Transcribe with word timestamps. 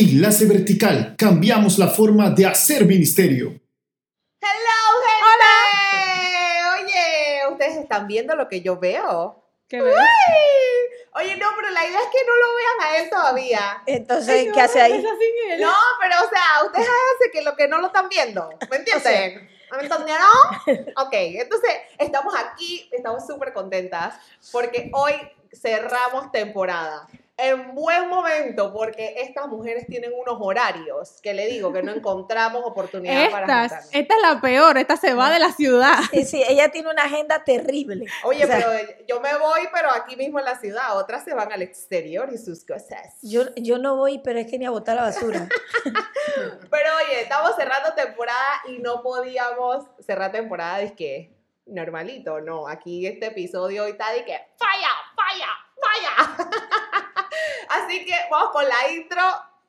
Enlace 0.00 0.46
Vertical. 0.46 1.14
Cambiamos 1.18 1.76
la 1.78 1.88
forma 1.88 2.30
de 2.30 2.46
hacer 2.46 2.86
ministerio. 2.86 3.48
¡Hello, 4.40 4.80
gente! 5.04 6.84
Oye, 6.84 7.52
¿ustedes 7.52 7.76
están 7.76 8.06
viendo 8.06 8.34
lo 8.34 8.48
que 8.48 8.62
yo 8.62 8.78
veo? 8.78 9.44
¿Qué 9.68 9.82
ves? 9.82 9.94
¡Ay! 9.94 11.22
Oye, 11.22 11.36
no, 11.36 11.48
pero 11.54 11.68
la 11.68 11.86
idea 11.86 12.00
es 12.00 12.06
que 12.06 12.24
no 12.26 12.34
lo 12.34 12.56
vean 12.56 12.80
a 12.80 12.96
él 12.96 13.10
todavía. 13.10 13.82
Entonces, 13.84 14.48
¿qué 14.54 14.60
hace 14.62 14.80
ahí? 14.80 15.02
No, 15.60 15.74
pero 16.00 16.14
o 16.24 16.30
sea, 16.30 16.64
ustedes 16.64 16.88
hacen 16.88 17.30
que 17.30 17.42
lo 17.42 17.54
que 17.54 17.68
no 17.68 17.78
lo 17.78 17.88
están 17.88 18.08
viendo. 18.08 18.48
¿Me 18.70 18.76
entienden? 18.78 19.50
¿Me 19.76 19.82
entendieron? 19.82 20.96
Ok, 20.96 21.12
entonces 21.12 21.72
estamos 21.98 22.34
aquí, 22.34 22.88
estamos 22.90 23.26
súper 23.26 23.52
contentas 23.52 24.14
porque 24.50 24.90
hoy 24.94 25.12
cerramos 25.52 26.32
temporada. 26.32 27.06
En 27.42 27.74
buen 27.74 28.08
momento, 28.08 28.72
porque 28.72 29.14
estas 29.18 29.48
mujeres 29.48 29.86
tienen 29.86 30.12
unos 30.12 30.36
horarios 30.40 31.20
que 31.22 31.32
le 31.32 31.46
digo 31.46 31.72
que 31.72 31.82
no 31.82 31.92
encontramos 31.92 32.62
oportunidad 32.64 33.30
para 33.30 33.44
Esta, 33.44 33.60
juntarnos. 33.62 33.88
esta 33.92 34.14
es 34.16 34.22
la 34.22 34.40
peor, 34.40 34.78
esta 34.78 34.96
se 34.96 35.14
va 35.14 35.30
de 35.30 35.38
la 35.38 35.52
ciudad. 35.52 35.98
Sí, 36.12 36.24
sí, 36.24 36.42
ella 36.46 36.70
tiene 36.70 36.90
una 36.90 37.04
agenda 37.04 37.42
terrible. 37.44 38.06
Oye, 38.24 38.44
O 38.44 38.46
sea, 38.46 38.56
pero 38.58 38.70
yo 39.08 39.20
me 39.20 39.36
voy, 39.38 39.60
pero 39.72 39.90
aquí 39.90 40.16
mismo 40.16 40.38
en 40.38 40.44
la 40.44 40.58
ciudad. 40.58 40.96
Otras 40.98 41.24
se 41.24 41.34
van 41.34 41.50
al 41.52 41.62
exterior 41.62 42.28
y 42.32 42.38
sus 42.38 42.64
cosas. 42.64 43.16
Yo, 43.22 43.44
yo 43.56 43.78
no 43.78 43.96
voy, 43.96 44.18
pero 44.18 44.38
es 44.38 44.46
que 44.46 44.58
ni 44.58 44.66
a 44.66 44.70
botar 44.70 44.96
la 44.96 45.02
basura. 45.02 45.48
Pero 46.70 46.90
oye, 47.04 47.22
estamos 47.22 47.56
cerrando 47.56 47.92
temporada 47.94 48.62
y 48.68 48.78
no 48.78 49.02
podíamos 49.02 49.84
cerrar 50.04 50.30
temporada 50.30 50.78
de 50.78 50.94
que 50.94 51.34
normalito, 51.66 52.40
no. 52.40 52.68
Aquí 52.68 53.06
este 53.06 53.26
episodio 53.26 53.84
hoy 53.84 53.92
está 53.92 54.12
de 54.12 54.24
que 54.24 54.38
falla, 54.58 54.88
falla, 55.16 55.48
falla. 55.80 56.46
Así 57.70 58.04
que 58.04 58.14
vamos 58.28 58.50
con 58.50 58.68
la 58.68 58.90
intro 58.92 59.22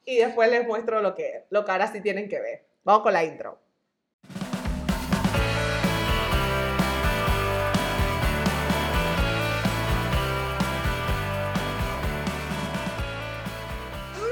y 0.04 0.18
después 0.18 0.50
les 0.50 0.66
muestro 0.66 1.04
lo 1.04 1.14
que, 1.14 1.46
lo 1.52 1.64
que 1.64 1.72
ahora 1.72 1.86
sí 1.86 2.02
tienen 2.02 2.28
que 2.28 2.40
ver. 2.40 2.66
Vamos 2.84 3.04
con 3.04 3.14
la 3.14 3.24
intro. 3.24 3.60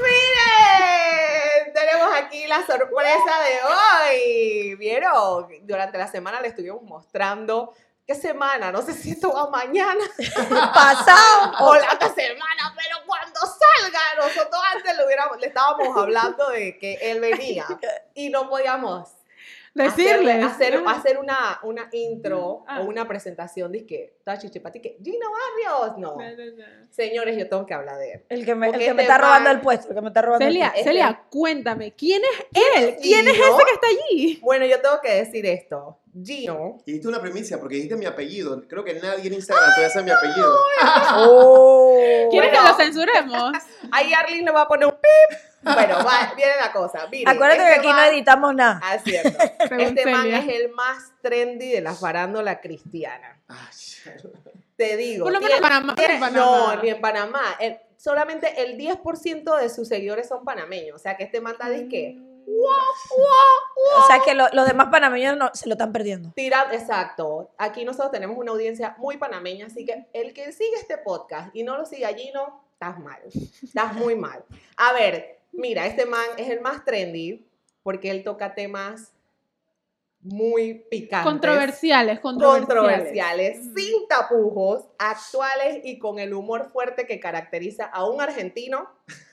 ¡Miren! 0.02 1.72
Tenemos 1.72 2.12
aquí 2.16 2.48
la 2.48 2.66
sorpresa 2.66 3.38
de 3.44 3.60
hoy. 3.62 4.74
¿Vieron? 4.74 5.46
Durante 5.62 5.96
la 5.96 6.08
semana 6.08 6.40
le 6.40 6.48
estuvimos 6.48 6.82
mostrando. 6.82 7.72
¿Qué 8.10 8.16
semana? 8.16 8.72
No 8.72 8.82
sé 8.82 8.92
si 8.92 9.12
esto 9.12 9.32
va 9.32 9.48
mañana 9.50 10.02
Pasado. 10.74 11.52
o 11.60 11.74
la 11.76 11.94
otra 11.94 12.08
semana, 12.12 12.74
pero 12.76 12.96
cuando 13.06 13.38
salga, 13.38 14.00
nosotros 14.16 14.60
antes 14.74 14.96
le, 14.96 15.04
hubiéramos, 15.06 15.38
le 15.38 15.46
estábamos 15.46 15.96
hablando 15.96 16.50
de 16.50 16.76
que 16.76 16.94
él 17.00 17.20
venía 17.20 17.66
y 18.14 18.30
no 18.30 18.48
podíamos 18.50 19.10
Decirle. 19.74 20.32
hacer, 20.42 20.74
hacer, 20.74 20.82
hacer 20.88 21.18
una, 21.18 21.60
una 21.62 21.88
intro 21.92 22.64
Ah. 22.66 22.80
o 22.80 22.84
una 22.86 23.06
presentación 23.06 23.70
de 23.70 23.86
que, 23.86 24.18
"Ta, 24.24 24.36
chichipati, 24.36 24.80
que 24.82 24.98
Gino 25.00 25.28
Barrios, 25.30 25.96
no. 25.98 26.16
No, 26.16 26.30
no, 26.30 26.56
no. 26.56 26.64
Señores, 26.90 27.36
yo 27.38 27.48
tengo 27.48 27.64
que 27.64 27.74
hablar 27.74 27.96
de 27.98 28.14
él. 28.14 28.24
El 28.28 28.44
que 28.44 28.56
me, 28.56 28.70
el 28.70 28.76
que 28.76 28.92
me 28.92 29.02
está 29.02 29.18
robando 29.18 29.50
el 29.50 29.60
puesto, 29.60 29.86
el 29.90 29.94
que 29.94 30.00
me 30.00 30.08
está 30.08 30.22
robando 30.22 30.44
Celia, 30.44 30.66
el 30.66 30.70
puesto. 30.72 30.80
Este- 30.80 30.90
Celia, 30.90 31.22
cuéntame, 31.30 31.94
¿quién 31.94 32.20
es 32.24 32.46
él? 32.76 32.88
es 32.88 33.00
¿Quién 33.00 33.28
es 33.28 33.34
ese 33.34 33.64
que 33.64 33.72
está 33.72 33.86
allí? 33.86 34.40
Bueno, 34.42 34.66
yo 34.66 34.80
tengo 34.80 35.00
que 35.00 35.12
decir 35.14 35.46
esto. 35.46 35.99
Gino, 36.24 36.78
Y 36.86 36.92
diste 36.92 37.06
una 37.08 37.20
primicia 37.20 37.60
porque 37.60 37.76
dijiste 37.76 37.94
mi 37.96 38.04
apellido. 38.06 38.62
Creo 38.68 38.82
que 38.82 38.94
nadie 38.94 39.28
en 39.28 39.34
Instagram 39.34 39.64
todavía 39.70 39.90
sabe 39.90 40.04
mi 40.06 40.10
apellido. 40.10 40.56
Oh. 41.16 41.94
¿Quieres 42.30 42.50
Bueno. 42.50 42.64
que 42.64 42.68
lo 42.70 42.76
censuremos? 42.76 43.52
ahí 43.92 44.12
Arlene 44.12 44.42
le 44.44 44.50
va 44.50 44.62
a 44.62 44.68
poner 44.68 44.86
un 44.86 44.92
pip. 44.94 45.38
Bueno, 45.62 45.96
va, 46.04 46.32
viene 46.36 46.52
la 46.60 46.72
cosa. 46.72 47.06
Miren, 47.10 47.28
Acuérdate 47.28 47.58
que 47.62 47.66
este 47.68 47.78
aquí 47.80 47.88
no 47.88 48.02
editamos 48.04 48.54
nada. 48.54 48.80
Ah, 48.82 48.94
es 48.96 49.02
cierto. 49.04 49.30
Este 49.78 50.06
man 50.06 50.26
es 50.26 50.48
el 50.48 50.70
más 50.72 51.12
trendy 51.22 51.70
de 51.70 51.80
la 51.82 51.94
farándula 51.94 52.60
cristiana. 52.60 53.38
Ay, 53.48 53.58
Te 54.76 54.96
digo. 54.96 55.24
Por 55.24 55.32
lo 55.32 55.40
menos 55.40 55.56
en 55.56 55.62
Panamá, 55.62 55.94
tiene- 55.94 56.14
en 56.14 56.20
Panamá. 56.20 56.74
No, 56.76 56.82
ni 56.82 56.88
en 56.88 57.00
Panamá. 57.00 57.42
El- 57.60 57.78
solamente 57.98 58.62
el 58.62 58.78
10% 58.78 59.58
de 59.60 59.68
sus 59.68 59.86
seguidores 59.88 60.28
son 60.28 60.44
panameños. 60.44 60.96
O 60.96 60.98
sea, 60.98 61.16
que 61.16 61.24
este 61.24 61.40
man 61.42 61.52
está 61.52 61.68
de 61.68 61.88
que 61.88 62.18
O 62.46 64.06
sea 64.06 64.20
que 64.24 64.34
lo- 64.34 64.48
los 64.52 64.66
demás 64.66 64.88
panameños 64.90 65.36
no, 65.36 65.50
se 65.54 65.66
lo 65.68 65.74
están 65.74 65.92
perdiendo. 65.92 66.32
tira, 66.34 66.68
exacto. 66.72 67.50
Aquí 67.58 67.84
nosotros 67.84 68.10
tenemos 68.12 68.36
una 68.38 68.52
audiencia 68.52 68.94
muy 68.98 69.16
panameña, 69.16 69.66
así 69.66 69.84
que 69.84 70.06
el 70.12 70.32
que 70.32 70.52
sigue 70.52 70.76
este 70.76 70.98
podcast 70.98 71.54
y 71.54 71.62
no 71.62 71.76
lo 71.76 71.84
sigue 71.86 72.06
allí, 72.06 72.30
no, 72.34 72.64
estás 72.72 72.98
mal. 72.98 73.20
Estás 73.62 73.94
muy 73.94 74.14
mal. 74.16 74.44
A 74.76 74.92
ver, 74.92 75.40
mira, 75.52 75.86
este 75.86 76.06
man 76.06 76.24
es 76.36 76.48
el 76.48 76.60
más 76.60 76.84
trendy 76.84 77.46
porque 77.82 78.10
él 78.10 78.22
toca 78.24 78.54
temas 78.54 79.12
muy 80.22 80.74
picantes. 80.90 81.30
Controversiales, 81.30 82.20
controversiales. 82.20 82.66
controversiales, 82.68 83.58
sin 83.74 84.06
tapujos, 84.06 84.84
actuales 84.98 85.80
y 85.82 85.98
con 85.98 86.18
el 86.18 86.34
humor 86.34 86.70
fuerte 86.72 87.06
que 87.06 87.18
caracteriza 87.18 87.86
a 87.86 88.04
un 88.04 88.20
argentino, 88.20 88.90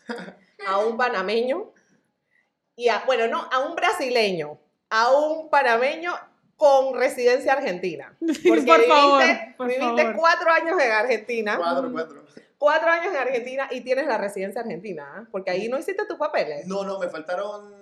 a 0.67 0.77
un 0.79 0.95
panameño 0.95 1.71
y 2.77 2.87
a, 2.89 3.03
bueno, 3.05 3.27
no, 3.27 3.49
a 3.51 3.59
un 3.59 3.75
brasileño, 3.75 4.57
a 4.89 5.11
un 5.11 5.49
panameño 5.49 6.13
con 6.55 6.95
residencia 6.95 7.53
argentina. 7.53 8.15
Porque 8.47 8.61
por 8.63 8.81
favor, 8.85 9.21
viviste, 9.21 9.55
por 9.57 9.67
viviste 9.67 10.01
favor. 10.03 10.15
cuatro 10.15 10.51
años 10.51 10.79
en 10.81 10.91
Argentina, 10.91 11.57
cuatro, 11.57 11.91
cuatro. 11.91 12.23
cuatro 12.57 12.89
años 12.89 13.07
en 13.13 13.19
Argentina 13.19 13.67
y 13.71 13.81
tienes 13.81 14.07
la 14.07 14.17
residencia 14.17 14.61
argentina, 14.61 15.05
¿ah? 15.15 15.27
porque 15.31 15.51
ahí 15.51 15.67
no 15.67 15.77
hiciste 15.77 16.05
tus 16.05 16.17
papeles. 16.17 16.65
No, 16.67 16.83
no, 16.83 16.97
me 16.99 17.09
faltaron, 17.09 17.75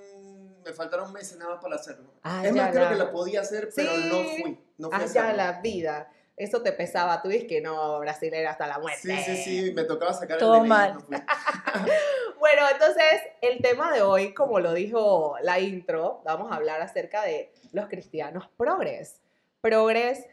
me 0.66 0.74
faltaron 0.74 1.12
meses 1.14 1.38
nada 1.38 1.52
más 1.56 1.62
para 1.64 1.76
hacerlo. 1.76 2.10
Ah, 2.24 2.42
es 2.46 2.54
más, 2.56 2.72
creo 2.72 2.84
la- 2.86 2.90
que 2.90 2.96
lo 2.96 3.12
podía 3.12 3.42
hacer, 3.42 3.70
pero 3.76 3.92
Sí. 3.96 4.10
no 4.10 4.18
fui. 4.44 4.60
No 4.78 4.90
fui 4.90 4.96
Allá 4.98 5.06
hacerlo. 5.06 5.38
la 5.38 5.52
vida. 5.62 6.10
Eso 6.38 6.62
te 6.62 6.74
pesaba, 6.74 7.22
tú 7.22 7.30
dices 7.30 7.48
que 7.48 7.62
no, 7.62 7.98
brasilera 8.00 8.52
hasta 8.52 8.68
la 8.68 8.78
muerte. 8.80 9.00
Sí, 9.02 9.18
sí, 9.24 9.38
sí, 9.38 9.72
me 9.74 9.86
tocaba 9.86 10.12
sacar 10.14 10.38
Todo 10.38 10.56
el 10.56 10.60
DNI, 10.64 10.70
mal. 10.70 10.94
no 10.96 11.00
fui. 11.00 11.16
Bueno, 12.56 12.70
entonces 12.72 13.22
el 13.42 13.62
tema 13.62 13.92
de 13.92 14.02
hoy, 14.02 14.34
como 14.34 14.62
lo 14.62 14.74
dijo 14.74 15.36
la 15.42 15.60
intro, 15.60 16.22
vamos 16.24 16.50
a 16.50 16.56
hablar 16.56 16.82
acerca 16.82 17.22
de 17.22 17.52
los 17.74 17.90
cristianos 17.90 18.48
progres. 18.56 19.20
Progres, 19.60 20.26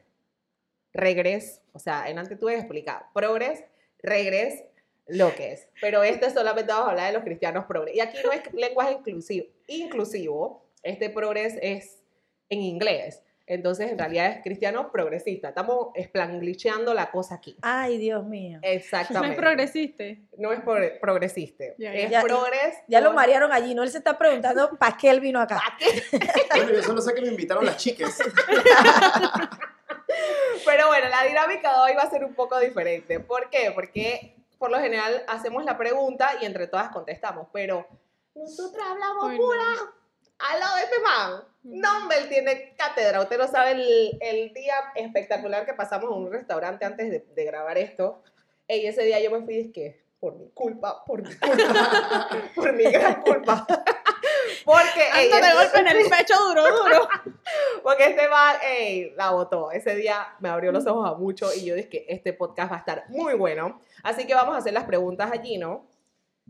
regres, 0.92 1.62
o 1.72 1.80
sea, 1.80 2.08
en 2.08 2.20
antes 2.20 2.38
tú 2.38 2.48
explicar, 2.48 3.06
progres, 3.12 3.64
regres, 3.98 4.62
lo 5.08 5.34
que 5.34 5.50
es. 5.50 5.66
Pero 5.80 6.04
este 6.04 6.30
solamente 6.30 6.70
vamos 6.70 6.86
a 6.86 6.90
hablar 6.92 7.06
de 7.08 7.14
los 7.14 7.24
cristianos 7.24 7.64
progres. 7.64 7.96
Y 7.96 8.00
aquí 8.00 8.18
no 8.24 8.30
es 8.30 8.40
lenguaje 8.54 8.92
inclusivo, 8.92 9.48
inclusivo 9.66 10.64
este 10.84 11.10
progres 11.10 11.58
es 11.60 12.04
en 12.50 12.60
inglés. 12.60 13.20
Entonces, 13.46 13.90
en 13.90 13.98
realidad 13.98 14.26
es 14.28 14.42
cristiano 14.42 14.90
progresista. 14.92 15.48
Estamos 15.48 15.88
esplanglicheando 15.94 16.94
la 16.94 17.10
cosa 17.10 17.34
aquí. 17.34 17.56
Ay, 17.62 17.98
Dios 17.98 18.24
mío. 18.24 18.60
No 18.62 18.68
Exactamente. 18.68 19.34
es 19.34 19.40
progresista. 19.40 20.04
No 20.38 20.52
es 20.52 20.60
progre- 20.60 20.98
progresista. 21.00 21.64
Ya, 21.78 21.92
es 21.92 22.10
ya. 22.10 22.22
progres. 22.22 22.76
Ya 22.88 23.00
lo 23.00 23.12
marearon 23.12 23.52
allí, 23.52 23.74
no 23.74 23.82
él 23.82 23.90
se 23.90 23.98
está 23.98 24.16
preguntando 24.16 24.70
para 24.78 24.96
qué 24.96 25.10
él 25.10 25.20
vino 25.20 25.40
acá. 25.40 25.56
¿A 25.56 25.76
qué? 25.76 26.02
Bueno, 26.56 26.72
yo 26.72 26.82
solo 26.82 27.00
sé 27.00 27.14
que 27.14 27.22
me 27.22 27.28
invitaron 27.28 27.64
las 27.66 27.76
chicas. 27.78 28.18
Pero 30.64 30.86
bueno, 30.88 31.08
la 31.08 31.24
dinámica 31.24 31.72
de 31.72 31.80
hoy 31.80 31.92
va 31.96 32.02
a 32.02 32.10
ser 32.10 32.24
un 32.24 32.34
poco 32.34 32.58
diferente. 32.60 33.20
¿Por 33.20 33.50
qué? 33.50 33.72
Porque 33.74 34.36
por 34.58 34.70
lo 34.70 34.78
general 34.78 35.24
hacemos 35.28 35.64
la 35.64 35.76
pregunta 35.76 36.30
y 36.40 36.44
entre 36.44 36.68
todas 36.68 36.90
contestamos, 36.90 37.48
pero 37.52 37.84
nosotras 38.34 38.84
hablamos 38.90 39.24
Ay, 39.30 39.38
no. 39.38 39.44
pura 39.44 39.64
al 40.38 40.60
lado 40.60 40.76
de 40.76 40.82
este 40.82 41.00
man. 41.00 41.44
No, 41.64 41.98
hombre, 41.98 42.18
él 42.18 42.28
tiene 42.28 42.74
cátedra. 42.76 43.20
Usted 43.20 43.38
no 43.38 43.46
sabe 43.46 43.72
el, 43.72 44.18
el 44.20 44.52
día 44.52 44.74
espectacular 44.96 45.64
que 45.64 45.74
pasamos 45.74 46.10
en 46.10 46.24
un 46.24 46.32
restaurante 46.32 46.84
antes 46.84 47.10
de, 47.10 47.20
de 47.20 47.44
grabar 47.44 47.78
esto. 47.78 48.22
Y 48.68 48.86
ese 48.86 49.02
día 49.02 49.20
yo 49.20 49.30
me 49.30 49.44
fui, 49.44 49.58
es 49.58 49.72
que 49.72 50.02
por 50.18 50.36
mi 50.36 50.48
culpa, 50.50 51.04
por 51.04 51.20
mi 51.20 51.34
culpa, 51.34 52.28
por 52.54 52.72
mi 52.72 52.84
gran 52.84 53.22
culpa. 53.22 53.66
Porque, 54.64 55.02
ey, 55.16 55.28
de 55.28 55.52
golpe 55.54 55.78
en 55.80 55.88
el 55.88 56.08
pecho 56.08 56.34
duro, 56.46 56.62
duro. 56.62 57.08
porque 57.82 58.04
este 58.04 58.28
man, 58.28 58.56
ey, 58.62 59.12
la 59.16 59.30
votó. 59.30 59.72
Ese 59.72 59.96
día 59.96 60.36
me 60.38 60.48
abrió 60.48 60.70
los 60.70 60.86
ojos 60.86 61.10
a 61.10 61.14
mucho 61.14 61.52
y 61.52 61.64
yo 61.64 61.74
dije 61.74 61.88
que 61.88 62.06
este 62.08 62.32
podcast 62.32 62.70
va 62.70 62.76
a 62.76 62.78
estar 62.78 63.04
muy 63.08 63.34
bueno. 63.34 63.80
Así 64.04 64.24
que 64.24 64.34
vamos 64.34 64.54
a 64.54 64.58
hacer 64.58 64.72
las 64.72 64.84
preguntas 64.84 65.32
a 65.32 65.40
Gino. 65.42 65.86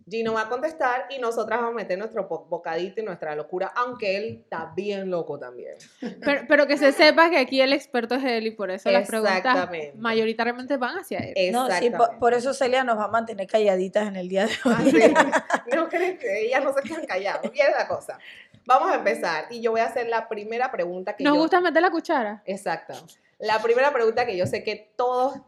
Gino 0.09 0.33
va 0.33 0.43
a 0.43 0.49
contestar 0.49 1.07
y 1.11 1.19
nosotras 1.19 1.61
vamos 1.61 1.75
a 1.75 1.77
meter 1.77 1.99
nuestro 1.99 2.27
bocadito 2.27 3.01
y 3.01 3.05
nuestra 3.05 3.35
locura, 3.35 3.73
aunque 3.77 4.17
él 4.17 4.41
está 4.43 4.73
bien 4.75 5.11
loco 5.11 5.39
también. 5.39 5.75
Pero, 6.01 6.43
pero 6.49 6.67
que 6.67 6.77
se 6.77 6.93
sepa 6.93 7.31
que 7.31 7.39
aquí 7.39 7.61
el 7.61 7.73
experto 7.73 8.17
es 8.17 8.25
él 8.25 8.47
y 8.47 8.51
por 8.51 8.71
eso 8.71 8.91
las 8.91 9.07
preguntas 9.09 9.39
Exactamente. 9.39 9.93
mayoritariamente 9.97 10.77
van 10.77 10.99
hacia 10.99 11.19
él. 11.19 11.53
No, 11.53 11.67
sí, 11.67 11.73
Exactamente. 11.73 11.97
por, 11.99 12.19
por 12.19 12.35
eso 12.35 12.53
Celia 12.55 12.85
nos 12.85 12.99
va 12.99 13.05
a 13.05 13.09
mantener 13.09 13.47
calladitas 13.47 14.09
en 14.09 14.17
el 14.17 14.29
día 14.29 14.47
de 14.47 14.53
hoy. 14.65 14.75
Ah, 14.75 14.83
sí. 14.85 15.73
No 15.77 15.89
creen 15.89 16.19
que 16.19 16.47
ellas 16.47 16.63
no 16.63 16.73
se 16.75 16.83
quedan 16.83 17.07
calladas. 17.07 17.51
Bien 17.51 17.69
la 17.77 17.89
cosa. 17.89 18.19
Vamos 18.67 18.91
a 18.91 18.97
empezar 18.97 19.47
y 19.51 19.61
yo 19.61 19.71
voy 19.73 19.81
a 19.81 19.87
hacer 19.87 20.09
la 20.09 20.29
primera 20.29 20.71
pregunta 20.71 21.17
que 21.17 21.25
Nos 21.25 21.35
yo... 21.35 21.41
gusta 21.41 21.61
meter 21.61 21.83
la 21.83 21.91
cuchara. 21.91 22.43
Exacto. 22.45 22.95
La 23.39 23.61
primera 23.61 23.93
pregunta 23.93 24.25
que 24.27 24.37
yo 24.37 24.47
sé 24.47 24.63
que 24.63 24.93
todos, 24.97 25.41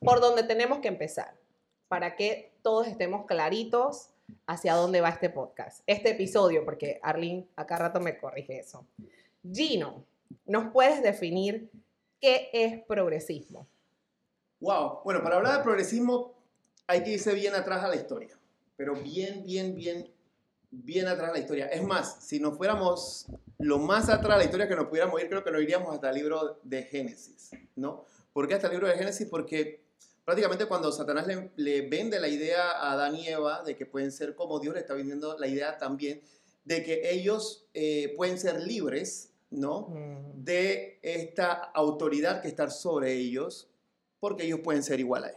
por 0.00 0.20
donde 0.20 0.42
tenemos 0.42 0.78
que 0.78 0.88
empezar, 0.88 1.34
para 1.88 2.16
que 2.16 2.52
todos 2.66 2.88
estemos 2.88 3.26
claritos 3.26 4.08
hacia 4.44 4.74
dónde 4.74 5.00
va 5.00 5.10
este 5.10 5.30
podcast, 5.30 5.84
este 5.86 6.10
episodio, 6.10 6.64
porque 6.64 6.98
Arlene 7.00 7.46
acá 7.54 7.78
rato 7.78 8.00
me 8.00 8.18
corrige 8.18 8.58
eso. 8.58 8.84
Gino, 9.48 10.04
¿nos 10.46 10.72
puedes 10.72 11.00
definir 11.00 11.70
qué 12.20 12.50
es 12.52 12.82
progresismo? 12.82 13.68
Wow. 14.58 15.02
Bueno, 15.04 15.22
para 15.22 15.36
hablar 15.36 15.58
de 15.58 15.62
progresismo 15.62 16.34
hay 16.88 17.04
que 17.04 17.10
irse 17.10 17.34
bien 17.34 17.54
atrás 17.54 17.84
a 17.84 17.88
la 17.88 17.94
historia. 17.94 18.36
Pero 18.76 18.96
bien, 18.96 19.44
bien, 19.44 19.76
bien, 19.76 20.12
bien 20.72 21.06
atrás 21.06 21.30
a 21.30 21.34
la 21.34 21.38
historia. 21.38 21.66
Es 21.66 21.84
más, 21.84 22.16
si 22.24 22.40
nos 22.40 22.56
fuéramos 22.56 23.28
lo 23.58 23.78
más 23.78 24.08
atrás 24.08 24.34
a 24.34 24.38
la 24.38 24.44
historia 24.44 24.66
que 24.66 24.74
nos 24.74 24.88
pudiéramos 24.88 25.22
ir, 25.22 25.28
creo 25.28 25.44
que 25.44 25.52
nos 25.52 25.62
iríamos 25.62 25.94
hasta 25.94 26.08
el 26.08 26.16
libro 26.16 26.58
de 26.64 26.82
Génesis, 26.82 27.52
¿no? 27.76 28.04
¿Por 28.32 28.48
qué 28.48 28.54
hasta 28.54 28.66
el 28.66 28.72
libro 28.72 28.88
de 28.88 28.96
Génesis? 28.96 29.28
Porque 29.28 29.85
prácticamente 30.26 30.66
cuando 30.66 30.92
Satanás 30.92 31.26
le, 31.26 31.52
le 31.56 31.88
vende 31.88 32.20
la 32.20 32.28
idea 32.28 32.72
a 32.72 32.92
Adán 32.92 33.16
y 33.16 33.28
Eva 33.28 33.62
de 33.64 33.76
que 33.76 33.86
pueden 33.86 34.12
ser 34.12 34.34
como 34.34 34.60
Dios, 34.60 34.74
le 34.74 34.80
está 34.80 34.92
vendiendo 34.92 35.38
la 35.38 35.46
idea 35.46 35.78
también 35.78 36.20
de 36.66 36.82
que 36.82 37.12
ellos 37.12 37.64
eh, 37.72 38.12
pueden 38.16 38.38
ser 38.38 38.60
libres, 38.60 39.30
¿no? 39.50 39.88
Mm. 39.88 40.44
De 40.44 40.98
esta 41.00 41.52
autoridad 41.52 42.42
que 42.42 42.48
está 42.48 42.68
sobre 42.70 43.14
ellos, 43.14 43.70
porque 44.18 44.44
ellos 44.44 44.60
pueden 44.62 44.82
ser 44.82 44.98
igual 44.98 45.24
a 45.24 45.28
él. 45.28 45.36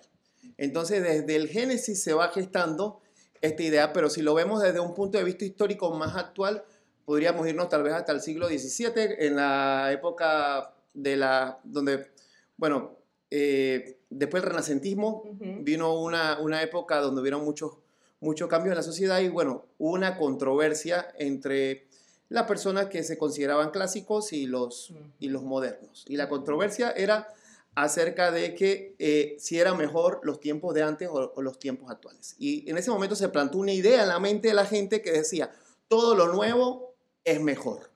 Entonces, 0.57 1.03
desde 1.03 1.35
el 1.35 1.47
Génesis 1.47 2.01
se 2.01 2.13
va 2.13 2.29
gestando 2.29 3.01
esta 3.41 3.61
idea, 3.61 3.93
pero 3.93 4.09
si 4.09 4.23
lo 4.23 4.33
vemos 4.33 4.61
desde 4.61 4.79
un 4.79 4.95
punto 4.95 5.19
de 5.19 5.23
vista 5.23 5.45
histórico 5.45 5.91
más 5.91 6.15
actual, 6.15 6.65
podríamos 7.05 7.47
irnos 7.47 7.69
tal 7.69 7.83
vez 7.83 7.93
hasta 7.93 8.11
el 8.11 8.21
siglo 8.21 8.47
XVII, 8.47 8.91
en 9.19 9.35
la 9.35 9.91
época 9.91 10.73
de 10.95 11.15
la, 11.15 11.59
donde, 11.63 12.07
bueno, 12.57 12.97
eh, 13.31 13.97
después 14.09 14.41
del 14.43 14.51
renacentismo, 14.51 15.23
vino 15.39 15.99
una, 15.99 16.39
una 16.39 16.61
época 16.61 16.99
donde 16.99 17.21
hubieron 17.21 17.43
muchos, 17.43 17.73
muchos 18.19 18.49
cambios 18.49 18.73
en 18.73 18.77
la 18.77 18.83
sociedad 18.83 19.19
y 19.19 19.29
bueno, 19.29 19.65
hubo 19.77 19.93
una 19.93 20.17
controversia 20.17 21.07
entre 21.17 21.87
las 22.29 22.45
personas 22.45 22.87
que 22.87 23.03
se 23.03 23.17
consideraban 23.17 23.71
clásicos 23.71 24.33
y 24.33 24.45
los, 24.45 24.93
y 25.19 25.29
los 25.29 25.43
modernos. 25.43 26.05
Y 26.07 26.15
la 26.15 26.29
controversia 26.29 26.91
era 26.91 27.27
acerca 27.75 28.31
de 28.31 28.55
que 28.55 28.95
eh, 28.99 29.35
si 29.39 29.59
era 29.59 29.73
mejor 29.73 30.21
los 30.23 30.39
tiempos 30.39 30.73
de 30.73 30.83
antes 30.83 31.07
o, 31.09 31.33
o 31.35 31.41
los 31.41 31.59
tiempos 31.59 31.89
actuales. 31.89 32.35
Y 32.37 32.69
en 32.69 32.77
ese 32.77 32.91
momento 32.91 33.15
se 33.15 33.29
plantó 33.29 33.57
una 33.57 33.73
idea 33.73 34.03
en 34.03 34.09
la 34.09 34.19
mente 34.19 34.49
de 34.49 34.53
la 34.53 34.65
gente 34.65 35.01
que 35.01 35.11
decía, 35.11 35.51
todo 35.87 36.15
lo 36.15 36.27
nuevo 36.27 36.93
es 37.23 37.41
mejor, 37.41 37.88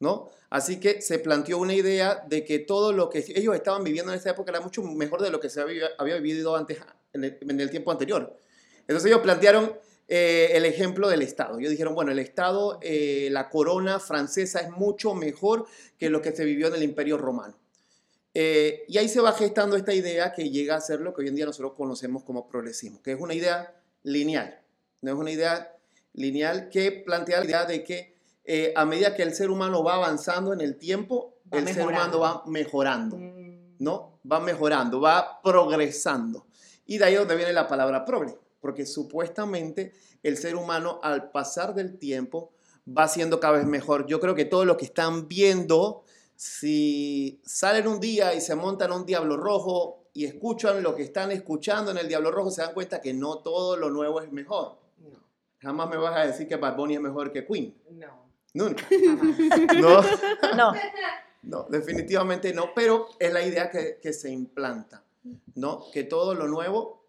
¿no? 0.00 0.30
Así 0.50 0.78
que 0.78 1.00
se 1.02 1.18
planteó 1.18 1.58
una 1.58 1.74
idea 1.74 2.24
de 2.28 2.44
que 2.44 2.58
todo 2.58 2.92
lo 2.92 3.10
que 3.10 3.24
ellos 3.34 3.54
estaban 3.54 3.82
viviendo 3.84 4.12
en 4.12 4.18
esa 4.18 4.30
época 4.30 4.50
era 4.50 4.60
mucho 4.60 4.82
mejor 4.82 5.22
de 5.22 5.30
lo 5.30 5.40
que 5.40 5.50
se 5.50 5.60
había, 5.60 5.90
vivido 5.98 6.56
antes, 6.56 6.78
en 7.12 7.24
el, 7.24 7.38
en 7.40 7.60
el 7.60 7.70
tiempo 7.70 7.90
anterior. 7.90 8.38
Entonces 8.86 9.06
ellos 9.06 9.20
plantearon 9.20 9.72
eh, 10.08 10.50
el 10.52 10.64
ejemplo 10.64 11.08
del 11.08 11.22
Estado. 11.22 11.58
Ellos 11.58 11.70
dijeron, 11.70 11.94
bueno, 11.94 12.12
el 12.12 12.20
Estado, 12.20 12.78
eh, 12.80 13.28
la 13.32 13.48
corona 13.48 13.98
francesa 13.98 14.60
es 14.60 14.70
mucho 14.70 15.14
mejor 15.14 15.66
que 15.98 16.10
lo 16.10 16.22
que 16.22 16.32
se 16.32 16.44
vivió 16.44 16.68
en 16.68 16.74
el 16.74 16.84
Imperio 16.84 17.18
Romano. 17.18 17.58
Eh, 18.32 18.84
y 18.86 18.98
ahí 18.98 19.08
se 19.08 19.20
va 19.20 19.32
gestando 19.32 19.76
esta 19.76 19.94
idea 19.94 20.32
que 20.32 20.50
llega 20.50 20.76
a 20.76 20.80
ser 20.80 21.00
lo 21.00 21.12
que 21.12 21.22
hoy 21.22 21.28
en 21.28 21.34
día 21.34 21.46
nosotros 21.46 21.72
conocemos 21.74 22.22
como 22.22 22.46
progresismo, 22.46 23.02
que 23.02 23.12
es 23.12 23.20
una 23.20 23.34
idea 23.34 23.74
lineal. 24.04 24.60
No 25.00 25.12
es 25.12 25.18
una 25.18 25.30
idea 25.32 25.74
lineal 26.12 26.68
que 26.68 26.92
plantea 26.92 27.40
la 27.40 27.44
idea 27.46 27.64
de 27.64 27.82
que 27.82 28.15
eh, 28.46 28.72
a 28.76 28.84
medida 28.84 29.14
que 29.14 29.22
el 29.22 29.34
ser 29.34 29.50
humano 29.50 29.82
va 29.82 29.94
avanzando 29.94 30.52
en 30.52 30.60
el 30.60 30.76
tiempo, 30.76 31.34
Va 31.52 31.58
el 31.58 31.68
ser 31.68 31.86
humano 31.86 32.18
va 32.18 32.42
mejorando. 32.46 33.16
Mm. 33.16 33.46
¿no? 33.78 34.20
Va 34.30 34.40
mejorando, 34.40 35.00
va 35.00 35.40
progresando. 35.42 36.46
Y 36.86 36.98
de 36.98 37.04
ahí 37.04 37.14
donde 37.14 37.36
viene 37.36 37.52
la 37.52 37.68
palabra 37.68 38.04
progre, 38.04 38.38
porque 38.60 38.86
supuestamente 38.86 39.92
el 40.22 40.36
ser 40.36 40.56
humano 40.56 41.00
al 41.02 41.30
pasar 41.30 41.74
del 41.74 41.98
tiempo 41.98 42.52
va 42.86 43.08
siendo 43.08 43.40
cada 43.40 43.58
vez 43.58 43.66
mejor. 43.66 44.06
Yo 44.06 44.20
creo 44.20 44.34
que 44.34 44.44
todo 44.44 44.64
lo 44.64 44.76
que 44.76 44.84
están 44.84 45.28
viendo, 45.28 46.04
si 46.36 47.40
salen 47.44 47.88
un 47.88 48.00
día 48.00 48.34
y 48.34 48.40
se 48.40 48.54
montan 48.54 48.92
a 48.92 48.96
un 48.96 49.06
diablo 49.06 49.36
rojo 49.36 50.04
y 50.12 50.24
escuchan 50.24 50.82
lo 50.82 50.94
que 50.94 51.02
están 51.02 51.32
escuchando 51.32 51.90
en 51.90 51.98
el 51.98 52.08
diablo 52.08 52.30
rojo, 52.30 52.50
se 52.50 52.62
dan 52.62 52.72
cuenta 52.72 53.00
que 53.00 53.12
no 53.12 53.38
todo 53.38 53.76
lo 53.76 53.90
nuevo 53.90 54.20
es 54.20 54.32
mejor. 54.32 54.78
No, 54.98 55.18
Jamás 55.58 55.88
me 55.90 55.96
vas 55.96 56.16
a 56.16 56.26
decir 56.26 56.46
que 56.46 56.56
Bad 56.56 56.76
Bunny 56.76 56.94
es 56.94 57.00
mejor 57.00 57.32
que 57.32 57.44
Queen. 57.44 57.76
no, 57.90 58.25
Nunca. 58.54 58.84
No. 59.80 60.02
No. 60.56 60.72
No, 61.42 61.62
definitivamente 61.68 62.52
no, 62.52 62.70
pero 62.74 63.08
es 63.20 63.32
la 63.32 63.44
idea 63.46 63.70
que, 63.70 63.98
que 64.02 64.12
se 64.12 64.30
implanta, 64.32 65.04
¿no? 65.54 65.84
Que 65.92 66.02
todo 66.02 66.34
lo 66.34 66.48
nuevo 66.48 67.04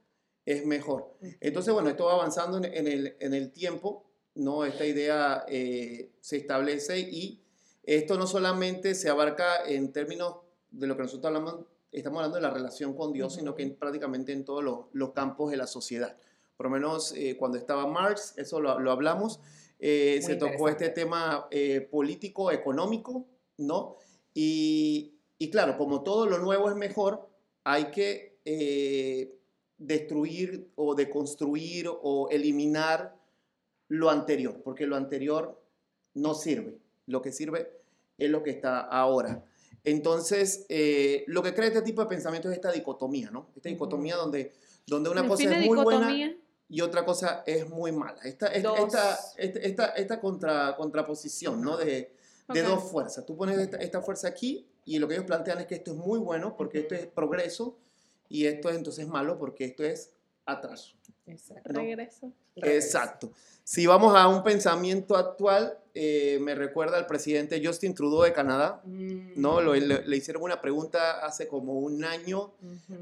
es 0.45 0.63
mejor. 0.65 1.15
Entonces, 1.39 1.73
bueno, 1.73 1.89
esto 1.89 2.05
va 2.05 2.13
avanzando 2.13 2.57
en, 2.59 2.65
en 2.65 2.87
el, 2.87 3.17
en 3.19 3.33
el 3.33 3.51
tiempo, 3.51 4.05
¿no? 4.35 4.63
Esta 4.63 4.85
idea 4.85 5.43
eh, 5.47 6.11
se 6.21 6.37
establece 6.37 6.99
y 6.99 7.41
esto 7.83 8.15
no 8.17 8.27
solamente 8.27 8.93
se 8.93 9.09
abarca 9.09 9.65
en 9.65 9.91
términos 9.91 10.35
de 10.69 10.85
lo 10.85 10.95
que 10.95 11.03
nosotros 11.03 11.25
hablamos, 11.25 11.55
estamos 11.91 12.17
hablando 12.19 12.35
de 12.35 12.41
la 12.43 12.51
relación 12.51 12.93
con 12.95 13.13
Dios, 13.13 13.33
sino 13.33 13.55
que 13.55 13.63
en- 13.63 13.75
prácticamente 13.75 14.33
en 14.33 14.45
todos 14.45 14.63
los, 14.63 14.85
los 14.93 15.13
campos 15.13 15.49
de 15.49 15.57
la 15.57 15.65
sociedad. 15.65 16.15
Por 16.55 16.67
lo 16.67 16.69
menos 16.69 17.11
eh, 17.15 17.37
cuando 17.39 17.57
estaba 17.57 17.87
Marx, 17.87 18.35
eso 18.37 18.61
lo, 18.61 18.79
lo 18.79 18.91
hablamos, 18.91 19.39
eh, 19.79 20.19
se 20.21 20.35
tocó 20.35 20.69
este 20.69 20.89
tema 20.89 21.47
eh, 21.51 21.81
político, 21.81 22.51
económico, 22.51 23.25
¿no? 23.57 23.97
Y, 24.33 25.15
y 25.37 25.49
claro, 25.49 25.77
como 25.77 26.03
todo 26.03 26.25
lo 26.25 26.39
nuevo 26.39 26.69
es 26.69 26.75
mejor, 26.75 27.29
hay 27.63 27.85
que 27.85 28.39
eh, 28.45 29.35
destruir 29.77 30.71
o 30.75 30.95
deconstruir 30.95 31.87
o 31.89 32.29
eliminar 32.29 33.15
lo 33.89 34.09
anterior, 34.09 34.61
porque 34.63 34.87
lo 34.87 34.95
anterior 34.95 35.61
no 36.13 36.33
sirve. 36.33 36.77
Lo 37.05 37.21
que 37.21 37.31
sirve 37.31 37.71
es 38.17 38.29
lo 38.29 38.43
que 38.43 38.51
está 38.51 38.79
ahora. 38.79 39.43
Entonces, 39.83 40.65
eh, 40.69 41.23
lo 41.27 41.43
que 41.43 41.53
crea 41.53 41.67
este 41.67 41.81
tipo 41.81 42.01
de 42.01 42.07
pensamiento 42.07 42.49
es 42.49 42.55
esta 42.55 42.71
dicotomía, 42.71 43.31
¿no? 43.31 43.49
Esta 43.55 43.69
dicotomía 43.69 44.15
Ujú. 44.15 44.23
donde, 44.23 44.53
donde 44.85 45.09
una 45.09 45.27
cosa 45.27 45.43
es 45.43 45.65
muy 45.65 45.77
buena 45.83 46.07
dicotomía. 46.09 46.37
Y 46.69 46.81
otra 46.81 47.05
cosa 47.05 47.43
es 47.45 47.69
muy 47.69 47.91
mala. 47.91 48.19
Esta, 48.23 48.47
esta, 48.47 48.75
esta, 49.37 49.59
esta, 49.61 49.85
esta- 49.89 50.19
contra, 50.19 50.75
contraposición, 50.75 51.61
¿no? 51.61 51.77
De, 51.77 52.11
de 52.49 52.61
Ok. 52.63 52.67
dos 52.67 52.83
fuerzas. 52.91 53.25
Tú 53.25 53.35
pones 53.37 53.57
esta, 53.57 53.77
esta 53.77 54.01
fuerza 54.01 54.27
aquí 54.27 54.65
y 54.85 54.99
lo 54.99 55.07
que 55.07 55.15
ellos 55.15 55.25
plantean 55.25 55.59
es 55.59 55.67
que 55.67 55.75
esto 55.75 55.91
es 55.91 55.97
muy 55.97 56.19
bueno 56.19 56.55
porque 56.57 56.79
esto 56.79 56.95
es 56.95 57.05
progreso 57.07 57.77
y 58.29 58.45
esto 58.45 58.69
es 58.69 58.75
entonces 58.75 59.07
malo 59.07 59.37
porque 59.37 59.65
esto 59.65 59.83
es 59.83 60.11
atraso. 60.45 60.93
Exacto. 61.25 61.73
¿no? 61.73 61.79
Regreso. 61.81 62.31
Exacto. 62.55 63.31
Si 63.63 63.85
vamos 63.85 64.15
a 64.15 64.27
un 64.29 64.43
pensamiento 64.43 65.17
actual, 65.17 65.77
eh, 65.93 66.37
me 66.41 66.55
recuerda 66.55 66.97
al 66.97 67.05
presidente 67.05 67.61
Justin 67.63 67.93
Trudeau 67.93 68.23
de 68.23 68.31
Canadá. 68.33 68.81
Mm. 68.85 69.31
¿no? 69.35 69.59
Lo- 69.61 69.73
le, 69.75 70.05
le 70.07 70.17
hicieron 70.17 70.41
una 70.43 70.61
pregunta 70.61 71.25
hace 71.25 71.47
como 71.49 71.73
un 71.79 72.03
año 72.05 72.53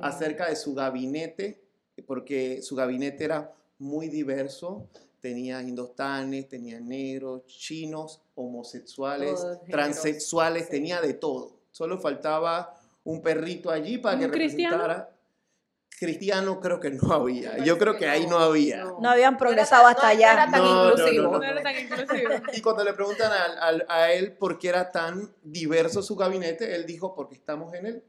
acerca 0.01 0.49
de 0.49 0.55
su 0.55 0.73
gabinete, 0.73 1.61
porque 2.03 2.61
su 2.61 2.75
gabinete 2.75 3.23
era 3.25 3.53
muy 3.79 4.07
diverso. 4.09 4.87
Tenía 5.21 5.61
indostanes, 5.61 6.47
tenía 6.47 6.79
negros, 6.79 7.45
chinos, 7.47 8.21
homosexuales, 8.35 9.35
Todos 9.35 9.59
transexuales, 9.69 10.69
tenía 10.69 11.01
de 11.01 11.13
todo. 11.15 11.57
Solo 11.71 11.97
faltaba 11.99 12.79
un 13.03 13.21
perrito 13.21 13.71
allí 13.71 13.97
para 13.97 14.19
que 14.19 14.27
representara. 14.27 15.11
Cristiano 15.97 16.59
creo 16.59 16.79
que 16.81 16.91
no 16.91 17.13
había. 17.13 17.57
Yo 17.63 17.77
creo 17.77 17.95
que 17.97 18.05
ahí 18.07 18.23
no. 18.25 18.31
no 18.31 18.39
había. 18.39 18.83
No. 18.83 18.99
No 18.99 19.09
habían 19.09 19.33
No 19.33 19.39
progresado 19.39 19.83
tan- 19.83 19.91
hasta 19.95 20.03
no 20.03 20.09
allá. 20.09 20.45
No, 20.47 20.95
no, 20.95 21.11
no, 21.11 21.21
No 21.31 21.37
no. 21.37 21.43
era 21.43 21.63
tan 21.63 21.75
inclusivo. 21.79 22.29
Y 22.53 22.61
cuando 22.61 22.83
le 22.83 22.93
preguntan 22.93 23.31
al- 23.31 23.57
al- 23.59 23.85
a, 23.87 24.11
él 24.11 24.33
por 24.33 24.59
qué 24.59 24.69
era 24.69 24.91
tan 24.91 25.33
diverso 25.41 26.03
su 26.03 26.15
gabinete, 26.17 26.75
él 26.75 26.85
dijo, 26.85 27.15
porque 27.15 27.35
estamos 27.35 27.73
en 27.75 27.85
el 27.85 28.03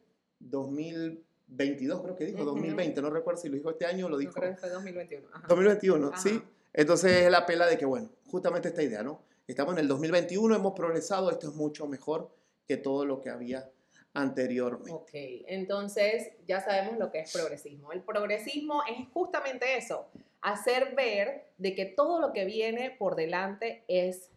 2022, 1.49 2.03
creo 2.03 2.17
que 2.17 2.25
dijo, 2.27 2.39
Ujú. 2.39 2.47
2020, 2.53 3.03
no 3.03 3.11
recuerdo 3.11 3.41
si 3.41 3.49
lo 3.49 3.57
dijo 3.57 3.71
este 3.71 3.87
año 3.87 4.07
o 4.07 4.09
lo 4.09 4.19
dijo 4.19 4.33
creo 4.33 4.55
que 4.55 4.61
fue 4.61 4.69
2021. 4.69 5.29
Ajá. 5.33 5.47
2021, 5.49 6.09
Ajá. 6.09 6.17
¿sí? 6.17 6.43
Entonces 6.73 7.13
es 7.23 7.31
la 7.31 7.47
pela 7.47 7.67
de 7.67 7.79
que, 7.79 7.87
bueno, 7.87 8.11
justamente 8.27 8.69
esta 8.69 8.83
idea, 8.83 9.03
¿no? 9.03 9.23
Estamos 9.47 9.75
en 9.75 9.79
el 9.81 9.89
2021, 9.89 10.57
hemos 10.57 10.75
progresado, 10.75 11.31
esto 11.31 11.49
es 11.49 11.55
mucho 11.55 11.87
mejor 11.87 12.31
que 12.67 12.77
todo 12.77 13.05
lo 13.07 13.21
que 13.21 13.31
había 13.31 13.71
anteriormente. 14.13 14.93
Ok, 14.93 15.11
entonces 15.47 16.33
ya 16.47 16.61
sabemos 16.61 16.99
lo 16.99 17.11
que 17.11 17.21
es 17.21 17.33
progresismo. 17.33 17.93
El 17.93 18.03
progresismo 18.03 18.83
es 18.91 19.07
justamente 19.13 19.77
eso, 19.77 20.09
hacer 20.41 20.95
ver 20.95 21.49
de 21.59 21.75
que 21.75 21.85
todo 21.85 22.21
lo 22.21 22.33
que 22.33 22.45
viene 22.45 22.91
por 22.91 23.15
delante 23.15 23.85
es, 23.89 24.31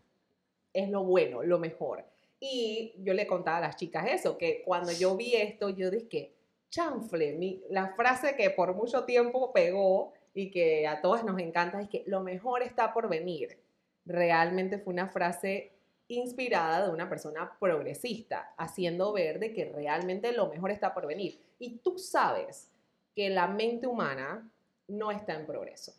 es 0.73 0.89
lo 0.89 1.03
bueno, 1.03 1.43
lo 1.43 1.59
mejor. 1.59 2.05
Y 2.39 2.93
yo 2.99 3.13
le 3.13 3.25
contaba 3.25 3.57
a 3.57 3.61
las 3.61 3.75
chicas 3.77 4.05
eso, 4.09 4.37
que 4.37 4.61
cuando 4.63 4.91
yo 4.91 5.17
vi 5.17 5.35
esto, 5.35 5.69
yo 5.69 5.89
dije, 5.89 6.33
chanfle, 6.69 7.61
la 7.69 7.93
frase 7.95 8.35
que 8.35 8.49
por 8.51 8.75
mucho 8.75 9.05
tiempo 9.05 9.51
pegó 9.51 10.13
y 10.33 10.51
que 10.51 10.87
a 10.87 11.01
todas 11.01 11.23
nos 11.23 11.39
encanta 11.39 11.81
es 11.81 11.89
que 11.89 12.03
lo 12.07 12.21
mejor 12.21 12.61
está 12.61 12.93
por 12.93 13.09
venir. 13.09 13.57
Realmente 14.05 14.79
fue 14.79 14.93
una 14.93 15.09
frase 15.09 15.73
inspirada 16.07 16.87
de 16.87 16.91
una 16.91 17.07
persona 17.07 17.55
progresista, 17.59 18.53
haciendo 18.57 19.13
ver 19.13 19.39
de 19.39 19.53
que 19.53 19.65
realmente 19.65 20.31
lo 20.31 20.47
mejor 20.47 20.71
está 20.71 20.93
por 20.93 21.05
venir. 21.05 21.39
Y 21.59 21.77
tú 21.77 21.97
sabes 21.97 22.71
que 23.15 23.29
la 23.29 23.47
mente 23.47 23.85
humana 23.85 24.49
no 24.87 25.11
está 25.11 25.35
en 25.35 25.45
progreso. 25.45 25.93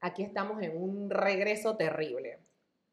aquí 0.00 0.22
estamos 0.22 0.62
en 0.62 0.80
un 0.80 1.10
regreso 1.10 1.76
terrible. 1.76 2.38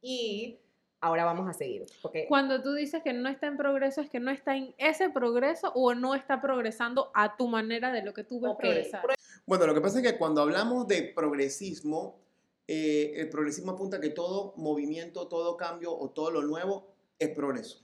Y 0.02 0.60
ahora 1.06 1.24
vamos 1.24 1.48
a 1.48 1.54
seguir. 1.54 1.86
Porque 2.02 2.26
Cuando 2.28 2.62
tú 2.62 2.74
dices 2.74 3.04
que 3.04 3.14
no 3.14 3.30
está 3.30 3.48
en 3.48 3.58
progreso, 3.58 4.02
es 4.02 4.10
que 4.10 4.20
no 4.20 4.32
está 4.32 4.56
en 4.58 4.74
ese 4.78 5.10
progreso 5.10 5.72
o 5.76 5.94
no 5.94 6.16
está 6.16 6.42
progresando 6.42 7.12
a 7.14 7.38
tu 7.38 7.48
manera 7.48 7.92
de 7.92 8.04
lo 8.04 8.14
que 8.14 8.24
tú 8.24 8.40
ves 8.40 8.52
Ok, 8.54 8.60
progresar. 8.60 9.02
Bueno, 9.46 9.68
lo 9.68 9.74
que 9.76 9.82
pasa 9.82 10.00
es 10.00 10.12
que 10.12 10.18
cuando 10.18 10.42
hablamos 10.42 10.88
de 10.88 11.04
progresismo, 11.16 12.20
eh, 12.68 13.14
el 13.18 13.30
progresismo 13.30 13.74
apunta 13.74 13.98
a 13.98 14.02
que 14.02 14.10
todo 14.10 14.54
movimiento, 14.58 15.28
todo 15.28 15.56
cambio 15.56 15.96
o 15.96 16.10
todo 16.10 16.32
lo 16.32 16.42
nuevo 16.42 16.88
es 17.20 17.30
progreso. 17.30 17.84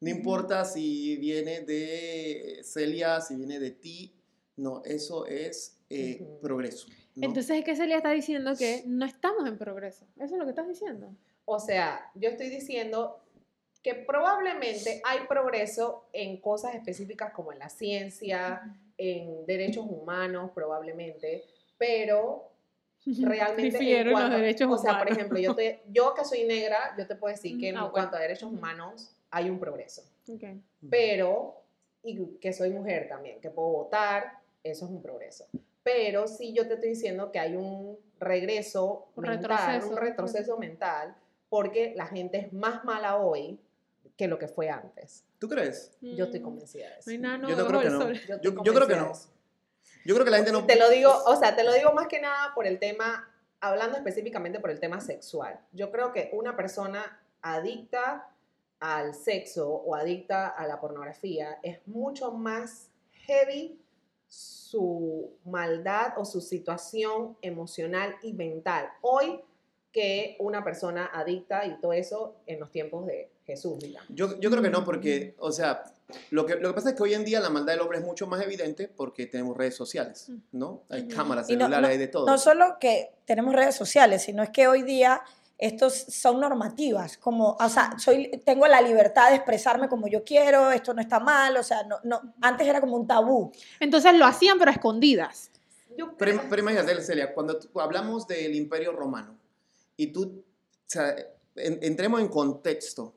No 0.00 0.10
importa 0.10 0.64
si 0.64 1.16
viene 1.18 1.60
de 1.60 2.60
Celia, 2.64 3.20
si 3.20 3.36
viene 3.36 3.60
de 3.60 3.70
ti, 3.70 4.12
no, 4.56 4.82
eso 4.84 5.26
es 5.26 5.78
eh, 5.88 6.18
Ujú. 6.20 6.40
progreso. 6.40 6.88
¿no? 7.14 7.28
Entonces 7.28 7.58
es 7.58 7.64
que 7.64 7.76
Celia 7.76 7.98
está 7.98 8.10
diciendo 8.10 8.56
que 8.58 8.82
no 8.86 9.06
estamos 9.06 9.46
en 9.46 9.56
progreso. 9.56 10.04
Eso 10.16 10.34
es 10.34 10.38
lo 10.38 10.44
que 10.44 10.50
estás 10.50 10.68
diciendo. 10.68 11.14
O 11.46 11.58
sea, 11.58 12.10
yo 12.14 12.28
estoy 12.28 12.48
diciendo 12.50 13.20
que 13.82 13.94
probablemente 13.94 15.00
hay 15.04 15.20
progreso 15.28 16.04
en 16.12 16.40
cosas 16.40 16.74
específicas 16.74 17.32
como 17.32 17.52
en 17.52 17.60
la 17.60 17.68
ciencia, 17.68 18.62
en 18.98 19.46
derechos 19.46 19.86
humanos, 19.88 20.50
probablemente, 20.54 21.44
pero 21.78 22.50
realmente 23.06 23.78
en 23.78 23.98
en 23.98 24.04
los 24.06 24.12
cuanto- 24.20 24.36
derechos 24.36 24.68
o 24.72 24.76
sea, 24.76 24.92
por 24.94 25.02
humanos. 25.02 25.16
ejemplo, 25.18 25.38
yo, 25.38 25.54
te, 25.54 25.82
yo 25.92 26.14
que 26.14 26.24
soy 26.24 26.44
negra, 26.44 26.94
yo 26.98 27.06
te 27.06 27.14
puedo 27.14 27.32
decir 27.32 27.58
que 27.60 27.68
en 27.68 27.76
Ah, 27.76 27.84
ok. 27.86 27.92
cuanto 27.92 28.16
a 28.16 28.20
derechos 28.20 28.50
humanos 28.52 29.12
hay 29.30 29.48
un 29.48 29.60
progreso, 29.60 30.02
Ok. 30.28 30.42
pero, 30.90 31.54
y 32.02 32.16
que 32.40 32.52
soy 32.52 32.70
mujer 32.70 33.08
también, 33.08 33.40
que 33.40 33.50
puedo 33.50 33.68
votar, 33.68 34.38
eso 34.64 34.86
es 34.86 34.90
un 34.90 35.00
progreso. 35.02 35.46
Pero 35.84 36.26
sí 36.26 36.52
yo 36.52 36.66
te 36.66 36.74
estoy 36.74 36.88
diciendo 36.90 37.30
que 37.30 37.38
hay 37.38 37.54
un 37.54 37.96
regreso 38.18 39.06
Un 39.14 39.22
mental, 39.22 39.42
retroceso. 39.60 39.88
un 39.90 39.96
retroceso 39.96 40.56
mental, 40.58 41.14
porque 41.48 41.92
la 41.96 42.06
gente 42.06 42.38
es 42.38 42.52
más 42.52 42.84
mala 42.84 43.16
hoy 43.16 43.58
que 44.16 44.28
lo 44.28 44.38
que 44.38 44.48
fue 44.48 44.70
antes. 44.70 45.24
¿Tú 45.38 45.48
crees? 45.48 45.96
Yo 46.00 46.24
estoy 46.24 46.40
Mm, 46.40 46.44
convencida 46.44 46.88
de 46.88 46.98
eso. 46.98 47.10
No 47.20 47.48
Yo 47.48 47.56
no 47.56 47.66
creo 47.66 47.80
que 47.80 47.90
no. 47.90 48.00
Yo, 48.06 48.10
estoy 48.12 48.40
Yo- 48.42 48.62
yo 48.64 48.74
creo 48.74 48.86
que 48.86 48.96
no. 48.96 49.12
Yo 50.04 50.14
creo 50.14 50.24
que 50.24 50.30
la 50.30 50.36
gente 50.38 50.52
no... 50.52 50.64
Te 50.66 50.76
lo 50.76 50.88
digo, 50.88 51.12
o 51.26 51.36
sea, 51.36 51.54
te 51.56 51.64
lo 51.64 51.72
digo 51.74 51.92
más 51.92 52.06
que 52.06 52.20
nada 52.20 52.54
por 52.54 52.66
el 52.66 52.78
tema, 52.78 53.28
hablando 53.60 53.96
específicamente 53.96 54.60
por 54.60 54.70
el 54.70 54.78
tema 54.80 55.00
sexual. 55.00 55.60
Yo 55.72 55.90
creo 55.90 56.12
que 56.12 56.30
una 56.32 56.56
persona 56.56 57.20
adicta 57.42 58.30
al 58.80 59.14
sexo 59.14 59.68
o 59.68 59.94
adicta 59.94 60.48
a 60.48 60.66
la 60.66 60.80
pornografía 60.80 61.58
es 61.62 61.80
mucho 61.86 62.30
más 62.32 62.88
heavy 63.26 63.80
su 64.28 65.30
maldad 65.44 66.14
o 66.18 66.24
su 66.24 66.40
situación 66.40 67.36
emocional 67.42 68.16
y 68.22 68.32
mental 68.32 68.88
hoy 69.00 69.40
que 69.96 70.36
una 70.40 70.62
persona 70.62 71.06
adicta 71.10 71.64
y 71.64 71.80
todo 71.80 71.94
eso 71.94 72.36
en 72.46 72.60
los 72.60 72.70
tiempos 72.70 73.06
de 73.06 73.30
Jesús, 73.46 73.78
digamos. 73.78 74.06
Yo, 74.10 74.38
yo 74.38 74.50
creo 74.50 74.62
que 74.62 74.68
no, 74.68 74.84
porque, 74.84 75.34
o 75.38 75.50
sea, 75.50 75.84
lo 76.28 76.44
que, 76.44 76.56
lo 76.56 76.68
que 76.68 76.74
pasa 76.74 76.90
es 76.90 76.96
que 76.96 77.02
hoy 77.02 77.14
en 77.14 77.24
día 77.24 77.40
la 77.40 77.48
maldad 77.48 77.72
del 77.72 77.80
hombre 77.80 78.00
es 78.00 78.04
mucho 78.04 78.26
más 78.26 78.42
evidente 78.42 78.88
porque 78.88 79.24
tenemos 79.24 79.56
redes 79.56 79.74
sociales, 79.74 80.30
¿no? 80.52 80.82
Hay 80.90 81.08
cámaras, 81.08 81.48
Y 81.48 81.54
no- 81.56 81.60
celulares, 81.64 81.80
no- 81.82 81.88
hay 81.92 81.96
de 81.96 82.08
todo. 82.08 82.26
No 82.26 82.36
solo 82.36 82.76
que 82.78 83.14
tenemos 83.24 83.54
redes 83.54 83.74
sociales, 83.74 84.22
sino 84.22 84.42
es 84.42 84.50
que 84.50 84.68
hoy 84.68 84.82
día 84.82 85.22
estos 85.56 85.94
son 85.94 86.40
normativas, 86.40 87.16
como, 87.16 87.56
o 87.58 87.68
sea, 87.70 87.94
soy, 87.98 88.30
tengo 88.44 88.66
la 88.66 88.82
libertad 88.82 89.30
de 89.30 89.36
expresarme 89.36 89.88
como 89.88 90.08
yo 90.08 90.24
quiero, 90.24 90.70
esto 90.72 90.92
no 90.92 91.00
está 91.00 91.20
mal, 91.20 91.56
o 91.56 91.62
sea, 91.62 91.84
no, 91.84 91.96
no, 92.04 92.20
antes 92.42 92.68
era 92.68 92.82
como 92.82 92.96
un 92.96 93.06
tabú. 93.06 93.50
Entonces 93.80 94.12
lo 94.14 94.26
hacían, 94.26 94.58
pero 94.58 94.70
a 94.70 94.74
escondidas. 94.74 95.50
Yo 95.96 96.14
Pero, 96.18 96.42
pero 96.50 96.60
imagínate, 96.60 97.00
Celia, 97.00 97.32
cuando 97.32 97.58
hablamos 97.76 98.26
del 98.26 98.54
Imperio 98.54 98.92
Romano 98.92 99.34
y 99.96 100.08
tú, 100.08 100.44
o 100.44 100.84
sea, 100.86 101.16
en- 101.56 101.78
entremos 101.82 102.20
en 102.20 102.28
contexto. 102.28 103.14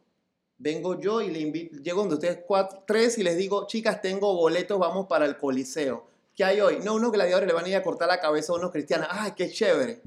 Vengo 0.58 1.00
yo 1.00 1.22
y 1.22 1.30
le 1.30 1.40
invito, 1.40 1.78
llego 1.78 2.02
donde 2.02 2.16
ustedes 2.16 2.40
cuatro, 2.46 2.84
tres 2.86 3.18
y 3.18 3.24
les 3.24 3.38
digo, 3.38 3.66
chicas, 3.68 4.02
tengo 4.02 4.34
boletos, 4.36 4.78
vamos 4.78 5.08
para 5.08 5.26
el 5.26 5.38
Coliseo. 5.38 6.06
¿Qué 6.36 6.44
hay 6.44 6.60
hoy? 6.60 6.80
No, 6.84 6.96
unos 6.96 7.12
gladiadores 7.12 7.48
le 7.48 7.54
van 7.54 7.66
a 7.66 7.70
ir 7.70 7.76
a 7.76 7.84
cortar 7.84 8.08
la 8.10 8.20
cabeza 8.20 8.52
a 8.54 8.56
unos 8.58 8.72
cristianos. 8.72 9.08
¡Ay, 9.10 9.34
qué 9.38 9.50
chévere! 9.50 10.02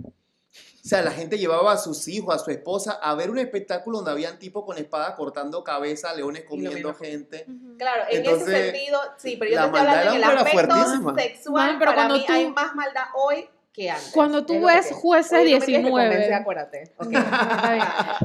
O 0.85 0.89
sea, 0.89 1.01
la 1.01 1.13
gente 1.13 1.39
llevaba 1.39 1.73
a 1.73 1.79
sus 1.79 2.09
hijos, 2.09 2.35
a 2.35 2.39
su 2.39 2.51
esposa, 2.51 2.93
a 3.01 3.15
ver 3.15 3.31
un 3.31 3.39
espectáculo 3.39 3.99
donde 3.99 4.11
habían 4.11 4.39
tipos 4.39 4.65
con 4.65 4.77
espada 4.77 5.15
cortando 5.15 5.63
cabeza, 5.63 6.13
leones 6.13 6.45
comiendo 6.45 6.93
gente. 6.95 7.47
Claro, 7.79 8.03
en 8.11 8.19
Entonces, 8.19 8.49
ese 8.49 8.71
sentido, 8.73 9.01
sí, 9.17 9.37
pero 9.39 9.51
yo 9.53 9.59
te 9.61 9.65
estoy 9.67 9.81
hablando 9.81 10.11
en 10.11 10.17
el 10.17 10.25
aspecto 10.25 10.75
fuertísima. 10.75 11.15
sexual. 11.15 11.67
Man, 11.71 11.79
pero 11.79 11.91
para 11.93 11.97
cuando 12.09 12.15
mí 12.17 12.25
tú- 12.27 12.33
hay 12.33 12.51
más 12.51 12.75
maldad 12.75 13.05
hoy 13.15 13.49
que 13.73 13.91
antes. 13.91 14.11
Cuando 14.13 14.45
tú 14.45 14.61
ves 14.65 14.87
que- 14.89 14.95
jueces 14.95 15.33
Oye, 15.41 15.55
no 15.55 15.61
me 15.61 15.67
tienes 15.67 15.87
que 15.87 15.91
19. 15.91 16.09
convencer, 16.09 16.35
acuérdate. 16.35 16.93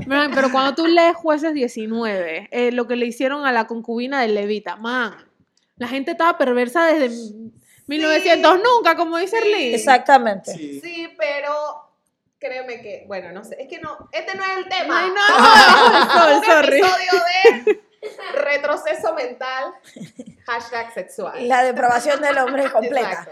Man, 0.05 0.31
pero 0.33 0.51
cuando 0.51 0.75
tú 0.75 0.87
lees 0.87 1.15
Jueces 1.15 1.53
19, 1.53 2.49
eh, 2.51 2.71
lo 2.71 2.87
que 2.87 2.95
le 2.95 3.05
hicieron 3.05 3.45
a 3.45 3.51
la 3.51 3.65
concubina 3.65 4.21
del 4.21 4.35
Levita, 4.35 4.75
man, 4.75 5.15
la 5.77 5.87
gente 5.87 6.11
estaba 6.11 6.37
perversa 6.37 6.85
desde 6.85 7.15
1900 7.87 8.59
nunca, 8.61 8.95
como 8.95 9.17
dice 9.17 9.37
Sí. 9.41 9.73
Exactamente. 9.73 10.51
Sí. 10.53 10.81
Sí, 10.81 11.07
pero 11.17 11.53
créeme 12.39 12.81
que, 12.81 13.05
bueno, 13.07 13.31
no 13.31 13.43
sé, 13.43 13.55
es 13.61 13.67
que 13.67 13.79
no, 13.79 14.09
este 14.11 14.35
no 14.35 14.43
es 14.43 14.57
el 14.57 14.67
tema. 14.67 15.01
Ay, 15.03 15.09
no, 15.09 16.39
no, 16.39 16.43
sorry. 16.43 16.79
episodio 16.79 17.11
de 17.65 17.79
retroceso 18.33 19.13
mental, 19.13 19.73
hashtag 20.45 20.93
sexual. 20.93 21.47
La 21.47 21.63
depravación 21.63 22.21
del 22.21 22.37
hombre 22.37 22.65
es 22.65 22.71
completa. 22.71 23.09
Exacto. 23.09 23.31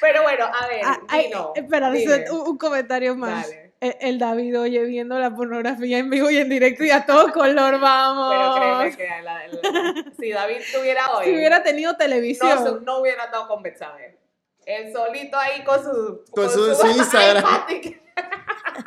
Pero 0.00 0.22
bueno, 0.22 0.44
a 0.46 0.66
ver, 0.68 0.80
Ah, 0.84 1.00
ay, 1.08 1.32
espera, 1.54 1.90
dime. 1.90 2.30
un, 2.30 2.48
un 2.48 2.58
comentario 2.58 3.14
más. 3.16 3.48
Dale. 3.48 3.72
El, 3.80 3.96
el 4.00 4.18
David, 4.20 4.60
oye, 4.60 4.84
viendo 4.84 5.18
la 5.18 5.34
pornografía 5.34 5.98
en 5.98 6.08
vivo 6.08 6.30
y 6.30 6.38
en 6.38 6.48
directo 6.48 6.84
y 6.84 6.90
a 6.92 7.04
todo 7.04 7.32
color, 7.32 7.80
vamos. 7.80 8.32
Pero 8.32 8.54
créeme 8.54 8.96
que 8.96 9.22
la- 9.22 9.46
la- 9.48 10.04
si 10.16 10.30
David 10.30 10.58
tuviera 10.72 11.10
hoy, 11.16 11.24
si 11.24 11.34
hubiera 11.34 11.62
tenido 11.64 11.96
televisión. 11.96 12.84
no, 12.84 12.98
hubiera 12.98 13.24
estado 13.24 13.48
con 13.48 13.60
Betsabe. 13.62 14.18
Él 14.64 14.92
solito 14.92 15.36
ahí 15.36 15.64
con 15.64 15.82
su, 15.82 16.22
Con 16.30 16.48
su- 16.48 16.72
su 16.76 16.86
Instagram. 16.96 17.44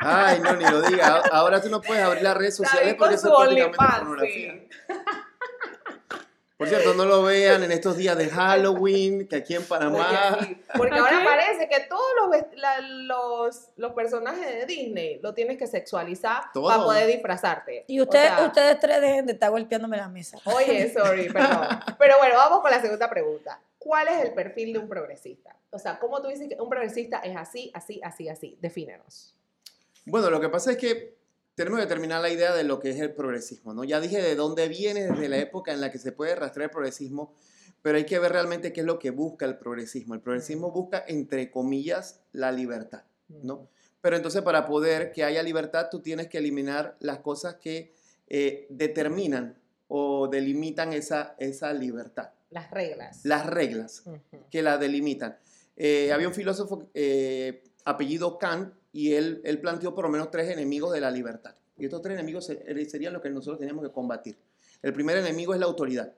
Ay, 0.00 0.40
no, 0.40 0.54
ni 0.56 0.64
lo 0.64 0.82
diga. 0.82 1.22
Ahora 1.32 1.60
tú 1.60 1.68
no 1.68 1.80
puedes 1.80 2.02
abrir 2.04 2.22
las 2.22 2.36
redes 2.36 2.56
sociales 2.56 2.94
porque 2.94 3.14
con 3.14 3.14
eso 3.14 3.28
es 3.28 3.36
prácticamente 3.38 3.76
pornografía. 3.78 4.52
sí. 4.52 4.68
Por 6.58 6.68
cierto, 6.68 6.94
no 6.94 7.04
lo 7.04 7.22
vean 7.22 7.62
en 7.64 7.70
estos 7.70 7.98
días 7.98 8.16
de 8.16 8.30
Halloween, 8.30 9.28
que 9.28 9.36
aquí 9.36 9.54
en 9.54 9.62
Panamá. 9.64 10.38
Oye, 10.40 10.46
sí, 10.48 10.62
Porque 10.74 10.94
ahora 10.98 11.22
parece 11.22 11.68
que 11.68 11.80
todos 11.80 12.02
los, 12.18 12.30
la- 12.54 12.80
los, 12.80 13.68
los 13.76 13.92
personajes 13.92 14.46
de 14.46 14.64
Disney 14.64 15.20
lo 15.22 15.34
tienes 15.34 15.58
que 15.58 15.66
sexualizar 15.66 16.44
Todo. 16.54 16.68
para 16.68 16.82
poder 16.82 17.06
disfrazarte. 17.08 17.84
Y 17.88 18.00
O 18.00 18.10
sea, 18.10 18.42
ustedes 18.46 18.80
tres 18.80 19.02
dejen 19.02 19.26
de 19.26 19.34
estar 19.34 19.50
golpeándome 19.50 19.98
la 19.98 20.08
mesa. 20.08 20.38
Oye, 20.44 20.90
sorry, 20.94 21.28
perdón. 21.30 21.68
Pero 21.98 22.16
bueno, 22.16 22.36
vamos 22.36 22.60
con 22.62 22.70
la 22.70 22.80
segunda 22.80 23.10
pregunta. 23.10 23.60
¿Cuál 23.78 24.08
es 24.08 24.24
el 24.24 24.32
perfil 24.32 24.72
de 24.72 24.78
un 24.78 24.88
progresista? 24.88 25.54
O 25.68 25.78
sea, 25.78 25.98
¿cómo 25.98 26.22
tú 26.22 26.28
dices 26.28 26.48
que 26.48 26.56
un 26.58 26.70
progresista 26.70 27.18
es 27.18 27.36
así, 27.36 27.70
así, 27.74 28.00
así, 28.02 28.30
así? 28.30 28.56
Defínenos. 28.62 29.35
Bueno, 30.06 30.30
lo 30.30 30.40
que 30.40 30.48
pasa 30.48 30.72
es 30.72 30.78
que 30.78 31.16
tenemos 31.54 31.80
que 31.80 31.86
terminar 31.86 32.20
la 32.22 32.30
idea 32.30 32.54
de 32.54 32.64
lo 32.64 32.78
que 32.78 32.90
es 32.90 33.00
el 33.00 33.12
progresismo, 33.12 33.74
¿no? 33.74 33.84
Ya 33.84 34.00
dije 34.00 34.22
de 34.22 34.36
dónde 34.36 34.68
viene, 34.68 35.04
desde 35.06 35.28
la 35.28 35.38
época 35.38 35.72
en 35.72 35.80
la 35.80 35.90
que 35.90 35.98
se 35.98 36.12
puede 36.12 36.34
rastrear 36.34 36.68
el 36.68 36.70
progresismo, 36.70 37.34
pero 37.82 37.98
hay 37.98 38.06
que 38.06 38.18
ver 38.18 38.32
realmente 38.32 38.72
qué 38.72 38.80
es 38.80 38.86
lo 38.86 38.98
que 38.98 39.10
busca 39.10 39.46
el 39.46 39.58
progresismo. 39.58 40.14
El 40.14 40.20
progresismo 40.20 40.70
busca, 40.70 41.04
entre 41.06 41.50
comillas, 41.50 42.20
la 42.32 42.52
libertad, 42.52 43.04
¿no? 43.28 43.68
Pero 44.00 44.16
entonces 44.16 44.42
para 44.42 44.66
poder 44.66 45.12
que 45.12 45.24
haya 45.24 45.42
libertad, 45.42 45.88
tú 45.90 46.00
tienes 46.00 46.28
que 46.28 46.38
eliminar 46.38 46.96
las 47.00 47.18
cosas 47.18 47.56
que 47.56 47.92
eh, 48.28 48.66
determinan 48.70 49.58
o 49.88 50.28
delimitan 50.28 50.92
esa, 50.92 51.34
esa 51.38 51.72
libertad, 51.72 52.30
Las 52.50 52.70
reglas. 52.70 53.20
las 53.24 53.46
reglas 53.46 54.04
que 54.50 54.62
la 54.62 54.78
delimitan. 54.78 55.38
Eh, 55.76 56.12
había 56.12 56.28
un 56.28 56.34
filósofo 56.34 56.88
eh, 56.94 57.64
apellido 57.84 58.38
Kant 58.38 58.74
y 58.96 59.12
él, 59.12 59.42
él 59.44 59.60
planteó 59.60 59.94
por 59.94 60.06
lo 60.06 60.10
menos 60.10 60.30
tres 60.30 60.48
enemigos 60.50 60.90
de 60.90 61.02
la 61.02 61.10
libertad. 61.10 61.54
Y 61.76 61.84
estos 61.84 62.00
tres 62.00 62.14
enemigos 62.14 62.48
eh, 62.48 62.86
serían 62.88 63.12
los 63.12 63.20
que 63.20 63.28
nosotros 63.28 63.58
teníamos 63.58 63.84
que 63.84 63.92
combatir. 63.92 64.38
El 64.80 64.94
primer 64.94 65.18
enemigo 65.18 65.52
es 65.52 65.60
la 65.60 65.66
autoridad. 65.66 66.14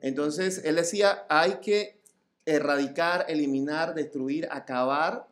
Entonces, 0.00 0.62
él 0.64 0.76
decía, 0.76 1.26
hay 1.28 1.56
que 1.56 2.00
erradicar, 2.46 3.26
eliminar, 3.28 3.92
destruir, 3.94 4.48
acabar 4.50 5.26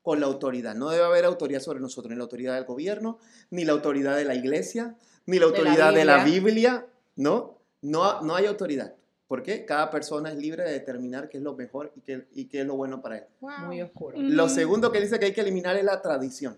con 0.00 0.18
la 0.18 0.24
autoridad. 0.24 0.74
No 0.74 0.88
debe 0.88 1.04
haber 1.04 1.26
autoridad 1.26 1.60
sobre 1.60 1.80
nosotros, 1.80 2.10
ni 2.10 2.16
la 2.16 2.22
autoridad 2.22 2.54
del 2.54 2.64
gobierno, 2.64 3.18
ni 3.50 3.66
la 3.66 3.72
autoridad 3.72 4.16
de 4.16 4.24
la 4.24 4.34
iglesia, 4.34 4.96
ni 5.26 5.38
la 5.38 5.44
De 5.44 5.52
la 5.52 5.58
autoridad 5.58 5.92
de 5.92 6.04
la 6.06 6.24
Biblia. 6.24 6.40
Biblia, 6.40 6.86
¿no? 7.16 7.58
No, 7.82 8.22
no 8.22 8.34
hay 8.34 8.46
autoridad. 8.46 8.94
Porque 9.34 9.64
Cada 9.64 9.90
persona 9.90 10.30
es 10.30 10.36
libre 10.36 10.62
de 10.62 10.70
determinar 10.70 11.28
qué 11.28 11.38
es 11.38 11.42
lo 11.42 11.56
mejor 11.56 11.92
y 11.96 12.02
qué, 12.02 12.28
y 12.34 12.44
qué 12.44 12.60
es 12.60 12.66
lo 12.66 12.76
bueno 12.76 13.02
para 13.02 13.18
él. 13.18 13.24
Muy 13.66 13.82
oscuro. 13.82 14.16
Mm. 14.16 14.30
Lo 14.30 14.48
segundo 14.48 14.92
que 14.92 15.00
dice 15.00 15.18
que 15.18 15.24
hay 15.24 15.32
que 15.32 15.40
eliminar 15.40 15.76
es 15.76 15.82
la 15.82 16.00
tradición, 16.00 16.56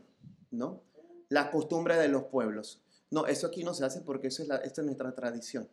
¿no? 0.50 0.82
Las 1.30 1.48
costumbres 1.48 1.98
de 1.98 2.08
los 2.08 2.24
pueblos. 2.24 2.82
No, 3.10 3.26
eso 3.26 3.46
aquí 3.46 3.64
no 3.64 3.72
se 3.72 3.86
hace 3.86 4.02
porque 4.02 4.26
eso 4.26 4.42
es 4.42 4.48
la, 4.48 4.56
esta 4.56 4.82
es 4.82 4.84
nuestra 4.84 5.14
tradición. 5.14 5.66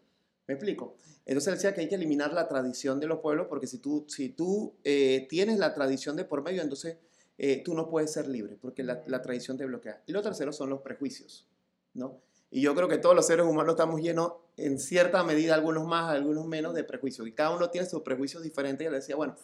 ¿Me 0.48 0.54
explico? 0.54 0.96
Entonces 1.26 1.50
él 1.50 1.54
decía 1.56 1.74
que 1.74 1.82
hay 1.82 1.90
que 1.90 1.96
eliminar 1.96 2.32
la 2.32 2.48
tradición 2.48 3.02
de 3.02 3.08
los 3.08 3.20
pueblos 3.20 3.48
porque 3.50 3.68
si 3.68 3.80
tú, 3.80 4.06
si 4.08 4.30
tú 4.30 4.74
eh, 4.86 5.28
tienes 5.30 5.60
la 5.60 5.74
tradición 5.74 6.16
de 6.16 6.24
por 6.24 6.42
medio, 6.42 6.62
entonces 6.62 6.96
eh, 7.38 7.64
tú 7.66 7.74
no 7.74 7.90
puedes 7.90 8.14
ser 8.14 8.30
libre 8.30 8.58
porque 8.62 8.82
la, 8.82 9.04
la 9.08 9.22
tradición 9.22 9.58
te 9.58 9.66
bloquea. 9.66 10.02
Y 10.08 10.14
lo 10.14 10.22
tercero 10.22 10.54
son 10.54 10.70
los 10.70 10.80
prejuicios, 10.80 11.50
¿no? 11.96 12.22
Y 12.56 12.62
yo 12.62 12.76
creo 12.76 12.88
que 12.88 13.00
todos 13.00 13.16
los 13.16 13.26
seres 13.26 13.48
humanos 13.48 13.74
estamos 13.74 14.00
llenos, 14.00 14.34
en 14.58 14.78
cierta 14.78 15.24
medida, 15.24 15.56
algunos 15.56 15.88
más, 15.88 16.12
algunos 16.12 16.46
menos, 16.46 16.76
de 16.76 16.84
prejuicios. 16.84 17.28
Y 17.28 17.32
cada 17.32 17.50
uno 17.50 17.72
tiene 17.72 17.90
sus 17.90 18.04
prejuicios 18.04 18.44
diferentes. 18.44 18.86
Y 18.86 18.92
le 18.92 18.98
decía, 18.98 19.16
bueno, 19.16 19.36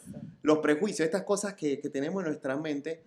los 0.43 0.59
prejuicios, 0.59 1.07
estas 1.07 1.23
cosas 1.23 1.55
que, 1.55 1.79
que 1.79 1.89
tenemos 1.89 2.21
en 2.21 2.27
nuestra 2.27 2.55
mente, 2.55 3.01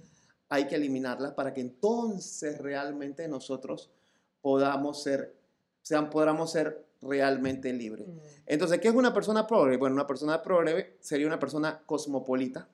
hay 0.48 0.66
que 0.66 0.74
eliminarlas 0.74 1.34
para 1.34 1.54
que 1.54 1.60
entonces 1.60 2.58
realmente 2.58 3.28
nosotros 3.28 3.92
podamos 4.40 5.04
ser, 5.04 5.36
sean, 5.82 6.10
podamos 6.10 6.50
ser 6.50 6.84
realmente 7.00 7.72
libres. 7.72 8.08
Mm. 8.08 8.18
Entonces, 8.46 8.80
¿qué 8.80 8.88
es 8.88 8.94
una 8.94 9.14
persona 9.14 9.46
progre? 9.46 9.76
Bueno, 9.76 9.94
una 9.94 10.08
persona 10.08 10.42
progre 10.42 10.96
sería 10.98 11.28
una 11.28 11.38
persona 11.38 11.80
cosmopolita, 11.86 12.68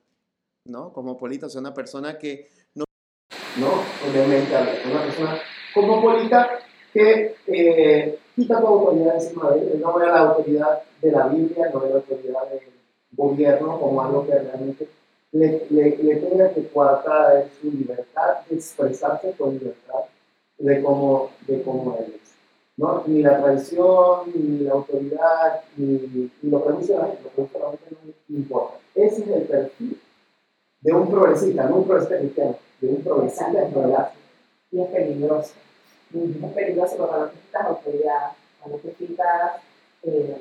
¿no? 0.65 0.95
Cosmopolita, 0.95 1.45
o 1.45 1.51
sea, 1.51 1.61
una 1.61 1.75
persona 1.75 2.17
que 2.17 2.49
no... 2.75 2.87
No, 3.59 3.83
obviamente, 4.09 4.57
una 4.91 5.03
persona 5.03 5.39
cosmopolita 5.75 6.59
que 6.99 7.35
eh, 7.47 8.19
quita 8.35 8.61
tu 8.61 8.67
autoridad 8.67 9.15
encima 9.15 9.51
de 9.53 9.61
él, 9.61 9.81
no 9.81 9.95
ve 9.95 10.07
la 10.07 10.19
autoridad 10.21 10.83
de 11.01 11.13
la 11.13 11.29
Biblia, 11.29 11.71
no 11.73 11.81
ve 11.81 11.91
la 11.91 11.97
autoridad 11.97 12.51
del 12.51 12.61
gobierno 13.13 13.79
como 13.81 14.03
algo 14.03 14.27
que 14.27 14.39
realmente 14.39 14.89
le, 15.31 15.67
le, 15.71 15.97
le 15.97 16.17
tenga 16.17 16.53
que 16.53 16.67
coartar 16.69 17.47
su 17.61 17.71
libertad 17.71 18.39
de 18.49 18.57
expresarse 18.57 19.33
con 19.39 19.53
libertad 19.53 20.01
de 20.59 20.83
cómo, 20.83 21.31
de 21.47 21.63
cómo 21.63 21.97
él 22.01 22.15
es. 22.17 22.35
¿no? 22.77 23.05
Ni 23.07 23.23
la 23.23 23.41
tradición, 23.41 24.33
ni 24.35 24.65
la 24.65 24.73
autoridad, 24.73 25.61
ni, 25.77 26.31
ni 26.43 26.51
lo 26.51 26.65
que 26.65 26.73
dice 26.81 26.95
la 26.95 27.07
gente, 27.07 27.31
lo 27.37 27.49
que 27.49 27.59
realmente 27.59 27.97
no 28.29 28.39
importa. 28.39 28.79
Ese 28.95 29.23
es 29.23 29.29
el 29.29 29.43
perfil 29.43 30.01
de 30.81 30.93
un 30.93 31.09
progresista, 31.09 31.69
no 31.69 31.77
un 31.77 31.87
progresista 31.87 32.19
cristiano, 32.19 32.57
de 32.81 32.89
un 32.89 33.03
progresista 33.03 33.63
en 33.63 33.75
realidad. 33.75 34.13
y 34.73 34.81
es 34.81 34.89
peligroso. 34.89 35.55
Es 36.13 36.53
peligroso 36.55 36.97
porque 36.97 37.11
cuando 37.13 37.29
tú 37.31 37.37
quitas 37.45 37.67
autoridad, 37.67 38.33
cuando 38.61 38.79
tú 38.79 38.95
quitas 38.95 39.53
eh, 40.05 40.41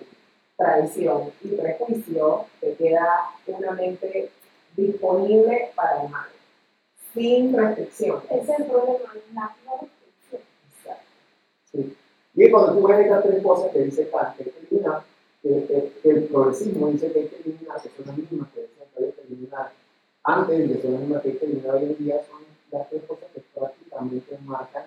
tradición 0.55 1.31
y 1.43 1.47
prejuicio, 1.49 2.45
te 2.61 2.73
queda 2.75 3.31
una 3.47 3.71
mente 3.71 4.31
disponible 4.75 5.71
para 5.75 6.03
el 6.03 6.09
mal, 6.09 6.29
sin 7.13 7.55
restricción. 7.55 8.21
Ese 8.29 8.51
es 8.53 8.59
el 8.59 8.65
problema, 8.65 9.13
la 9.33 9.55
restricción. 9.71 10.41
Sí. 11.71 11.97
Y 12.35 12.51
cuando 12.51 12.73
tú 12.79 12.87
ves 12.87 12.99
estas 12.99 13.23
tres 13.23 13.43
cosas 13.43 13.71
que 13.71 13.79
dice 13.79 14.09
Kant, 14.09 14.37
que 14.37 14.43
hay 14.43 14.51
que 14.51 14.83
que, 15.43 15.65
que- 15.67 15.93
que 16.01 16.09
el 16.09 16.23
progresismo 16.25 16.87
dice 16.87 17.11
que 17.11 17.19
hay 17.19 17.27
que 17.27 17.35
eliminar, 17.37 17.81
que 17.81 17.89
son 17.89 18.05
las 18.07 18.17
mismas 18.17 18.49
que 18.53 18.61
decían 18.61 18.87
que 18.95 19.11
que 19.13 19.21
eliminar 19.27 19.71
antes 20.23 20.59
y 20.59 20.73
que 20.73 20.81
son 20.81 20.91
las 20.93 21.01
mismas 21.01 21.21
que 21.23 21.29
hay 21.29 21.35
que 21.37 21.45
eliminar 21.45 21.75
hoy 21.75 21.83
en 21.83 21.97
día, 21.97 22.21
son 22.29 22.41
las 22.71 22.89
tres 22.89 23.03
cosas 23.07 23.29
que 23.33 23.41
prácticamente 23.53 24.37
marcan 24.45 24.83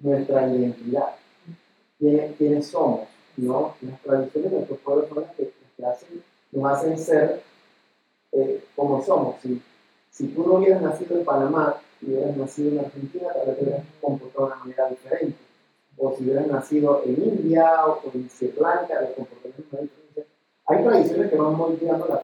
nuestra 0.00 0.48
identidad. 0.48 1.14
¿Quiénes, 1.98 2.66
somos? 2.66 3.08
¿no? 3.36 3.74
Las 3.82 4.00
tradiciones 4.00 4.50
de 4.50 4.56
nuestros 4.56 4.78
pueblos 4.80 5.08
son 5.08 5.24
las 5.24 5.34
que, 5.36 5.52
nos 6.52 6.72
hacen 6.72 6.98
ser 6.98 7.42
eh, 8.32 8.64
como 8.74 9.02
somos. 9.04 9.36
Si, 9.42 9.62
si 10.10 10.28
tú 10.28 10.46
no 10.46 10.54
hubieras 10.54 10.82
nacido 10.82 11.18
en 11.18 11.24
Panamá 11.24 11.76
y 12.02 12.06
hubieras 12.06 12.36
nacido 12.36 12.72
en 12.72 12.78
Argentina, 12.80 13.28
tal 13.32 13.46
vez 13.46 13.56
te 13.58 13.64
hubieras 13.64 13.84
comportado 14.00 14.46
de 14.46 14.52
una 14.52 14.64
manera 14.64 14.88
diferente 14.88 15.36
o 16.00 16.16
si 16.16 16.24
hubieras 16.24 16.46
nacido 16.46 17.02
en 17.04 17.22
India 17.22 17.86
o 17.86 18.00
en 18.12 18.28
Sri 18.30 18.52
Lanka, 18.58 19.00
de 19.00 19.14
comportamiento 19.14 19.62
muy 19.70 19.82
diferente. 19.82 20.26
Hay 20.66 20.82
tradiciones 20.82 21.30
que 21.30 21.36
van 21.36 21.54
moldeando 21.54 22.06
la 22.08 22.22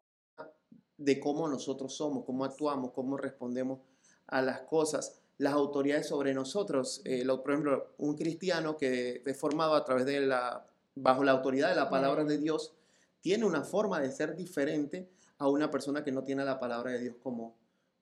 de 0.98 1.20
cómo 1.20 1.46
nosotros 1.46 1.94
somos, 1.94 2.24
cómo 2.24 2.44
actuamos, 2.44 2.92
cómo 2.92 3.18
respondemos 3.18 3.80
a 4.26 4.40
las 4.40 4.62
cosas, 4.62 5.20
las 5.38 5.52
autoridades 5.52 6.06
sobre 6.08 6.32
nosotros. 6.34 7.02
Eh, 7.04 7.24
lo- 7.24 7.42
por 7.42 7.52
ejemplo, 7.52 7.94
un 7.98 8.16
cristiano 8.16 8.76
que 8.76 9.22
es 9.24 9.38
formado 9.38 9.74
a 9.74 9.84
través 9.84 10.06
de 10.06 10.20
la, 10.20 10.66
bajo 10.94 11.22
la 11.24 11.32
autoridad 11.32 11.68
de 11.68 11.74
la 11.76 11.90
palabra 11.90 12.24
de 12.24 12.38
Dios, 12.38 12.74
tiene 13.20 13.44
una 13.44 13.62
forma 13.64 14.00
de 14.00 14.10
ser 14.12 14.34
diferente 14.36 15.08
a 15.38 15.48
una 15.48 15.70
persona 15.70 16.02
que 16.02 16.12
no 16.12 16.24
tiene 16.24 16.44
la 16.44 16.58
palabra 16.58 16.92
de 16.92 17.00
Dios 17.00 17.16
como, 17.22 17.54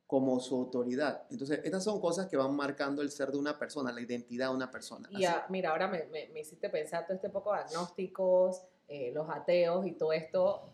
como 0.06 0.38
su 0.38 0.54
autoridad. 0.54 1.24
Entonces, 1.30 1.60
estas 1.64 1.82
son 1.82 2.00
cosas 2.00 2.26
que 2.28 2.36
van 2.36 2.54
marcando 2.54 3.02
el 3.02 3.10
ser 3.10 3.32
de 3.32 3.38
una 3.38 3.58
persona, 3.58 3.90
la 3.90 4.00
identidad 4.00 4.50
de 4.50 4.54
una 4.54 4.70
persona. 4.70 5.08
Y 5.10 5.24
mira, 5.48 5.70
ahora 5.70 5.88
me, 5.88 6.04
me- 6.06 6.28
me 6.28 6.40
hiciste 6.40 6.68
pensar 6.70 7.04
todo 7.06 7.16
este 7.16 7.30
poco 7.30 7.52
de 7.52 7.60
agnósticos, 7.60 8.62
eh, 8.86 9.10
los 9.12 9.28
ateos 9.30 9.86
y 9.86 9.92
todo 9.92 10.12
esto, 10.12 10.70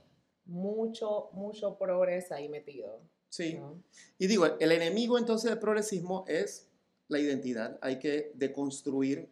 mucho, 0.46 1.30
mucho 1.32 1.78
progreso 1.78 2.34
ahí 2.34 2.48
metido. 2.48 3.00
Sí. 3.30 3.54
¿no? 3.54 3.82
Y 4.18 4.26
digo, 4.26 4.46
el 4.60 4.72
enemigo 4.72 5.16
entonces 5.16 5.48
del 5.50 5.58
progresismo 5.58 6.26
es 6.28 6.68
la 7.08 7.18
identidad. 7.18 7.78
Hay 7.80 7.98
que 7.98 8.32
deconstruir 8.34 9.30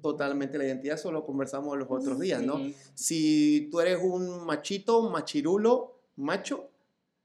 totalmente 0.00 0.56
la 0.56 0.64
identidad. 0.64 0.94
Eso 0.94 1.12
lo 1.12 1.26
conversamos 1.26 1.76
los 1.76 1.86
otros 1.90 2.18
días, 2.18 2.40
¿no? 2.42 2.58
Si 2.94 3.68
tú 3.70 3.80
eres 3.80 3.98
un 4.02 4.46
machito, 4.46 5.02
machirulo, 5.10 5.98
macho, 6.16 6.70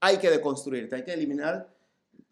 hay 0.02 0.18
que 0.18 0.30
deconstruirte, 0.30 0.96
hay 0.98 1.04
que 1.04 1.14
eliminar 1.14 1.74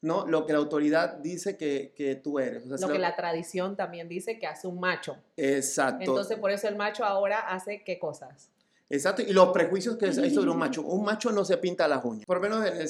¿no? 0.02 0.28
lo 0.28 0.46
que 0.46 0.54
la 0.54 0.60
autoridad 0.60 1.16
dice 1.18 1.58
que, 1.58 1.94
que 1.96 2.16
tú 2.16 2.38
eres. 2.38 2.64
O 2.66 2.68
sea, 2.68 2.78
si 2.78 2.84
Lo 2.84 2.90
que 2.92 3.00
la- 3.00 3.10
la 3.10 3.16
tradición 3.16 3.76
también 3.76 4.08
dice 4.08 4.38
que 4.38 4.46
hace 4.46 4.68
un 4.68 4.80
macho. 4.80 5.18
Exacto. 5.38 6.02
Entonces, 6.04 6.38
por 6.38 6.52
eso 6.52 6.68
el 6.68 6.76
macho 6.76 7.04
ahora 7.06 7.40
hace 7.40 7.84
qué 7.84 7.98
cosas. 7.98 8.52
Exacto, 8.88 9.24
y 9.24 9.34
los 9.34 9.50
prejuicios 9.50 9.98
que 9.98 10.06
hay 10.06 10.30
sobre 10.32 10.52
un 10.52 10.58
macho. 10.58 10.84
Un 10.84 11.04
macho 11.04 11.32
no 11.32 11.44
se 11.44 11.58
pinta 11.58 11.88
las 11.88 12.06
uñas. 12.06 12.26
Por 12.26 12.38
lo 12.38 12.42
menos 12.44 12.66
en 12.68 12.74
el, 12.76 12.88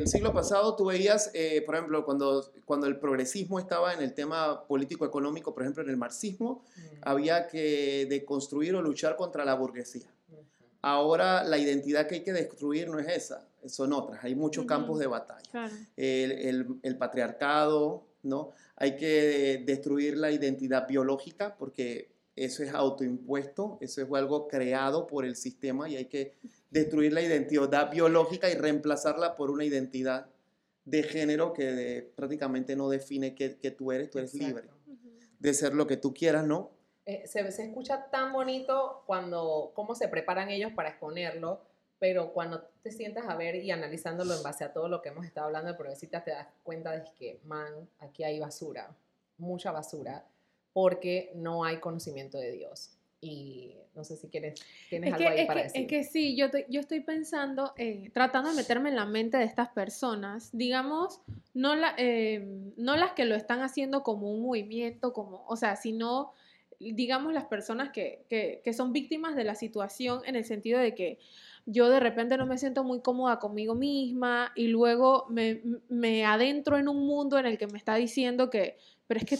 el 0.00 0.06
siglo 0.06 0.32
pasado 0.32 0.76
tú 0.76 0.84
veías, 0.86 1.30
eh, 1.34 1.60
por 1.66 1.74
ejemplo, 1.74 2.04
cuando, 2.04 2.52
cuando 2.64 2.86
el 2.86 2.98
progresismo 3.00 3.58
estaba 3.58 3.92
en 3.94 4.00
el 4.02 4.14
tema 4.14 4.64
político-económico, 4.66 5.52
por 5.52 5.64
ejemplo, 5.64 5.82
en 5.82 5.90
el 5.90 5.96
marxismo, 5.96 6.62
había 7.02 7.48
que 7.48 8.06
deconstruir 8.08 8.76
o 8.76 8.82
luchar 8.82 9.16
contra 9.16 9.44
la 9.44 9.54
burguesía. 9.54 10.06
Ahora 10.82 11.42
la 11.44 11.58
identidad 11.58 12.06
que 12.06 12.16
hay 12.16 12.22
que 12.22 12.32
destruir 12.32 12.88
no 12.88 12.98
es 12.98 13.08
esa, 13.08 13.46
son 13.66 13.92
otras. 13.92 14.22
Hay 14.22 14.34
muchos 14.34 14.62
Ujú. 14.62 14.68
campos 14.68 14.98
de 14.98 15.06
batalla. 15.06 15.50
Claro. 15.50 15.74
El, 15.96 16.32
el- 16.32 16.66
el 16.82 16.96
patriarcado, 16.98 18.04
¿no? 18.22 18.50
Hay 18.76 18.96
que 18.96 19.62
destruir 19.66 20.16
la 20.18 20.30
identidad 20.30 20.86
biológica 20.86 21.56
porque 21.58 22.13
eso 22.36 22.62
es 22.62 22.72
autoimpuesto, 22.74 23.78
eso 23.80 24.02
es 24.02 24.08
algo 24.12 24.48
creado 24.48 25.06
por 25.06 25.24
el 25.24 25.36
sistema 25.36 25.88
y 25.88 25.96
hay 25.96 26.06
que 26.06 26.34
destruir 26.70 27.12
la 27.12 27.22
identidad 27.22 27.90
biológica 27.90 28.50
y 28.50 28.54
reemplazarla 28.54 29.36
por 29.36 29.50
una 29.50 29.64
identidad 29.64 30.26
de 30.84 31.02
género 31.02 31.52
que 31.52 31.64
de- 31.72 32.02
prácticamente 32.02 32.76
no 32.76 32.88
define 32.88 33.34
que, 33.34 33.56
que 33.58 33.70
tú 33.70 33.92
eres, 33.92 34.10
tú 34.10 34.18
eres 34.18 34.34
libre 34.34 34.68
de 35.38 35.54
ser 35.54 35.74
lo 35.74 35.86
que 35.86 35.96
tú 35.96 36.12
quieras, 36.14 36.44
¿no? 36.46 36.70
Eh, 37.06 37.26
se, 37.26 37.50
se 37.52 37.64
escucha 37.66 38.10
tan 38.10 38.32
bonito 38.32 39.02
cuando 39.06 39.72
cómo 39.74 39.94
se 39.94 40.08
preparan 40.08 40.50
ellos 40.50 40.72
para 40.74 40.88
exponerlo, 40.88 41.60
pero 41.98 42.32
cuando 42.32 42.62
te 42.82 42.90
sientas 42.90 43.26
a 43.28 43.36
ver 43.36 43.56
y 43.56 43.70
analizándolo 43.70 44.34
en 44.34 44.42
base 44.42 44.64
a 44.64 44.72
todo 44.72 44.88
lo 44.88 45.00
que 45.02 45.10
hemos 45.10 45.24
estado 45.26 45.46
hablando 45.46 45.70
de 45.70 45.76
progresistas, 45.78 46.24
te 46.24 46.30
das 46.32 46.48
cuenta 46.62 46.92
de 46.92 47.04
que, 47.18 47.40
man, 47.44 47.88
aquí 47.98 48.24
hay 48.24 48.38
basura, 48.40 48.94
mucha 49.38 49.70
basura, 49.70 50.24
porque 50.74 51.32
no 51.36 51.64
hay 51.64 51.78
conocimiento 51.78 52.36
de 52.36 52.52
Dios. 52.52 52.90
Y 53.22 53.74
no 53.94 54.04
sé 54.04 54.16
si 54.16 54.26
quieres, 54.28 54.60
tienes 54.90 55.08
Es 55.08 55.14
algo 55.14 55.24
que, 55.28 55.32
ahí 55.32 55.40
es, 55.40 55.46
para 55.46 55.60
que, 55.60 55.64
decir. 55.68 55.80
es 55.82 55.86
que 55.88 56.04
sí, 56.04 56.36
yo, 56.36 56.50
te- 56.50 56.66
yo 56.68 56.80
estoy 56.80 57.00
pensando, 57.00 57.72
eh, 57.78 58.10
tratando 58.12 58.50
de 58.50 58.56
meterme 58.56 58.90
en 58.90 58.96
la 58.96 59.06
mente 59.06 59.38
de 59.38 59.44
estas 59.44 59.68
personas, 59.70 60.50
digamos, 60.52 61.20
no, 61.54 61.74
la, 61.74 61.94
eh, 61.96 62.44
no 62.76 62.96
las 62.96 63.12
que 63.12 63.24
lo 63.24 63.34
están 63.36 63.62
haciendo 63.62 64.02
como 64.02 64.30
un 64.30 64.42
movimiento, 64.42 65.12
como, 65.14 65.44
o 65.46 65.56
sea, 65.56 65.76
sino, 65.76 66.32
digamos, 66.80 67.32
las 67.32 67.44
personas 67.44 67.90
que, 67.90 68.24
que, 68.28 68.60
que 68.64 68.72
son 68.74 68.92
víctimas 68.92 69.36
de 69.36 69.44
la 69.44 69.54
situación 69.54 70.20
en 70.26 70.34
el 70.36 70.44
sentido 70.44 70.78
de 70.80 70.94
que 70.94 71.18
yo 71.66 71.88
de 71.88 72.00
repente 72.00 72.36
no 72.36 72.44
me 72.46 72.58
siento 72.58 72.84
muy 72.84 73.00
cómoda 73.00 73.38
conmigo 73.38 73.74
misma 73.74 74.52
y 74.54 74.66
luego 74.66 75.24
me, 75.30 75.62
me 75.88 76.26
adentro 76.26 76.76
en 76.76 76.88
un 76.88 77.06
mundo 77.06 77.38
en 77.38 77.46
el 77.46 77.56
que 77.56 77.68
me 77.68 77.78
está 77.78 77.94
diciendo 77.94 78.50
que, 78.50 78.76
pero 79.06 79.20
es 79.20 79.24
que 79.24 79.38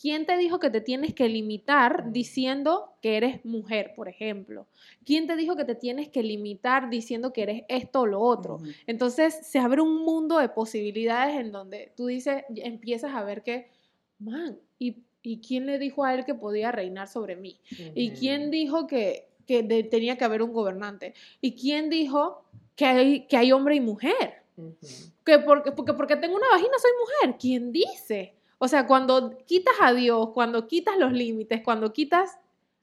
¿Quién 0.00 0.26
te 0.26 0.36
dijo 0.36 0.60
que 0.60 0.70
te 0.70 0.80
tienes 0.80 1.12
que 1.12 1.28
limitar 1.28 2.12
diciendo 2.12 2.92
que 3.02 3.16
eres 3.16 3.44
mujer, 3.44 3.94
por 3.96 4.08
ejemplo? 4.08 4.66
¿Quién 5.04 5.26
te 5.26 5.34
dijo 5.34 5.56
que 5.56 5.64
te 5.64 5.74
tienes 5.74 6.08
que 6.08 6.22
limitar 6.22 6.88
diciendo 6.88 7.32
que 7.32 7.42
eres 7.42 7.62
esto 7.68 8.02
o 8.02 8.06
lo 8.06 8.20
otro? 8.20 8.60
Entonces 8.86 9.38
se 9.42 9.58
abre 9.58 9.80
un 9.82 10.04
mundo 10.04 10.38
de 10.38 10.48
posibilidades 10.50 11.36
en 11.40 11.50
donde 11.50 11.92
tú 11.96 12.06
dices, 12.06 12.44
empiezas 12.54 13.12
a 13.14 13.24
ver 13.24 13.42
que, 13.42 13.68
man, 14.20 14.56
¿y, 14.78 14.98
y 15.22 15.38
quién 15.40 15.66
le 15.66 15.78
dijo 15.80 16.04
a 16.04 16.14
él 16.14 16.24
que 16.24 16.34
podía 16.34 16.70
reinar 16.70 17.08
sobre 17.08 17.34
mí? 17.34 17.58
¿Y 17.94 18.10
quién 18.12 18.50
dijo 18.52 18.86
que, 18.86 19.26
que 19.46 19.64
de- 19.64 19.82
tenía 19.82 20.16
que 20.16 20.24
haber 20.24 20.42
un 20.42 20.52
gobernante? 20.52 21.14
¿Y 21.40 21.54
quién 21.56 21.90
dijo 21.90 22.44
que 22.76 22.84
hay, 22.86 23.26
que 23.26 23.36
hay 23.36 23.50
hombre 23.50 23.74
y 23.74 23.80
mujer? 23.80 24.42
Ujú. 24.56 24.76
que 25.24 25.38
porque, 25.40 25.70
porque, 25.72 25.92
porque 25.94 26.16
tengo 26.16 26.34
una 26.36 26.48
vagina 26.50 26.72
soy 26.80 26.90
mujer. 27.00 27.38
¿Quién 27.40 27.70
dice? 27.72 28.34
O 28.58 28.68
sea, 28.68 28.86
cuando 28.86 29.38
quitas 29.46 29.74
a 29.80 29.92
Dios, 29.92 30.30
cuando 30.34 30.66
quitas 30.66 30.96
los 30.98 31.12
límites, 31.12 31.62
cuando 31.64 31.92
quitas, 31.92 32.38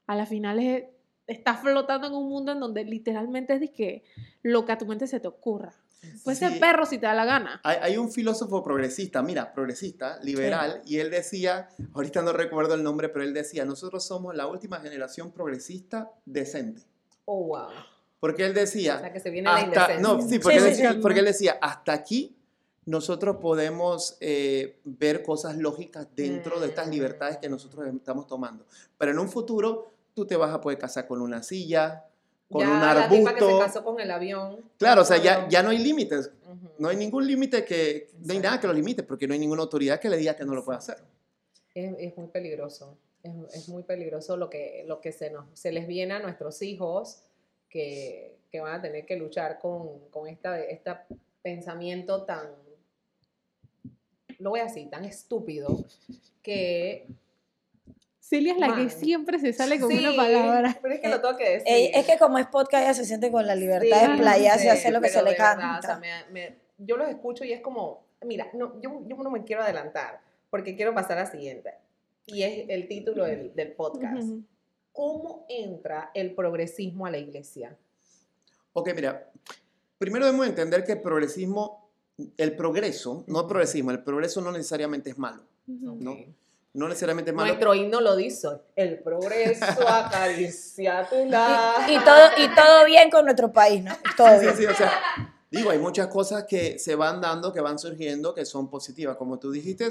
a 0.06 0.16
la 0.16 0.24
final 0.26 0.58
es- 0.58 0.84
estás 1.26 1.60
flotando 1.60 2.06
en 2.06 2.14
un 2.14 2.28
mundo 2.28 2.52
en 2.52 2.60
donde 2.60 2.84
literalmente 2.84 3.54
es 3.54 3.60
de 3.60 3.72
que 3.72 4.04
lo 4.42 4.64
que 4.64 4.72
a 4.72 4.78
tu 4.78 4.86
mente 4.86 5.06
se 5.06 5.18
te 5.20 5.28
ocurra. 5.28 5.74
Puedes 6.22 6.38
Sí. 6.38 6.46
ser 6.48 6.60
perro 6.60 6.86
si 6.86 6.98
te 6.98 7.06
da 7.06 7.14
la 7.14 7.24
gana. 7.24 7.60
Hay, 7.64 7.78
hay 7.82 7.96
un 7.96 8.12
filósofo 8.12 8.62
progresista, 8.62 9.22
mira, 9.22 9.52
progresista, 9.52 10.20
liberal, 10.22 10.80
y 10.86 10.98
él 10.98 11.10
decía, 11.10 11.68
ahorita 11.94 12.22
no 12.22 12.32
recuerdo 12.32 12.74
el 12.74 12.82
nombre, 12.84 13.08
pero 13.08 13.24
él 13.24 13.34
decía, 13.34 13.64
nosotros 13.64 14.06
somos 14.06 14.36
la 14.36 14.46
última 14.46 14.78
generación 14.78 15.32
progresista 15.32 16.12
decente. 16.24 16.82
Oh, 17.24 17.44
wow. 17.46 17.70
Porque 18.20 18.46
él 18.46 18.54
decía, 18.54 18.96
O 18.96 19.00
sea, 19.00 19.12
que 19.12 19.18
se 19.20 19.30
viene 19.30 19.50
la 19.50 19.56
hasta, 19.56 19.98
no, 19.98 20.22
sí, 20.22 20.38
porque, 20.38 20.60
Sí, 20.60 20.64
él 20.64 20.70
decía, 20.70 20.92
sí. 20.92 20.98
porque 21.02 21.18
él 21.20 21.24
decía, 21.26 21.58
hasta 21.60 21.92
aquí 21.92 22.35
nosotros 22.86 23.36
podemos 23.36 24.16
eh, 24.20 24.78
ver 24.84 25.22
cosas 25.22 25.56
lógicas 25.56 26.06
dentro 26.14 26.60
de 26.60 26.68
estas 26.68 26.86
Mm. 26.86 26.90
libertades 26.90 27.36
que 27.38 27.48
nosotros 27.48 27.86
estamos 27.94 28.26
tomando. 28.26 28.64
Pero 28.96 29.10
en 29.12 29.18
un 29.18 29.28
futuro 29.28 29.90
tú 30.14 30.24
te 30.26 30.36
vas 30.36 30.52
a 30.54 30.60
poder 30.60 30.78
casar 30.78 31.06
con 31.06 31.20
una 31.20 31.42
silla, 31.42 32.06
con 32.48 32.60
ya 32.62 32.68
un 32.70 32.80
la 32.80 33.08
tipa 33.08 33.34
que 33.34 33.40
se 33.40 33.44
arbusto. 33.44 33.58
casó 33.66 33.84
con 33.84 34.00
el 34.00 34.10
avión. 34.10 34.60
Claro, 34.78 35.02
o 35.02 35.04
sea, 35.04 35.16
ya, 35.18 35.48
ya 35.48 35.62
no 35.62 35.70
hay 35.70 35.78
límites. 35.78 36.30
Ujú. 36.48 36.68
No 36.78 36.88
hay 36.88 36.96
ningún 36.96 37.26
límite 37.26 37.64
que, 37.64 38.08
no 38.20 38.32
hay 38.32 38.38
nada 38.38 38.60
que 38.60 38.66
lo 38.68 38.72
limite, 38.72 39.02
porque 39.02 39.26
no 39.26 39.34
hay 39.34 39.40
ninguna 39.40 39.62
autoridad 39.62 39.98
que 40.00 40.08
le 40.08 40.16
diga 40.16 40.36
que 40.36 40.44
no 40.44 40.54
lo 40.54 40.64
puede 40.64 40.78
hacer. 40.78 40.96
Es, 41.74 41.92
es 41.98 42.16
muy 42.16 42.28
peligroso. 42.28 42.96
Es, 43.22 43.32
es 43.52 43.68
muy 43.68 43.82
peligroso 43.82 44.36
lo 44.36 44.48
que, 44.48 44.84
lo 44.86 45.00
que 45.00 45.10
se, 45.10 45.30
nos, 45.30 45.46
se 45.54 45.72
les 45.72 45.88
viene 45.88 46.14
a 46.14 46.20
nuestros 46.20 46.62
hijos 46.62 47.22
que, 47.68 48.38
que 48.48 48.60
van 48.60 48.74
a 48.78 48.80
tener 48.80 49.04
que 49.04 49.16
luchar 49.16 49.58
con, 49.58 49.98
con 50.10 50.28
esta, 50.28 50.60
este 50.60 50.92
pensamiento 51.42 52.22
tan, 52.22 52.46
lo 54.38 54.50
voy 54.50 54.60
a 54.60 54.64
decir, 54.64 54.88
tan 54.90 55.04
estúpido 55.04 55.84
que... 56.42 57.06
Celia 58.20 58.54
es 58.54 58.58
la 58.58 58.74
que 58.74 58.90
siempre 58.90 59.38
se 59.38 59.52
sale 59.52 59.78
con 59.78 59.88
Sí, 59.88 59.98
una 59.98 60.16
palabra. 60.16 60.76
Pero 60.82 60.94
es 60.94 61.00
que 61.00 61.08
lo 61.08 61.20
tengo 61.20 61.36
que 61.36 61.48
decir. 61.48 61.68
Ey, 61.68 61.92
es 61.94 62.04
que 62.06 62.18
como 62.18 62.38
es 62.38 62.46
podcast, 62.48 62.82
ella 62.82 62.94
se 62.94 63.04
siente 63.04 63.30
con 63.30 63.46
la 63.46 63.54
libertad 63.54 64.04
Sí, 64.04 64.10
de 64.10 64.16
playas 64.18 64.64
y 64.64 64.68
hacer 64.68 64.92
lo 64.92 65.00
que 65.00 65.10
se 65.10 65.22
le 65.22 65.30
verdad, 65.30 65.56
canta. 65.56 65.78
o 65.78 65.82
sea, 65.82 65.98
me- 65.98 66.32
me- 66.32 66.56
yo 66.78 66.96
los 66.96 67.08
escucho 67.08 67.44
y 67.44 67.52
es 67.52 67.60
como, 67.60 68.02
mira, 68.24 68.48
no, 68.52 68.80
yo, 68.82 69.00
yo 69.06 69.16
no 69.16 69.30
me 69.30 69.44
quiero 69.44 69.62
adelantar 69.62 70.20
porque 70.50 70.74
quiero 70.74 70.92
pasar 70.92 71.18
a 71.18 71.24
la 71.24 71.30
siguiente. 71.30 71.74
Y 72.26 72.42
es 72.42 72.64
el 72.68 72.88
título 72.88 73.24
del, 73.24 73.54
del 73.54 73.70
podcast. 73.72 74.24
Ujú. 74.24 74.42
¿Cómo 74.90 75.46
entra 75.48 76.10
el 76.12 76.34
progresismo 76.34 77.06
a 77.06 77.10
la 77.12 77.18
iglesia? 77.18 77.76
Ok, 78.72 78.90
mira, 78.96 79.30
primero 79.98 80.24
debemos 80.26 80.48
entender 80.48 80.82
que 80.84 80.92
el 80.92 81.00
progresismo, 81.00 81.85
el 82.36 82.56
progreso, 82.56 83.24
no 83.26 83.40
el 83.42 83.46
progresismo, 83.46 83.90
el 83.90 84.02
progreso 84.02 84.40
no 84.40 84.52
necesariamente 84.52 85.10
es 85.10 85.18
malo. 85.18 85.42
No. 85.66 86.16
No 86.72 86.88
necesariamente 86.88 87.30
es 87.30 87.34
malo. 87.34 87.48
Nuestro 87.48 87.74
himno 87.74 88.00
lo 88.02 88.14
dice. 88.16 88.48
El 88.74 88.98
progreso 88.98 89.64
acaricia 89.88 91.08
tu 91.08 91.24
la. 91.26 91.74
Y 91.88 91.98
todo, 92.04 92.28
y 92.36 92.54
todo 92.54 92.84
bien 92.84 93.10
con 93.10 93.24
nuestro 93.24 93.50
país, 93.50 93.82
¿no? 93.82 93.92
Todo 94.16 94.28
Sí, 94.38 94.40
bien. 94.44 94.56
sí, 94.58 94.66
o 94.66 94.74
sea, 94.74 94.92
digo, 95.50 95.70
hay 95.70 95.78
muchas 95.78 96.08
cosas 96.08 96.44
que 96.44 96.78
se 96.78 96.94
van 96.94 97.20
dando, 97.22 97.52
que 97.52 97.60
van 97.62 97.78
surgiendo, 97.78 98.34
que 98.34 98.44
son 98.44 98.68
positivas. 98.68 99.16
Como 99.16 99.38
tú 99.38 99.50
dijiste, 99.50 99.88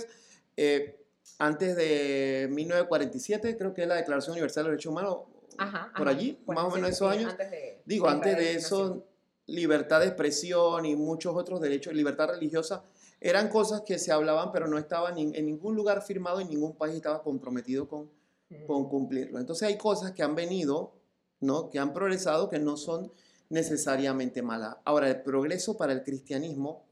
eh, 0.58 1.00
antes 1.40 1.76
de 1.76 2.48
1947, 2.52 3.58
creo 3.58 3.74
que 3.74 3.82
es 3.82 3.88
la 3.88 3.96
Declaración 3.96 4.34
Universal 4.34 4.64
de 4.66 4.70
los 4.70 4.74
Derechos 4.74 4.92
Humanos, 4.92 5.18
Ajá, 5.58 5.92
por 5.98 6.08
ajá. 6.08 6.18
allí, 6.18 6.40
más 6.46 6.66
o 6.66 6.70
menos 6.70 6.90
sí, 6.90 6.94
esos 6.96 7.12
sí, 7.14 7.18
años. 7.18 7.32
Antes 7.32 7.52
de, 7.52 7.82
Digo, 7.86 8.08
antes 8.08 8.38
de 8.38 8.54
eso, 8.54 9.04
libertad 9.48 10.00
de 10.00 10.08
expresión 10.08 10.86
y 10.86 10.96
muchos 10.96 11.36
otros 11.36 11.62
derechos, 11.62 11.94
libertad 11.94 12.30
religiosa, 12.30 12.84
eran 13.22 13.50
cosas 13.50 13.82
que 13.82 13.98
se 14.00 14.12
hablaban, 14.12 14.52
pero 14.52 14.68
no 14.68 14.78
estaban 14.78 15.18
en, 15.18 15.32
ningún 15.46 15.76
lugar 15.76 16.02
firmado 16.02 16.42
y 16.42 16.46
ningún 16.46 16.76
país 16.76 16.96
estaba 16.96 17.22
comprometido 17.24 17.88
con, 17.88 18.10
Ujú. 18.52 18.66
con 18.68 18.90
cumplirlo. 18.90 19.40
Entonces 19.40 19.68
hay 19.68 19.78
cosas 19.78 20.12
que 20.12 20.24
han 20.24 20.36
venido, 20.36 20.94
¿no? 21.40 21.70
que 21.70 21.80
han 21.80 21.94
progresado, 21.94 22.50
que 22.50 22.60
no 22.60 22.78
son 22.78 23.12
necesariamente 23.50 24.42
malas. 24.42 24.78
Ahora, 24.86 25.10
el 25.10 25.22
progreso 25.22 25.78
para 25.78 25.94
el 25.94 26.04
cristianismo 26.04 26.84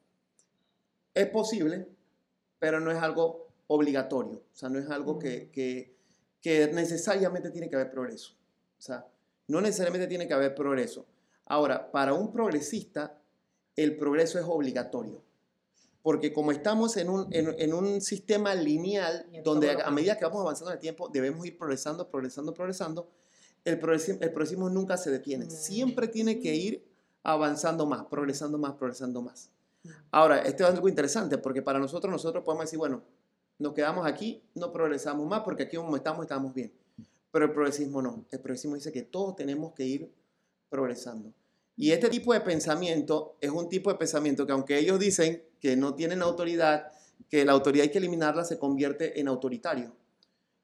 es 1.13 1.27
posible, 1.29 1.87
pero 2.59 2.79
no 2.79 2.91
es 2.91 2.97
algo 2.97 3.47
obligatorio. 3.67 4.37
O 4.53 4.55
sea, 4.55 4.69
no 4.69 4.79
es 4.79 4.89
algo 4.89 5.19
que, 5.19 5.45
Mm. 5.47 5.51
que, 5.51 5.95
que 6.41 6.67
necesariamente 6.73 7.49
tiene 7.51 7.69
que 7.69 7.75
haber 7.75 7.91
progreso. 7.91 8.33
O 8.77 8.81
sea, 8.81 9.05
no 9.47 9.61
necesariamente 9.61 10.07
tiene 10.07 10.27
que 10.27 10.33
haber 10.33 10.53
progreso. 10.55 11.05
Ahora, 11.45 11.91
para 11.91 12.13
un 12.13 12.32
progresista, 12.32 13.19
el 13.75 13.97
progreso 13.97 14.39
es 14.39 14.45
obligatorio. 14.47 15.21
Porque 16.01 16.34
como 16.34 16.51
estamos 16.51 16.97
en 16.97 17.10
un, 17.10 17.27
en, 17.34 17.56
en 17.58 17.73
un 17.73 18.01
sistema 18.01 18.53
lineal, 18.56 19.25
donde 19.43 19.71
a, 19.71 19.88
a 19.88 19.91
medida 19.91 20.17
que 20.17 20.25
vamos 20.25 20.41
avanzando 20.41 20.71
en 20.71 20.75
el 20.75 20.82
tiempo, 20.82 21.10
debemos 21.10 21.45
ir 21.45 21.58
progresando, 21.58 22.10
progresando, 22.10 22.53
progresando, 22.53 23.10
el 23.63 23.79
progresismo, 23.79 24.19
el 24.21 24.29
progresismo 24.32 24.69
nunca 24.69 24.97
se 24.97 25.10
detiene. 25.10 25.49
Siempre 25.49 26.08
tiene 26.10 26.39
que 26.39 26.53
ir 26.53 26.86
avanzando 27.23 27.86
más, 27.86 28.06
progresando 28.06 28.58
más, 28.58 28.73
progresando 28.73 29.21
más. 29.21 29.49
Mm. 29.84 29.89
Ahora, 30.12 30.39
esto 30.39 30.63
es 30.63 30.69
algo 30.69 30.89
interesante, 30.89 31.38
porque 31.38 31.62
para 31.62 31.79
nosotros, 31.79 32.12
nosotros 32.12 32.43
podemos 32.43 32.65
decir, 32.65 32.77
bueno, 32.77 33.01
nos 33.60 33.73
quedamos 33.73 34.06
aquí, 34.06 34.43
no 34.56 34.73
progresamos 34.73 35.25
más, 35.25 35.41
porque 35.41 35.63
aquí 35.63 35.77
como 35.77 35.95
estamos, 35.95 36.23
estamos 36.23 36.53
bien. 36.53 36.73
Pero 37.32 37.45
el 37.45 37.51
progresismo 37.51 38.01
no. 38.01 38.25
El 38.29 38.39
progresismo 38.39 38.75
dice 38.75 38.91
que 38.91 39.03
todos 39.03 39.36
tenemos 39.36 39.73
que 39.73 39.86
ir 39.86 40.12
progresando. 40.73 41.31
Y 41.77 41.91
este 41.91 42.09
tipo 42.09 42.33
de 42.33 42.41
pensamiento 42.41 43.38
es 43.39 43.51
un 43.51 43.69
tipo 43.69 43.91
de 43.91 43.97
pensamiento 43.97 44.47
que 44.47 44.53
aunque 44.53 44.79
ellos 44.79 44.99
dicen 44.99 45.43
que 45.59 45.75
no 45.75 45.93
tienen 45.93 46.23
autoridad, 46.23 46.91
que 47.29 47.45
la 47.45 47.51
autoridad 47.51 47.83
hay 47.83 47.91
que 47.91 47.99
eliminarla, 47.99 48.43
se 48.43 48.57
convierte 48.57 49.19
en 49.19 49.27
autoritario. 49.27 49.95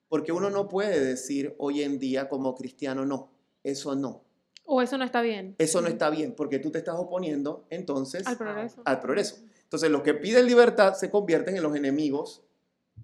Porque 0.07 0.31
uno 0.31 0.49
no 0.49 0.67
puede 0.67 0.99
decir 0.99 1.53
hoy 1.59 1.83
en 1.83 1.99
día 1.99 2.27
como 2.27 2.55
cristiano, 2.55 3.05
no, 3.05 3.31
eso 3.63 3.93
no. 3.95 4.23
O 4.65 4.81
eso 4.81 4.97
no 4.97 5.03
está 5.03 5.21
bien. 5.21 5.53
Eso 5.59 5.79
no 5.79 5.87
está 5.87 6.09
bien, 6.09 6.33
porque 6.33 6.57
tú 6.57 6.71
te 6.71 6.79
estás 6.79 6.95
oponiendo 6.97 7.67
entonces 7.69 8.25
Al 8.25 8.37
progreso. 8.37 8.81
al 8.85 8.99
progreso. 8.99 9.35
Entonces 9.63 9.91
los 9.91 10.01
que 10.01 10.15
piden 10.15 10.47
libertad 10.47 10.95
se 10.95 11.11
convierten 11.11 11.55
en 11.55 11.61
los 11.61 11.75
enemigos 11.75 12.41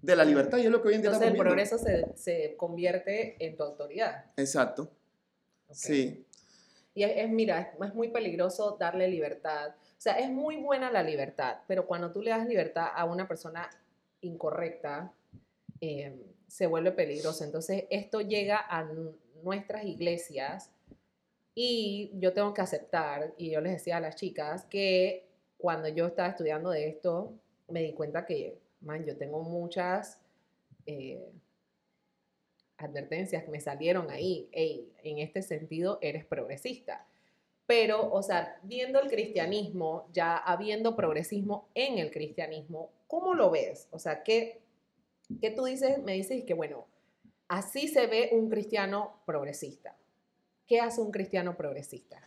de 0.02 0.16
la 0.16 0.26
libertad 0.26 0.58
y 0.58 0.66
es 0.66 0.72
lo 0.72 0.82
que 0.82 0.88
hoy 0.88 0.96
en 0.96 1.02
día 1.02 1.12
Entonces 1.12 1.32
el 1.34 1.38
progreso 1.38 1.78
se, 1.78 2.08
se 2.16 2.56
convierte 2.58 3.36
en 3.46 3.56
tu 3.56 3.64
autoridad. 3.64 4.26
Exacto, 4.38 4.90
Ok. 5.68 5.76
sí. 5.76 6.25
Y 6.96 7.04
es, 7.04 7.30
mira, 7.30 7.74
es, 7.80 7.94
muy 7.94 8.08
peligroso 8.08 8.78
darle 8.80 9.10
libertad. 9.10 9.76
O 9.76 10.02
sea, 10.02 10.14
es 10.14 10.30
muy 10.32 10.56
buena 10.58 10.90
la 10.90 11.04
libertad, 11.04 11.58
pero 11.68 11.86
cuando 11.86 12.12
tú 12.12 12.22
le 12.22 12.32
das 12.32 12.48
libertad 12.48 12.88
a 12.96 13.04
una 13.04 13.28
persona 13.28 13.70
incorrecta, 14.22 15.12
eh, 15.82 16.18
se 16.48 16.68
vuelve 16.68 16.94
peligroso. 16.94 17.44
Entonces, 17.44 17.84
esto 17.90 18.22
llega 18.22 18.66
a 18.70 18.88
nuestras 19.44 19.84
iglesias 19.84 20.72
y 21.54 22.12
yo 22.16 22.34
tengo 22.34 22.54
que 22.54 22.62
aceptar, 22.62 23.34
y 23.38 23.52
yo 23.52 23.62
les 23.62 23.74
decía 23.74 23.98
a 23.98 24.02
las 24.02 24.16
chicas, 24.16 24.66
que 24.66 25.28
cuando 25.58 25.90
yo 25.90 26.08
estaba 26.08 26.30
estudiando 26.30 26.70
de 26.70 26.88
esto, 26.88 27.34
me 27.68 27.82
di 27.82 27.94
cuenta 27.94 28.26
que, 28.26 28.58
man, 28.82 29.06
yo 29.06 29.18
tengo 29.18 29.42
muchas... 29.44 30.22
eh, 30.86 31.30
advertencias 32.78 33.44
que 33.44 33.52
me 33.52 33.62
salieron 33.62 34.10
ahí, 34.10 34.50
"Ey, 34.52 34.92
en 35.04 35.20
este 35.20 35.42
sentido 35.42 36.00
eres 36.02 36.26
progresista. 36.26 37.06
Pero, 37.68 38.12
o 38.12 38.22
sea, 38.22 38.60
viendo 38.64 39.02
el 39.02 39.10
cristianismo, 39.10 40.08
ya 40.14 40.38
habiendo 40.38 40.96
progresismo 40.96 41.68
en 41.74 41.98
el 41.98 42.12
cristianismo, 42.12 42.92
¿cómo 43.08 43.34
lo 43.34 43.50
ves? 43.50 43.88
O 43.92 43.98
sea, 43.98 44.22
¿qué, 44.24 44.62
qué 45.42 45.50
tú 45.50 45.66
dices? 45.66 45.98
Me 46.04 46.14
dices 46.14 46.44
que, 46.44 46.54
bueno, 46.54 46.86
así 47.48 47.88
se 47.88 48.06
ve 48.06 48.30
un 48.34 48.50
cristiano 48.50 49.20
progresista. 49.26 49.96
¿Qué 50.68 50.80
hace 50.80 51.02
un 51.02 51.12
cristiano 51.12 51.58
progresista? 51.58 52.22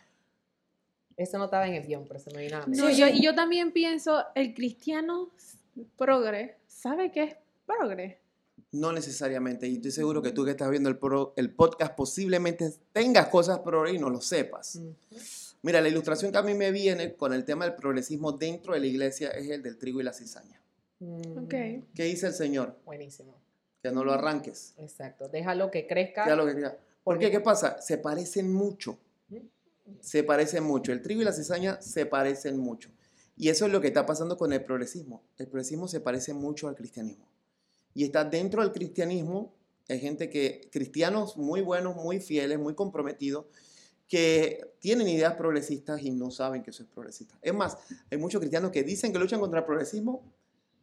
Eso 1.17 1.39
no 1.39 1.45
estaba 1.45 1.67
en 1.67 1.75
el 1.75 1.87
guion, 1.87 2.07
pero 2.07 2.21
se 2.21 2.33
me 2.33 2.43
vino 2.43 2.57
a 2.57 2.61
la 2.61 2.67
mente. 2.67 2.81
No, 2.81 2.91
yo, 2.91 3.07
sí. 3.07 3.19
y 3.19 3.23
yo 3.23 3.35
también 3.35 3.73
pienso, 3.73 4.25
el 4.35 4.55
cristiano 4.55 5.31
progre, 5.97 6.57
¿sabe 6.67 7.11
qué 7.11 7.23
es 7.25 7.37
progre? 7.67 8.19
No 8.73 8.93
necesariamente. 8.93 9.67
Y 9.67 9.77
estoy 9.77 9.91
seguro 9.93 10.21
que 10.23 10.31
tú 10.33 10.45
que 10.45 10.51
estás 10.51 10.69
viendo 10.71 10.89
el, 10.89 10.99
pro- 10.99 11.33
el 11.37 11.55
podcast 11.55 11.95
posiblemente 11.95 12.71
tengas 12.93 13.29
cosas 13.29 13.61
progre 13.61 13.93
y 13.95 13.99
no 13.99 14.11
lo 14.11 14.21
sepas. 14.21 14.81
Mira, 15.63 15.81
la 15.81 15.89
ilustración 15.89 16.31
que 16.31 16.39
a 16.39 16.43
mí 16.43 16.55
me 16.55 16.71
viene 16.71 17.15
con 17.15 17.33
el 17.33 17.45
tema 17.45 17.65
del 17.65 17.75
progresismo 17.75 18.33
dentro 18.33 18.75
de 18.75 18.81
la 18.81 18.87
iglesia 18.87 19.31
es 19.31 19.49
el 19.51 19.63
del 19.63 19.79
trigo 19.79 20.01
y 20.01 20.05
la 20.05 20.13
cizaña. 20.13 20.61
Mm, 21.01 21.39
Ok. 21.45 21.51
¿Qué 21.95 22.05
dice 22.05 22.27
el 22.27 22.35
Señor? 22.35 22.77
Buenísimo. 22.85 23.35
Que 23.83 23.91
no 23.91 24.05
lo 24.05 24.13
arranques. 24.13 24.75
Exacto. 24.77 25.29
Déjalo 25.29 25.71
que 25.71 25.87
crezca. 25.87 26.25
Sea 26.25 26.37
lo 26.37 26.45
que 26.47 26.53
sea. 26.55 26.71
¿Por 26.71 27.19
qué? 27.19 27.27
Porque- 27.27 27.31
¿Qué 27.31 27.41
pasa? 27.41 27.81
Se 27.81 27.97
parecen 27.99 28.53
mucho. 28.53 28.99
Se 30.01 30.23
parecen 30.23 30.65
mucho. 30.65 30.93
El 30.93 31.01
trigo 31.01 31.23
y 31.23 31.25
la 31.25 31.33
cizaña 31.33 31.81
se 31.81 32.05
parecen 32.05 32.59
mucho. 32.59 32.91
Y 33.37 33.49
eso 33.49 33.65
es 33.67 33.73
lo 33.73 33.81
que 33.81 33.87
está 33.89 34.05
pasando 34.05 34.37
con 34.37 34.53
el 34.53 34.63
progresismo. 34.63 35.23
El 35.39 35.47
progresismo 35.47 35.89
se 35.89 36.01
parece 36.01 36.35
mucho 36.35 36.69
al 36.69 36.75
cristianismo. 36.75 37.27
Y 37.95 38.05
está 38.05 38.25
dentro 38.25 38.63
del 38.63 38.73
cristianismo. 38.73 39.55
Hay 39.89 40.01
gente 40.01 40.29
que, 40.29 40.69
cristianos 40.71 41.37
muy 41.37 41.61
buenos, 41.61 41.97
muy 41.97 42.21
fieles, 42.21 42.59
muy 42.59 42.75
comprometidos, 42.75 43.47
que 44.07 44.75
tienen 44.81 45.09
ideas 45.09 45.35
progresistas 45.35 46.03
y 46.03 46.11
no 46.11 46.31
saben 46.31 46.63
que 46.63 46.71
eso 46.71 46.83
es 46.83 46.89
progresista. 46.89 47.39
Es 47.43 47.55
más, 47.55 47.79
hay 48.11 48.19
muchos 48.19 48.41
cristianos 48.41 48.71
que 48.71 48.83
dicen 48.83 49.13
que 49.13 49.19
luchan 49.19 49.41
contra 49.41 49.61
el 49.61 49.67
progresismo 49.67 50.23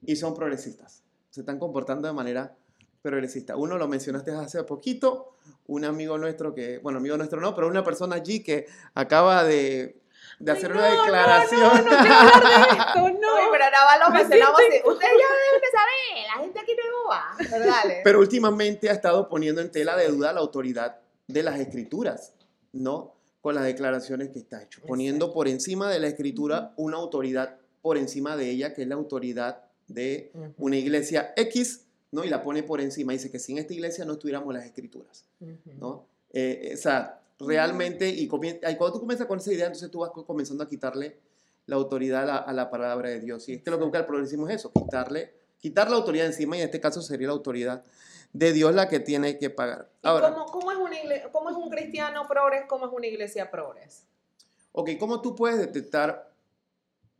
y 0.01 0.15
son 0.15 0.33
progresistas. 0.33 1.03
Se 1.29 1.41
están 1.41 1.59
comportando 1.59 2.07
de 2.07 2.13
manera 2.13 2.55
progresista. 3.01 3.55
Uno 3.55 3.77
lo 3.77 3.87
mencionaste 3.87 4.31
hace 4.31 4.63
poquito, 4.63 5.35
un 5.67 5.85
amigo 5.85 6.17
nuestro 6.17 6.53
que, 6.53 6.79
bueno, 6.79 6.99
amigo 6.99 7.17
nuestro 7.17 7.39
no, 7.39 7.53
pero 7.53 7.67
una 7.67 7.83
persona 7.83 8.15
allí 8.15 8.41
que 8.41 8.65
acaba 8.93 9.43
de, 9.43 10.01
de 10.39 10.51
hacer 10.51 10.71
Ay, 10.71 10.77
una 10.77 10.89
no, 10.89 10.95
no, 10.95 11.03
declaración. 11.03 11.61
No, 11.61 11.77
no, 11.77 12.01
quiero 12.01 12.15
hablar 12.15 12.43
de 12.67 12.71
esto, 12.71 13.09
no. 13.09 13.51
pero 13.51 13.65
nada 13.71 13.85
más 13.85 13.99
lo 13.99 14.13
Me 14.13 14.19
mencionamos 14.19 14.61
siento 14.69 14.89
Ustedes 14.89 15.13
ya 15.13 15.27
deben 15.45 15.61
de 15.61 15.71
saber, 15.71 16.27
la 16.35 16.41
gente 16.43 16.59
aquí 16.59 16.71
no 16.75 16.83
es 16.83 17.03
boba. 17.03 17.49
Pero 17.49 17.65
dale. 17.65 18.01
Pero 18.03 18.19
últimamente 18.19 18.89
ha 18.89 18.93
estado 18.93 19.29
poniendo 19.29 19.61
en 19.61 19.71
tela 19.71 19.95
de 19.95 20.07
duda 20.07 20.33
la 20.33 20.41
autoridad 20.41 20.99
de 21.27 21.43
las 21.43 21.59
escrituras, 21.59 22.33
¿no? 22.73 23.15
Con 23.41 23.55
las 23.55 23.63
declaraciones 23.63 24.29
que 24.29 24.39
está 24.39 24.61
hecho, 24.61 24.81
poniendo 24.87 25.31
por 25.31 25.47
encima 25.47 25.89
de 25.89 25.99
la 25.99 26.07
escritura 26.07 26.73
una 26.77 26.97
autoridad 26.97 27.57
por 27.81 27.97
encima 27.97 28.35
de 28.35 28.49
ella, 28.49 28.73
que 28.73 28.81
es 28.81 28.87
la 28.87 28.95
autoridad 28.95 29.65
de 29.87 30.31
una 30.57 30.77
iglesia 30.77 31.33
X, 31.35 31.85
¿no? 32.11 32.23
Y 32.23 32.29
la 32.29 32.41
pone 32.41 32.63
por 32.63 32.81
encima. 32.81 33.13
Dice 33.13 33.29
que 33.29 33.39
sin 33.39 33.57
esta 33.57 33.73
iglesia 33.73 34.05
no 34.05 34.13
estuviéramos 34.13 34.53
las 34.53 34.65
escrituras. 34.65 35.25
¿no? 35.79 36.07
Eh, 36.33 36.71
o 36.73 36.77
sea, 36.77 37.21
realmente, 37.39 38.09
y, 38.09 38.23
y 38.23 38.27
cuando 38.27 38.93
tú 38.93 38.99
comienzas 38.99 39.27
con 39.27 39.39
esa 39.39 39.51
idea, 39.53 39.65
entonces 39.67 39.89
tú 39.91 39.99
vas 39.99 40.11
co- 40.11 40.25
comenzando 40.25 40.63
a 40.63 40.67
quitarle 40.69 41.19
la 41.65 41.75
autoridad 41.75 42.23
a 42.23 42.25
la, 42.25 42.37
a 42.37 42.53
la 42.53 42.69
palabra 42.69 43.09
de 43.09 43.19
Dios. 43.19 43.49
Y 43.49 43.53
es 43.53 43.63
que 43.63 43.71
lo 43.71 43.77
que 43.77 43.83
busca 43.85 43.99
el 43.99 44.05
progresismo 44.05 44.47
es 44.47 44.55
eso, 44.55 44.71
quitarle, 44.71 45.33
quitar 45.57 45.89
la 45.89 45.95
autoridad 45.97 46.27
encima, 46.27 46.55
y 46.57 46.61
en 46.61 46.65
este 46.65 46.79
caso 46.79 47.01
sería 47.01 47.27
la 47.27 47.33
autoridad 47.33 47.83
de 48.33 48.53
Dios 48.53 48.73
la 48.75 48.87
que 48.87 48.99
tiene 48.99 49.37
que 49.37 49.49
pagar. 49.49 49.89
¿Y 50.03 50.07
Ahora, 50.07 50.33
cómo, 50.33 50.45
cómo 50.47 50.71
es 50.71 50.77
una 50.77 50.95
igle- 51.01 51.31
cómo 51.31 51.49
es 51.49 51.55
un 51.55 51.69
cristiano 51.69 52.27
progres? 52.27 52.65
¿Cómo 52.67 52.85
es 52.87 52.91
una 52.93 53.07
iglesia 53.07 53.49
progres? 53.49 54.03
ok, 54.73 54.89
¿cómo 54.99 55.21
tú 55.21 55.35
puedes 55.35 55.57
detectar 55.57 56.33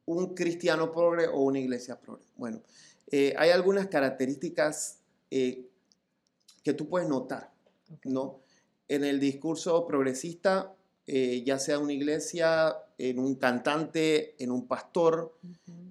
un 0.06 0.36
cristiano 0.36 0.92
progre 0.92 1.28
o 1.28 1.40
una 1.40 1.60
iglesia 1.60 2.00
progre? 2.00 2.26
Bueno, 2.36 2.62
eh, 3.10 3.34
hay 3.38 3.50
algunas 3.50 3.88
características 3.88 5.00
eh, 5.32 5.66
que 6.64 6.74
tú 6.74 6.88
puedes 6.90 7.08
notar, 7.08 7.52
¿no? 8.04 8.42
En 8.88 9.04
el 9.04 9.20
discurso 9.20 9.86
progresista, 9.86 10.74
eh, 11.08 11.44
ya 11.46 11.60
sea 11.60 11.80
una 11.80 11.94
iglesia, 11.94 12.76
en 12.98 13.20
un 13.20 13.36
cantante, 13.36 14.36
en 14.42 14.52
un 14.52 14.68
pastor, 14.68 15.34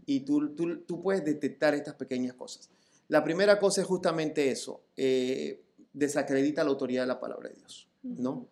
y 0.07 0.21
tú, 0.21 0.51
tú, 0.51 0.79
tú 0.79 1.03
puedes 1.03 1.25
detectar 1.25 1.75
estas 1.75 1.95
pequeñas 1.95 2.35
cosas. 2.35 2.69
La 3.09 3.23
primera 3.23 3.59
cosa 3.59 3.83
es 3.83 3.87
justamente 3.87 4.51
eso, 4.51 4.81
eh, 4.97 5.61
desacredita 5.93 6.65
la 6.65 6.71
autoridad 6.71 7.03
de 7.03 7.09
la 7.09 7.21
palabra 7.21 7.49
de 7.49 7.57
Dios, 7.57 7.87
¿no? 8.03 8.47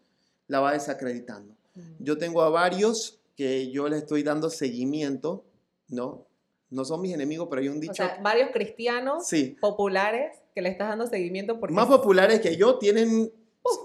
La 0.48 0.60
va 0.60 0.72
desacreditando. 0.72 1.54
Yo 1.98 2.18
tengo 2.18 2.42
a 2.42 2.50
varios 2.50 3.18
que 3.34 3.70
yo 3.70 3.88
les 3.88 4.02
estoy 4.02 4.22
dando 4.22 4.50
seguimiento, 4.50 5.44
¿no? 5.88 6.26
No 6.70 6.84
son 6.84 7.00
mis 7.00 7.14
enemigos, 7.14 7.48
pero 7.50 7.60
hay 7.62 7.68
un 7.68 7.78
O 7.78 7.80
dicho, 7.80 7.94
sea, 7.94 8.18
varios 8.22 8.50
cristianos 8.50 9.26
sí, 9.26 9.56
populares 9.60 10.38
que 10.54 10.62
le 10.62 10.68
estás 10.68 10.88
dando 10.88 11.06
seguimiento 11.06 11.58
porque 11.58 11.74
más 11.74 11.86
populares 11.86 12.40
que 12.40 12.56
yo 12.56 12.78
tienen 12.78 13.32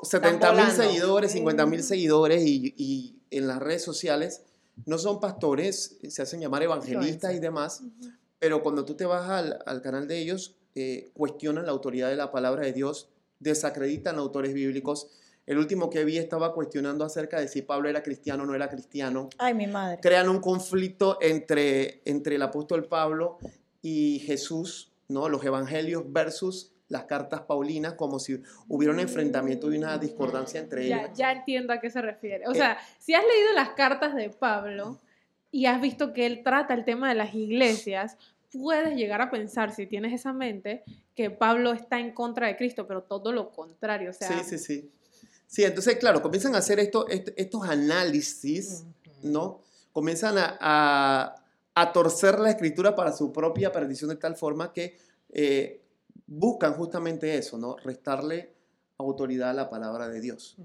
70 0.04 0.54
mil 0.54 0.72
seguidores, 0.72 1.32
50 1.32 1.66
mil 1.66 1.80
Mm. 1.80 1.84
seguidores 1.84 2.44
y, 2.46 2.74
y 2.78 3.16
en 3.32 3.48
las 3.48 3.60
redes 3.60 3.84
sociales 3.84 4.42
no 4.86 4.98
son 4.98 5.20
pastores, 5.20 5.98
se 6.08 6.22
hacen 6.22 6.40
llamar 6.40 6.64
evangelistas 6.64 7.34
y 7.34 7.40
demás, 7.40 7.84
pero 8.40 8.62
cuando 8.62 8.86
tú 8.86 8.94
te 8.96 9.06
vas 9.06 9.30
al, 9.30 9.60
al 9.66 9.82
canal 9.82 10.08
de 10.08 10.20
ellos, 10.20 10.56
eh, 10.76 11.10
cuestionan 11.14 11.66
la 11.66 11.72
autoridad 11.72 12.10
de 12.10 12.16
la 12.16 12.32
palabra 12.32 12.64
de 12.66 12.74
Dios, 12.74 13.10
desacreditan 13.40 14.18
autores 14.18 14.54
bíblicos. 14.54 15.08
El 15.48 15.58
último 15.58 15.90
que 15.90 16.04
vi 16.06 16.18
estaba 16.18 16.54
cuestionando 16.54 17.06
acerca 17.06 17.40
de 17.40 17.48
si 17.48 17.62
Pablo 17.64 17.90
era 17.90 18.04
cristiano 18.04 18.44
o 18.44 18.46
no 18.46 18.54
era 18.54 18.70
cristiano. 18.70 19.30
Ay, 19.40 19.54
mi 19.56 19.66
madre. 19.66 20.00
Crean 20.02 20.30
un 20.30 20.40
conflicto 20.42 21.18
entre, 21.22 22.02
entre 22.06 22.36
el 22.36 22.42
apóstol 22.44 22.86
Pablo 22.86 23.38
y 23.82 24.20
Jesús, 24.26 24.92
¿no? 25.08 25.30
Los 25.30 25.44
evangelios 25.44 26.04
versus 26.06 26.72
las 26.90 27.04
cartas 27.04 27.42
paulinas, 27.42 27.94
como 27.94 28.20
si 28.20 28.42
hubiera 28.68 28.94
un 28.94 29.00
enfrentamiento 29.00 29.72
y 29.72 29.78
una 29.78 29.98
discordancia 29.98 30.60
entre 30.60 30.86
ellos. 30.86 31.00
Ya, 31.10 31.14
ya 31.14 31.32
entiendo 31.34 31.74
a 31.74 31.80
qué 31.80 31.90
se 31.90 32.02
refiere. 32.02 32.48
O 32.48 32.52
Eh. 32.52 32.56
sea, 32.56 32.78
si 33.00 33.14
has 33.14 33.24
leído 33.26 33.54
las 33.54 33.70
cartas 33.72 34.16
de 34.16 34.30
Pablo 34.30 35.00
y 35.52 35.66
has 35.66 35.82
visto 35.82 36.14
que 36.14 36.26
él 36.26 36.42
trata 36.44 36.74
el 36.74 36.86
tema 36.86 37.10
de 37.10 37.16
las 37.16 37.34
iglesias, 37.36 38.18
puedes 38.52 38.96
llegar 38.96 39.22
a 39.22 39.30
pensar, 39.30 39.74
si 39.74 39.86
tienes 39.88 40.14
esa 40.14 40.32
mente, 40.34 40.84
que 41.16 41.30
Pablo 41.30 41.74
está 41.74 42.00
en 42.00 42.12
contra 42.14 42.48
de 42.48 42.56
Cristo, 42.56 42.88
pero 42.88 43.04
todo 43.04 43.32
lo 43.34 43.52
contrario. 43.52 44.12
O 44.12 44.14
sea, 44.14 44.30
Sí, 44.30 44.44
sí, 44.44 44.58
sí. 44.58 44.92
Sí, 45.46 45.64
entonces, 45.64 45.96
claro, 45.98 46.22
comienzan 46.22 46.56
a 46.56 46.60
hacer 46.60 46.80
esto, 46.80 47.08
est- 47.08 47.30
estos 47.38 47.68
análisis, 47.68 48.86
¿no? 49.24 49.62
Comienzan 49.94 50.38
a, 50.38 50.58
a- 50.60 51.36
a 51.76 51.94
torcer 51.94 52.40
la 52.40 52.50
escritura 52.50 52.96
para 52.96 53.12
su 53.14 53.32
propia 53.32 53.72
perdición 53.72 54.10
de 54.10 54.16
tal 54.16 54.36
forma 54.36 54.72
que 54.74 54.98
eh, 55.32 55.82
buscan 56.28 56.74
justamente 56.74 57.38
eso, 57.38 57.58
¿no? 57.58 57.78
Restarle 57.78 58.54
autoridad 58.98 59.52
a 59.52 59.54
la 59.54 59.70
palabra 59.70 60.10
de 60.10 60.22
Dios, 60.22 60.58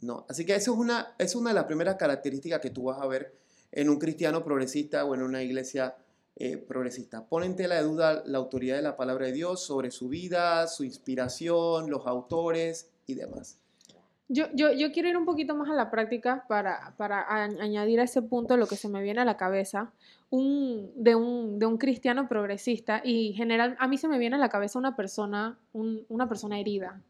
¿no? 0.00 0.26
Así 0.28 0.44
que 0.44 0.54
eso 0.54 0.72
es 0.72 0.78
una, 0.78 1.14
es 1.18 1.34
una 1.34 1.50
de 1.50 1.54
las 1.54 1.64
primeras 1.64 1.96
características 1.96 2.60
que 2.60 2.70
tú 2.70 2.84
vas 2.84 3.00
a 3.00 3.06
ver 3.06 3.34
en 3.72 3.88
un 3.88 3.98
cristiano 3.98 4.44
progresista 4.44 5.04
o 5.04 5.14
en 5.14 5.22
una 5.22 5.42
iglesia 5.42 5.96
eh, 6.36 6.56
progresista. 6.56 7.26
Pone 7.26 7.46
en 7.46 7.56
tela 7.56 7.76
de 7.76 7.82
duda 7.82 8.22
la 8.26 8.38
autoridad 8.38 8.76
de 8.76 8.82
la 8.82 8.96
palabra 8.96 9.26
de 9.26 9.32
Dios 9.32 9.62
sobre 9.64 9.90
su 9.90 10.08
vida, 10.08 10.66
su 10.66 10.84
inspiración, 10.84 11.90
los 11.90 12.06
autores 12.06 12.90
y 13.06 13.14
demás. 13.14 13.58
Yo, 14.34 14.46
yo, 14.54 14.72
yo 14.72 14.90
quiero 14.90 15.08
ir 15.08 15.16
un 15.16 15.24
poquito 15.24 15.54
más 15.54 15.68
a 15.70 15.74
la 15.74 15.90
práctica 15.90 16.44
para, 16.48 16.92
añadir 17.60 18.00
a 18.00 18.02
ese 18.02 18.20
punto 18.22 18.56
lo 18.56 18.66
que 18.66 18.76
se 18.76 18.88
me 18.88 19.00
viene 19.02 19.20
a 19.20 19.24
la 19.24 19.36
cabeza 19.36 19.92
un, 20.30 20.90
de, 20.96 21.14
un, 21.14 21.58
de 21.60 21.66
un 21.66 21.78
cristiano 21.78 22.26
progresista 22.28 23.00
y 23.04 23.32
general, 23.34 23.76
a 23.78 23.86
mí 23.86 23.96
se 23.96 24.08
me 24.08 24.18
viene 24.18 24.36
a 24.36 24.38
la 24.40 24.48
cabeza 24.48 24.78
una 24.78 24.96
persona, 24.96 25.56
un- 25.72 26.04
una 26.08 26.28
persona 26.28 26.58
herida. 26.58 27.00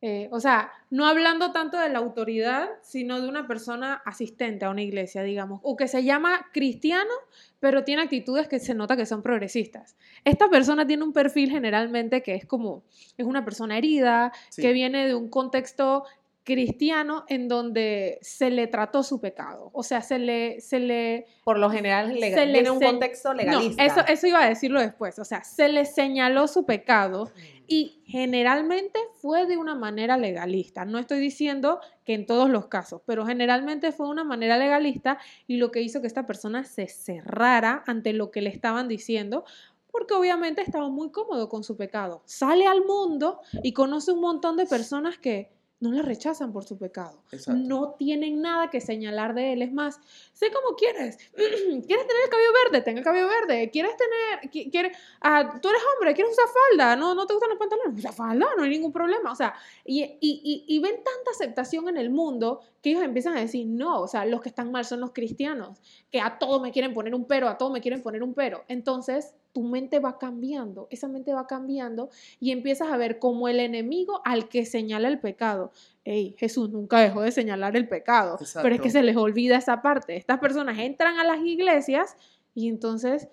Eh, 0.00 0.28
o 0.30 0.38
sea, 0.38 0.70
no 0.90 1.06
hablando 1.08 1.50
tanto 1.50 1.76
de 1.76 1.88
la 1.88 1.98
autoridad, 1.98 2.68
sino 2.82 3.20
de 3.20 3.28
una 3.28 3.48
persona 3.48 4.00
asistente 4.04 4.64
a 4.64 4.70
una 4.70 4.82
iglesia, 4.82 5.24
digamos, 5.24 5.58
o 5.64 5.74
que 5.76 5.88
se 5.88 6.04
llama 6.04 6.46
cristiano, 6.52 7.10
pero 7.58 7.82
tiene 7.82 8.02
actitudes 8.02 8.46
que 8.46 8.60
se 8.60 8.76
nota 8.76 8.96
que 8.96 9.06
son 9.06 9.22
progresistas. 9.22 9.96
Esta 10.24 10.48
persona 10.48 10.86
tiene 10.86 11.02
un 11.02 11.12
perfil 11.12 11.50
generalmente 11.50 12.22
que 12.22 12.36
es 12.36 12.46
como, 12.46 12.84
es 13.16 13.26
una 13.26 13.44
persona 13.44 13.76
herida, 13.76 14.30
Sí. 14.50 14.62
que 14.62 14.72
viene 14.72 15.08
de 15.08 15.16
un 15.16 15.28
contexto 15.30 16.04
cristiano 16.48 17.24
en 17.28 17.46
donde 17.46 18.18
se 18.22 18.48
le 18.48 18.66
trató 18.68 19.02
su 19.02 19.20
pecado. 19.20 19.68
O 19.74 19.82
sea, 19.82 20.00
se 20.00 20.18
le, 20.18 20.62
se 20.62 20.80
le 20.80 21.26
Por 21.44 21.58
lo 21.58 21.68
general, 21.70 22.14
Se 22.14 22.18
legal, 22.18 22.46
le 22.48 22.52
tiene 22.54 22.70
un 22.70 22.78
se- 22.78 22.86
contexto 22.86 23.34
legalista. 23.34 23.84
no, 23.84 23.92
eso, 23.92 24.00
eso 24.08 24.26
iba 24.26 24.42
a 24.42 24.48
decirlo 24.48 24.80
después. 24.80 25.18
O 25.18 25.24
sea, 25.26 25.44
se 25.44 25.68
le 25.68 25.84
señaló 25.84 26.48
su 26.48 26.64
pecado 26.64 27.30
y 27.66 28.00
generalmente 28.06 28.98
fue 29.20 29.44
de 29.46 29.58
una 29.58 29.74
manera 29.74 30.16
legalista. 30.16 30.86
No 30.86 30.98
estoy 30.98 31.18
diciendo 31.20 31.80
que 32.06 32.14
en 32.14 32.24
todos 32.24 32.48
los 32.48 32.66
casos, 32.68 33.02
pero 33.04 33.26
generalmente 33.26 33.92
fue 33.92 34.06
de 34.06 34.12
una 34.12 34.24
manera 34.24 34.56
legalista 34.56 35.18
y 35.46 35.58
lo 35.58 35.70
que 35.70 35.82
hizo 35.82 36.00
que 36.00 36.06
esta 36.06 36.26
persona 36.26 36.64
se 36.64 36.88
cerrara 36.88 37.84
ante 37.86 38.14
lo 38.14 38.30
que 38.30 38.40
le 38.40 38.48
estaban 38.48 38.88
diciendo. 38.88 39.44
Porque 39.90 40.14
obviamente 40.14 40.62
estaba 40.62 40.88
muy 40.88 41.10
cómodo 41.10 41.48
con 41.48 41.62
su 41.64 41.76
pecado. 41.76 42.22
Sale 42.24 42.66
al 42.66 42.84
mundo 42.84 43.40
y 43.62 43.72
conoce 43.72 44.12
un 44.12 44.20
montón 44.20 44.56
de 44.56 44.64
personas 44.66 45.18
que 45.18 45.50
no 45.80 45.92
le 45.92 46.02
rechazan 46.02 46.52
por 46.52 46.64
su 46.64 46.76
pecado. 46.76 47.22
Exacto. 47.30 47.60
No 47.64 47.94
tienen 47.98 48.40
nada 48.42 48.68
que 48.68 48.80
señalar 48.80 49.34
de 49.34 49.52
él. 49.52 49.62
Es 49.62 49.72
más, 49.72 50.00
sé 50.32 50.50
cómo 50.50 50.76
quieres. 50.76 51.16
¿Quieres 51.36 51.86
tener 51.86 52.24
el 52.24 52.30
cabello 52.30 52.50
verde? 52.64 52.82
Ten 52.82 52.98
el 52.98 53.04
cabello 53.04 53.28
verde. 53.28 53.70
¿Quieres 53.70 53.92
tener, 53.96 54.50
qui- 54.50 54.70
quieres, 54.72 54.96
ah, 55.20 55.58
tú 55.62 55.68
eres 55.68 55.82
hombre, 55.94 56.14
quieres 56.14 56.32
usar 56.32 56.46
falda? 56.70 56.96
¿No, 56.96 57.14
no 57.14 57.26
te 57.26 57.34
gustan 57.34 57.50
los 57.50 57.58
pantalones? 57.58 57.96
Usa 57.96 58.12
falda, 58.12 58.48
no 58.56 58.64
hay 58.64 58.70
ningún 58.70 58.92
problema. 58.92 59.30
O 59.30 59.36
sea, 59.36 59.54
y, 59.84 60.02
y, 60.02 60.18
y, 60.20 60.64
y 60.66 60.78
ven 60.80 60.96
tanta 60.96 61.30
aceptación 61.30 61.88
en 61.88 61.96
el 61.96 62.10
mundo 62.10 62.60
que 62.82 62.90
ellos 62.90 63.02
empiezan 63.02 63.36
a 63.36 63.40
decir, 63.40 63.66
no, 63.66 64.02
o 64.02 64.08
sea, 64.08 64.24
los 64.24 64.40
que 64.40 64.48
están 64.48 64.70
mal 64.70 64.84
son 64.84 65.00
los 65.00 65.12
cristianos, 65.12 65.80
que 66.10 66.20
a 66.20 66.38
todo 66.38 66.60
me 66.60 66.70
quieren 66.70 66.94
poner 66.94 67.14
un 67.14 67.24
pero, 67.24 67.48
a 67.48 67.58
todo 67.58 67.70
me 67.70 67.80
quieren 67.80 68.02
poner 68.02 68.22
un 68.22 68.34
pero. 68.34 68.64
Entonces, 68.68 69.34
tu 69.52 69.62
mente 69.62 69.98
va 69.98 70.18
cambiando, 70.18 70.86
esa 70.90 71.08
mente 71.08 71.32
va 71.32 71.46
cambiando 71.46 72.10
y 72.38 72.52
empiezas 72.52 72.88
a 72.90 72.96
ver 72.96 73.18
como 73.18 73.48
el 73.48 73.58
enemigo 73.60 74.20
al 74.24 74.48
que 74.48 74.64
señala 74.64 75.08
el 75.08 75.18
pecado. 75.18 75.72
Ey, 76.04 76.36
Jesús 76.38 76.70
nunca 76.70 77.00
dejó 77.00 77.22
de 77.22 77.32
señalar 77.32 77.76
el 77.76 77.88
pecado, 77.88 78.38
pero 78.62 78.74
es 78.74 78.80
que 78.80 78.90
se 78.90 79.02
les 79.02 79.16
olvida 79.16 79.56
esa 79.56 79.82
parte. 79.82 80.16
Estas 80.16 80.38
personas 80.38 80.78
entran 80.78 81.18
a 81.18 81.24
las 81.24 81.40
iglesias 81.40 82.16
y 82.54 82.68
entonces 82.68 83.28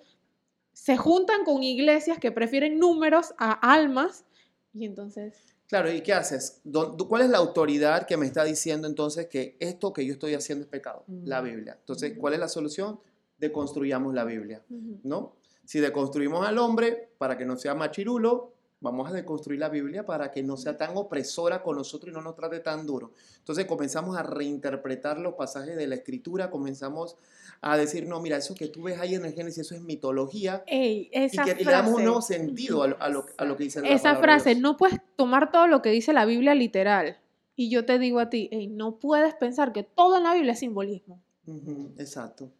se 0.72 0.96
juntan 0.96 1.44
con 1.44 1.62
iglesias 1.62 2.18
que 2.18 2.32
prefieren 2.32 2.78
números 2.78 3.34
a 3.38 3.52
almas 3.52 4.26
y 4.74 4.84
entonces 4.84 5.55
Claro, 5.68 5.90
¿y 5.92 6.00
qué 6.00 6.12
haces? 6.12 6.60
¿Dó- 6.64 6.96
¿Cuál 7.08 7.22
es 7.22 7.30
la 7.30 7.38
autoridad 7.38 8.06
que 8.06 8.16
me 8.16 8.26
está 8.26 8.44
diciendo 8.44 8.86
entonces 8.86 9.26
que 9.26 9.56
esto 9.60 9.92
que 9.92 10.06
yo 10.06 10.12
estoy 10.12 10.34
haciendo 10.34 10.64
es 10.64 10.70
pecado? 10.70 11.04
La 11.24 11.40
Biblia. 11.40 11.76
Entonces, 11.80 12.14
¿cuál 12.18 12.34
es 12.34 12.40
la 12.40 12.48
solución? 12.48 13.00
Deconstruyamos 13.38 14.14
la 14.14 14.24
Biblia, 14.24 14.62
¿no? 15.02 15.36
Si 15.64 15.80
deconstruimos 15.80 16.46
al 16.46 16.58
hombre 16.58 17.10
para 17.18 17.36
que 17.36 17.44
no 17.44 17.56
sea 17.56 17.74
machirulo, 17.74 18.52
vamos 18.80 19.08
a 19.08 19.12
deconstruir 19.12 19.58
la 19.58 19.68
Biblia 19.68 20.04
para 20.04 20.30
que 20.30 20.42
no 20.42 20.56
sea 20.56 20.76
tan 20.76 20.96
opresora 20.96 21.62
con 21.62 21.76
nosotros 21.76 22.10
y 22.10 22.14
no 22.14 22.20
nos 22.20 22.34
trate 22.36 22.60
tan 22.60 22.86
duro. 22.86 23.12
Entonces 23.38 23.64
comenzamos 23.64 24.16
a 24.16 24.22
reinterpretar 24.22 25.18
los 25.18 25.34
pasajes 25.34 25.76
de 25.76 25.86
la 25.86 25.94
Escritura, 25.94 26.50
comenzamos 26.50 27.16
a 27.62 27.76
decir, 27.76 28.06
no, 28.06 28.20
mira, 28.20 28.36
eso 28.36 28.54
que 28.54 28.68
tú 28.68 28.82
ves 28.82 29.00
ahí 29.00 29.14
en 29.14 29.24
el 29.24 29.32
Génesis, 29.32 29.58
eso 29.66 29.74
es 29.74 29.80
mitología, 29.80 30.62
Ey, 30.66 31.08
y 31.12 31.30
que 31.30 31.36
frase, 31.36 31.64
le 31.64 31.70
damos 31.70 31.94
un 31.94 32.02
nuevo 32.04 32.22
sentido 32.22 32.82
a 32.82 32.86
lo, 32.88 33.02
a 33.02 33.08
lo- 33.08 33.26
a 33.38 33.44
lo 33.44 33.56
que 33.56 33.64
dice 33.64 33.80
la 33.80 33.88
esa 33.88 34.16
frase, 34.16 34.50
Dios. 34.50 34.60
no 34.62 34.76
puedes 34.76 35.00
tomar 35.16 35.50
todo 35.50 35.66
lo 35.66 35.80
que 35.80 35.90
dice 35.90 36.12
la 36.12 36.24
Biblia 36.26 36.54
literal. 36.54 37.18
Y 37.58 37.70
yo 37.70 37.86
te 37.86 37.98
digo 37.98 38.18
a 38.20 38.28
ti, 38.28 38.50
ey, 38.52 38.66
no 38.66 38.98
puedes 38.98 39.34
pensar 39.34 39.72
que 39.72 39.82
todo 39.82 40.18
en 40.18 40.24
la 40.24 40.34
Biblia 40.34 40.52
es 40.52 40.58
simbolismo. 40.58 41.22
Exacto. 41.98 42.50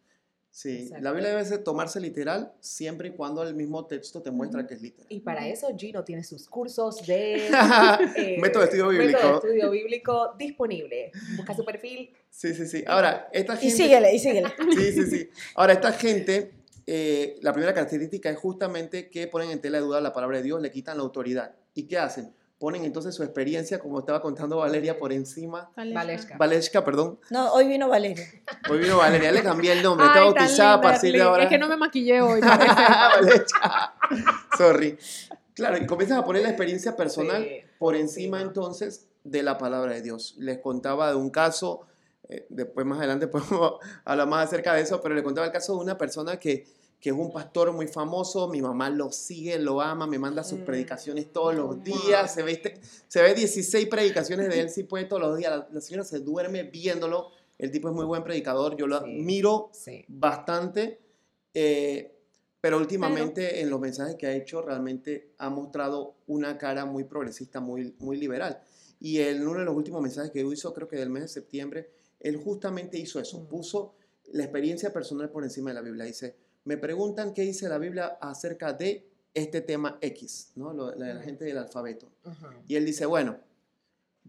Sí, 0.57 0.75
Exacto. 0.75 1.03
la 1.03 1.11
Biblia 1.11 1.29
debe 1.29 1.45
ser- 1.45 1.63
tomarse 1.63 1.99
literal 1.99 2.51
siempre 2.61 3.09
y 3.09 3.11
cuando 3.11 3.43
el 3.43 3.53
mismo 3.53 3.85
texto 3.85 4.23
te 4.23 4.31
muestra 4.31 4.65
que 4.65 4.73
es 4.73 4.81
literal. 4.81 5.05
Y 5.07 5.19
para 5.19 5.47
eso 5.47 5.67
Gino 5.77 6.03
tiene 6.03 6.23
sus 6.23 6.49
cursos 6.49 7.05
de 7.05 7.35
eh, 8.15 8.37
Método 8.41 8.61
de 8.61 8.65
estudio 8.65 8.87
bíblico. 8.87 9.11
método 9.19 9.29
de 9.29 9.35
estudio 9.49 9.69
bíblico 9.69 10.33
disponible. 10.35 11.11
Busca 11.35 11.53
su 11.53 11.63
perfil. 11.63 12.09
Sí, 12.31 12.55
sí, 12.55 12.65
sí. 12.65 12.83
Ahora, 12.87 13.29
esta 13.33 13.55
gente... 13.55 13.67
Y 13.67 13.77
síguele, 13.77 14.15
y 14.15 14.17
síguele. 14.17 14.47
Sí, 14.75 14.91
sí, 14.93 15.05
sí. 15.05 15.29
Ahora, 15.53 15.73
esta 15.73 15.91
gente, 15.91 16.51
eh, 16.87 17.37
la 17.43 17.53
primera 17.53 17.75
característica 17.75 18.31
es 18.31 18.37
justamente 18.39 19.11
que 19.11 19.27
ponen 19.27 19.51
en 19.51 19.61
tela 19.61 19.77
de 19.77 19.83
duda 19.83 20.01
la 20.01 20.11
palabra 20.11 20.37
de 20.37 20.43
Dios, 20.43 20.59
le 20.59 20.71
quitan 20.71 20.97
la 20.97 21.03
autoridad. 21.03 21.53
¿Y 21.75 21.83
qué 21.83 21.99
hacen? 21.99 22.33
Ponen 22.59 22.83
entonces 22.85 23.13
su 23.13 23.21
experiencia, 23.21 23.77
como 23.77 23.99
estaba 23.99 24.19
contando 24.21 24.57
Valeria, 24.57 24.97
por 24.97 25.13
encima. 25.13 25.69
Valesca. 25.75 26.37
Valesca, 26.37 26.83
perdón. 26.83 27.19
No, 27.29 27.53
hoy 27.53 27.67
vino 27.67 27.87
Valeria. 27.87 28.25
Hoy 28.67 28.79
vino 28.79 28.97
Valeria, 28.97 29.31
le 29.31 29.43
cambié 29.43 29.73
el 29.73 29.83
nombre, 29.83 30.07
está 30.07 30.19
Ay, 30.19 30.25
bautizada 30.25 30.73
a 30.73 30.75
linda, 30.77 30.81
partir 30.81 31.01
de 31.11 31.17
Arlene. 31.21 31.29
ahora. 31.29 31.43
Es 31.43 31.49
que 31.49 31.57
no 31.59 31.67
me 31.67 31.77
maquillé 31.77 32.21
hoy. 32.21 32.41
Valesca. 32.41 33.93
Sorry. 34.57 34.97
Claro, 35.53 35.77
y 35.77 35.85
comienzas 35.85 36.17
a 36.19 36.23
poner 36.23 36.43
la 36.43 36.49
experiencia 36.49 36.95
personal 36.95 37.43
Sí, 37.43 37.61
por 37.79 37.95
encima 37.95 38.41
entonces 38.41 39.07
de 39.23 39.43
la 39.43 39.57
palabra 39.57 39.93
de 39.93 40.01
Dios. 40.01 40.35
Les 40.37 40.59
contaba 40.59 41.09
de 41.09 41.15
un 41.15 41.29
caso, 41.29 41.81
eh, 42.29 42.45
después 42.49 42.85
más 42.85 42.99
adelante 42.99 43.27
podemos 43.27 43.73
hablar 44.05 44.27
más 44.27 44.47
acerca 44.47 44.73
de 44.73 44.81
eso, 44.81 45.01
pero 45.01 45.15
les 45.15 45.23
contaba 45.23 45.45
el 45.47 45.53
caso 45.53 45.75
de 45.75 45.83
una 45.83 45.97
persona 45.97 46.37
que, 46.37 46.65
que 46.99 47.09
es 47.11 47.15
un 47.15 47.31
pastor 47.31 47.71
muy 47.73 47.87
famoso, 47.87 48.47
mi 48.47 48.61
mamá 48.61 48.89
lo 48.89 49.11
sigue, 49.11 49.59
lo 49.59 49.81
ama, 49.81 50.07
me 50.07 50.17
manda 50.17 50.43
sus 50.43 50.59
Mm. 50.59 50.65
predicaciones 50.65 51.31
todos 51.31 51.53
los 51.55 51.83
días, 51.83 52.33
se 52.33 52.41
ve, 52.43 52.79
se 53.07 53.21
ve 53.21 53.33
16 53.35 53.87
predicaciones 53.87 54.49
de 54.49 54.59
él, 54.61 54.69
si 54.69 54.83
puede 54.83 55.05
todos 55.05 55.21
los 55.21 55.37
días, 55.37 55.51
la, 55.51 55.67
la 55.71 55.81
señora 55.81 56.03
se 56.03 56.19
duerme 56.19 56.63
viéndolo, 56.63 57.29
el 57.59 57.69
tipo 57.71 57.87
es 57.89 57.93
muy 57.95 58.05
buen 58.05 58.23
predicador, 58.23 58.75
yo 58.77 58.87
lo 58.87 58.97
Sí. 58.99 59.03
admiro 59.05 59.69
Sí. 59.73 60.05
bastante, 60.07 60.99
eh, 61.53 62.13
pero 62.59 62.77
últimamente 62.77 63.61
en 63.61 63.69
los 63.69 63.79
mensajes 63.79 64.15
que 64.15 64.25
ha 64.27 64.33
hecho 64.35 64.61
realmente 64.61 65.33
ha 65.37 65.49
mostrado 65.49 66.15
una 66.27 66.57
cara 66.57 66.85
muy 66.85 67.03
progresista, 67.03 67.59
muy, 67.59 67.95
muy 67.99 68.17
liberal. 68.17 68.59
Y 68.99 69.19
en 69.19 69.47
uno 69.47 69.59
de 69.59 69.65
los 69.65 69.75
últimos 69.75 70.01
mensajes 70.01 70.31
que 70.31 70.41
hizo, 70.41 70.73
creo 70.73 70.87
que 70.87 70.95
del 70.97 71.09
mes 71.11 71.21
de 71.23 71.27
septiembre, 71.29 71.91
él 72.19 72.37
justamente 72.37 72.97
hizo 72.97 73.19
eso, 73.19 73.39
Mm. 73.39 73.47
puso 73.47 73.93
la 74.33 74.43
experiencia 74.43 74.91
personal 74.91 75.29
por 75.29 75.43
encima 75.43 75.69
de 75.69 75.75
la 75.75 75.81
Biblia. 75.81 76.03
Dice, 76.05 76.35
me 76.67 76.77
preguntan 76.77 77.33
qué 77.33 77.43
dice 77.43 77.69
la 77.69 77.77
Biblia 77.77 78.17
acerca 78.19 78.73
de 78.73 79.07
este 79.33 79.61
tema 79.61 79.97
X, 80.01 80.51
¿no? 80.55 80.73
Lo- 80.73 80.93
la, 80.95 81.13
la 81.13 81.21
gente 81.21 81.45
del 81.45 81.57
alfabeto. 81.57 82.07
Y 82.67 82.75
él 82.75 82.85
dice, 82.85 83.05
bueno, 83.05 83.37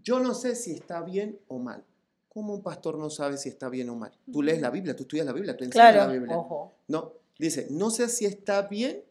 yo 0.03 0.21
no 0.21 0.35
sé 0.35 0.55
si 0.55 0.73
está 0.73 1.03
bien 1.03 1.39
o 1.49 1.59
mal. 1.59 1.85
¿Cómo 2.29 2.55
un 2.55 2.63
pastor 2.63 2.97
no 2.99 3.11
sabe 3.11 3.37
si 3.39 3.49
está 3.49 3.69
bien 3.69 3.89
o 3.91 3.97
mal? 3.97 4.13
Tú 4.33 4.43
lees 4.43 4.61
la 4.61 4.71
Biblia, 4.71 4.95
tú 4.95 5.03
estudias 5.03 5.27
la 5.27 5.33
Biblia, 5.33 5.57
tú 5.57 5.65
enseñas 5.65 5.93
Claro. 5.93 6.07
la 6.07 6.13
Biblia. 6.19 6.37
Ojo. 6.39 6.73
No, 6.87 7.13
dice, 7.39 7.67
no 7.71 7.91
sé 7.91 8.09
si 8.09 8.25
está 8.27 8.63
bien 8.63 9.03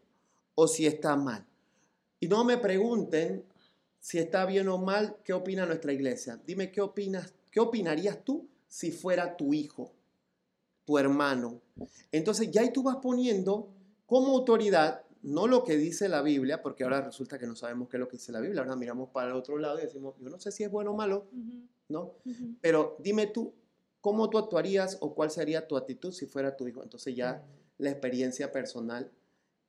o 0.56 0.68
si 0.68 0.86
está 0.88 1.16
mal. 1.18 1.46
Y 2.22 2.28
no 2.30 2.44
me 2.46 2.58
pregunten 2.58 3.44
si 4.00 4.20
está 4.20 4.46
bien 4.46 4.70
o 4.70 4.78
mal, 4.78 5.18
¿qué 5.26 5.34
opina 5.34 5.66
nuestra 5.66 5.92
iglesia? 5.92 6.40
Dime, 6.46 6.72
¿qué 6.72 6.80
opinas? 6.80 7.34
¿Qué 7.52 7.60
opinarías 7.60 8.24
tú 8.24 8.48
si 8.70 8.92
fuera 8.92 9.36
tu 9.36 9.54
hijo, 9.54 9.92
tu 10.88 10.98
hermano? 10.98 11.62
Entonces 12.14 12.50
ya 12.50 12.62
ahí 12.62 12.72
tú 12.72 12.82
vas 12.82 12.96
poniendo 12.96 13.68
como 14.06 14.30
autoridad, 14.30 15.02
no 15.22 15.46
lo 15.46 15.66
que 15.66 15.76
dice 15.76 16.08
la 16.08 16.22
Biblia, 16.22 16.62
porque 16.62 16.86
ahora 16.86 17.02
resulta 17.02 17.38
que 17.38 17.46
no 17.46 17.56
sabemos 17.56 17.90
qué 17.90 17.98
es 17.98 18.00
lo 18.00 18.08
que 18.08 18.16
dice 18.16 18.32
la 18.32 18.40
Biblia, 18.40 18.62
ahora 18.62 18.78
miramos 18.78 19.10
para 19.10 19.28
el 19.28 19.34
otro 19.34 19.58
lado 19.58 19.78
y 19.78 19.82
decimos, 19.82 20.16
yo 20.18 20.30
no 20.30 20.40
sé 20.40 20.50
si 20.50 20.64
es 20.64 20.72
bueno 20.72 20.92
o 20.92 20.96
malo, 20.96 21.28
¿no? 21.90 22.14
Pero 22.62 22.96
dime 23.00 23.28
tú, 23.28 23.54
¿cómo 24.00 24.30
tú 24.30 24.38
actuarías 24.38 24.98
o 25.02 25.14
cuál 25.14 25.30
sería 25.30 25.68
tu 25.68 25.76
actitud 25.76 26.14
si 26.14 26.26
fuera 26.26 26.56
tu 26.56 26.66
hijo? 26.70 26.82
Entonces 26.82 27.14
ya 27.14 27.46
la 27.78 27.90
experiencia 27.90 28.50
personal 28.54 29.12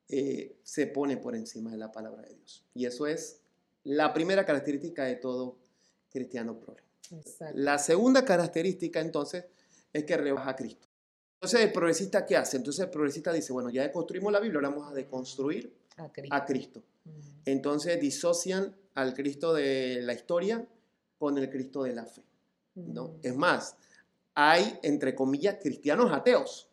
eh, 0.08 0.56
se 0.62 0.86
pone 0.86 1.16
por 1.16 1.34
encima 1.34 1.72
de 1.72 1.78
la 1.78 1.90
palabra 1.90 2.22
de 2.22 2.34
Dios. 2.36 2.64
Y 2.74 2.86
eso 2.86 3.08
es 3.08 3.40
la 3.82 4.14
primera 4.14 4.46
característica 4.46 5.04
de 5.04 5.16
todo 5.16 5.58
cristiano. 6.10 6.60
Exacto. 7.10 7.58
La 7.58 7.78
segunda 7.78 8.24
característica 8.24 9.00
entonces 9.00 9.46
es 9.92 10.04
que 10.04 10.16
rebaja 10.16 10.50
a 10.50 10.56
Cristo. 10.56 10.87
Entonces 11.40 11.60
el 11.60 11.72
progresista 11.72 12.26
¿qué 12.26 12.36
hace? 12.36 12.56
Entonces 12.56 12.84
el 12.84 12.90
progresista 12.90 13.32
dice, 13.32 13.52
bueno, 13.52 13.70
ya 13.70 13.90
construimos 13.92 14.32
la 14.32 14.40
Biblia, 14.40 14.58
ahora 14.58 14.70
vamos 14.70 14.90
a 14.90 14.94
deconstruir 14.94 15.72
A 15.96 16.08
Cristo. 16.12 16.34
a 16.36 16.44
Cristo. 16.44 16.82
Ujú. 17.06 17.16
Entonces 17.44 18.00
disocian 18.00 18.74
al 18.94 19.14
Cristo 19.14 19.54
de 19.54 20.00
la 20.02 20.14
historia 20.14 20.66
con 21.16 21.38
el 21.38 21.48
Cristo 21.48 21.84
de 21.84 21.92
la 21.94 22.06
fe. 22.06 22.22
¿no? 22.74 23.04
Ujú. 23.04 23.18
Es 23.22 23.36
más, 23.36 23.76
hay, 24.34 24.78
entre 24.82 25.14
comillas, 25.14 25.58
cristianos 25.62 26.10
ateos. 26.12 26.68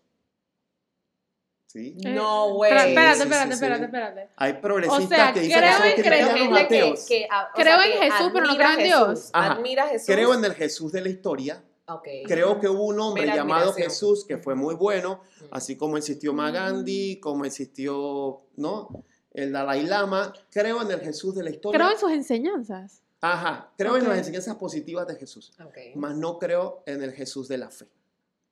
¿Sí? 1.68 1.96
Eh, 2.04 2.10
No, 2.14 2.54
güey. 2.56 2.72
Espérate, 2.72 3.16
sí, 3.18 3.22
espérate, 3.24 3.48
sí, 3.48 3.54
espérate, 3.54 3.80
sí. 3.80 3.86
espérate. 3.86 4.30
Hay 4.38 4.54
progresistas 4.54 5.10
sea, 5.10 5.34
que 5.34 5.40
dicen 5.42 5.60
creo 5.60 5.78
que 5.84 5.94
cristianos 6.02 6.34
gente 6.40 6.54
que, 6.56 6.64
ateos. 6.64 7.06
que, 7.06 7.28
a- 7.30 7.50
Creo 7.54 7.66
sea, 7.80 7.86
en 7.86 7.92
que 7.92 8.12
Jesús, 8.12 8.32
pero 8.34 8.46
no 8.48 8.56
creo 8.56 8.72
en 8.72 8.78
Dios. 8.84 9.10
Jesús. 9.10 9.30
Admira 9.34 9.84
a 9.84 9.88
Jesús. 9.90 10.08
Creo 10.08 10.34
en 10.34 10.46
el 10.46 10.54
Jesús 10.56 10.92
de 10.92 11.02
la 11.02 11.10
historia. 11.10 11.64
Ok. 11.88 12.08
Creo 12.26 12.60
que 12.60 12.68
hubo 12.68 12.86
un 12.86 13.00
hombre 13.00 13.24
Mera 13.24 13.36
llamado 13.36 13.72
admiración. 13.72 13.90
Jesús 13.90 14.26
que 14.26 14.38
fue 14.38 14.56
muy 14.56 14.76
bueno, 14.76 15.22
Mm. 15.42 15.46
así 15.52 15.76
como 15.78 15.98
existió 15.98 16.34
Magandhi, 16.34 17.20
como 17.20 17.46
existió, 17.46 18.42
¿no? 18.56 19.04
El 19.32 19.52
Dalai 19.52 19.86
Lama. 19.86 20.34
Creo 20.52 20.82
en 20.82 20.90
el 20.92 21.00
Jesús 21.02 21.36
de 21.36 21.44
la 21.44 21.50
historia. 21.52 21.78
Creo 21.80 21.92
en 21.92 22.00
sus 22.00 22.12
enseñanzas. 22.12 23.02
Ajá, 23.22 23.72
creo 23.78 23.98
en 23.98 24.08
las 24.08 24.18
enseñanzas 24.20 24.56
positivas 24.56 25.08
de 25.08 25.16
Jesús. 25.16 25.52
Ok. 25.64 25.78
mas 25.96 26.16
no 26.16 26.38
creo 26.40 26.84
en 26.86 27.02
el 27.04 27.12
Jesús 27.12 27.48
de 27.48 27.58
la 27.58 27.70
fe. 27.70 27.88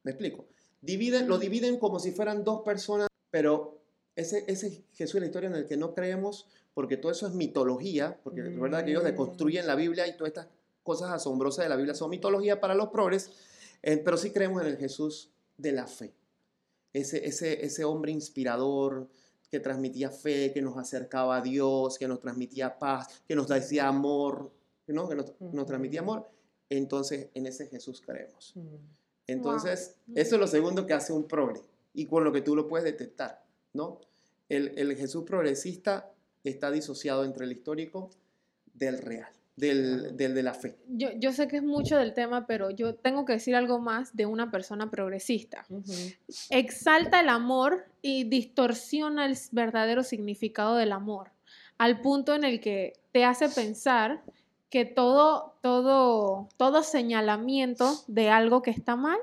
¿Me 0.04 0.12
explico? 0.12 0.46
Dividen, 0.82 1.28
lo 1.28 1.38
dividen 1.38 1.78
como 1.80 2.00
si 2.00 2.12
fueran 2.12 2.44
dos 2.44 2.62
personas, 2.62 3.08
pero 3.32 3.80
ese, 4.16 4.44
ese 4.48 4.84
Jesús 4.94 5.14
de 5.16 5.20
la 5.22 5.26
historia 5.28 5.50
en 5.50 5.56
el 5.56 5.66
que 5.66 5.78
no 5.78 5.94
creemos, 5.94 6.48
porque 6.74 6.98
todo 6.98 7.12
eso 7.12 7.26
es 7.28 7.34
mitología, 7.34 8.20
porque 8.24 8.42
es 8.42 8.60
verdad 8.60 8.84
que 8.84 8.92
ellos 8.92 9.04
Mm. 9.04 9.08
deconstruyen 9.08 9.66
la 9.68 9.76
Biblia 9.76 10.06
y 10.08 10.18
todas 10.18 10.30
estas 10.30 10.48
cosas 10.84 11.12
asombrosas 11.12 11.66
de 11.66 11.70
la 11.70 11.76
Biblia 11.76 11.96
son 11.96 12.10
mitología 12.10 12.60
para 12.60 12.76
los 12.76 12.90
progres, 12.90 13.32
eh, 13.82 13.98
pero 13.98 14.18
sí 14.18 14.32
creemos 14.32 14.62
en 14.62 14.68
el 14.68 14.78
Jesús 14.78 15.32
de 15.58 15.72
la 15.72 15.88
fe. 15.88 16.14
Ese, 16.94 17.26
ese, 17.26 17.66
ese 17.66 17.84
hombre 17.86 18.12
inspirador 18.12 19.08
que 19.50 19.60
transmitía 19.60 20.10
fe, 20.10 20.52
que 20.54 20.62
nos 20.62 20.78
acercaba 20.78 21.38
a 21.38 21.42
Dios, 21.42 21.98
que 21.98 22.08
nos 22.08 22.20
transmitía 22.20 22.78
paz, 22.78 23.22
que 23.28 23.36
nos 23.36 23.48
decía 23.48 23.88
amor, 23.88 24.52
¿no? 24.88 25.08
que 25.08 25.16
nos, 25.16 25.34
nos 25.40 25.66
transmitía 25.66 26.02
amor. 26.02 26.30
Entonces, 26.70 27.30
en 27.34 27.46
ese 27.46 27.68
Jesús 27.68 28.02
creemos. 28.02 28.54
Entonces, 29.28 29.96
Wow. 30.08 30.18
eso 30.18 30.36
es 30.36 30.42
lo 30.42 30.48
segundo 30.48 30.86
que 30.86 30.94
hace 30.94 31.14
un 31.14 31.28
progre 31.28 31.62
y 31.94 32.06
con 32.08 32.24
lo 32.24 32.32
que 32.32 32.42
tú 32.42 32.56
lo 32.56 32.68
puedes 32.68 32.84
detectar, 32.84 33.44
¿no? 33.74 34.00
El, 34.50 34.78
el 34.78 34.96
Jesús 34.96 35.24
progresista 35.24 36.12
está 36.44 36.72
disociado 36.72 37.24
entre 37.24 37.46
el 37.46 37.52
histórico 37.52 38.10
del 38.74 38.98
real, 38.98 39.32
del, 39.56 40.18
del 40.18 40.34
de 40.34 40.44
la 40.44 40.54
fe. 40.54 40.78
Yo, 40.88 41.10
yo 41.18 41.32
sé 41.32 41.48
que 41.48 41.58
es 41.58 41.64
mucho 41.64 41.98
del 41.98 42.14
tema, 42.14 42.48
pero 42.48 42.72
yo 42.72 42.96
tengo 42.96 43.26
que 43.26 43.34
decir 43.34 43.56
algo 43.56 43.80
más 43.80 44.16
de 44.16 44.26
una 44.26 44.50
persona 44.50 44.90
progresista. 44.90 45.66
Exalta 46.50 47.20
el 47.20 47.30
amor 47.30 47.86
y 48.02 48.24
distorsiona 48.24 49.26
el 49.26 49.38
verdadero 49.52 50.04
significado 50.04 50.76
del 50.76 50.92
amor, 50.92 51.32
al 51.78 52.02
punto 52.02 52.34
en 52.34 52.44
el 52.44 52.60
que 52.60 52.94
te 53.12 53.26
hace 53.26 53.50
pensar 53.50 54.24
que 54.70 54.86
todo, 54.86 55.56
todo, 55.62 56.50
todo 56.58 56.82
señalamiento 56.82 58.04
de 58.08 58.30
algo 58.30 58.64
que 58.64 58.72
está 58.72 58.96
mal 58.96 59.20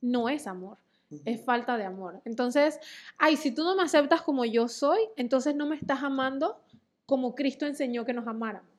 no 0.00 0.28
es 0.28 0.46
amor, 0.46 0.78
es 1.24 1.44
falta 1.44 1.76
de 1.76 1.84
amor. 1.84 2.20
Entonces, 2.24 2.78
ay, 3.18 3.36
si 3.36 3.50
tú 3.50 3.64
no 3.64 3.74
me 3.74 3.82
aceptas 3.82 4.22
como 4.22 4.44
yo 4.44 4.68
soy, 4.68 5.00
entonces 5.16 5.56
no 5.56 5.66
me 5.66 5.74
estás 5.74 6.04
amando 6.04 6.60
como 7.06 7.34
Cristo 7.34 7.66
enseñó 7.66 8.04
que 8.04 8.12
nos 8.12 8.26
amáramos. 8.26 8.73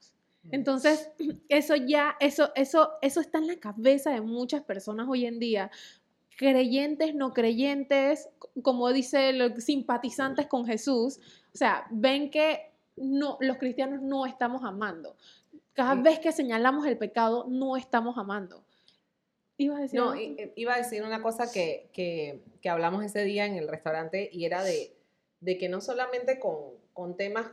Entonces, 0.51 1.09
eso 1.49 1.75
ya, 1.75 2.15
eso, 2.19 2.51
eso, 2.55 2.91
eso 3.01 3.21
está 3.21 3.37
en 3.39 3.47
la 3.47 3.59
cabeza 3.59 4.11
de 4.11 4.21
muchas 4.21 4.63
personas 4.63 5.07
hoy 5.09 5.25
en 5.25 5.39
día. 5.39 5.71
Creyentes, 6.37 7.15
no 7.15 7.33
creyentes, 7.33 8.29
como 8.61 8.91
dice, 8.91 9.31
los 9.33 9.63
simpatizantes 9.63 10.47
con 10.47 10.65
Jesús. 10.65 11.19
O 11.53 11.57
sea, 11.57 11.87
ven 11.89 12.29
que 12.29 12.71
no, 12.97 13.37
los 13.39 13.57
cristianos 13.57 14.01
no 14.01 14.25
estamos 14.25 14.63
amando. 14.63 15.15
Cada 15.73 15.95
vez 15.95 16.19
que 16.19 16.31
señalamos 16.31 16.85
el 16.87 16.97
pecado, 16.97 17.45
no 17.49 17.75
estamos 17.77 18.17
amando. 18.17 18.63
¿Ibas 19.57 19.79
a 19.79 19.81
decir 19.83 19.99
No, 19.99 20.11
algo? 20.11 20.23
iba 20.55 20.73
a 20.73 20.77
decir 20.77 21.03
una 21.03 21.21
cosa 21.21 21.51
que, 21.51 21.89
que, 21.93 22.41
que 22.61 22.69
hablamos 22.69 23.03
ese 23.03 23.23
día 23.23 23.45
en 23.45 23.55
el 23.55 23.67
restaurante 23.67 24.29
y 24.31 24.45
era 24.45 24.63
de, 24.63 24.93
de 25.39 25.57
que 25.57 25.69
no 25.69 25.79
solamente 25.81 26.39
con, 26.39 26.57
con 26.93 27.15
temas 27.15 27.47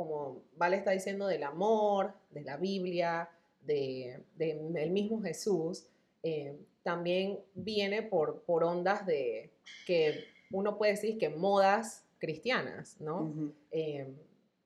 como 0.00 0.40
Vale 0.56 0.78
está 0.78 0.92
diciendo 0.92 1.26
del 1.26 1.42
amor, 1.42 2.14
de 2.30 2.40
la 2.40 2.56
Biblia, 2.56 3.28
de, 3.60 4.24
de 4.34 4.52
el 4.52 4.90
mismo 4.92 5.20
Jesús, 5.20 5.84
eh, 6.22 6.56
también 6.82 7.38
viene 7.52 8.00
por, 8.00 8.40
por 8.44 8.64
ondas 8.64 9.04
de 9.04 9.52
que 9.86 10.24
uno 10.52 10.78
puede 10.78 10.92
decir 10.92 11.18
que 11.18 11.28
modas 11.28 12.06
cristianas, 12.16 12.98
¿no? 12.98 13.52
Eh, 13.72 14.10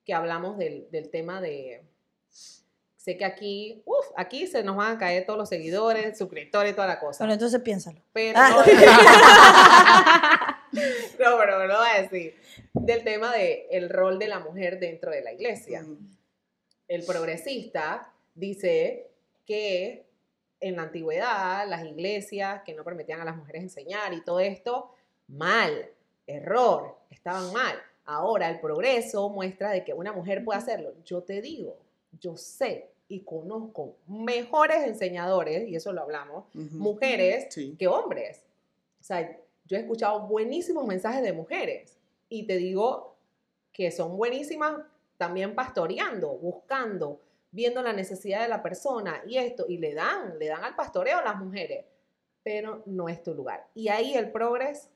que 0.05 0.13
hablamos 0.13 0.57
del, 0.57 0.87
del 0.89 1.09
tema 1.09 1.41
de... 1.41 1.83
Sé 2.95 3.17
que 3.17 3.25
aquí, 3.25 3.83
uff, 3.85 4.05
aquí 4.15 4.47
se 4.47 4.63
nos 4.63 4.77
van 4.77 4.95
a 4.95 4.97
caer 4.97 5.25
todos 5.25 5.37
los 5.37 5.49
seguidores, 5.49 6.17
suscriptores, 6.17 6.73
toda 6.73 6.87
la 6.87 7.01
cosa. 7.01 7.25
Bueno, 7.25 7.33
entonces 7.33 7.59
piénsalo. 7.59 7.99
pero, 8.13 8.39
Ah. 8.41 8.63
No, 11.19 11.37
pero 11.37 11.67
no 11.67 11.77
voy 11.77 11.87
a 11.95 12.01
decir. 12.01 12.35
Del 12.73 13.03
tema 13.03 13.33
de 13.33 13.67
el 13.71 13.89
rol 13.89 14.19
de 14.19 14.27
la 14.27 14.39
mujer 14.39 14.79
dentro 14.79 15.11
de 15.11 15.21
la 15.21 15.31
iglesia. 15.33 15.81
Mm, 15.81 16.15
El 16.87 17.03
progresista 17.05 18.11
dice 18.35 19.07
que 19.45 20.05
en 20.59 20.75
la 20.77 20.83
antigüedad 20.83 21.67
las 21.67 21.83
iglesias 21.85 22.61
que 22.65 22.73
no 22.73 22.83
permitían 22.83 23.21
a 23.21 23.25
las 23.25 23.35
mujeres 23.35 23.63
enseñar 23.63 24.13
y 24.13 24.21
todo 24.23 24.39
esto, 24.39 24.91
mal, 25.27 25.89
error, 26.27 26.95
estaban 27.09 27.51
mal. 27.53 27.75
Ahora 28.05 28.49
el 28.49 28.59
progreso 28.59 29.29
muestra 29.29 29.71
de 29.71 29.83
que 29.83 29.93
una 29.93 30.11
mujer 30.13 30.43
puede 30.43 30.59
hacerlo. 30.59 30.93
Yo 31.05 31.23
te 31.23 31.41
digo, 31.41 31.77
yo 32.21 32.37
sé 32.37 32.89
y 33.07 33.19
conozco 33.21 33.95
mejores 34.07 34.83
enseñadores, 34.87 35.67
y 35.67 35.75
eso 35.75 35.91
lo 35.93 36.01
hablamos, 36.01 36.45
mujeres 36.53 37.47
Sí. 37.49 37.75
que 37.77 37.87
hombres. 37.87 38.43
O 38.99 39.03
sea, 39.03 39.37
yo 39.65 39.77
he 39.77 39.81
escuchado 39.81 40.21
buenísimos 40.27 40.85
mensajes 40.85 41.21
de 41.23 41.33
mujeres 41.33 41.97
y 42.29 42.45
te 42.47 42.57
digo 42.57 43.15
que 43.73 43.91
son 43.91 44.15
buenísimas 44.17 44.75
también 45.17 45.55
pastoreando, 45.55 46.29
buscando, 46.37 47.21
viendo 47.51 47.81
la 47.81 47.93
necesidad 47.93 48.41
de 48.41 48.47
la 48.49 48.61
persona 48.61 49.21
y 49.27 49.37
esto, 49.37 49.65
y 49.67 49.77
le 49.77 49.93
dan, 49.93 50.37
le 50.39 50.47
dan 50.47 50.63
al 50.63 50.75
pastoreo 50.75 51.19
a 51.19 51.23
las 51.23 51.37
mujeres, 51.37 51.85
pero 52.43 52.83
no 52.85 53.09
es 53.09 53.23
tu 53.23 53.33
lugar. 53.33 53.67
Y 53.73 53.87
ahí 53.89 54.13
el 54.15 54.31
progres, 54.31 54.89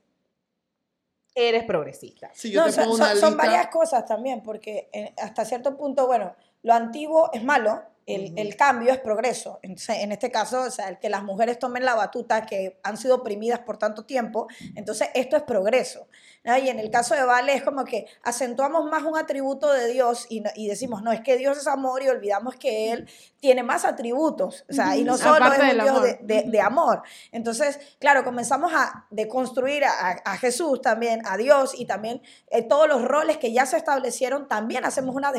eres 1.36 1.64
progresista. 1.64 2.30
Sí, 2.34 2.52
yo 2.52 2.62
No, 2.62 2.66
te 2.68 2.72
son, 2.74 2.84
pongo 2.86 2.98
son- 2.98 3.06
una 3.06 3.16
son 3.16 3.30
lista. 3.32 3.46
varias 3.46 3.68
cosas 3.68 4.06
también, 4.06 4.44
porque 4.44 4.90
hasta 5.18 5.46
cierto 5.46 5.78
punto, 5.78 6.06
bueno, 6.08 6.36
lo 6.64 6.74
antiguo 6.74 7.30
es 7.34 7.44
malo, 7.44 7.82
el, 8.16 8.56
cambio 8.56 8.92
es 8.92 9.00
progreso. 9.00 9.60
Entonces, 9.62 9.98
en 10.00 10.12
este 10.12 10.32
caso, 10.32 10.62
o 10.62 10.72
sea, 10.72 10.90
el 10.90 11.00
que 11.00 11.10
las 11.10 11.24
mujeres 11.24 11.60
tomen 11.60 11.86
la 11.86 11.96
batuta, 11.96 12.46
que 12.46 12.80
han 12.84 12.98
sido 12.98 13.16
oprimidas 13.16 13.60
por 13.60 13.78
tanto 13.78 14.06
tiempo, 14.06 14.48
entonces 14.76 15.10
esto 15.14 15.36
es 15.38 15.44
progreso. 15.44 16.08
¿no? 16.44 16.58
Y 16.58 16.70
en 16.70 16.80
el 16.80 16.90
caso 16.90 17.16
de 17.16 17.24
Vale 17.24 17.54
es 17.54 17.64
como 17.64 17.84
que 17.86 18.06
acentuamos 18.24 18.86
más 18.90 19.04
un 19.04 19.18
atributo 19.18 19.72
de 19.74 19.88
Dios 19.92 20.26
y, 20.30 20.40
no- 20.42 20.50
y 20.56 20.68
decimos, 20.68 21.02
no, 21.04 21.12
es 21.12 21.22
que 21.22 21.38
Dios 21.38 21.58
es 21.58 21.68
amor 21.68 22.02
y 22.02 22.08
olvidamos 22.08 22.56
que 22.56 22.92
Él 22.92 23.10
tiene 23.42 23.64
más 23.64 23.86
atributos, 23.86 24.66
o 24.70 24.74
sea, 24.74 24.96
y 24.98 25.04
no 25.04 25.18
solo 25.18 25.36
Aparte 25.46 25.68
es 25.68 25.74
un 25.74 25.82
Dios 25.84 26.02
de, 26.04 26.20
de- 26.24 26.44
de 26.50 26.62
amor. 26.62 27.04
Entonces, 27.32 27.80
claro, 28.00 28.24
comenzamos 28.24 28.72
a 28.74 29.06
deconstruir 29.10 29.84
a, 29.86 30.22
a 30.26 30.38
Jesús 30.38 30.82
también, 30.82 31.22
a 31.26 31.38
Dios 31.38 31.74
y 31.78 31.86
también 31.86 32.22
eh, 32.52 32.64
todos 32.64 32.88
los 32.88 33.02
roles 33.04 33.38
que 33.38 33.52
ya 33.54 33.66
se 33.66 33.78
establecieron, 33.78 34.48
también 34.48 34.84
hacemos 34.86 35.16
una 35.16 35.32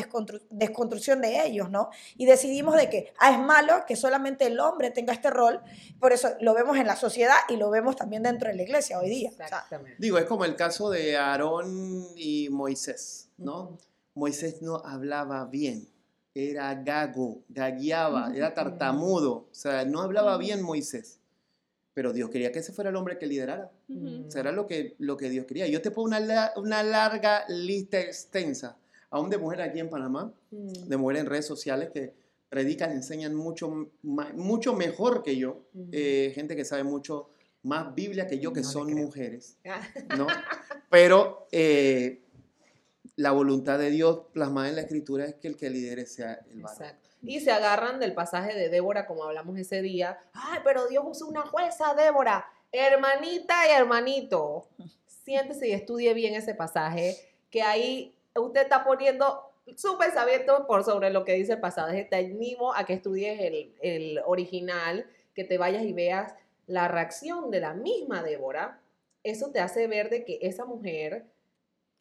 desconstrucción 0.49 1.21
de 1.21 1.45
ellos, 1.45 1.69
¿no? 1.69 1.89
Y 2.15 2.25
decidimos 2.25 2.60
de 2.75 2.89
que, 2.89 3.13
ah, 3.19 3.31
es 3.31 3.39
malo 3.39 3.83
que 3.87 3.95
solamente 3.95 4.45
el 4.45 4.59
hombre 4.59 4.91
tenga 4.91 5.13
este 5.13 5.29
rol, 5.29 5.59
por 5.99 6.13
eso 6.13 6.29
lo 6.41 6.53
vemos 6.53 6.77
en 6.77 6.85
la 6.87 6.95
sociedad 6.95 7.35
y 7.49 7.57
lo 7.57 7.69
vemos 7.69 7.95
también 7.95 8.23
dentro 8.23 8.49
de 8.49 8.55
la 8.55 8.61
iglesia 8.63 8.99
hoy 8.99 9.09
día. 9.09 9.29
O 9.31 9.33
sea, 9.35 9.45
Exactamente. 9.45 9.95
Digo, 9.99 10.17
es 10.17 10.25
como 10.25 10.45
el 10.45 10.55
caso 10.55 10.89
de 10.89 11.17
Aarón 11.17 12.05
y 12.15 12.49
Moisés, 12.49 13.29
¿no? 13.37 13.77
Moisés 14.13 14.61
no 14.61 14.75
hablaba 14.85 15.45
bien, 15.45 15.87
era 16.35 16.73
gago, 16.75 17.39
gagueaba, 17.49 18.31
era 18.35 18.53
tartamudo, 18.53 19.31
o 19.33 19.53
sea, 19.53 19.83
no 19.85 20.01
hablaba 20.01 20.37
bien 20.37 20.61
Moisés. 20.61 21.17
Pero 21.93 22.13
Dios 22.13 22.29
quería 22.29 22.53
que 22.53 22.59
ese 22.59 22.71
fuera 22.71 22.89
el 22.89 22.95
hombre 22.95 23.17
que 23.17 23.25
liderara. 23.27 23.69
Ujú. 23.89 24.25
O 24.27 24.31
sea, 24.31 24.39
era 24.41 24.53
lo 24.53 24.65
que, 24.65 24.95
lo 24.99 25.17
que 25.17 25.29
Dios 25.29 25.45
quería. 25.45 25.67
Yo 25.67 25.81
te 25.81 25.91
pongo 25.91 26.07
una, 26.07 26.21
la- 26.21 26.53
una 26.55 26.83
larga 26.83 27.43
lista 27.49 27.99
extensa, 27.99 28.77
aún 29.09 29.29
de 29.29 29.37
mujeres 29.37 29.67
aquí 29.69 29.79
en 29.79 29.89
Panamá, 29.89 30.31
Mm. 30.51 30.87
de 30.87 30.97
mujeres 30.97 31.21
en 31.23 31.27
redes 31.29 31.45
sociales 31.47 31.89
que 31.93 32.13
predican, 32.51 32.91
enseñan 32.91 33.33
mucho, 33.33 33.89
mucho 34.03 34.73
mejor 34.73 35.23
que 35.23 35.37
yo, 35.37 35.61
eh, 35.93 36.33
gente 36.35 36.53
que 36.53 36.65
sabe 36.65 36.83
mucho 36.83 37.29
más 37.63 37.95
Biblia 37.95 38.27
que 38.27 38.39
yo, 38.39 38.51
que 38.51 38.59
No 38.59 38.67
son 38.67 38.93
mujeres. 38.93 39.57
Ah, 39.65 39.81
¿no? 40.17 40.27
Pero 40.89 41.47
eh, 41.53 42.25
la 43.15 43.31
voluntad 43.31 43.79
de 43.79 43.89
Dios 43.89 44.23
plasmada 44.33 44.67
en 44.67 44.75
la 44.75 44.81
escritura 44.81 45.23
es 45.23 45.35
que 45.35 45.47
el 45.47 45.55
que 45.55 45.69
lidere 45.69 46.05
sea 46.05 46.41
el 46.51 46.61
varón. 46.61 46.77
Exacto. 46.81 47.09
Y 47.23 47.39
se 47.39 47.51
agarran 47.51 48.01
del 48.01 48.13
pasaje 48.13 48.53
de 48.53 48.67
Débora, 48.67 49.07
como 49.07 49.23
hablamos 49.23 49.57
ese 49.57 49.81
día. 49.81 50.19
Ay, 50.33 50.59
pero 50.65 50.87
Dios 50.87 51.05
usó 51.07 51.27
una 51.27 51.43
jueza, 51.43 51.93
Débora. 51.93 52.45
Hermanita 52.73 53.65
y 53.65 53.71
hermanito, 53.71 54.67
siéntese 55.23 55.69
y 55.69 55.71
estudie 55.71 56.13
bien 56.13 56.35
ese 56.35 56.53
pasaje, 56.53 57.15
que 57.49 57.61
ahí 57.61 58.13
usted 58.35 58.63
está 58.63 58.83
poniendo 58.83 59.50
su 59.75 59.97
pensamiento 59.97 60.65
por 60.67 60.83
sobre 60.83 61.09
lo 61.09 61.23
que 61.25 61.33
dice 61.33 61.53
el 61.53 61.59
pasaje. 61.59 62.05
Te 62.05 62.17
animo 62.17 62.73
a 62.73 62.85
que 62.85 62.93
estudies 62.93 63.39
el, 63.39 63.75
el 63.81 64.19
original, 64.25 65.05
que 65.33 65.43
te 65.43 65.57
vayas 65.57 65.83
y 65.83 65.93
veas 65.93 66.33
la 66.67 66.87
reacción 66.87 67.51
de 67.51 67.59
la 67.59 67.73
misma 67.73 68.23
Débora. 68.23 68.81
Eso 69.23 69.51
te 69.51 69.59
hace 69.59 69.87
ver 69.87 70.09
de 70.09 70.25
que 70.25 70.39
esa 70.41 70.65
mujer 70.65 71.25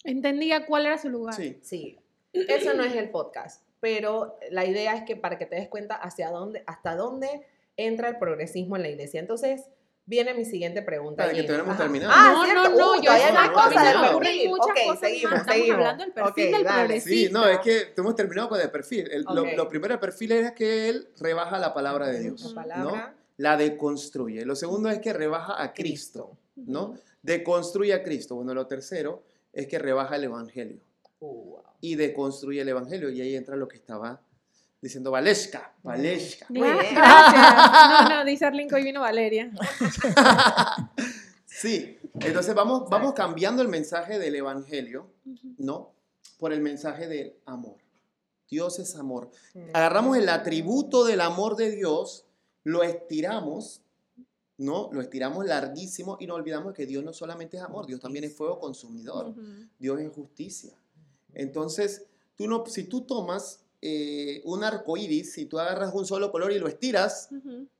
Entendía 0.04 0.66
cuál 0.66 0.86
era 0.86 0.98
su 0.98 1.10
lugar. 1.10 1.34
Sí. 1.34 1.58
Sí, 1.62 1.98
eso 2.32 2.74
no 2.74 2.84
es 2.84 2.94
el 2.94 3.10
podcast, 3.10 3.64
pero 3.80 4.38
la 4.50 4.64
idea 4.64 4.94
es 4.94 5.02
que 5.02 5.16
para 5.16 5.36
que 5.36 5.46
te 5.46 5.56
des 5.56 5.68
cuenta 5.68 5.94
hacia 5.94 6.30
dónde, 6.30 6.62
hasta 6.66 6.96
dónde 6.96 7.46
entra 7.76 8.08
el 8.08 8.18
progresismo 8.18 8.76
en 8.76 8.82
la 8.82 8.88
iglesia. 8.88 9.20
Entonces, 9.20 9.68
viene 10.10 10.34
mi 10.34 10.44
siguiente 10.44 10.82
pregunta. 10.82 11.22
Para 11.22 11.32
que 11.32 11.44
no 11.46 11.54
Ajá. 11.62 11.76
terminado. 11.76 12.12
Ah, 12.14 12.32
no, 12.34 12.44
cierto. 12.44 12.68
no, 12.70 12.76
no, 12.78 12.92
Uh, 12.98 13.02
yo 13.02 13.10
hay 13.12 13.32
más 13.32 13.50
cosas 13.50 13.84
del 13.84 14.18
perfil. 14.18 14.48
muchas 14.48 14.66
Ok, 14.66 14.74
cosas 14.74 14.88
más. 14.88 14.98
seguimos, 15.00 15.32
Estamos 15.32 15.54
seguimos. 15.54 15.78
hablando 15.78 16.04
del 16.04 16.12
perfil 16.12 16.44
del 16.52 16.64
dale. 16.64 16.78
progresista. 16.78 17.10
Sí, 17.28 17.32
no, 17.32 17.46
es 17.46 17.58
que 17.60 17.94
hemos 17.96 18.14
terminado 18.16 18.48
con 18.48 18.60
el 18.60 18.70
perfil. 18.70 19.08
El- 19.10 19.24
lo- 19.56 19.68
primero 19.68 19.92
del 19.94 20.00
perfil 20.00 20.32
es 20.32 20.52
que 20.52 20.88
él 20.88 21.08
rebaja 21.20 21.58
la 21.60 21.72
palabra 21.72 22.08
de 22.08 22.18
Dios, 22.20 22.42
La 22.54 22.62
palabra 22.62 23.14
la 23.36 23.56
deconstruye. 23.56 24.44
Lo 24.44 24.56
segundo 24.56 24.88
es 24.90 24.98
que 24.98 25.12
rebaja 25.12 25.62
a 25.62 25.72
Cristo, 25.72 26.36
¿no? 26.56 26.96
Deconstruye 27.22 27.94
a 27.94 28.02
Cristo. 28.02 28.34
Bueno, 28.34 28.52
lo 28.52 28.66
tercero 28.66 29.22
es 29.52 29.66
que 29.68 29.78
rebaja 29.78 30.16
el 30.16 30.24
evangelio 30.24 30.80
Uh, 31.20 31.50
wow. 31.50 31.62
y 31.80 31.94
deconstruye 31.94 32.60
el 32.62 32.68
evangelio. 32.68 33.10
Y 33.10 33.20
ahí 33.20 33.36
entra 33.36 33.54
lo 33.54 33.68
que 33.68 33.76
estaba 33.76 34.20
diciendo 34.80 35.10
Valesca, 35.10 35.74
Valesca. 35.82 36.46
Muy 36.48 36.62
bien. 36.62 36.94
Gracias. 36.94 38.08
No, 38.08 38.08
no, 38.16 38.24
dice 38.24 38.44
Arlene 38.46 38.68
que 38.68 38.74
hoy 38.74 38.84
vino 38.84 39.00
Valeria. 39.00 39.50
Sí, 41.60 41.98
entonces 42.14 42.54
vamos, 42.54 42.88
vamos 42.88 43.12
cambiando 43.12 43.60
el 43.60 43.68
mensaje 43.68 44.18
del 44.18 44.34
Evangelio, 44.34 45.10
¿no? 45.58 45.92
Por 46.38 46.54
el 46.54 46.62
mensaje 46.62 47.06
del 47.06 47.34
amor. 47.44 47.76
Dios 48.48 48.78
es 48.78 48.96
amor. 48.96 49.30
Agarramos 49.74 50.16
el 50.16 50.30
atributo 50.30 51.04
del 51.04 51.20
amor 51.20 51.56
de 51.56 51.70
Dios, 51.70 52.24
lo 52.64 52.82
estiramos, 52.82 53.82
¿no? 54.56 54.88
Lo 54.90 55.02
estiramos 55.02 55.44
larguísimo 55.44 56.16
y 56.18 56.26
no 56.26 56.34
olvidamos 56.34 56.72
que 56.72 56.86
Dios 56.86 57.04
no 57.04 57.12
solamente 57.12 57.58
es 57.58 57.62
amor, 57.62 57.86
Dios 57.86 58.00
también 58.00 58.24
es 58.24 58.34
fuego 58.34 58.58
consumidor. 58.58 59.34
Dios 59.78 60.00
es 60.00 60.10
justicia. 60.14 60.72
Entonces, 61.34 62.06
tú 62.36 62.48
no, 62.48 62.64
si 62.64 62.84
tú 62.84 63.02
tomas 63.02 63.66
eh, 63.82 64.42
un 64.44 64.62
arco 64.64 64.96
iris, 64.96 65.32
si 65.32 65.46
tú 65.46 65.58
agarras 65.58 65.94
un 65.94 66.06
solo 66.06 66.30
color 66.30 66.52
y 66.52 66.58
lo 66.58 66.68
estiras. 66.68 67.28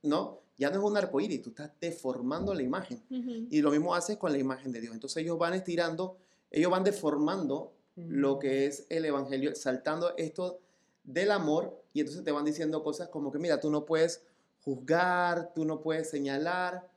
¿no? 0.01 0.41
Ya 0.57 0.69
no 0.69 0.77
es 0.79 0.83
un 0.83 0.97
arco 0.97 1.19
iris, 1.19 1.41
tú 1.41 1.49
estás 1.49 1.71
deformando 1.79 2.53
la 2.53 2.63
imagen. 2.63 3.03
Y 3.49 3.61
lo 3.61 3.71
mismo 3.71 3.95
haces 3.95 4.17
con 4.17 4.31
la 4.31 4.37
imagen 4.37 4.71
de 4.71 4.81
Dios. 4.81 4.93
Entonces 4.93 5.23
ellos 5.23 5.37
van 5.37 5.53
estirando, 5.53 6.17
ellos 6.49 6.71
van 6.71 6.83
deformando 6.83 7.73
lo 7.95 8.39
que 8.39 8.67
es 8.67 8.85
el 8.89 9.05
Evangelio, 9.05 9.55
saltando 9.55 10.15
esto 10.17 10.59
del 11.03 11.31
amor 11.31 11.83
y 11.93 11.99
entonces 11.99 12.23
te 12.23 12.31
van 12.31 12.45
diciendo 12.45 12.83
cosas 12.83 13.09
como 13.09 13.31
que, 13.31 13.39
mira, 13.39 13.59
tú 13.59 13.69
no 13.69 13.85
puedes 13.85 14.23
juzgar, 14.63 15.53
tú 15.53 15.65
no 15.65 15.81
puedes 15.81 16.09
señalar. 16.09 16.87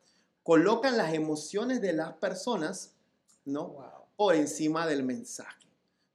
Colocan 0.42 0.96
las 0.96 1.14
emociones 1.14 1.80
de 1.80 1.94
las 1.94 2.12
personas, 2.14 2.94
¿no? 3.44 3.68
Wow. 3.68 3.84
Por 4.16 4.34
encima 4.36 4.86
del 4.86 5.02
mensaje. 5.02 5.63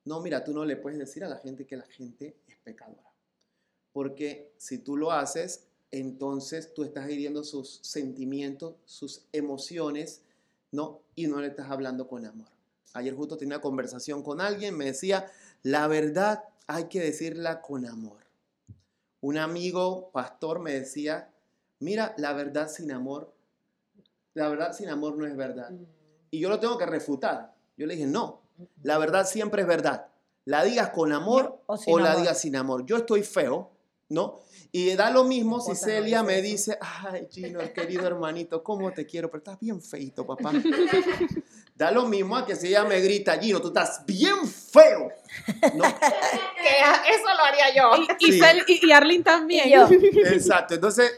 No, 0.10 0.22
mira, 0.22 0.44
tú 0.44 0.54
no 0.54 0.66
le 0.66 0.76
puedes 0.76 0.98
decir 0.98 1.24
a 1.24 1.30
la 1.30 1.38
gente 1.38 1.68
que 1.68 1.78
la 1.78 1.86
gente 1.86 2.36
es 2.48 2.58
pecadora. 2.64 3.14
Porque 3.94 4.56
si 4.58 4.80
tú 4.80 4.98
lo 4.98 5.12
haces, 5.12 5.68
entonces 5.92 6.74
tú 6.74 6.84
estás 6.84 7.08
hiriendo 7.12 7.44
sus 7.44 7.80
sentimientos, 7.84 8.74
sus 8.86 9.28
emociones, 9.32 10.24
¿no? 10.72 11.04
Y 11.14 11.28
no 11.28 11.40
le 11.40 11.50
estás 11.50 11.70
hablando 11.70 12.08
con 12.08 12.26
amor. 12.26 12.48
Ayer 12.94 13.14
justo 13.14 13.38
tenía 13.38 13.58
una 13.58 13.62
conversación 13.62 14.24
con 14.24 14.42
alguien, 14.42 14.76
me 14.76 14.86
decía, 14.86 15.30
la 15.62 15.86
verdad 15.86 16.44
hay 16.66 16.86
que 16.86 17.02
decirla 17.02 17.62
con 17.62 17.86
amor. 17.86 18.24
Un 19.22 19.38
amigo, 19.38 20.10
pastor, 20.12 20.58
me 20.58 20.74
decía, 20.74 21.30
mira, 21.78 22.16
la 22.18 22.34
verdad 22.34 22.68
sin 22.68 22.92
amor, 22.92 23.32
la 24.34 24.50
verdad 24.50 24.74
sin 24.74 24.90
amor 24.90 25.16
no 25.20 25.28
es 25.28 25.38
verdad. 25.38 25.70
Y 26.32 26.40
yo 26.40 26.50
lo 26.50 26.60
tengo 26.60 26.80
que 26.80 26.88
refutar. 26.88 27.54
Yo 27.78 27.86
le 27.86 27.94
dije, 27.94 28.08
no, 28.08 28.49
la 28.84 28.98
verdad 28.98 29.26
siempre 29.28 29.62
es 29.64 29.68
verdad. 29.68 30.08
La 30.46 30.64
digas 30.64 30.90
con 30.90 31.12
amor 31.14 31.62
O 31.68 32.00
la 32.00 32.12
amor. 32.12 32.22
digas 32.22 32.42
sin 32.42 32.56
amor. 32.56 32.86
Yo 32.86 32.98
estoy 32.98 33.24
feo, 33.24 33.72
¿no? 34.10 34.40
Y 34.72 34.94
da 34.96 35.10
lo 35.12 35.24
mismo 35.24 35.58
Mi 35.58 35.64
si 35.64 35.76
Celia 35.76 36.22
me 36.24 36.42
dice, 36.42 36.78
ay, 36.82 37.28
Gino, 37.32 37.60
querido 37.74 38.06
hermanito, 38.06 38.64
¿cómo 38.64 38.92
te 38.92 39.06
quiero? 39.06 39.30
Pero 39.30 39.40
estás 39.40 39.60
bien 39.60 39.82
feito, 39.82 40.26
papá. 40.26 40.52
da 41.76 41.92
lo 41.92 42.06
mismo 42.06 42.36
a 42.36 42.46
que 42.46 42.56
si 42.56 42.68
ella 42.68 42.84
me 42.84 43.00
grita, 43.00 43.38
Gino, 43.40 43.62
tú 43.62 43.70
estás 43.70 44.04
bien 44.06 44.46
feo. 44.48 45.10
¿No? 45.76 45.84
Que 46.60 47.16
eso 47.16 47.26
lo 47.38 47.44
haría 47.44 47.76
yo. 47.76 47.92
Y, 48.20 48.26
y, 48.28 48.32
Sí. 48.34 48.40
Cel- 48.40 48.64
y- 48.68 48.86
y 48.88 48.92
Arlene 48.92 49.24
también. 49.24 49.68
Y 49.70 49.72
yo. 49.74 49.88
Exacto. 50.26 50.76
Entonces, 50.76 51.12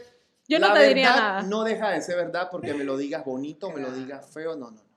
Yo 0.48 0.58
no 0.58 0.68
la 0.68 0.74
te 0.74 0.88
diría 0.88 1.10
nada. 1.10 1.42
no 1.42 1.64
deja 1.64 1.90
de 1.90 2.00
ser 2.02 2.16
verdad 2.16 2.48
porque 2.50 2.72
me 2.74 2.84
lo 2.84 2.96
digas 2.96 3.24
bonito, 3.24 3.70
me 3.70 3.80
lo 3.80 3.90
digas 3.92 4.26
feo, 4.32 4.54
no, 4.56 4.70
no, 4.70 4.82
no. 4.82 4.91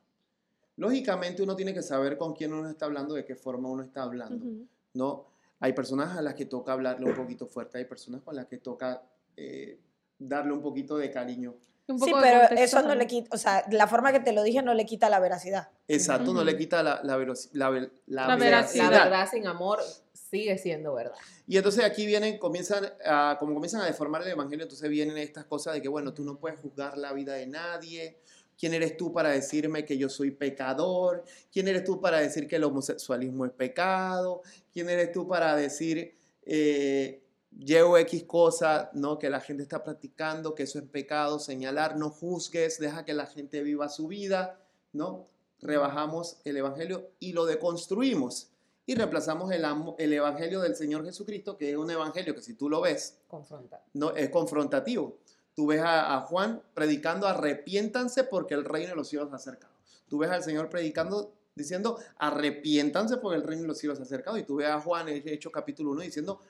Lógicamente 0.78 1.42
uno 1.42 1.56
tiene 1.56 1.74
que 1.74 1.82
saber 1.82 2.18
con 2.18 2.34
quién 2.34 2.54
uno 2.54 2.70
está 2.70 2.86
hablando, 2.86 3.14
de 3.14 3.24
qué 3.24 3.36
forma 3.36 3.70
uno 3.70 3.84
está 3.84 4.04
hablando, 4.04 4.46
Ujú. 4.46 4.68
¿no? 4.94 5.26
Hay 5.60 5.74
personas 5.74 6.18
a 6.18 6.22
las 6.22 6.36
que 6.36 6.46
toca 6.46 6.74
hablarle 6.74 7.06
un 7.06 7.16
poquito 7.16 7.48
fuerte, 7.48 7.78
hay 7.78 7.86
personas 7.86 8.22
con 8.22 8.36
las 8.36 8.46
que 8.48 8.58
toca 8.58 9.02
eh, 9.38 9.80
darle 10.20 10.52
un 10.52 10.62
poquito 10.62 10.98
de 10.98 11.10
cariño. 11.10 11.56
Sí, 11.88 12.12
pero 12.20 12.42
eso 12.58 12.82
no 12.82 12.96
le 12.96 13.06
quita, 13.06 13.30
o 13.32 13.38
sea, 13.38 13.64
la 13.72 13.88
forma 13.88 14.12
que 14.12 14.20
te 14.20 14.34
lo 14.34 14.42
dije 14.42 14.62
no 14.64 14.74
le 14.74 14.86
quita 14.86 15.08
la 15.08 15.20
veracidad. 15.20 15.70
Exacto, 15.88 16.34
no 16.34 16.40
Ujú. 16.40 16.46
le 16.46 16.58
quita 16.58 16.82
la, 16.82 17.02
la, 17.04 17.18
la 17.54 17.72
la 18.08 18.28
La 18.28 18.36
veracidad. 18.36 18.92
La 18.92 19.04
verdad 19.06 19.30
sin 19.32 19.46
amor 19.46 19.80
sigue 20.14 20.58
siendo 20.58 20.96
verdad. 20.96 21.16
Y 21.48 21.58
entonces 21.58 21.86
aquí 21.86 22.06
vienen, 22.06 22.40
comienzan 22.40 22.92
a, 23.06 23.38
como 23.40 23.54
comienzan 23.54 23.82
a 23.82 23.86
deformar 23.86 24.24
el 24.24 24.30
evangelio, 24.30 24.64
entonces 24.64 24.90
vienen 24.90 25.18
estas 25.20 25.46
cosas 25.46 25.76
de 25.76 25.82
que, 25.82 25.88
bueno, 25.88 26.14
tú 26.14 26.24
no 26.24 26.38
puedes 26.38 26.60
juzgar 26.60 26.98
la 26.98 27.14
vida 27.14 27.34
de 27.34 27.46
nadie. 27.46 28.18
¿Quién 28.58 28.74
eres 28.74 28.96
tú 28.98 29.12
para 29.12 29.30
decirme 29.30 29.86
que 29.86 29.98
yo 29.98 30.10
soy 30.10 30.32
pecador? 30.32 31.24
¿Quién 31.52 31.68
eres 31.68 31.84
tú 31.84 32.00
para 32.00 32.20
decir 32.20 32.48
que 32.48 32.56
el 32.56 32.64
homosexualismo 32.64 33.46
es 33.46 33.52
pecado? 33.52 34.42
¿Quién 34.72 34.90
eres 34.90 35.12
tú 35.12 35.28
para 35.28 35.56
decir, 35.56 36.16
eh, 36.44 37.22
llevo 37.58 37.98
X 37.98 38.24
cosa, 38.24 38.90
¿no? 38.94 39.20
Que 39.20 39.30
la 39.30 39.42
gente 39.42 39.64
está 39.64 39.84
practicando, 39.84 40.56
que 40.56 40.64
eso 40.64 40.80
es 40.80 40.86
pecado, 40.86 41.40
señalar, 41.40 41.98
no 41.98 42.10
juzgues, 42.10 42.80
deja 42.80 43.06
que 43.06 43.14
la 43.14 43.26
gente 43.26 43.62
viva 43.64 43.90
su 43.90 44.08
vida, 44.08 44.60
¿no? 44.94 45.28
Rebajamos 45.62 46.38
el 46.44 46.58
evangelio 46.58 47.12
y 47.20 47.34
lo 47.34 47.46
deconstruimos 47.46 48.52
y 48.86 48.94
reemplazamos 48.94 49.52
el, 49.52 49.66
el 49.98 50.14
evangelio 50.14 50.62
del 50.62 50.76
Señor 50.76 51.04
Jesucristo, 51.04 51.58
que 51.58 51.72
es 51.72 51.78
un 51.78 51.90
evangelio 51.90 52.36
que 52.36 52.42
si 52.42 52.54
tú 52.54 52.70
lo 52.70 52.82
ves, 52.82 53.18
Confrontar. 53.28 53.84
no, 53.94 54.16
es 54.16 54.30
confrontativo. 54.30 55.18
Tú 55.56 55.68
ves 55.68 55.82
a, 55.82 56.16
a 56.16 56.22
Juan 56.22 56.62
predicando, 56.74 57.28
arrepiéntanse 57.28 58.26
porque 58.26 58.54
el 58.54 58.66
reino 58.66 58.90
de 58.90 58.96
los 58.96 59.08
cielos 59.08 59.30
se 59.30 59.34
ha 59.34 59.38
acercado. 59.38 59.74
Tú 60.08 60.20
ves 60.20 60.30
al 60.30 60.44
Señor 60.44 60.70
predicando, 60.70 61.34
diciendo, 61.56 62.00
arrepiéntanse 62.18 63.18
porque 63.18 63.38
el 63.38 63.44
reino 63.44 63.64
de 63.64 63.70
los 63.70 63.78
cielos 63.78 63.98
se 63.98 64.04
ha 64.04 64.06
acercado. 64.06 64.38
Y 64.38 64.44
tú 64.44 64.58
ves 64.58 64.68
a 64.68 64.80
Juan 64.80 65.08
en 65.10 65.28
Hechos 65.28 65.52
capítulo 65.52 65.92
1 65.92 66.02
diciendo, 66.02 66.42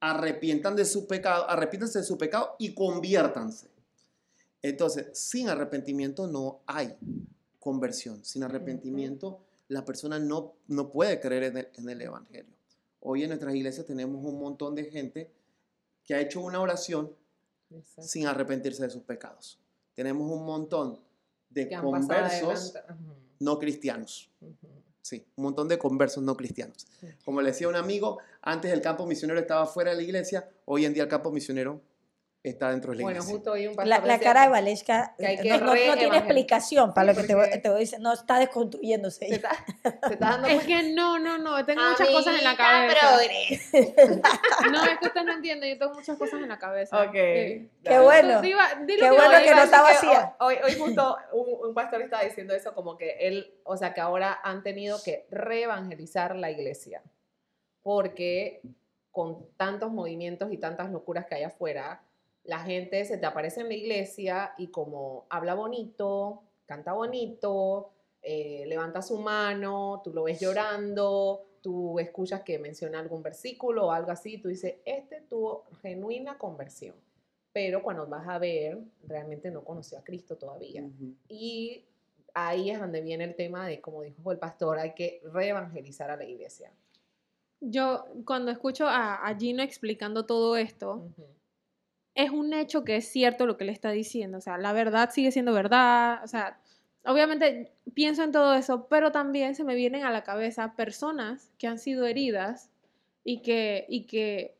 arrepientan 0.00 0.76
de 0.76 0.84
su 0.84 1.06
pecado, 1.06 1.48
arrepiéntanse 1.48 1.98
de 1.98 2.04
su 2.04 2.18
pecado 2.18 2.56
y 2.58 2.74
conviértanse. 2.74 3.68
Entonces, 4.62 5.06
sin 5.12 5.48
arrepentimiento 5.48 6.26
no 6.26 6.60
hay 6.66 6.96
conversión. 7.60 8.24
Sin 8.24 8.42
arrepentimiento, 8.42 9.40
la 9.68 9.84
persona 9.84 10.18
no, 10.18 10.54
no 10.68 10.90
puede 10.90 11.20
creer 11.20 11.44
en 11.44 11.56
el, 11.58 11.68
en 11.74 11.88
el 11.90 12.02
Evangelio. 12.02 12.54
Hoy 13.00 13.22
en 13.22 13.28
nuestras 13.28 13.54
iglesias 13.54 13.86
tenemos 13.86 14.24
un 14.24 14.40
montón 14.40 14.74
de 14.74 14.84
gente 14.84 15.30
que 16.04 16.14
ha 16.14 16.20
hecho 16.20 16.40
una 16.40 16.60
oración 16.60 17.14
Exacto. 17.74 18.02
sin 18.02 18.26
arrepentirse 18.26 18.82
de 18.82 18.90
sus 18.90 19.02
pecados. 19.02 19.58
Tenemos 19.94 20.30
un 20.30 20.44
montón 20.44 20.98
de 21.50 21.70
conversos 21.70 22.74
no 23.38 23.58
cristianos. 23.58 24.30
Sí, 25.02 25.26
un 25.36 25.44
montón 25.44 25.68
de 25.68 25.78
conversos 25.78 26.22
no 26.22 26.36
cristianos. 26.36 26.86
Como 27.24 27.42
le 27.42 27.50
decía 27.50 27.68
un 27.68 27.76
amigo, 27.76 28.18
antes 28.40 28.72
el 28.72 28.80
campo 28.80 29.06
misionero 29.06 29.38
estaba 29.38 29.66
fuera 29.66 29.90
de 29.90 29.96
la 29.96 30.02
iglesia, 30.02 30.48
hoy 30.64 30.86
en 30.86 30.94
día 30.94 31.02
el 31.02 31.08
campo 31.08 31.30
misionero 31.30 31.80
está 32.50 32.70
dentro 32.70 32.90
de 32.92 32.98
la 32.98 33.02
Bueno, 33.04 33.16
iglesia. 33.20 33.34
justo 33.36 33.52
hoy 33.52 33.66
un 33.66 33.74
pastor 33.74 33.88
La, 33.88 34.06
la 34.06 34.20
cara 34.20 34.42
de 34.42 34.48
Valesca 34.50 35.14
que 35.16 35.48
no, 35.48 35.58
no- 35.60 35.66
no 35.74 35.94
tiene 35.96 36.16
explicación 36.18 36.92
para 36.92 37.12
Sí, 37.12 37.16
lo 37.16 37.22
que 37.22 37.26
te, 37.28 37.34
voy- 37.34 37.50
te 37.62 37.68
voy 37.70 37.76
a 37.76 37.80
decir. 37.80 38.00
No, 38.00 38.12
está 38.12 38.38
desconstruyéndose. 38.38 39.26
se 39.28 39.34
está, 39.36 39.50
se 40.06 40.12
está 40.12 40.30
dando 40.30 40.48
Es 40.48 40.54
cuenta. 40.62 40.66
que 40.66 40.92
no, 40.92 41.18
no, 41.18 41.38
no, 41.38 41.64
tengo 41.64 41.82
muchas 41.82 42.08
cosas 42.08 42.38
en 42.38 42.44
la 42.44 42.56
cabeza. 42.56 43.18
No, 44.70 44.84
es 44.84 44.98
que 44.98 45.06
usted 45.06 45.22
no 45.22 45.32
entiende, 45.32 45.68
yo 45.70 45.78
tengo 45.78 45.94
muchas 45.94 46.18
cosas 46.18 46.40
en 46.42 46.48
la 46.48 46.58
cabeza. 46.58 47.00
Ok. 47.02 47.14
Eh, 47.14 47.68
Qué 47.82 47.98
bueno. 47.98 48.44
iba- 48.44 48.68
Qué 48.86 48.96
que 48.96 49.10
bueno 49.10 49.38
que 49.42 49.54
no 49.54 49.62
estaba 49.62 49.90
vacía. 49.90 50.36
Hoy, 50.40 50.56
hoy 50.64 50.74
justo 50.78 51.16
un, 51.32 51.68
un 51.68 51.74
pastor 51.74 52.02
estaba 52.02 52.22
diciendo 52.24 52.54
eso, 52.54 52.74
como 52.74 52.96
que 52.98 53.16
él, 53.20 53.54
o 53.64 53.76
sea, 53.76 53.94
que 53.94 54.00
ahora 54.02 54.38
han 54.44 54.62
tenido 54.62 55.02
que 55.02 55.26
reevangelizar 55.30 56.36
la 56.36 56.50
iglesia. 56.50 57.02
Porque 57.82 58.60
con 59.10 59.46
tantos 59.56 59.92
movimientos 59.92 60.52
y 60.52 60.58
tantas 60.58 60.90
locuras 60.90 61.26
que 61.26 61.36
hay 61.36 61.42
afuera, 61.44 62.02
la 62.44 62.60
gente 62.60 63.04
se 63.04 63.18
te 63.18 63.26
aparece 63.26 63.62
en 63.62 63.68
la 63.68 63.74
iglesia 63.74 64.54
y 64.58 64.68
como 64.68 65.26
habla 65.30 65.54
bonito, 65.54 66.42
canta 66.66 66.92
bonito, 66.92 67.90
eh, 68.22 68.64
levanta 68.66 69.02
su 69.02 69.18
mano, 69.18 70.00
tú 70.04 70.12
lo 70.12 70.24
ves 70.24 70.40
llorando, 70.40 71.46
tú 71.62 71.98
escuchas 71.98 72.42
que 72.42 72.58
menciona 72.58 73.00
algún 73.00 73.22
versículo 73.22 73.86
o 73.86 73.90
algo 73.90 74.10
así, 74.10 74.38
tú 74.38 74.48
dices, 74.48 74.76
este 74.84 75.22
tuvo 75.22 75.64
genuina 75.82 76.36
conversión. 76.36 76.94
Pero 77.52 77.82
cuando 77.82 78.06
vas 78.06 78.28
a 78.28 78.38
ver, 78.38 78.78
realmente 79.06 79.50
no 79.50 79.64
conoció 79.64 79.98
a 79.98 80.04
Cristo 80.04 80.36
todavía. 80.36 80.84
Y 81.28 81.84
ahí 82.34 82.70
es 82.70 82.80
donde 82.80 83.00
viene 83.00 83.24
el 83.24 83.36
tema 83.36 83.66
de, 83.66 83.80
como 83.80 84.02
dijo 84.02 84.32
el 84.32 84.38
pastor, 84.38 84.78
hay 84.78 84.92
que 84.94 85.22
reevangelizar 85.24 86.10
a 86.10 86.16
la 86.16 86.24
iglesia. 86.24 86.72
Yo, 87.60 88.06
cuando 88.26 88.50
escucho 88.50 88.86
a, 88.88 89.14
a 89.14 89.38
Gino 89.38 89.62
explicando 89.62 90.26
todo 90.26 90.56
esto. 90.56 91.08
Es 92.14 92.30
un 92.30 92.52
hecho 92.52 92.84
que 92.84 92.96
es 92.96 93.08
cierto 93.08 93.46
lo 93.46 93.56
que 93.56 93.64
le 93.64 93.72
está 93.72 93.90
diciendo. 93.90 94.38
O 94.38 94.40
sea, 94.40 94.58
la 94.58 94.72
verdad 94.72 95.10
sigue 95.12 95.32
siendo 95.32 95.52
verdad. 95.52 96.20
O 96.24 96.28
sea, 96.28 96.60
obviamente 97.04 97.72
pienso 97.94 98.22
en 98.22 98.32
todo 98.32 98.54
eso, 98.54 98.86
pero 98.88 99.12
también 99.12 99.54
se 99.54 99.64
me 99.64 99.74
vienen 99.74 100.04
a 100.04 100.10
la 100.10 100.22
cabeza 100.22 100.74
personas 100.76 101.50
que 101.58 101.66
han 101.66 101.78
sido 101.78 102.06
heridas 102.06 102.70
y 103.24 103.42
que, 103.42 103.86
y 103.88 104.06
que 104.06 104.56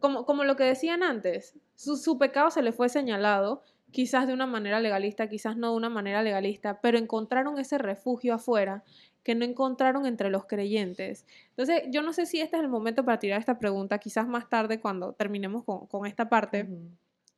como, 0.00 0.26
como 0.26 0.44
lo 0.44 0.56
que 0.56 0.64
decían 0.64 1.02
antes, 1.02 1.54
su, 1.74 1.96
su 1.96 2.18
pecado 2.18 2.50
se 2.50 2.62
le 2.62 2.72
fue 2.72 2.88
señalado, 2.88 3.62
quizás 3.90 4.26
de 4.26 4.34
una 4.34 4.46
manera 4.46 4.80
legalista, 4.80 5.28
quizás 5.28 5.56
no 5.56 5.70
de 5.70 5.76
una 5.76 5.88
manera 5.88 6.22
legalista, 6.22 6.80
pero 6.80 6.98
encontraron 6.98 7.58
ese 7.58 7.78
refugio 7.78 8.34
afuera 8.34 8.84
que 9.28 9.34
no 9.34 9.44
encontraron 9.44 10.06
entre 10.06 10.30
los 10.30 10.46
creyentes. 10.46 11.26
Entonces, 11.50 11.82
yo 11.90 12.00
no 12.00 12.14
sé 12.14 12.24
si 12.24 12.40
este 12.40 12.56
es 12.56 12.62
el 12.62 12.70
momento 12.70 13.04
para 13.04 13.18
tirar 13.18 13.38
esta 13.38 13.58
pregunta, 13.58 13.98
quizás 13.98 14.26
más 14.26 14.48
tarde 14.48 14.80
cuando 14.80 15.12
terminemos 15.12 15.64
con, 15.64 15.86
con 15.86 16.06
esta 16.06 16.30
parte, 16.30 16.66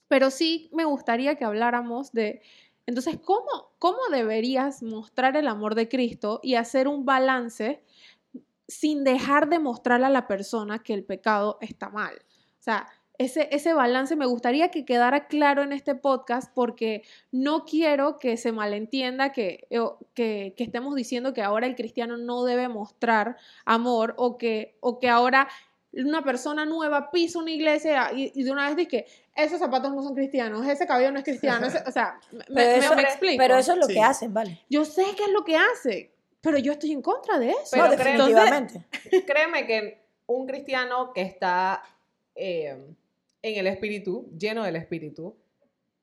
pero 0.06 0.30
sí 0.30 0.70
me 0.72 0.84
gustaría 0.84 1.34
que 1.34 1.44
habláramos 1.44 2.12
de, 2.12 2.42
entonces, 2.86 3.18
¿cómo, 3.24 3.72
¿cómo 3.80 3.98
deberías 4.12 4.84
mostrar 4.84 5.36
el 5.36 5.48
amor 5.48 5.74
de 5.74 5.88
Cristo 5.88 6.38
y 6.44 6.54
hacer 6.54 6.86
un 6.86 7.04
balance 7.04 7.82
sin 8.68 9.02
dejar 9.02 9.48
de 9.48 9.58
mostrarle 9.58 10.06
a 10.06 10.10
la 10.10 10.28
persona 10.28 10.84
que 10.84 10.94
el 10.94 11.02
pecado 11.02 11.58
está 11.60 11.88
mal? 11.88 12.14
O 12.14 12.62
sea, 12.62 12.86
ese, 13.22 13.48
ese 13.52 13.74
balance 13.74 14.16
me 14.16 14.24
gustaría 14.24 14.70
que 14.70 14.84
quedara 14.86 15.26
claro 15.26 15.62
en 15.62 15.72
este 15.72 15.94
podcast 15.94 16.50
porque 16.54 17.02
no 17.30 17.64
quiero 17.66 18.18
que 18.18 18.36
se 18.38 18.50
malentienda 18.50 19.30
que, 19.32 19.66
o- 19.78 19.98
que, 20.14 20.54
que 20.56 20.64
estemos 20.64 20.94
diciendo 20.94 21.34
que 21.34 21.42
ahora 21.42 21.66
el 21.66 21.76
cristiano 21.76 22.16
no 22.16 22.44
debe 22.44 22.68
mostrar 22.68 23.36
amor 23.66 24.14
o 24.16 24.38
que, 24.38 24.76
o 24.80 24.98
que 24.98 25.08
ahora 25.10 25.48
una 25.92 26.22
persona 26.22 26.64
nueva 26.64 27.10
pisa 27.10 27.38
una 27.40 27.50
iglesia 27.50 28.10
y, 28.14 28.32
y 28.34 28.42
de 28.44 28.52
una 28.52 28.66
vez 28.68 28.76
dice 28.76 28.88
que 28.88 29.06
esos 29.34 29.58
zapatos 29.58 29.92
no 29.92 30.02
son 30.02 30.14
cristianos, 30.14 30.66
ese 30.66 30.86
cabello 30.86 31.12
no 31.12 31.18
es 31.18 31.24
cristiano, 31.24 31.66
ese- 31.66 31.82
o 31.86 31.90
sea, 31.92 32.18
me, 32.32 32.44
Pero 32.44 32.54
me- 32.54 32.76
eso, 32.78 32.94
me 32.96 33.02
explico. 33.02 33.36
pero 33.38 33.58
eso 33.58 33.72
es 33.72 33.78
lo 33.78 33.86
Sí. 33.86 33.94
que 33.94 34.00
hacen, 34.00 34.32
¿vale? 34.32 34.60
Yo 34.70 34.84
sé 34.86 35.04
qué 35.16 35.24
es 35.24 35.30
lo 35.32 35.44
que 35.44 35.56
hace, 35.56 36.10
pero 36.40 36.56
yo 36.58 36.72
estoy 36.72 36.92
en 36.92 37.02
contra 37.02 37.38
de 37.38 37.50
eso. 37.50 37.68
Pero 37.72 37.84
no, 37.84 37.90
definitivamente. 37.90 38.84
Créeme 39.26 39.66
que 39.66 40.00
un 40.26 40.46
cristiano 40.46 41.12
que 41.12 41.20
está 41.22 41.82
eh, 42.34 42.78
en 43.42 43.58
el 43.58 43.66
espíritu, 43.66 44.30
lleno 44.36 44.64
del 44.64 44.76
espíritu, 44.76 45.36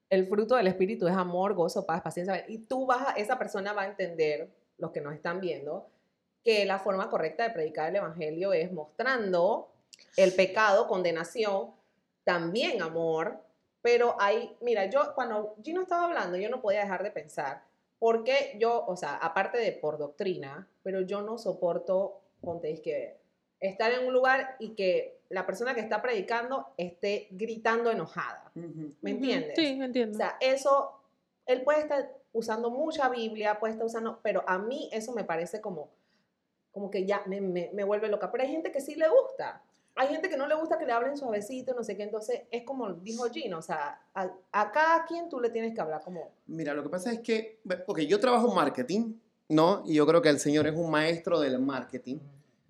el 0.10 0.28
fruto 0.28 0.56
del 0.56 0.68
espíritu 0.68 1.08
es 1.08 1.16
amor, 1.16 1.54
gozo, 1.54 1.86
paz, 1.86 2.02
paciencia. 2.02 2.46
Y 2.48 2.60
tú 2.60 2.86
vas 2.86 3.10
a, 3.10 3.12
esa 3.14 3.38
persona 3.38 3.74
va 3.74 3.84
a 3.84 3.88
entender, 3.88 4.50
los 4.78 4.92
que 4.92 5.02
nos 5.02 5.14
están 5.14 5.42
viendo, 5.42 5.90
que 6.44 6.66
la 6.66 6.80
forma 6.80 7.10
correcta 7.10 7.44
de 7.44 7.50
predicar 7.50 7.90
el 7.90 7.98
evangelio 7.98 8.54
es 8.54 8.72
mostrando 8.72 9.70
el 10.16 10.34
pecado, 10.34 10.88
condenación, 10.88 11.72
también 12.24 12.82
amor. 12.82 13.40
Pero 13.82 14.16
hay, 14.20 14.56
mira, 14.62 14.86
yo 14.86 15.14
cuando 15.14 15.56
Gino 15.64 15.82
estaba 15.82 16.06
hablando, 16.06 16.38
yo 16.38 16.50
no 16.50 16.62
podía 16.62 16.82
dejar 16.82 17.04
de 17.04 17.12
pensar, 17.12 17.64
porque 18.00 18.56
yo, 18.60 18.86
o 18.86 18.96
sea, 18.96 19.16
aparte 19.16 19.58
de 19.58 19.72
por 19.72 19.98
doctrina, 19.98 20.68
pero 20.84 21.02
yo 21.02 21.22
no 21.22 21.38
soporto, 21.38 22.22
ponte, 22.42 22.72
es 22.72 22.82
que 22.82 23.18
estar 23.60 23.92
en 23.92 24.06
un 24.06 24.14
lugar 24.14 24.56
y 24.60 24.70
que 24.76 25.17
la 25.30 25.46
persona 25.46 25.74
que 25.74 25.82
está 25.82 26.02
predicando 26.02 26.68
esté 26.78 27.28
gritando 27.32 27.92
enojada. 27.92 28.52
¿Me 29.02 29.12
entiendes? 29.12 29.54
Sí, 29.56 29.76
me 29.76 29.86
entiendo. 29.86 30.16
O 30.16 30.18
sea, 30.18 30.38
eso, 30.40 31.00
él 31.46 31.64
puede 31.64 31.80
estar 31.80 32.12
usando 32.34 32.70
mucha 32.70 33.10
Biblia, 33.10 33.60
puede 33.60 33.74
estar 33.74 33.86
usando, 33.86 34.20
pero 34.22 34.44
a 34.48 34.58
mí 34.58 34.90
eso 34.94 35.14
me 35.14 35.24
parece 35.24 35.60
como, 35.60 35.90
como 36.72 36.90
que 36.90 37.06
ya 37.06 37.24
me, 37.26 37.42
me, 37.42 37.72
me 37.74 37.84
vuelve 37.84 38.08
loca. 38.08 38.32
Pero 38.32 38.44
hay 38.44 38.52
gente 38.52 38.72
que 38.72 38.80
sí 38.80 38.96
le 38.96 39.08
gusta. 39.10 39.62
Hay 39.96 40.10
gente 40.10 40.30
que 40.30 40.38
no 40.38 40.48
le 40.48 40.54
gusta 40.54 40.78
que 40.78 40.86
le 40.86 40.94
hablen 40.94 41.18
suavecito, 41.18 41.74
no 41.74 41.84
sé 41.84 41.98
qué. 41.98 42.04
Entonces, 42.04 42.44
es 42.52 42.64
como 42.64 42.94
dijo 42.94 43.28
Gino, 43.32 43.58
o 43.58 43.64
sea, 43.64 44.00
a, 44.14 44.32
a 44.52 44.72
cada 44.72 45.06
quien 45.06 45.28
tú 45.28 45.40
le 45.40 45.50
tienes 45.50 45.74
que 45.74 45.82
hablar 45.82 46.04
como... 46.04 46.32
Mira, 46.46 46.76
lo 46.76 46.84
que 46.84 46.90
pasa 46.90 47.12
es 47.12 47.20
que, 47.20 47.60
ok, 47.88 48.02
yo 48.02 48.20
trabajo 48.20 48.48
en 48.48 48.56
marketing, 48.56 49.14
¿no? 49.50 49.84
Y 49.88 49.96
yo 49.96 50.06
creo 50.06 50.22
que 50.22 50.30
el 50.30 50.40
Señor 50.40 50.68
es 50.68 50.76
un 50.76 50.92
maestro 50.92 51.40
del 51.40 51.58
marketing, 51.60 52.20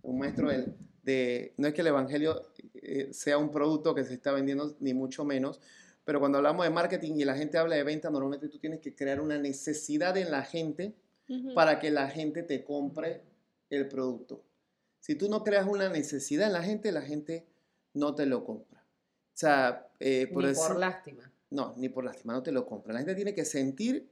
un 0.04 0.20
maestro 0.20 0.50
del, 0.50 0.74
de, 1.08 1.54
no 1.58 1.68
es 1.68 1.74
que 1.74 1.82
el 1.82 1.88
Evangelio 1.88 2.44
eh, 2.76 3.08
sea 3.14 3.38
un 3.38 3.50
producto 3.50 3.96
que 3.96 4.04
se 4.04 4.14
está 4.14 4.32
vendiendo, 4.34 4.76
ni 4.82 4.94
mucho 4.94 5.24
menos, 5.24 5.62
pero 6.04 6.20
cuando 6.20 6.38
hablamos 6.38 6.66
de 6.66 6.70
marketing 6.70 7.14
y 7.16 7.24
la 7.26 7.36
gente 7.36 7.58
habla 7.58 7.76
de 7.78 7.84
venta, 7.84 8.10
normalmente 8.10 8.50
tú 8.50 8.60
tienes 8.60 8.82
que 8.82 8.94
crear 8.94 9.20
una 9.22 9.38
necesidad 9.38 10.16
en 10.18 10.32
la 10.32 10.44
gente 10.44 10.94
para 11.56 11.80
que 11.80 11.92
la 11.92 12.10
gente 12.10 12.44
te 12.44 12.64
compre 12.64 13.22
el 13.70 13.88
producto. 13.88 14.44
Si 15.00 15.16
tú 15.16 15.30
no 15.30 15.44
creas 15.44 15.66
una 15.68 15.90
necesidad 15.90 16.48
en 16.48 16.54
la 16.54 16.64
gente, 16.64 16.92
la 16.92 17.02
gente 17.02 17.46
no 17.94 18.14
te 18.16 18.26
lo 18.26 18.44
compra. 18.46 18.80
O 18.82 19.38
sea, 19.40 19.88
eh, 20.00 20.28
por 20.32 20.44
Ni 20.44 20.50
decir- 20.50 20.68
por 20.68 20.80
lástima. 20.80 21.32
no, 21.52 21.74
ni 21.78 21.90
por 21.90 22.04
lástima, 22.06 22.34
no 22.34 22.44
te 22.44 22.52
lo 22.52 22.66
compra. 22.66 22.94
La 22.94 23.00
gente 23.00 23.16
tiene 23.16 23.34
que 23.34 23.46
sentir 23.46 24.10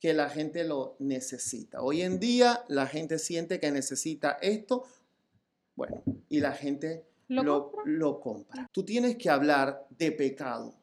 que 0.00 0.12
la 0.14 0.28
gente 0.30 0.64
lo 0.64 0.96
necesita. 0.98 1.80
Hoy 1.82 2.02
en 2.02 2.20
día 2.20 2.64
la 2.68 2.86
gente 2.86 3.18
siente 3.18 3.58
que 3.58 3.70
necesita 3.72 4.38
esto, 4.42 4.84
bueno, 5.78 6.02
y 6.28 6.40
la 6.40 6.52
gente 6.52 7.06
¿Lo 7.28 7.44
lo, 7.44 7.70
compra? 7.70 7.82
lo 7.86 8.20
compra. 8.20 8.68
Tú 8.72 8.84
tienes 8.84 9.16
que 9.16 9.30
hablar 9.30 9.86
de 9.90 10.10
pecado 10.10 10.74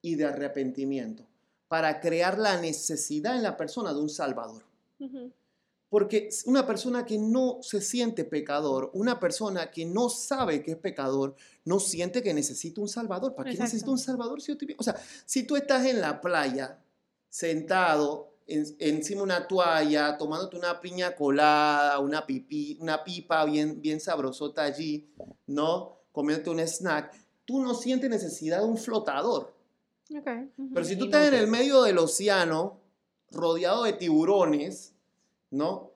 y 0.00 0.14
de 0.14 0.26
arrepentimiento 0.26 1.26
para 1.66 1.98
crear 1.98 2.38
la 2.38 2.60
necesidad 2.60 3.34
en 3.34 3.42
la 3.42 3.56
persona 3.56 3.92
de 3.92 4.00
un 4.00 4.08
salvador. 4.08 4.62
Porque 5.88 6.28
una 6.46 6.64
persona 6.66 7.04
que 7.04 7.18
no 7.18 7.58
se 7.62 7.80
siente 7.80 8.24
pecador, 8.24 8.90
una 8.94 9.18
persona 9.18 9.70
que 9.72 9.84
no 9.84 10.08
sabe 10.08 10.62
que 10.62 10.72
es 10.72 10.76
pecador, 10.76 11.34
no 11.64 11.80
siente 11.80 12.22
que 12.22 12.32
necesita 12.32 12.80
un 12.80 12.88
salvador. 12.88 13.34
¿Para 13.34 13.50
qué 13.50 13.54
Exacto. 13.56 13.64
necesita 13.72 13.90
un 13.90 13.98
salvador 13.98 14.40
si 14.40 14.52
yo? 14.52 14.58
O 14.78 14.82
sea, 14.84 14.96
si 15.26 15.42
tú 15.44 15.56
estás 15.56 15.84
en 15.86 16.00
la 16.00 16.20
playa, 16.20 16.78
sentado 17.28 18.33
en- 18.46 18.76
encima 18.78 19.18
de 19.20 19.24
una 19.24 19.46
toalla, 19.48 20.16
tomándote 20.18 20.56
una 20.56 20.80
piña 20.80 21.14
colada, 21.14 21.98
una, 21.98 22.26
pipí, 22.26 22.78
una 22.80 23.02
pipa 23.04 23.44
bien, 23.44 23.80
bien 23.80 24.00
sabrosota 24.00 24.62
allí, 24.62 25.08
¿no? 25.46 25.98
Comiéndote 26.12 26.50
un 26.50 26.60
snack, 26.60 27.12
tú 27.44 27.60
no 27.60 27.74
sientes 27.74 28.08
necesidad 28.10 28.60
de 28.60 28.66
un 28.66 28.78
flotador. 28.78 29.54
Ok, 30.16 30.28
ujú. 30.58 30.74
Pero 30.74 30.84
si 30.86 30.96
tú 30.96 31.06
estás 31.06 31.28
en 31.28 31.34
el 31.34 31.46
medio 31.46 31.82
del 31.82 31.98
océano, 31.98 32.80
rodeado 33.30 33.84
de 33.84 33.94
tiburones, 33.94 34.92
¿no? 35.50 35.90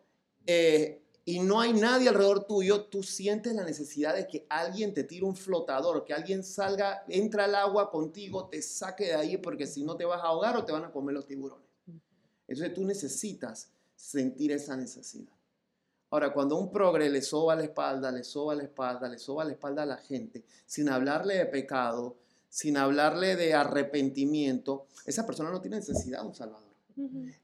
Eh, 0.46 1.03
y 1.24 1.40
no 1.40 1.61
hay 1.61 1.74
nadie 1.74 2.09
alrededor 2.09 2.44
tuyo, 2.44 2.84
tú 2.86 3.03
sientes 3.03 3.53
la 3.55 3.62
necesidad 3.62 4.14
de 4.14 4.26
que 4.26 4.46
alguien 4.49 4.94
te 4.94 5.05
tire 5.05 5.26
un 5.26 5.36
flotador, 5.36 6.03
que 6.07 6.14
alguien 6.14 6.42
salga, 6.42 7.05
entra 7.07 7.44
al 7.44 7.55
agua 7.55 7.90
contigo, 7.90 8.49
te 8.49 8.62
saque 8.62 9.05
de 9.09 9.14
ahí, 9.14 9.36
porque 9.36 9.66
si 9.66 9.84
no 9.84 9.94
te 9.94 10.07
vas 10.07 10.22
a 10.22 10.28
ahogar 10.28 10.57
o 10.57 10.64
te 10.64 10.72
van 10.72 10.84
a 10.86 10.90
comer 10.90 11.14
los 11.14 11.26
tiburones. 11.26 11.67
Entonces 12.49 12.74
tú 12.74 12.84
necesitas 12.84 13.68
sentir 13.94 14.53
esa 14.53 14.76
necesidad. 14.76 15.32
Ahora, 16.11 16.32
cuando 16.32 16.57
un 16.57 16.70
progre 16.70 17.11
le 17.11 17.20
soba 17.20 17.55
la 17.55 17.64
espalda, 17.64 18.11
le 18.11 18.24
soba 18.24 18.55
la 18.55 18.62
espalda, 18.62 19.09
le 19.09 19.18
soba 19.18 19.44
la 19.44 19.53
espalda 19.53 19.82
a 19.82 19.86
la 19.86 19.99
gente, 19.99 20.42
sin 20.64 20.88
hablarle 20.88 21.36
de 21.36 21.46
pecado, 21.46 22.16
sin 22.49 22.78
hablarle 22.78 23.36
de 23.36 23.53
arrepentimiento, 23.53 24.86
esa 25.05 25.26
persona 25.26 25.51
no 25.51 25.61
tiene 25.61 25.76
necesidad 25.76 26.22
de 26.22 26.28
un 26.28 26.34
salvador. 26.34 26.66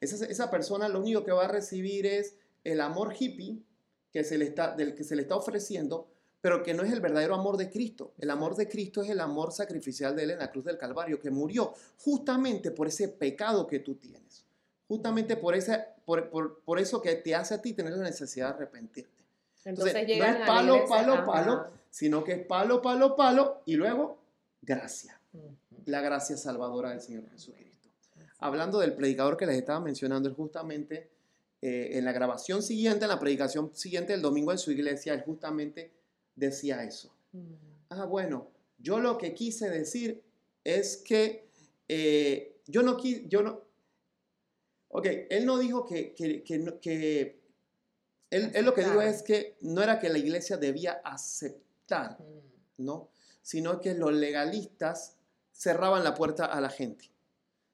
Esa, 0.00 0.24
esa 0.24 0.50
persona 0.50 0.88
lo 0.88 1.00
único 1.00 1.22
que 1.22 1.30
va 1.30 1.44
a 1.44 1.48
recibir 1.48 2.06
es 2.06 2.36
el 2.64 2.80
amor 2.80 3.14
hippie 3.16 3.62
que 4.10 4.24
se 4.24 4.38
le 4.38 4.46
está, 4.46 4.74
del 4.74 4.94
que 4.94 5.04
se 5.04 5.14
le 5.14 5.22
está 5.22 5.36
ofreciendo, 5.36 6.08
pero 6.40 6.62
que 6.62 6.74
no 6.74 6.82
es 6.82 6.92
el 6.92 7.00
verdadero 7.00 7.34
amor 7.34 7.56
de 7.56 7.70
Cristo. 7.70 8.14
El 8.18 8.30
amor 8.30 8.56
de 8.56 8.68
Cristo 8.68 9.02
es 9.02 9.10
el 9.10 9.20
amor 9.20 9.52
sacrificial 9.52 10.16
de 10.16 10.24
Él 10.24 10.30
en 10.32 10.38
la 10.38 10.50
cruz 10.50 10.64
del 10.64 10.78
Calvario, 10.78 11.20
que 11.20 11.30
murió 11.30 11.74
justamente 11.98 12.70
por 12.70 12.88
ese 12.88 13.08
pecado 13.08 13.66
que 13.66 13.80
tú 13.80 13.96
tienes. 13.96 14.43
Justamente 14.88 15.36
por, 15.36 15.54
ese, 15.54 15.84
por, 16.04 16.28
por- 16.30 16.60
por 16.60 16.78
eso 16.78 17.00
que 17.00 17.14
te 17.16 17.34
hace 17.34 17.54
a 17.54 17.62
ti 17.62 17.72
tener 17.72 17.92
la 17.94 18.04
necesidad 18.04 18.48
de 18.48 18.54
arrepentirte. 18.54 19.10
Entonces, 19.64 19.94
Entonces, 19.94 20.18
no 20.18 20.24
es 20.24 20.46
palo, 20.46 20.74
iglesia, 20.76 20.96
palo, 20.96 21.12
ajá. 21.14 21.24
palo, 21.24 21.66
sino 21.90 22.22
que 22.24 22.32
es 22.32 22.46
palo, 22.46 22.82
palo, 22.82 23.16
palo 23.16 23.62
y 23.64 23.76
luego 23.76 24.18
gracia. 24.60 25.18
La 25.86 26.00
gracia 26.00 26.36
salvadora 26.36 26.90
del 26.90 27.00
Señor 27.00 27.28
Jesucristo. 27.30 27.88
Hablando 28.38 28.78
del 28.78 28.92
predicador 28.94 29.36
que 29.38 29.46
les 29.46 29.56
estaba 29.56 29.80
mencionando, 29.80 30.28
él 30.28 30.34
justamente 30.34 31.08
eh, 31.62 31.90
en 31.92 32.04
la 32.04 32.12
grabación 32.12 32.62
siguiente, 32.62 33.04
en 33.06 33.08
la 33.08 33.18
predicación 33.18 33.74
siguiente 33.74 34.12
del 34.12 34.20
domingo 34.20 34.52
en 34.52 34.58
su 34.58 34.70
iglesia, 34.70 35.14
él 35.14 35.22
justamente 35.22 35.90
decía 36.36 36.84
eso. 36.84 37.10
Ah, 37.88 38.04
bueno, 38.04 38.48
yo 38.78 38.98
lo 39.00 39.16
que 39.16 39.32
quise 39.34 39.70
decir 39.70 40.22
es 40.62 40.98
que 40.98 41.48
eh, 41.88 42.56
yo 42.66 42.82
no 42.82 42.98
yo 43.02 43.42
no, 43.42 43.60
ok, 44.96 45.06
él 45.28 45.44
no 45.44 45.58
dijo 45.58 45.84
que, 45.84 46.14
que, 46.14 46.44
que, 46.44 46.78
que- 46.80 47.40
él, 48.30 48.50
él 48.54 48.64
lo 48.64 48.74
que 48.74 48.84
dijo 48.84 49.00
es 49.02 49.22
que 49.22 49.56
no 49.60 49.82
era 49.82 49.98
que 49.98 50.08
la 50.08 50.18
iglesia 50.18 50.56
debía 50.56 51.00
aceptar, 51.04 52.16
Ujú. 52.20 52.42
¿no? 52.78 53.08
Sino 53.42 53.80
que 53.80 53.94
los 53.94 54.12
legalistas 54.12 55.16
cerraban 55.52 56.04
la 56.04 56.14
puerta 56.14 56.44
a 56.46 56.60
la 56.60 56.70
gente. 56.70 57.06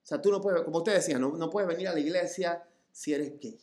O 0.03 0.07
sea, 0.07 0.21
tú 0.21 0.31
no 0.31 0.41
puedes, 0.41 0.63
como 0.63 0.79
usted 0.79 0.95
decía, 0.95 1.19
no, 1.19 1.37
no 1.37 1.51
puedes 1.51 1.69
venir 1.69 1.89
a 1.89 1.93
la 1.93 2.01
iglesia 2.01 2.63
si 2.91 3.13
eres 3.13 3.39
gay. 3.39 3.59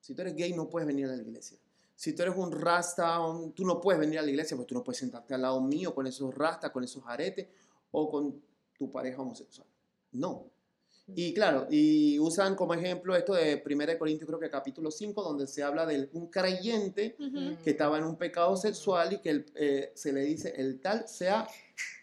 Si 0.00 0.14
tú 0.14 0.20
eres 0.22 0.34
gay, 0.36 0.52
no 0.52 0.68
puedes 0.68 0.86
venir 0.86 1.06
a 1.06 1.16
la 1.16 1.22
iglesia. 1.22 1.58
Si 1.96 2.12
tú 2.12 2.22
eres 2.22 2.36
un 2.36 2.52
rasta, 2.52 3.20
un- 3.20 3.52
tú 3.52 3.64
no 3.64 3.80
puedes 3.80 3.98
venir 4.00 4.18
a 4.18 4.22
la 4.22 4.30
iglesia 4.30 4.56
porque 4.56 4.68
tú 4.68 4.74
no 4.74 4.84
puedes 4.84 4.98
sentarte 4.98 5.34
al 5.34 5.42
lado 5.42 5.60
mío 5.60 5.94
con 5.94 6.06
esos 6.06 6.32
rastas, 6.34 6.70
con 6.70 6.84
esos 6.84 7.02
aretes 7.06 7.48
o 7.90 8.08
con 8.10 8.40
tu 8.78 8.90
pareja 8.92 9.20
homosexual. 9.22 9.66
No. 10.12 10.46
Y 11.14 11.32
claro, 11.32 11.66
y 11.70 12.18
usan 12.18 12.54
como 12.54 12.74
ejemplo 12.74 13.16
esto 13.16 13.34
de 13.34 13.62
1 13.64 13.98
Corintios, 13.98 14.26
creo 14.28 14.38
que 14.38 14.50
capítulo 14.50 14.90
5, 14.90 15.22
donde 15.22 15.46
se 15.46 15.62
habla 15.62 15.86
de 15.86 16.08
un 16.12 16.26
creyente 16.28 17.16
Ujú. 17.18 17.56
que 17.62 17.70
estaba 17.70 17.98
en 17.98 18.04
un 18.04 18.16
pecado 18.16 18.56
sexual 18.56 19.14
y 19.14 19.18
que 19.18 19.30
el, 19.30 19.46
eh, 19.54 19.92
se 19.94 20.12
le 20.12 20.20
dice 20.20 20.52
el 20.56 20.80
tal 20.80 21.08
sea 21.08 21.48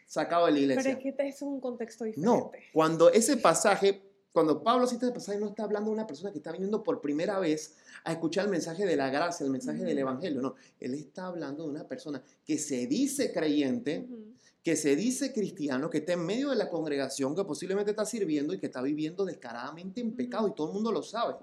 sacado 0.07 0.45
de 0.47 0.51
la 0.53 0.57
Pero 0.57 0.71
iglesia. 0.71 0.91
es 0.93 0.97
que 0.99 1.09
este 1.09 1.27
es 1.27 1.41
un 1.41 1.59
contexto 1.59 2.03
diferente. 2.05 2.27
No, 2.27 2.51
cuando 2.73 3.11
ese 3.11 3.37
pasaje, 3.37 4.01
cuando 4.31 4.63
Pablo 4.63 4.87
cita 4.87 5.05
ese 5.05 5.13
pasaje, 5.13 5.39
no 5.39 5.49
está 5.49 5.63
hablando 5.63 5.91
de 5.91 5.93
una 5.95 6.07
persona 6.07 6.31
que 6.31 6.39
está 6.39 6.51
viniendo 6.51 6.81
por 6.83 6.99
primera 6.99 7.37
vez 7.39 7.75
a 8.03 8.11
escuchar 8.11 8.45
el 8.45 8.51
mensaje 8.51 8.85
de 8.85 8.95
la 8.95 9.09
gracia, 9.09 9.43
el 9.43 9.51
mensaje 9.51 9.79
del 9.83 9.97
Ujú. 9.97 10.01
evangelio. 10.09 10.41
No, 10.41 10.55
él 10.79 10.93
está 10.95 11.27
hablando 11.27 11.63
de 11.63 11.69
una 11.69 11.87
persona 11.87 12.23
que 12.43 12.57
se 12.57 12.87
dice 12.87 13.31
creyente, 13.31 13.99
Ujú. 14.09 14.33
Que 14.65 14.75
se 14.75 14.95
dice 14.95 15.31
cristiano, 15.31 15.91
que 15.91 15.99
está 15.99 16.13
en 16.13 16.25
medio 16.25 16.49
de 16.49 16.55
la 16.55 16.69
congregación, 16.69 17.35
que 17.35 17.43
posiblemente 17.43 17.91
está 17.91 18.03
sirviendo 18.03 18.51
y 18.51 18.57
que 18.57 18.65
está 18.65 18.81
viviendo 18.81 19.23
descaradamente 19.23 20.01
en 20.01 20.15
pecado 20.15 20.47
y 20.47 20.55
todo 20.55 20.69
el 20.69 20.73
mundo 20.73 20.91
lo 20.91 21.03
sabe. 21.03 21.35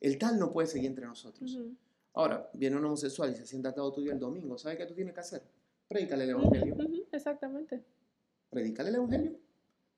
El 0.00 0.16
tal 0.16 0.38
no 0.38 0.50
puede 0.50 0.66
seguir 0.66 0.86
entre 0.86 1.04
nosotros. 1.04 1.58
Ahora, 2.14 2.48
viene 2.54 2.76
un 2.76 2.86
homosexual 2.86 3.30
y 3.32 3.34
se 3.36 3.44
sienta 3.44 3.68
al 3.68 3.76
lado 3.76 3.92
tuyo 3.92 4.12
el 4.12 4.18
domingo. 4.18 4.56
¿Sabes 4.56 4.78
qué 4.78 4.86
tú 4.86 4.94
tienes 4.94 5.12
que 5.12 5.20
hacer? 5.20 5.42
Predícale 5.88 6.24
el 6.24 6.30
evangelio. 6.30 6.74
Exactamente. 7.12 7.84
Predícale 8.48 8.88
el 8.88 8.94
evangelio. 8.94 9.32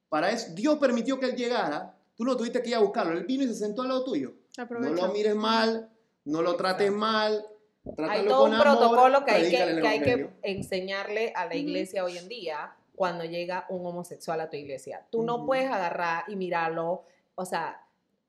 Para 0.09 0.33
eso, 0.33 0.53
Dios 0.53 0.77
permitió 0.81 1.21
que 1.21 1.27
él 1.27 1.37
llegara. 1.37 1.97
Tú 2.17 2.25
no 2.25 2.37
tuviste 2.37 2.61
que 2.61 2.71
ir 2.71 2.75
a 2.75 2.81
buscarlo. 2.81 3.17
Él 3.17 3.27
vino 3.27 3.45
y 3.45 3.47
se 3.47 3.55
sentó 3.55 3.83
al 3.83 3.89
lado 3.89 4.03
tuyo. 4.03 4.35
No 4.59 4.93
lo 4.93 5.13
mires 5.13 5.37
mal, 5.37 5.89
no 6.25 6.43
lo 6.43 6.57
trates 6.57 6.91
Exacto. 6.91 7.47
Mal. 7.97 8.11
Hay 8.11 8.23
Trátalo 8.23 8.31
todo 8.31 8.45
un 8.45 8.55
amor, 8.55 8.67
protocolo 8.67 9.25
que 9.25 9.31
hay 9.31 9.51
que, 9.51 9.81
que 9.81 9.89
hay 9.89 10.01
que 10.01 10.31
enseñarle 10.43 11.33
a 11.35 11.47
la 11.47 11.55
iglesia 11.55 12.05
hoy 12.05 12.19
en 12.19 12.29
día 12.29 12.75
cuando 12.95 13.25
llega 13.25 13.67
un 13.71 13.87
homosexual 13.87 14.41
a 14.41 14.51
tu 14.51 14.57
iglesia. 14.57 15.07
Tú 15.11 15.23
no 15.23 15.37
Ujú. 15.37 15.47
puedes 15.47 15.71
agarrar 15.71 16.25
y 16.29 16.37
mirarlo. 16.37 17.05
O 17.35 17.45
sea, 17.45 17.83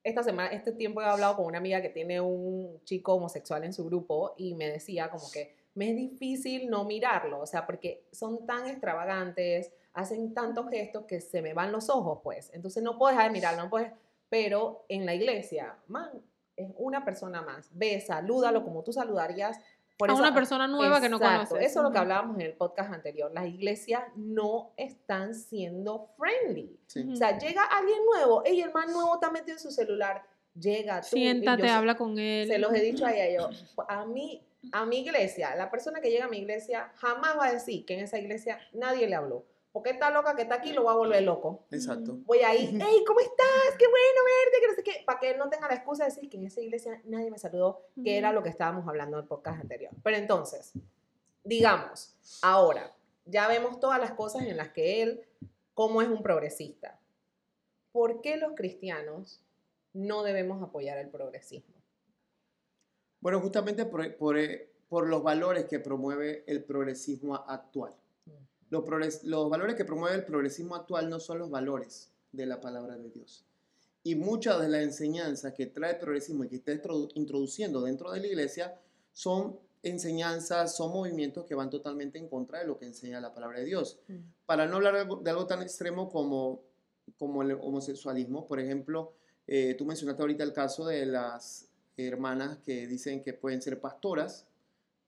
esta 0.03 0.23
semana, 0.23 0.49
este 0.49 0.71
tiempo 0.71 1.01
he 1.01 1.05
hablado 1.05 1.35
con 1.35 1.45
una 1.45 1.57
amiga 1.57 1.81
que 1.81 1.89
tiene 1.89 2.21
un 2.21 2.81
chico 2.85 3.15
homosexual 3.15 3.63
en 3.63 3.73
su 3.73 3.85
grupo 3.85 4.33
y 4.37 4.55
me 4.55 4.67
decía 4.67 5.09
como 5.09 5.29
que 5.31 5.55
me 5.73 5.89
es 5.91 5.95
difícil 5.95 6.69
no 6.69 6.83
mirarlo, 6.83 7.39
o 7.39 7.45
sea, 7.45 7.65
porque 7.65 8.05
son 8.11 8.45
tan 8.45 8.67
extravagantes, 8.67 9.71
hacen 9.93 10.33
tantos 10.33 10.69
gestos 10.69 11.05
que 11.05 11.21
se 11.21 11.41
me 11.41 11.53
van 11.53 11.71
los 11.71 11.89
ojos, 11.89 12.19
pues. 12.23 12.51
Entonces 12.53 12.83
no 12.83 12.97
puedes 12.97 13.15
dejar 13.17 13.31
de 13.31 13.37
mirarlo, 13.37 13.63
no 13.63 13.69
puedes. 13.69 13.91
Pero 14.29 14.85
en 14.89 15.05
la 15.05 15.13
iglesia, 15.13 15.77
man, 15.87 16.09
es 16.63 16.69
una 16.77 17.03
persona 17.05 17.41
más. 17.41 17.69
Ve, 17.73 17.99
salúdalo 18.01 18.63
como 18.63 18.83
tú 18.83 18.91
saludarías. 18.93 19.59
Por 19.97 20.09
a 20.09 20.13
eso- 20.13 20.21
una 20.21 20.33
persona 20.33 20.67
nueva 20.67 20.99
que 20.99 21.09
no 21.09 21.19
conoces. 21.19 21.59
Eso 21.59 21.79
es 21.79 21.83
lo 21.83 21.91
que 21.91 21.97
hablábamos 21.99 22.35
en 22.35 22.41
el 22.41 22.53
podcast 22.53 22.91
anterior. 22.91 23.31
Las 23.31 23.45
iglesias 23.45 24.01
no 24.15 24.71
están 24.77 25.35
siendo 25.35 26.09
friendly. 26.17 26.79
Sí. 26.87 27.07
O 27.11 27.15
sea, 27.15 27.37
llega 27.37 27.63
alguien 27.63 27.99
nuevo, 28.05 28.43
ey, 28.43 28.61
el 28.61 28.73
man 28.73 28.91
nuevo 28.91 29.13
está 29.15 29.29
metido 29.29 29.53
en 29.57 29.59
su 29.59 29.69
celular, 29.71 30.23
llega 30.59 31.01
tú. 31.01 31.15
y 31.17 31.19
Siéntate, 31.21 31.67
yo 31.67 31.73
habla 31.73 31.95
con 31.95 32.17
él. 32.17 32.47
Se 32.47 32.57
los 32.57 32.73
he 32.73 32.79
dicho 32.81 33.05
a 33.05 33.13
ella, 33.13 33.41
yo, 33.41 33.83
a 33.87 34.05
mí, 34.05 34.43
a 34.71 34.85
mi 34.85 35.01
iglesia, 35.01 35.55
la 35.55 35.69
persona 35.69 36.01
que 36.01 36.09
llega 36.09 36.25
a 36.25 36.29
mi 36.29 36.37
iglesia 36.39 36.91
jamás 36.95 37.37
va 37.37 37.45
a 37.47 37.53
decir 37.53 37.85
que 37.85 37.93
en 37.93 37.99
esa 38.05 38.17
iglesia 38.17 38.59
nadie 38.73 39.07
le 39.07 39.15
habló. 39.15 39.45
Porque 39.71 39.91
esta 39.91 40.11
loca 40.11 40.35
que 40.35 40.41
está 40.41 40.55
aquí 40.55 40.73
lo 40.73 40.83
va 40.83 40.91
a 40.91 40.97
volver 40.97 41.23
loco. 41.23 41.65
Exacto. 41.71 42.17
Voy 42.25 42.39
ahí, 42.39 42.77
hey, 42.79 43.03
¿cómo 43.07 43.19
estás? 43.21 43.77
Qué 43.79 43.87
bueno 43.87 44.21
verte, 44.25 44.61
que 44.61 44.67
no 44.67 44.73
sé 44.73 44.83
qué. 44.83 45.03
Para 45.05 45.19
que 45.19 45.31
él 45.31 45.37
no 45.37 45.49
tenga 45.49 45.67
la 45.67 45.75
excusa 45.75 46.03
de 46.03 46.09
decir 46.09 46.29
que 46.29 46.37
en 46.37 46.45
esa 46.45 46.59
iglesia 46.59 47.01
nadie 47.05 47.31
me 47.31 47.37
saludó, 47.37 47.87
que 48.03 48.17
era 48.17 48.33
lo 48.33 48.43
que 48.43 48.49
estábamos 48.49 48.87
hablando 48.87 49.17
en 49.17 49.23
el 49.23 49.27
podcast 49.27 49.61
anterior. 49.61 49.93
Pero 50.03 50.17
entonces, 50.17 50.73
digamos, 51.43 52.15
ahora, 52.41 52.93
ya 53.25 53.47
vemos 53.47 53.79
todas 53.79 53.99
las 53.99 54.11
cosas 54.11 54.43
en 54.43 54.57
las 54.57 54.69
que 54.69 55.03
él, 55.03 55.21
cómo 55.73 56.01
es 56.01 56.09
un 56.09 56.21
progresista. 56.21 56.99
¿Por 57.93 58.21
qué 58.21 58.37
los 58.37 58.53
cristianos 58.55 59.41
no 59.93 60.23
debemos 60.23 60.61
apoyar 60.61 60.97
el 60.97 61.09
progresismo? 61.09 61.75
Bueno, 63.21 63.39
justamente 63.39 63.85
por, 63.85 64.15
por, 64.17 64.37
eh, 64.37 64.69
por 64.89 65.07
los 65.07 65.23
valores 65.23 65.65
que 65.65 65.79
promueve 65.79 66.43
el 66.47 66.63
progresismo 66.63 67.35
actual. 67.35 67.93
Los, 68.71 68.83
valores 69.49 69.75
que 69.75 69.85
promueve 69.85 70.15
el 70.15 70.23
progresismo 70.23 70.75
actual 70.75 71.09
no 71.09 71.19
son 71.19 71.37
los 71.39 71.49
valores 71.49 72.09
de 72.31 72.45
la 72.45 72.59
palabra 72.59 72.97
de 72.97 73.09
Dios. 73.09 73.43
Y 74.03 74.15
muchas 74.15 74.59
de 74.59 74.69
las 74.69 74.81
enseñanzas 74.81 75.53
que 75.53 75.67
trae 75.67 75.91
el 75.91 75.99
progresismo 75.99 76.45
y 76.45 76.47
que 76.47 76.55
está 76.55 76.71
introdu- 76.71 77.11
introduciendo 77.13 77.81
dentro 77.81 78.11
de 78.11 78.21
la 78.21 78.27
iglesia 78.27 78.79
son 79.13 79.59
enseñanzas, 79.83 80.75
son 80.75 80.91
movimientos 80.91 81.45
que 81.45 81.53
van 81.53 81.69
totalmente 81.69 82.17
en 82.17 82.29
contra 82.29 82.59
de 82.59 82.65
lo 82.65 82.79
que 82.79 82.85
enseña 82.85 83.19
la 83.19 83.33
palabra 83.33 83.59
de 83.59 83.65
Dios. 83.65 83.99
Para 84.45 84.65
no 84.67 84.77
hablar 84.77 84.93
de 84.93 84.99
algo, 85.01 85.17
de 85.17 85.29
algo 85.29 85.45
tan 85.47 85.61
extremo 85.61 86.09
como, 86.09 86.61
como 87.19 87.41
el 87.41 87.51
homosexualismo, 87.51 88.47
por 88.47 88.59
ejemplo, 88.59 89.11
eh, 89.47 89.75
tú 89.77 89.85
mencionaste 89.85 90.21
ahorita 90.21 90.43
el 90.43 90.53
caso 90.53 90.85
de 90.85 91.05
las 91.05 91.67
hermanas 91.97 92.57
que 92.65 92.87
dicen 92.87 93.21
que 93.21 93.33
pueden 93.33 93.61
ser 93.61 93.81
pastoras, 93.81 94.47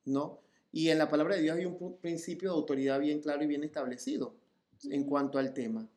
¿no? 0.05 0.42
Y 0.73 0.89
en 0.89 0.97
la 0.97 1.07
palabra 1.07 1.35
de 1.35 1.43
Dios 1.43 1.55
hay 1.55 1.65
un 1.65 1.97
principio 2.01 2.49
de 2.49 2.55
autoridad 2.55 2.99
bien 2.99 3.21
claro 3.21 3.43
y 3.43 3.47
bien 3.47 3.63
establecido 3.63 4.33
en 4.89 5.03
cuanto 5.03 5.37
al 5.37 5.53
tema. 5.53 5.87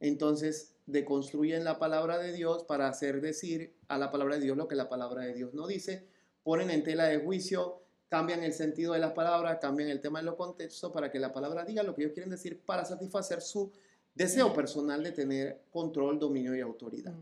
Entonces, 0.00 0.74
deconstruyen 0.84 1.64
la 1.64 1.78
palabra 1.78 2.18
de 2.18 2.34
Dios 2.34 2.64
para 2.64 2.88
hacer 2.88 3.22
decir 3.22 3.74
a 3.88 3.96
la 3.96 4.10
palabra 4.10 4.34
de 4.36 4.42
Dios 4.42 4.56
lo 4.56 4.68
que 4.68 4.74
la 4.74 4.90
palabra 4.90 5.22
de 5.22 5.32
Dios 5.32 5.54
no 5.54 5.66
dice, 5.66 6.06
ponen 6.42 6.68
en 6.68 6.84
tela 6.84 7.06
de 7.06 7.18
juicio, 7.20 7.80
cambian 8.10 8.44
el 8.44 8.52
sentido 8.52 8.92
de 8.92 8.98
las 8.98 9.12
palabras, 9.12 9.58
cambian 9.62 9.88
el 9.88 10.02
tema 10.02 10.18
de 10.18 10.26
los 10.26 10.34
contextos 10.34 10.92
para 10.92 11.10
que 11.10 11.18
la 11.18 11.32
palabra 11.32 11.64
diga 11.64 11.82
lo 11.82 11.94
que 11.94 12.02
ellos 12.02 12.12
quieren 12.12 12.30
decir 12.30 12.60
para 12.60 12.84
satisfacer 12.84 13.40
su 13.40 13.72
deseo 14.14 14.52
personal 14.52 15.02
de 15.02 15.12
tener 15.12 15.62
control, 15.70 16.18
dominio 16.18 16.54
y 16.54 16.60
autoridad. 16.60 17.14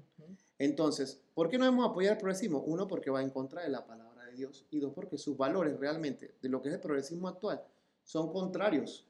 Entonces, 0.59 1.21
¿por 1.35 1.49
qué 1.49 1.57
no 1.57 1.67
debemos 1.67 1.89
apoyar 1.89 2.15
el 2.15 2.19
progresismo? 2.19 2.65
Uno, 2.67 2.89
porque 2.89 3.11
va 3.11 3.23
en 3.23 3.31
contra 3.31 3.63
de 3.63 3.69
la 3.69 3.87
palabra 3.87 4.06
Dios. 4.37 4.65
Y 4.71 4.79
dos, 4.81 4.93
porque 4.95 5.19
sus 5.19 5.37
valores 5.37 5.79
realmente 5.81 6.35
de 6.41 6.49
lo 6.49 6.63
que 6.63 6.69
es 6.69 6.75
el 6.75 6.81
progresismo 6.81 7.29
actual 7.29 7.63
son 8.05 8.31
contrarios 8.33 9.07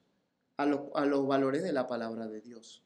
a 0.57 0.65
los, 0.65 0.81
a 0.95 1.05
los 1.05 1.27
valores 1.27 1.63
de 1.63 1.73
la 1.73 1.87
palabra 1.87 2.27
de 2.27 2.41
Dios. 2.41 2.83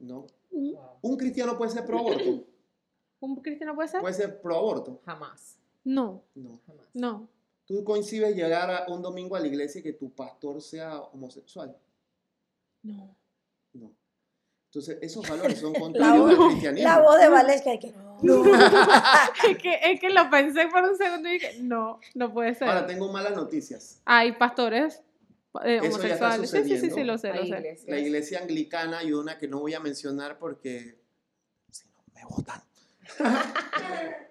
¿no? 0.00 0.26
Wow. 0.50 0.78
Un 1.02 1.16
cristiano 1.16 1.56
puede 1.56 1.70
ser 1.70 1.84
pro 1.86 1.98
aborto. 2.00 2.44
¿Un 3.20 3.36
cristiano 3.36 3.74
puede 3.74 3.88
ser? 3.88 4.00
Puede 4.00 4.14
ser 4.14 4.40
pro 4.40 4.56
aborto. 4.56 5.00
Jamás, 5.04 5.58
No, 5.84 6.22
No. 6.34 6.60
jamás. 6.66 6.86
no. 6.94 7.28
Tú 7.66 7.82
coincides 7.82 8.36
llegar 8.36 8.70
a 8.70 8.92
un 8.92 9.02
domingo 9.02 9.34
a 9.34 9.40
la 9.40 9.48
iglesia 9.48 9.80
y 9.80 9.82
que 9.82 9.92
tu 9.92 10.10
pastor 10.10 10.62
sea 10.62 11.00
homosexual. 11.00 11.76
No. 12.82 13.14
Entonces, 14.76 14.98
esos 15.00 15.26
valores 15.28 15.58
son 15.58 15.72
La 15.72 15.78
contrarios 15.80 16.28
al 16.30 16.36
voz, 16.36 16.48
cristianismo. 16.50 16.88
la 16.90 17.00
voz 17.00 17.18
de 17.18 17.28
Valesca 17.28 17.78
que 17.78 17.94
no. 18.22 18.44
Es 19.48 19.58
que, 19.58 19.80
es 19.84 20.00
que 20.00 20.10
lo 20.10 20.28
pensé 20.30 20.66
por 20.68 20.82
un 20.84 20.96
segundo 20.96 21.28
y 21.28 21.32
dije, 21.32 21.56
no, 21.62 21.98
no 22.14 22.32
puede 22.32 22.54
ser. 22.54 22.68
Ahora, 22.68 22.86
tengo 22.86 23.10
malas 23.10 23.34
noticias. 23.34 24.00
Hay 24.04 24.32
pastores 24.32 25.02
eh, 25.64 25.80
Eso 25.82 26.02
ya 26.02 26.14
está 26.14 26.34
homosexuales. 26.34 26.50
Sí, 26.50 26.64
sí, 26.64 26.78
sí, 26.78 26.90
sí, 26.94 27.04
lo 27.04 27.16
sé, 27.16 27.32
lo 27.32 27.46
sé. 27.46 27.78
La 27.86 27.98
iglesia 27.98 28.40
anglicana 28.40 29.02
y 29.02 29.12
una 29.14 29.38
que 29.38 29.48
no 29.48 29.60
voy 29.60 29.72
a 29.72 29.80
mencionar 29.80 30.38
porque 30.38 30.98
si 31.70 31.86
no 31.88 32.02
me 32.14 32.24
votan. 32.28 32.60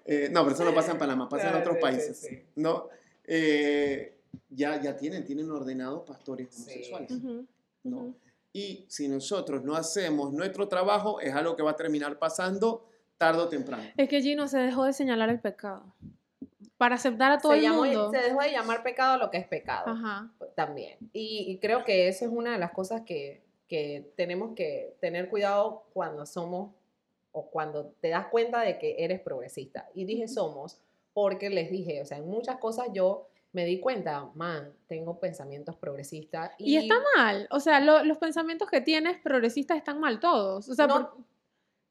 Eh, 0.08 0.30
no, 0.32 0.44
pero 0.44 0.54
eso 0.54 0.64
no 0.64 0.76
pasa 0.76 0.92
en 0.92 1.00
Panamá, 1.00 1.28
pasa 1.28 1.50
en 1.50 1.56
Ah, 1.56 1.60
otros 1.62 1.78
sí, 1.78 1.82
países. 1.82 2.18
sí. 2.20 2.44
¿no? 2.58 2.90
Eh, 3.26 4.20
ya, 4.52 4.80
ya 4.80 4.96
tienen, 4.96 5.26
tienen 5.26 5.50
ordenados 5.50 6.04
pastores 6.06 6.50
Sí. 6.52 6.62
homosexuales. 6.62 7.12
¿no? 7.84 8.14
Y 8.56 8.86
si 8.88 9.10
nosotros 9.10 9.64
no 9.66 9.76
hacemos 9.76 10.32
nuestro 10.32 10.70
trabajo, 10.70 11.20
es 11.20 11.34
algo 11.36 11.58
que 11.58 11.64
va 11.64 11.72
a 11.72 11.76
terminar 11.76 12.18
pasando 12.18 12.86
tarde 13.18 13.42
o 13.42 13.50
temprano. 13.50 13.84
Es 13.98 14.08
que 14.08 14.22
Gino 14.22 14.48
se 14.48 14.60
dejó 14.60 14.86
de 14.86 14.94
señalar 14.94 15.30
el 15.30 15.42
pecado. 15.42 15.94
Para 16.78 16.96
aceptar 16.96 17.34
a 17.34 17.38
todo 17.40 17.52
se, 17.52 17.58
el 17.58 17.64
llamó- 17.66 17.84
mundo. 17.86 18.12
se 18.12 18.18
dejó 18.20 18.42
de 18.42 18.52
llamar 18.52 18.82
pecado 18.82 19.18
lo 19.18 19.30
que 19.30 19.38
es 19.40 19.48
pecado. 19.48 19.92
Ajá. 19.92 20.32
también. 20.56 20.98
Y, 21.12 21.46
y 21.50 21.58
creo 21.60 21.84
que 21.84 22.08
eso 22.08 22.24
es 22.24 22.32
una 22.32 22.54
de 22.54 22.60
las 22.60 22.72
cosas 22.72 23.02
que, 23.06 23.44
que 23.68 24.10
tenemos 24.16 24.56
que 24.56 24.96
tener 25.02 25.30
cuidado 25.30 25.84
cuando 25.94 26.26
somos 26.26 26.72
o 27.34 27.50
cuando 27.50 27.88
te 28.00 28.08
das 28.10 28.28
cuenta 28.28 28.62
de 28.62 28.78
que 28.80 28.96
eres 29.00 29.20
progresista. 29.20 29.90
Y 29.94 30.06
dije 30.06 30.30
somos 30.30 30.80
porque 31.14 31.50
les 31.50 31.70
dije, 31.72 32.02
o 32.02 32.06
sea, 32.06 32.20
en 32.20 32.28
muchas 32.30 32.56
cosas 32.58 32.88
yo 32.94 33.28
me 33.56 33.64
di 33.64 33.80
cuenta, 33.80 34.30
man, 34.36 34.74
tengo 34.86 35.18
pensamientos 35.18 35.78
progresistas. 35.78 36.52
Y, 36.58 36.76
está 36.76 36.96
mal. 37.16 37.48
O 37.52 37.62
sea, 37.62 37.80
lo- 37.80 38.04
los 38.04 38.18
pensamientos 38.18 38.70
que 38.70 38.82
tienes 38.82 39.18
progresistas 39.22 39.78
están 39.78 39.98
mal 40.02 40.20
todos. 40.20 40.68
O 40.68 40.76
sea, 40.76 40.88
No, 40.88 40.94
por- 40.96 41.18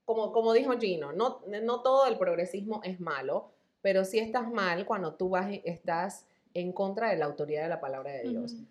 como, 0.04 0.30
como 0.32 0.52
dijo 0.52 0.78
Gino, 0.78 1.12
no, 1.14 1.40
no 1.62 1.80
todo 1.80 2.06
el 2.06 2.18
progresismo 2.18 2.82
es 2.84 3.00
malo, 3.00 3.50
pero 3.80 4.04
sí 4.04 4.18
estás 4.18 4.50
mal 4.52 4.84
cuando 4.84 5.14
tú 5.14 5.30
vas, 5.30 5.46
estás 5.64 6.26
en 6.52 6.72
contra 6.74 7.08
de 7.08 7.16
la 7.16 7.24
autoridad 7.24 7.62
de 7.62 7.70
la 7.70 7.80
palabra 7.80 8.12
de 8.12 8.28
Dios. 8.28 8.52
Ujú. 8.52 8.66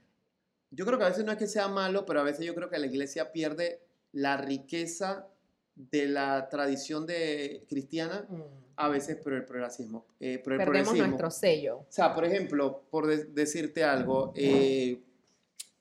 Yo 0.70 0.86
creo 0.86 1.00
que 1.00 1.06
a 1.06 1.10
veces 1.10 1.26
no 1.26 1.32
es 1.32 1.40
que 1.40 1.48
sea 1.48 1.68
malo, 1.68 2.06
pero 2.06 2.20
a 2.20 2.24
veces 2.24 2.46
yo 2.46 2.54
creo 2.54 2.70
que 2.70 2.78
la 2.78 2.86
iglesia 2.86 3.32
pierde 3.32 3.82
la 4.12 4.38
riqueza 4.38 5.28
de 5.76 6.06
la 6.06 6.48
tradición 6.50 7.08
de 7.08 7.66
cristiana, 7.68 8.28
Mm. 8.30 8.63
A 8.76 8.88
veces 8.90 9.18
por 9.18 9.34
el 9.34 9.46
progresismo. 9.46 10.06
eh, 10.20 10.40
por 10.40 10.54
el 10.54 10.58
Perdemos 10.60 10.90
progresismo. 10.90 11.08
nuestro 11.08 11.32
sello. 11.32 11.78
O 11.78 11.86
sea, 11.90 12.14
por 12.14 12.26
ejemplo, 12.26 12.84
por 12.90 13.08
de- 13.08 13.26
decirte 13.26 13.84
algo, 13.84 14.32
eh, 14.36 15.00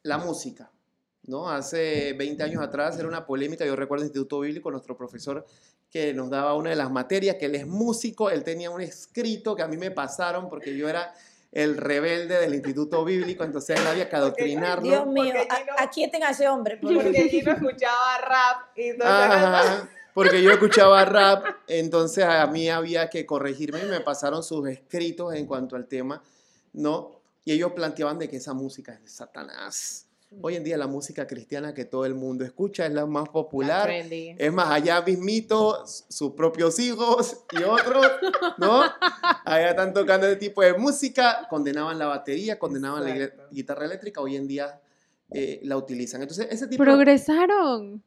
la 0.03 0.18
música, 0.18 0.70
¿no? 1.24 1.49
Hace 1.49 2.12
20 2.14 2.43
años 2.43 2.62
atrás 2.62 2.99
era 2.99 3.07
una 3.09 3.24
polémica, 3.24 3.64
yo 3.64 3.76
recuerdo 3.76 4.03
el 4.03 4.09
Instituto 4.09 4.40
Bíblico, 4.40 4.70
nuestro 4.70 4.97
profesor 4.97 5.47
que 5.90 6.12
nos 6.14 6.30
daba 6.30 6.55
una 6.55 6.70
de 6.70 6.76
las 6.76 6.90
materias, 6.90 7.36
que 7.36 7.47
él 7.47 7.55
es 7.55 7.66
músico, 7.66 8.30
él 8.30 8.43
tenía 8.45 8.70
un 8.70 8.80
escrito 8.80 9.55
que 9.55 9.62
a 9.62 9.68
mí 9.68 9.76
me 9.76 9.90
pasaron 9.90 10.49
porque 10.49 10.76
yo 10.76 10.88
era 10.88 11.12
el 11.53 11.76
rebelde 11.76 12.38
del 12.40 12.55
Instituto 12.55 13.05
Bíblico, 13.05 13.45
entonces 13.45 13.78
él 13.78 13.86
había 13.86 14.09
que 14.09 14.16
adoctrinarlo. 14.16 14.82
Dios 14.82 15.07
mío, 15.07 15.34
a- 15.76 15.88
Gino- 15.93 16.24
a 16.26 16.30
ese 16.30 16.49
hombre. 16.49 16.78
Porque 16.78 17.28
Gino 17.28 17.53
escuchaba 17.53 18.18
rap 18.26 18.76
y 18.78 18.93
porque 20.15 20.43
yo 20.43 20.51
escuchaba 20.51 21.05
rap, 21.05 21.45
entonces 21.67 22.25
a 22.25 22.47
mí 22.47 22.69
había 22.69 23.09
que 23.09 23.25
corregirme 23.27 23.81
y 23.81 23.87
me 23.87 24.01
pasaron 24.01 24.43
sus 24.43 24.69
escritos 24.69 25.35
en 25.35 25.47
cuanto 25.47 25.77
al 25.77 25.87
tema, 25.87 26.23
¿no? 26.73 27.21
Y 27.45 27.53
ellos 27.53 27.73
planteaban 27.73 28.19
de 28.19 28.29
que 28.29 28.37
esa 28.37 28.53
música 28.55 28.93
es 28.93 29.03
de 29.03 29.09
Satanás. 29.09 30.07
Hoy 30.41 30.57
en 30.57 30.65
día 30.65 30.79
la 30.79 30.87
música 30.87 31.27
cristiana 31.27 31.75
que 31.75 31.85
todo 31.85 32.07
el 32.07 32.15
mundo 32.15 32.43
escucha 32.43 32.87
es 32.87 32.93
la 32.95 33.05
más 33.05 33.29
popular. 33.29 33.85
trendy. 33.85 34.35
Es 34.39 34.51
más, 34.51 34.71
allá 34.71 35.03
mismito, 35.03 35.85
sus 35.87 36.33
propios 36.33 36.79
hijos 36.79 37.37
y 37.51 37.63
otros, 37.63 38.07
¿no? 38.57 38.83
Allá 39.45 39.71
están 39.71 39.93
tocando 39.93 40.27
ese 40.27 40.37
tipo 40.37 40.63
de 40.63 40.73
música, 40.73 41.47
condenaban 41.51 41.99
la 41.99 42.07
batería, 42.07 42.59
condenaban 42.59 43.05
la 43.05 43.11
Exacto. 43.15 43.43
guitarra 43.51 43.85
eléctrica, 43.85 44.23
hoy 44.23 44.37
en 44.37 44.49
día 44.49 44.81
eh, 45.35 45.61
la 45.65 45.77
utilizan. 45.77 46.23
Entonces, 46.23 46.47
ese 46.51 46.67
tipo 46.67 46.83
Progresaron. 46.83 48.03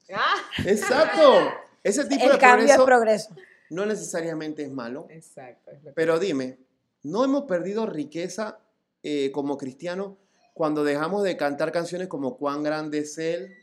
Exacto. 0.66 1.51
Ese 1.86 2.05
tipo 2.05 2.25
El 2.25 2.31
de 2.33 2.38
cambio 2.38 2.65
es 2.67 2.75
progreso 2.75 3.29
progreso. 3.33 3.36
no 3.69 3.86
necesariamente 3.86 4.63
es 4.63 4.71
malo, 4.71 5.07
exacto. 5.09 5.71
es 5.71 5.79
pero 5.93 6.19
dime, 6.19 6.57
¿no 7.03 7.23
hemos 7.23 7.43
perdido 7.45 7.86
riqueza 7.86 8.59
eh, 9.03 9.31
como 9.31 9.57
cristianos 9.57 10.13
cuando 10.53 10.83
dejamos 10.83 11.23
de 11.23 11.38
cantar 11.38 11.71
canciones 11.71 12.07
como 12.07 12.38
Cuán 12.38 12.63
grande 12.63 12.99
es 12.99 13.17
Él? 13.17 13.55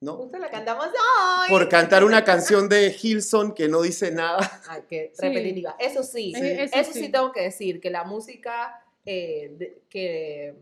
¿No? 0.00 0.16
Justo 0.16 0.36
la 0.38 0.50
cantamos 0.50 0.86
hoy. 0.86 1.48
Por 1.48 1.68
cantar 1.70 2.04
una 2.04 2.24
canción 2.24 2.68
de 2.68 2.94
Hilson 3.00 3.54
que 3.54 3.68
no 3.68 3.80
dice 3.80 4.10
nada. 4.10 4.60
Ay, 4.68 4.82
qué 4.88 5.12
Sí. 5.14 5.22
repetitiva. 5.22 5.76
Eso 5.78 6.02
sí, 6.02 6.34
Sí. 6.36 6.40
eso, 6.46 6.76
Eso 6.78 6.92
sí. 6.92 7.00
sí. 7.04 7.08
tengo 7.10 7.32
que 7.32 7.40
decir, 7.42 7.80
que 7.80 7.88
la 7.90 8.04
música 8.04 8.84
eh, 9.06 9.54
de- 9.58 9.82
que 9.88 10.54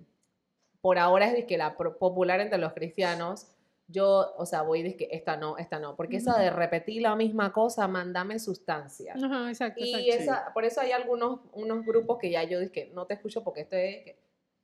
por 0.80 0.98
ahora 0.98 1.32
es 1.32 1.44
que 1.46 1.56
la 1.56 1.76
popular 1.76 2.40
entre 2.40 2.58
los 2.58 2.72
cristianos, 2.72 3.46
yo, 3.92 4.34
o 4.36 4.46
sea, 4.46 4.62
voy 4.62 4.82
de 4.82 4.96
que 4.96 5.08
esta 5.12 5.36
no, 5.36 5.56
esta 5.58 5.78
no, 5.78 5.94
porque 5.96 6.16
esa 6.16 6.38
de 6.38 6.50
repetir 6.50 7.02
la 7.02 7.14
misma 7.14 7.52
cosa, 7.52 7.86
mandame 7.86 8.38
sustancia. 8.38 9.14
Ajá, 9.22 9.48
exacto. 9.48 9.84
Y 9.84 9.94
exacto. 10.10 10.22
esa, 10.22 10.52
por 10.54 10.64
eso 10.64 10.80
hay 10.80 10.92
algunos 10.92 11.40
unos 11.52 11.84
grupos 11.84 12.18
que 12.18 12.30
ya 12.30 12.42
yo 12.44 12.58
dije, 12.58 12.90
no 12.94 13.06
te 13.06 13.14
escucho 13.14 13.44
porque 13.44 13.60
esto 13.62 13.76
es... 13.76 14.04
que- 14.04 14.18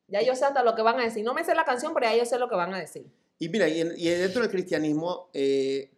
Ya 0.09 0.23
yo 0.23 0.35
sé 0.35 0.45
hasta 0.47 0.63
lo 0.63 0.75
que 0.75 0.83
van 0.83 0.99
a 0.99 1.05
decir. 1.05 1.23
No 1.25 1.35
me 1.35 1.45
sé 1.45 1.55
la 1.55 1.65
canción, 1.65 1.93
pero 1.95 2.07
ya 2.07 2.17
yo 2.17 2.25
sé 2.25 2.39
lo 2.39 2.49
que 2.49 2.57
van 2.57 2.73
a 2.75 2.79
decir. 2.81 3.07
Y 3.39 3.49
mira, 3.51 3.69
y, 3.69 3.81
en- 3.83 3.93
y 3.97 4.09
dentro 4.09 4.41
del 4.43 4.51
cristianismo, 4.51 5.29
eh, 5.35 5.91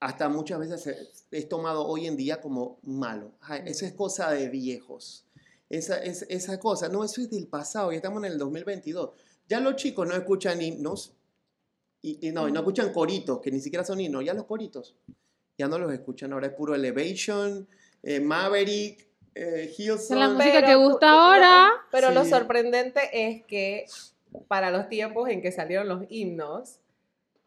hasta 0.00 0.28
muchas 0.28 0.58
veces 0.60 1.26
es 1.30 1.48
tomado 1.48 1.86
hoy 1.86 2.06
en 2.06 2.16
día 2.16 2.40
como 2.40 2.78
malo. 2.82 3.32
Ay, 3.40 3.62
eso 3.66 3.84
es 3.84 3.92
cosa 3.92 4.30
de 4.30 4.48
viejos. 4.48 5.24
Esa, 5.68 5.98
es, 5.98 6.22
esa 6.28 6.60
cosa, 6.60 6.88
no, 6.88 7.02
eso 7.02 7.20
es 7.20 7.28
del 7.28 7.48
pasado, 7.48 7.90
ya 7.90 7.96
estamos 7.96 8.22
en 8.24 8.30
el 8.32 8.38
2022. 8.38 9.10
Ya 9.48 9.58
los 9.58 9.74
chicos 9.74 10.06
no 10.06 10.14
escuchan 10.14 10.62
himnos, 10.62 11.15
y, 12.08 12.28
y 12.28 12.32
no, 12.32 12.48
y 12.48 12.52
no 12.52 12.60
escuchan 12.60 12.92
coritos, 12.92 13.40
que 13.40 13.50
ni 13.50 13.60
siquiera 13.60 13.84
son 13.84 14.00
himnos, 14.00 14.24
ya 14.24 14.32
los 14.34 14.44
coritos, 14.44 14.94
ya 15.58 15.66
no 15.68 15.78
los 15.78 15.92
escuchan, 15.92 16.32
ahora 16.32 16.46
es 16.48 16.52
puro 16.52 16.74
Elevation, 16.74 17.66
eh, 18.02 18.20
Maverick, 18.20 19.08
eh, 19.34 19.74
Hillsong. 19.76 20.18
la 20.18 20.28
música 20.28 20.60
que 20.60 20.66
Pero- 20.66 20.80
gusta 20.80 21.10
ahora. 21.10 21.70
Pero 21.90 22.10
lo 22.12 22.24
sorprendente 22.24 23.00
es 23.12 23.44
que 23.46 23.86
para 24.48 24.70
los 24.70 24.88
tiempos 24.88 25.28
en 25.28 25.42
que 25.42 25.50
salieron 25.50 25.88
los 25.88 26.04
himnos, 26.08 26.78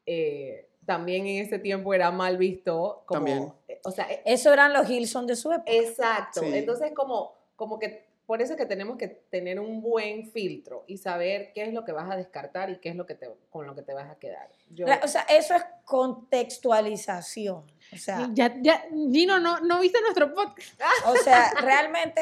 eh, 0.06 0.68
también 0.86 1.28
en 1.28 1.46
ese 1.46 1.60
tiempo 1.60 1.94
era 1.94 2.12
mal 2.12 2.38
visto. 2.38 3.04
Como, 3.06 3.20
También. 3.26 3.54
eh, 3.68 3.80
O 3.84 3.92
sea, 3.92 4.08
Eso 4.26 4.52
eran 4.52 4.74
los 4.74 4.88
Gilson 4.88 5.26
de 5.28 5.36
su 5.36 5.52
época. 5.52 5.72
exacto. 5.72 6.42
Sí. 6.42 6.48
Entonces, 6.52 6.92
como, 6.96 7.34
como 7.56 7.78
que 7.80 8.09
por 8.30 8.44
eso 8.44 8.54
es 8.54 8.58
que 8.60 8.68
tenemos 8.68 8.96
que 8.96 9.08
tener 9.08 9.60
un 9.60 9.82
buen 9.82 10.30
filtro 10.32 10.84
y 10.86 10.98
saber 11.00 11.52
qué 11.52 11.64
es 11.64 11.74
lo 11.74 11.84
que 11.84 11.92
vas 11.94 12.12
a 12.12 12.16
descartar 12.16 12.70
y 12.70 12.78
qué 12.78 12.90
es 12.90 12.96
lo 12.96 13.08
que 13.08 13.16
te, 13.16 13.28
con 13.50 13.66
lo 13.66 13.74
que 13.74 13.82
te 13.82 13.92
vas 13.96 14.08
a 14.08 14.20
quedar. 14.20 14.48
Yo, 14.70 14.86
La- 14.86 15.00
o 15.04 15.08
sea, 15.08 15.24
eso 15.24 15.56
es 15.56 15.64
contextualización. 15.84 17.64
O 17.92 17.98
sea, 17.98 18.30
Ya, 18.34 18.54
ya, 18.62 18.84
Gino, 19.12 19.40
¿no, 19.40 19.62
¿no 19.62 19.80
viste 19.80 20.00
nuestro 20.02 20.32
podcast? 20.32 20.70
o 21.08 21.16
sea 21.18 21.52
realmente 21.60 22.22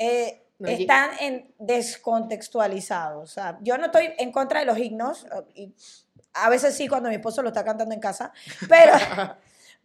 eh, 0.00 0.42
No, 0.58 0.68
están 0.68 1.10
en 1.20 1.54
descontextualizados. 1.60 3.22
O 3.22 3.32
sea, 3.32 3.58
yo 3.60 3.78
no 3.78 3.86
estoy 3.86 4.08
en 4.18 4.32
contra 4.32 4.60
de 4.60 4.66
los 4.66 4.78
himnos. 4.78 5.26
eh, 5.26 5.44
Y 5.54 5.74
a 6.34 6.48
veces 6.50 6.74
sí 6.74 6.88
cuando 6.88 7.08
mi 7.08 7.14
esposo 7.14 7.40
lo 7.42 7.48
está 7.48 7.64
cantando 7.64 7.94
en 7.94 8.00
casa, 8.00 8.32
pero... 8.68 8.92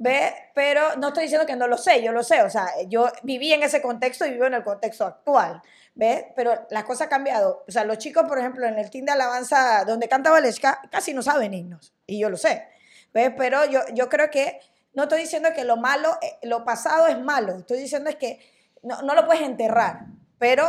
¿Ve? 0.03 0.33
Pero 0.55 0.95
no 0.97 1.09
estoy 1.09 1.25
diciendo 1.25 1.45
que 1.45 1.55
no 1.55 1.67
lo 1.67 1.77
sé, 1.77 2.01
yo 2.01 2.11
lo 2.11 2.23
sé. 2.23 2.41
O 2.41 2.49
sea, 2.49 2.65
yo 2.87 3.07
viví 3.21 3.53
en 3.53 3.61
ese 3.61 3.83
contexto 3.83 4.25
y 4.25 4.31
vivo 4.31 4.47
en 4.47 4.55
el 4.55 4.63
contexto 4.63 5.05
actual. 5.05 5.61
¿Ve? 5.93 6.33
Pero 6.35 6.65
las 6.71 6.85
cosas 6.85 7.01
han 7.01 7.09
cambiado. 7.09 7.63
O 7.67 7.71
sea, 7.71 7.85
los 7.85 7.99
chicos, 7.99 8.23
por 8.27 8.39
ejemplo, 8.39 8.65
en 8.65 8.79
el 8.79 8.89
team 8.89 9.05
de 9.05 9.11
alabanza 9.11 9.85
donde 9.85 10.09
canta 10.09 10.31
Valesca, 10.31 10.81
casi 10.91 11.13
no 11.13 11.21
saben 11.21 11.53
himnos. 11.53 11.93
Y 12.07 12.19
yo 12.19 12.31
lo 12.31 12.37
sé. 12.37 12.67
¿Ve? 13.13 13.29
Pero 13.29 13.63
yo, 13.65 13.81
yo 13.93 14.09
creo 14.09 14.31
que 14.31 14.59
no 14.95 15.03
estoy 15.03 15.21
diciendo 15.21 15.49
que 15.53 15.65
lo 15.65 15.77
malo, 15.77 16.17
eh, 16.23 16.39
lo 16.47 16.65
pasado 16.65 17.05
es 17.05 17.19
malo. 17.19 17.57
Estoy 17.57 17.77
diciendo 17.77 18.09
es 18.09 18.15
que 18.15 18.39
no, 18.81 19.03
no 19.03 19.13
lo 19.13 19.27
puedes 19.27 19.43
enterrar. 19.43 20.07
Pero 20.39 20.65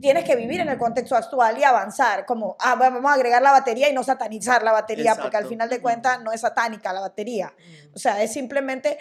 tienes 0.00 0.24
que 0.24 0.36
vivir 0.36 0.60
en 0.60 0.68
el 0.68 0.78
contexto 0.78 1.16
actual 1.16 1.58
y 1.58 1.64
avanzar. 1.64 2.26
Como, 2.26 2.56
ah, 2.60 2.74
vamos 2.74 3.10
a 3.10 3.14
agregar 3.14 3.42
la 3.42 3.52
batería 3.52 3.88
y 3.88 3.92
no 3.92 4.02
satanizar 4.02 4.62
la 4.62 4.72
batería, 4.72 5.14
porque 5.14 5.36
al 5.36 5.46
final 5.46 5.68
de 5.68 5.80
cuentas 5.80 6.22
no 6.22 6.32
es 6.32 6.40
satánica 6.40 6.92
la 6.92 7.00
batería. 7.00 7.52
O 7.94 7.98
sea, 7.98 8.22
es 8.22 8.32
simplemente, 8.32 8.98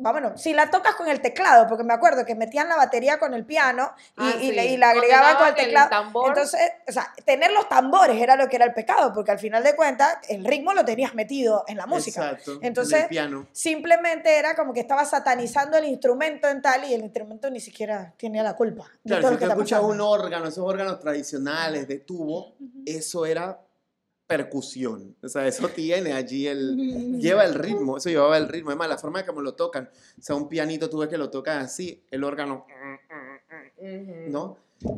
vámonos, 0.00 0.40
si 0.40 0.52
la 0.52 0.70
tocas 0.70 0.94
con 0.96 1.08
el 1.08 1.20
teclado, 1.20 1.66
porque 1.68 1.84
me 1.84 1.92
acuerdo 1.94 2.24
que 2.24 2.34
metían 2.34 2.68
la 2.68 2.76
batería 2.76 3.18
con 3.18 3.34
el 3.34 3.44
piano 3.46 3.92
y, 4.16 4.22
Ah, 4.22 4.34
y 4.40 4.46
sí. 4.48 4.52
le- 4.52 4.66
y 4.66 4.76
la 4.76 4.90
agregaban 4.90 5.36
con 5.36 5.48
el 5.48 5.54
teclado. 5.54 5.88
tambor. 5.90 6.28
Entonces, 6.28 6.60
o 6.88 6.92
sea, 6.92 7.12
tener 7.24 7.52
los 7.52 7.68
tambores 7.68 8.20
era 8.20 8.36
lo 8.36 8.48
que 8.48 8.56
era 8.56 8.64
el 8.64 8.74
pecado, 8.74 9.12
porque 9.12 9.30
al 9.30 9.38
final 9.38 9.62
de 9.62 9.76
cuentas 9.76 10.16
el 10.28 10.44
ritmo 10.44 10.72
lo 10.72 10.84
tenías 10.84 11.14
metido 11.14 11.64
en 11.68 11.76
la 11.76 11.86
música. 11.86 12.30
Exacto. 12.30 12.52
en 12.54 12.64
Entonces, 12.66 13.02
el 13.02 13.08
piano. 13.08 13.46
Simplemente 13.52 14.38
era 14.38 14.54
como 14.56 14.72
que 14.72 14.80
estaba 14.80 15.04
satanizando 15.04 15.76
el 15.78 15.84
instrumento 15.84 16.48
en 16.48 16.60
tal 16.62 16.84
y 16.84 16.94
el 16.94 17.02
instrumento 17.02 17.50
ni 17.50 17.60
siquiera 17.60 18.12
tenía 18.16 18.42
la 18.42 18.56
culpa. 18.56 18.84
de 19.04 19.08
Claro, 19.10 19.22
todo 19.22 19.28
si 19.30 19.34
lo 19.34 19.36
tú 19.36 19.38
que 19.38 19.44
está 19.44 19.54
escuchas 19.54 19.78
pasando. 19.80 19.94
un 19.94 20.00
órgano, 20.00 20.46
esos 20.48 20.64
órganos 20.66 20.98
tradicionales 21.00 21.86
de 21.88 21.98
tubo, 21.98 22.56
eso 22.86 23.26
era 23.26 23.60
percusión. 24.30 25.16
O 25.22 25.28
sea, 25.28 25.46
eso 25.46 25.68
tiene 25.74 26.12
allí 26.12 26.46
el... 26.46 27.18
Lleva 27.18 27.44
el 27.44 27.54
ritmo, 27.54 27.96
eso 27.98 28.08
llevaba 28.08 28.36
el 28.38 28.48
ritmo. 28.48 28.70
Es 28.70 28.76
más, 28.76 28.88
la 28.88 28.96
forma 28.96 29.20
de 29.20 29.26
cómo 29.26 29.42
lo 29.42 29.54
tocan. 29.54 29.90
O 30.18 30.22
sea, 30.22 30.36
un 30.36 30.48
pianito 30.48 30.88
tú 30.88 30.98
ves 30.98 31.08
que 31.08 31.18
lo 31.18 31.30
tocan 31.30 31.58
así, 31.58 32.04
el 32.10 32.22
órgano. 32.22 32.64
¿no? 34.28 34.56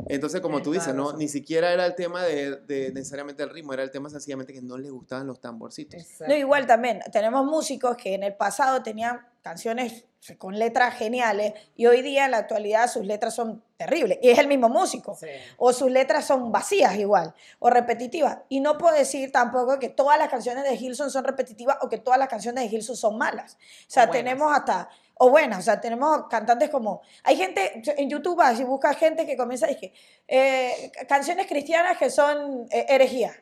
Entonces, 0.08 0.40
como 0.40 0.62
tú 0.62 0.72
dices, 0.72 0.94
¿no? 0.94 1.16
Ni 1.16 1.28
siquiera 1.28 1.72
era 1.72 1.86
el 1.86 1.94
tema 1.94 2.22
de, 2.22 2.56
de 2.56 2.92
necesariamente 2.92 3.42
el 3.42 3.50
ritmo, 3.50 3.72
era 3.72 3.82
el 3.82 3.90
tema 3.90 4.10
sencillamente 4.10 4.52
que 4.52 4.62
no 4.62 4.76
les 4.76 4.92
gustaban 4.92 5.26
los 5.26 5.40
tamborcitos. 5.40 6.00
No, 6.28 6.34
igual 6.34 6.66
también, 6.66 7.00
tenemos 7.10 7.44
músicos 7.44 7.96
que 7.96 8.14
en 8.14 8.22
el 8.22 8.34
pasado 8.34 8.82
tenían 8.82 9.20
canciones 9.42 10.04
con 10.38 10.56
letras 10.56 10.94
geniales 10.94 11.52
y 11.74 11.86
hoy 11.86 12.00
día 12.00 12.26
en 12.26 12.30
la 12.30 12.36
actualidad 12.38 12.88
sus 12.88 13.04
letras 13.04 13.34
son 13.34 13.62
terribles 13.76 14.18
y 14.22 14.30
es 14.30 14.38
el 14.38 14.46
mismo 14.46 14.68
músico. 14.68 15.16
Sí. 15.16 15.26
O 15.56 15.72
sus 15.72 15.90
letras 15.90 16.24
son 16.26 16.52
vacías 16.52 16.94
igual, 16.96 17.34
o 17.58 17.70
repetitivas. 17.70 18.38
Y 18.48 18.60
no 18.60 18.78
puedo 18.78 18.94
decir 18.94 19.32
tampoco 19.32 19.78
que 19.80 19.88
todas 19.88 20.18
las 20.18 20.28
canciones 20.28 20.62
de 20.64 20.74
Hilson 20.76 21.10
son 21.10 21.24
repetitivas 21.24 21.78
o 21.80 21.88
que 21.88 21.98
todas 21.98 22.18
las 22.20 22.28
canciones 22.28 22.70
de 22.70 22.76
Hilson 22.76 22.96
son 22.96 23.18
malas. 23.18 23.54
O 23.54 23.90
sea, 23.90 24.04
O 24.04 24.10
tenemos 24.10 24.56
hasta, 24.56 24.88
o 25.14 25.28
buenas, 25.28 25.58
o 25.58 25.62
sea, 25.62 25.80
tenemos 25.80 26.28
cantantes 26.28 26.70
como, 26.70 27.02
hay 27.24 27.36
gente 27.36 27.82
en 27.96 28.08
YouTube, 28.08 28.40
ah, 28.40 28.54
si 28.54 28.62
buscas 28.62 28.96
gente 28.96 29.26
que 29.26 29.36
comienza, 29.36 29.66
dije, 29.66 29.92
eh, 30.28 30.92
canciones 31.08 31.46
cristianas 31.48 31.98
que 31.98 32.10
son 32.10 32.68
eh, 32.70 32.86
herejía. 32.88 33.32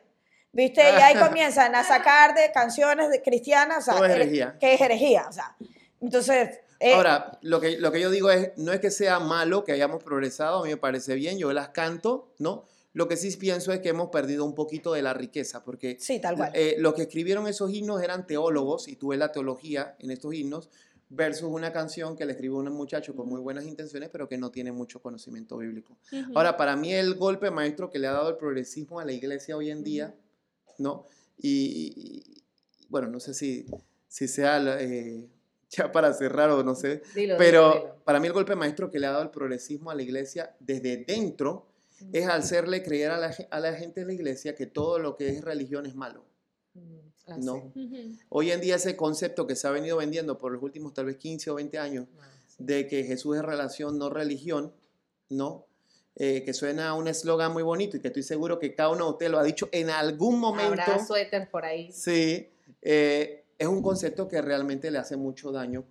¿Viste? 0.53 0.81
Y 0.81 1.01
ahí 1.01 1.15
comienzan 1.15 1.73
a 1.75 1.83
sacar 1.83 2.33
de 2.35 2.51
canciones 2.51 3.09
de 3.09 3.21
cristianas, 3.21 3.87
o 3.87 3.91
sea, 3.91 3.93
es 3.95 4.01
here- 4.01 4.13
herejía. 4.23 4.57
que 4.59 4.73
es 4.73 4.81
herejía, 4.81 5.25
o 5.29 5.31
sea. 5.31 5.55
Entonces, 6.01 6.59
eh, 6.81 6.93
Ahora, 6.93 7.37
lo 7.41 7.59
que, 7.61 7.77
lo 7.77 7.91
que 7.91 8.01
yo 8.01 8.09
digo 8.09 8.29
es, 8.31 8.51
no 8.57 8.73
es 8.73 8.79
que 8.79 8.91
sea 8.91 9.19
malo 9.19 9.63
que 9.63 9.71
hayamos 9.71 10.03
progresado, 10.03 10.59
a 10.59 10.63
mí 10.63 10.69
me 10.69 10.77
parece 10.77 11.15
bien, 11.15 11.37
yo 11.37 11.53
las 11.53 11.69
canto, 11.69 12.33
¿no? 12.39 12.65
Lo 12.93 13.07
que 13.07 13.15
sí 13.15 13.35
pienso 13.37 13.71
es 13.71 13.79
que 13.79 13.89
hemos 13.89 14.09
perdido 14.09 14.43
un 14.43 14.53
poquito 14.55 14.91
de 14.91 15.01
la 15.01 15.13
riqueza, 15.13 15.63
porque 15.63 15.95
sí, 15.99 16.19
tal 16.19 16.35
cual. 16.35 16.51
eh, 16.53 16.75
los 16.79 16.93
que 16.93 17.03
escribieron 17.03 17.47
esos 17.47 17.71
himnos 17.73 18.01
eran 18.03 18.27
teólogos, 18.27 18.87
y 18.87 18.95
tú 18.97 19.09
ves 19.09 19.19
la 19.19 19.31
teología 19.31 19.95
en 19.99 20.11
estos 20.11 20.33
himnos, 20.33 20.69
versus 21.13 21.49
una 21.49 21.71
canción 21.73 22.15
que 22.15 22.25
le 22.25 22.31
escribió 22.31 22.57
un 22.57 22.71
muchacho 22.71 23.13
con 23.15 23.27
muy 23.29 23.39
buenas 23.41 23.65
intenciones, 23.65 24.09
pero 24.09 24.27
que 24.29 24.37
no 24.37 24.49
tiene 24.49 24.71
mucho 24.71 25.01
conocimiento 25.01 25.57
bíblico. 25.57 25.97
Ahora, 26.35 26.55
para 26.57 26.75
mí 26.77 26.93
el 26.93 27.15
golpe 27.15 27.51
maestro 27.51 27.89
que 27.89 27.99
le 27.99 28.07
ha 28.07 28.13
dado 28.13 28.29
el 28.29 28.37
progresismo 28.37 28.99
a 28.99 29.05
la 29.05 29.11
iglesia 29.11 29.55
hoy 29.57 29.69
en 29.71 29.83
día, 29.83 30.15
¿no? 30.77 31.05
Y, 31.37 31.93
y- 31.95 32.43
bueno, 32.89 33.07
no 33.07 33.19
sé 33.19 33.33
si, 33.33 33.65
si 34.07 34.27
sea 34.27 34.57
eh, 34.81 35.27
ya 35.71 35.91
para 35.91 36.13
cerrar 36.13 36.49
o 36.51 36.63
no 36.63 36.75
sé, 36.75 37.01
Dilo, 37.15 37.35
pero 37.37 37.69
dilo, 37.69 37.81
dilo. 37.81 37.95
para 38.03 38.19
mí 38.19 38.27
el 38.27 38.33
golpe 38.33 38.55
maestro 38.55 38.91
que 38.91 38.99
le 38.99 39.07
ha 39.07 39.11
dado 39.11 39.23
el 39.23 39.29
progresismo 39.31 39.89
a 39.91 39.95
la 39.95 40.01
iglesia 40.03 40.55
desde 40.59 40.97
dentro 40.97 41.67
es 42.13 42.27
hacerle 42.27 42.81
creer 42.83 43.11
a 43.11 43.17
la, 43.17 43.35
a 43.51 43.59
la 43.59 43.73
gente 43.75 44.01
de 44.01 44.07
la 44.07 44.13
iglesia 44.13 44.55
que 44.55 44.65
todo 44.65 44.99
lo 44.99 45.15
que 45.15 45.29
es 45.29 45.41
religión 45.43 45.85
es 45.85 45.93
malo. 45.95 46.25
Mm, 46.73 46.97
así. 47.27 47.45
No. 47.45 47.71
Hoy 48.29 48.51
en 48.51 48.59
día 48.59 48.75
ese 48.75 48.95
concepto 48.97 49.45
que 49.45 49.55
se 49.55 49.67
ha 49.67 49.71
venido 49.71 49.97
vendiendo 49.97 50.37
por 50.37 50.51
los 50.51 50.63
últimos 50.63 50.93
tal 50.93 51.05
vez 51.05 51.17
15 51.17 51.51
o 51.51 51.55
20 51.55 51.77
años 51.77 52.07
Ah, 52.19 52.27
sí. 52.47 52.55
de 52.63 52.87
que 52.87 53.03
Jesús 53.03 53.37
es 53.37 53.43
relación, 53.43 53.97
no 53.99 54.09
religión, 54.09 54.73
¿no? 55.29 55.67
Eh, 56.15 56.43
que 56.43 56.53
suena 56.53 56.89
a 56.89 56.93
un 56.95 57.07
eslogan 57.07 57.53
muy 57.53 57.63
bonito 57.63 57.95
y 57.95 58.01
que 58.01 58.07
estoy 58.09 58.23
seguro 58.23 58.59
que 58.59 58.73
cada 58.75 58.89
uno 58.89 59.05
de 59.05 59.11
ustedes 59.11 59.31
lo 59.31 59.39
ha 59.39 59.43
dicho 59.43 59.69
en 59.71 59.89
algún 59.91 60.39
momento. 60.39 60.81
Habrá 60.81 61.05
suéter 61.05 61.49
por 61.49 61.63
ahí. 61.65 61.91
Sí, 61.93 62.49
eh, 62.81 63.45
es 63.61 63.67
un 63.67 63.83
concepto 63.83 64.27
que 64.27 64.41
realmente 64.41 64.89
le 64.89 64.97
hace 64.97 65.15
mucho 65.15 65.51
daño 65.51 65.85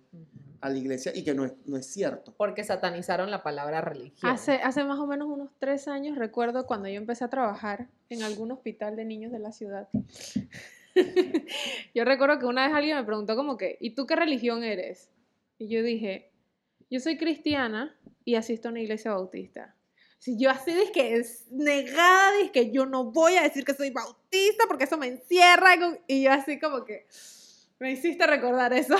a 0.59 0.69
la 0.69 0.77
iglesia 0.77 1.13
y 1.15 1.23
que 1.23 1.33
no 1.33 1.45
es, 1.45 1.53
no 1.65 1.77
es 1.77 1.85
cierto. 1.85 2.33
Porque 2.35 2.65
satanizaron 2.65 3.31
la 3.31 3.43
palabra 3.43 3.79
religión. 3.79 4.29
Hace, 4.29 4.55
hace 4.55 4.83
más 4.83 4.99
o 4.99 5.07
menos 5.07 5.29
unos 5.29 5.51
tres 5.57 5.87
años 5.87 6.17
recuerdo 6.17 6.65
cuando 6.65 6.89
yo 6.89 6.95
empecé 6.95 7.23
a 7.23 7.29
trabajar 7.29 7.87
en 8.09 8.23
algún 8.23 8.51
hospital 8.51 8.97
de 8.97 9.05
niños 9.05 9.31
de 9.31 9.39
la 9.39 9.53
ciudad. 9.53 9.87
yo 11.95 12.03
recuerdo 12.03 12.39
que 12.39 12.45
una 12.45 12.67
vez 12.67 12.75
alguien 12.75 12.97
me 12.97 13.05
preguntó 13.05 13.37
como 13.37 13.55
que, 13.55 13.77
¿y 13.79 13.91
tú 13.91 14.05
qué 14.05 14.17
religión 14.17 14.65
eres? 14.65 15.09
Y 15.57 15.69
yo 15.69 15.81
dije, 15.81 16.29
yo 16.89 16.99
soy 16.99 17.17
cristiana 17.17 17.95
y 18.25 18.35
asisto 18.35 18.67
a 18.67 18.71
una 18.71 18.81
iglesia 18.81 19.11
bautista. 19.11 19.77
Si 20.17 20.37
yo 20.37 20.49
así 20.49 20.73
de 20.73 20.91
que 20.91 21.15
es 21.15 21.49
negada, 21.51 22.33
de 22.43 22.51
que 22.51 22.69
yo 22.69 22.85
no 22.85 23.05
voy 23.05 23.37
a 23.37 23.43
decir 23.43 23.63
que 23.63 23.73
soy 23.73 23.91
bautista 23.91 24.65
porque 24.67 24.83
eso 24.83 24.97
me 24.97 25.07
encierra. 25.07 25.69
Y 26.05 26.23
yo 26.23 26.33
así 26.33 26.59
como 26.59 26.83
que 26.83 27.07
me 27.81 27.91
hiciste 27.91 28.25
recordar 28.27 28.71
eso. 28.73 28.95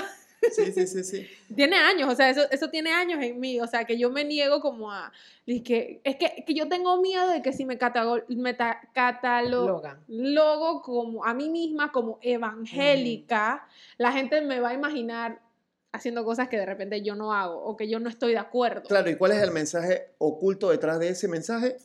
Sí, 0.50 0.72
sí, 0.72 0.86
sí, 0.88 1.04
sí. 1.04 1.26
Tiene 1.54 1.76
años, 1.76 2.12
o 2.12 2.16
sea, 2.16 2.28
eso, 2.28 2.42
eso 2.50 2.68
tiene 2.68 2.92
años 2.92 3.22
en 3.22 3.38
mí, 3.38 3.60
o 3.60 3.66
sea, 3.68 3.84
que 3.84 3.96
yo 3.96 4.10
me 4.10 4.24
niego 4.24 4.60
como 4.60 4.90
a... 4.90 5.12
dizque- 5.46 6.00
es 6.02 6.16
que, 6.16 6.42
que 6.44 6.52
yo 6.52 6.68
tengo 6.68 7.00
miedo 7.00 7.28
de 7.28 7.42
que 7.42 7.52
si 7.52 7.64
me, 7.64 7.78
me 8.28 8.56
catalogo 8.92 9.66
Logan. 10.08 10.82
como 10.82 11.24
a 11.24 11.32
mí 11.32 11.48
misma 11.48 11.92
como 11.92 12.18
evangélica, 12.22 13.66
la 13.98 14.10
gente 14.10 14.40
me 14.40 14.58
va 14.58 14.70
a 14.70 14.74
imaginar 14.74 15.40
haciendo 15.92 16.24
cosas 16.24 16.48
que 16.48 16.56
de 16.56 16.66
repente 16.66 17.02
yo 17.02 17.14
no 17.14 17.32
hago 17.32 17.62
o 17.62 17.76
que 17.76 17.88
yo 17.88 18.00
no 18.00 18.08
estoy 18.08 18.32
de 18.32 18.38
acuerdo. 18.38 18.88
Claro, 18.88 19.10
¿y 19.10 19.16
cuál 19.16 19.32
es 19.32 19.42
el 19.42 19.52
mensaje 19.52 20.08
oculto 20.18 20.70
detrás 20.70 20.98
de 20.98 21.10
ese 21.10 21.28
mensaje? 21.28 21.76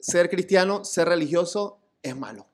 Ser 0.00 0.28
cristiano, 0.28 0.84
ser 0.84 1.08
religioso 1.08 1.78
es 2.02 2.14
malo. 2.14 2.46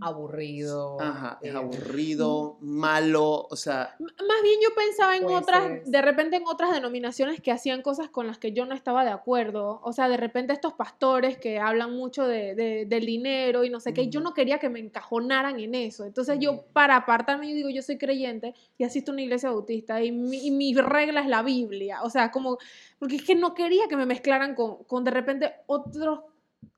Aburrido. 0.00 1.00
Ajá, 1.00 1.38
es 1.40 1.54
eh, 1.54 1.56
aburrido, 1.56 2.56
malo, 2.60 3.46
o 3.48 3.56
sea, 3.56 3.94
Más 4.00 4.42
bien 4.42 4.58
yo 4.62 4.74
pensaba 4.74 5.16
en 5.16 5.24
otras, 5.26 5.62
ser. 5.64 5.84
de 5.84 6.02
repente 6.02 6.36
en 6.36 6.42
otras 6.46 6.72
denominaciones 6.72 7.40
que 7.40 7.52
hacían 7.52 7.82
cosas 7.82 8.08
con 8.08 8.26
las 8.26 8.38
que 8.38 8.52
yo 8.52 8.66
no 8.66 8.74
estaba 8.74 9.04
de 9.04 9.10
acuerdo. 9.10 9.80
O 9.84 9.92
sea, 9.92 10.08
de 10.08 10.16
repente 10.16 10.52
estos 10.52 10.72
pastores 10.74 11.38
que 11.38 11.58
hablan 11.60 11.92
mucho 11.94 12.26
de, 12.26 12.54
de- 12.54 12.86
del 12.86 13.06
dinero 13.06 13.64
y 13.64 13.70
no 13.70 13.78
sé 13.80 13.94
qué, 13.94 14.08
yo 14.08 14.20
no 14.20 14.34
quería 14.34 14.58
que 14.58 14.68
me 14.68 14.80
encajonaran 14.80 15.58
en 15.60 15.74
eso. 15.74 16.04
Entonces 16.04 16.38
yo, 16.40 16.64
para 16.72 16.96
apartarme, 16.96 17.48
yo 17.48 17.54
digo, 17.54 17.70
yo 17.70 17.82
soy 17.82 17.98
creyente 17.98 18.54
y 18.78 18.84
asisto 18.84 19.12
a 19.12 19.14
una 19.14 19.22
iglesia 19.22 19.50
bautista 19.50 20.02
y 20.02 20.10
mi, 20.12 20.46
y 20.46 20.50
mi 20.50 20.74
regla 20.74 21.20
es 21.20 21.28
la 21.28 21.42
Biblia. 21.42 22.02
O 22.02 22.10
sea, 22.10 22.30
como, 22.32 22.58
porque 22.98 23.16
es 23.16 23.22
que 23.24 23.34
no 23.34 23.54
quería 23.54 23.86
que 23.88 23.96
me 23.96 24.06
mezclaran 24.06 24.54
con, 24.54 24.82
con 24.84 25.04
de 25.04 25.10
repente 25.12 25.52
otros 25.66 26.20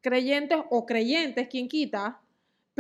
creyentes 0.03 0.59
o 0.71 0.87
creyentes, 0.87 1.49
quien 1.49 1.69
quita, 1.69 2.21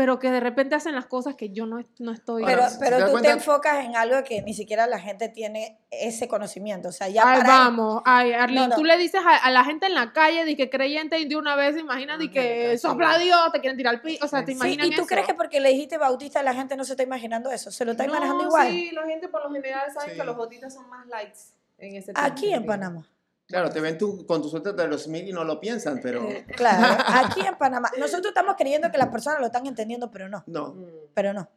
pero 0.00 0.18
que 0.18 0.30
de 0.30 0.40
repente 0.40 0.74
hacen 0.74 0.94
las 0.94 1.04
cosas 1.04 1.34
que 1.34 1.50
yo 1.50 1.66
no, 1.66 1.78
no 1.98 2.12
estoy... 2.12 2.42
Pero, 2.42 2.62
Ahora, 2.62 2.70
si 2.70 2.78
pero 2.80 3.04
te 3.04 3.12
tú 3.12 3.20
te 3.20 3.28
enfocas 3.28 3.84
en 3.84 3.96
algo 3.96 4.24
que 4.24 4.40
ni 4.40 4.54
siquiera 4.54 4.86
la 4.86 4.98
gente 4.98 5.28
tiene 5.28 5.78
ese 5.90 6.26
conocimiento. 6.26 6.88
O 6.88 6.92
sea, 6.92 7.08
ya 7.10 7.22
Ay, 7.30 7.40
para 7.42 7.48
vamos, 7.50 8.00
ay, 8.06 8.32
Arlene, 8.32 8.60
No, 8.62 8.68
no. 8.68 8.76
tú 8.76 8.84
le 8.84 8.96
dices 8.96 9.20
a, 9.22 9.36
a 9.36 9.50
la 9.50 9.62
gente 9.62 9.84
en 9.84 9.94
la 9.94 10.14
calle 10.14 10.46
de 10.46 10.56
que 10.56 10.70
creyente 10.70 11.18
y 11.18 11.28
de 11.28 11.36
una 11.36 11.54
vez 11.54 11.74
se 11.74 11.80
imaginan 11.80 12.18
de 12.18 12.30
que 12.30 12.78
sopla 12.78 13.18
Dios, 13.18 13.38
te 13.52 13.60
quieren 13.60 13.76
tirar 13.76 13.96
al 13.96 14.00
piso, 14.00 14.24
o 14.24 14.28
sea, 14.28 14.40
te 14.42 14.52
Sí, 14.52 14.52
Sí, 14.52 14.56
imaginan 14.56 14.86
¿Y 14.86 14.90
tú 14.94 15.02
eso? 15.02 15.06
crees 15.06 15.26
que 15.26 15.34
porque 15.34 15.60
le 15.60 15.68
dijiste 15.68 15.98
bautista 15.98 16.42
la 16.42 16.54
gente 16.54 16.78
no 16.78 16.84
se 16.84 16.94
está 16.94 17.02
imaginando 17.02 17.50
eso? 17.50 17.70
¿Se 17.70 17.84
lo 17.84 17.90
está 17.90 18.06
no, 18.06 18.14
manejando 18.14 18.44
igual? 18.44 18.68
Sí, 18.70 18.92
la 18.92 19.04
gente 19.04 19.28
por 19.28 19.42
lo 19.44 19.52
general 19.52 19.92
sabe 19.92 20.12
Sí. 20.12 20.16
que 20.18 20.24
los 20.24 20.34
botitas 20.34 20.72
son 20.72 20.88
más 20.88 21.06
likes 21.08 21.40
en 21.76 21.96
ese 21.96 22.12
Aquí 22.14 22.54
en 22.54 22.64
Panamá. 22.64 23.06
Claro, 23.50 23.68
te 23.70 23.80
ven 23.80 23.98
tú, 23.98 24.24
con 24.26 24.40
tu 24.40 24.48
suerte 24.48 24.72
de 24.72 24.86
los 24.88 25.08
mil 25.08 25.28
y 25.28 25.32
no 25.32 25.42
lo 25.44 25.58
piensan, 25.60 25.98
pero 26.00 26.22
Eh, 26.30 26.46
Claro, 26.56 27.02
aquí 27.06 27.40
en 27.44 27.58
Panamá. 27.58 27.90
Nosotros 27.98 28.28
estamos 28.28 28.54
creyendo 28.56 28.90
que 28.90 28.96
las 28.96 29.08
personas 29.08 29.40
lo 29.40 29.46
están 29.46 29.66
entendiendo, 29.66 30.08
pero 30.10 30.28
no. 30.28 30.42
no. 30.46 30.74
Mm, 30.74 30.86
Pero 31.12 31.32
no. 31.34 31.48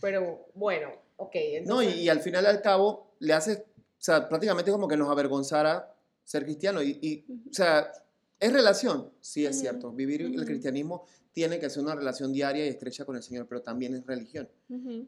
Pero 0.00 0.46
bueno, 0.54 0.88
ok. 1.16 1.34
No, 1.34 1.82
y, 1.82 1.86
Entonces, 1.86 1.96
y 1.96 2.08
al 2.08 2.20
final 2.20 2.44
y 2.44 2.46
al 2.48 2.60
cabo 2.62 3.12
le 3.20 3.32
hace, 3.32 3.52
o 3.76 3.82
sea, 4.02 4.28
prácticamente 4.28 4.70
como 4.72 4.88
que 4.88 4.96
nos 4.96 5.08
avergonzara 5.08 5.94
ser 6.24 6.44
cristiano. 6.44 6.82
Y, 6.82 6.98
y, 7.00 7.24
o 7.50 7.52
sea, 7.54 7.92
es 8.40 8.52
relación, 8.52 9.10
sí 9.20 9.46
es 9.46 9.58
cierto. 9.60 9.92
Vivir 9.92 10.22
el 10.22 10.44
cristianismo 10.44 11.04
tiene 11.32 11.60
que 11.60 11.70
ser 11.70 11.82
una 11.84 11.94
relación 11.94 12.32
diaria 12.32 12.66
y 12.66 12.70
estrecha 12.70 13.04
con 13.04 13.14
el 13.14 13.22
Señor, 13.22 13.46
pero 13.46 13.62
también 13.62 13.94
es 13.94 14.04
religión. 14.04 14.48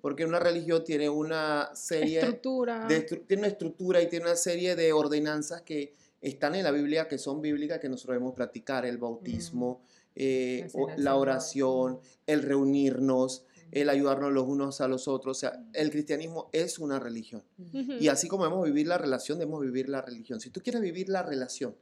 Porque 0.00 0.24
una 0.24 0.38
religión 0.38 0.84
tiene 0.84 1.08
una 1.08 1.70
serie 1.74 2.18
Estructura. 2.20 2.86
de 2.86 3.06
estru- 3.06 3.26
tiene 3.26 3.40
una 3.42 3.48
estructura 3.48 4.00
y 4.00 4.06
tiene 4.08 4.26
una 4.26 4.36
serie 4.36 4.76
de 4.76 4.92
ordenanzas 4.92 5.62
que 5.62 5.94
están 6.22 6.54
en 6.54 6.64
la 6.64 6.70
Biblia, 6.70 7.08
que 7.08 7.18
son 7.18 7.42
bíblicas, 7.42 7.78
que 7.80 7.88
nosotros 7.88 8.14
debemos 8.14 8.34
practicar, 8.34 8.86
el 8.86 8.96
bautismo, 8.98 9.82
eh, 10.14 10.68
La 10.86 10.96
la 10.96 11.16
oración, 11.16 12.00
el 12.26 12.42
reunirnos, 12.42 13.44
el 13.70 13.88
ayudarnos 13.88 14.32
los 14.32 14.46
unos 14.46 14.80
a 14.80 14.88
los 14.88 15.08
otros. 15.08 15.36
O 15.38 15.40
sea, 15.40 15.64
el 15.72 15.90
cristianismo 15.90 16.48
es 16.52 16.78
una 16.78 16.98
religión. 16.98 17.42
Ujú. 17.58 17.92
Y 17.98 18.08
así 18.08 18.28
como 18.28 18.44
debemos 18.44 18.64
vivir 18.66 18.86
la 18.86 18.98
relación, 18.98 19.38
debemos 19.38 19.60
vivir 19.62 19.88
la 19.88 20.02
religión. 20.02 20.40
Si 20.40 20.50
tú 20.50 20.60
quieres 20.60 20.82
vivir 20.82 21.08
la 21.08 21.22
relación 21.22 21.74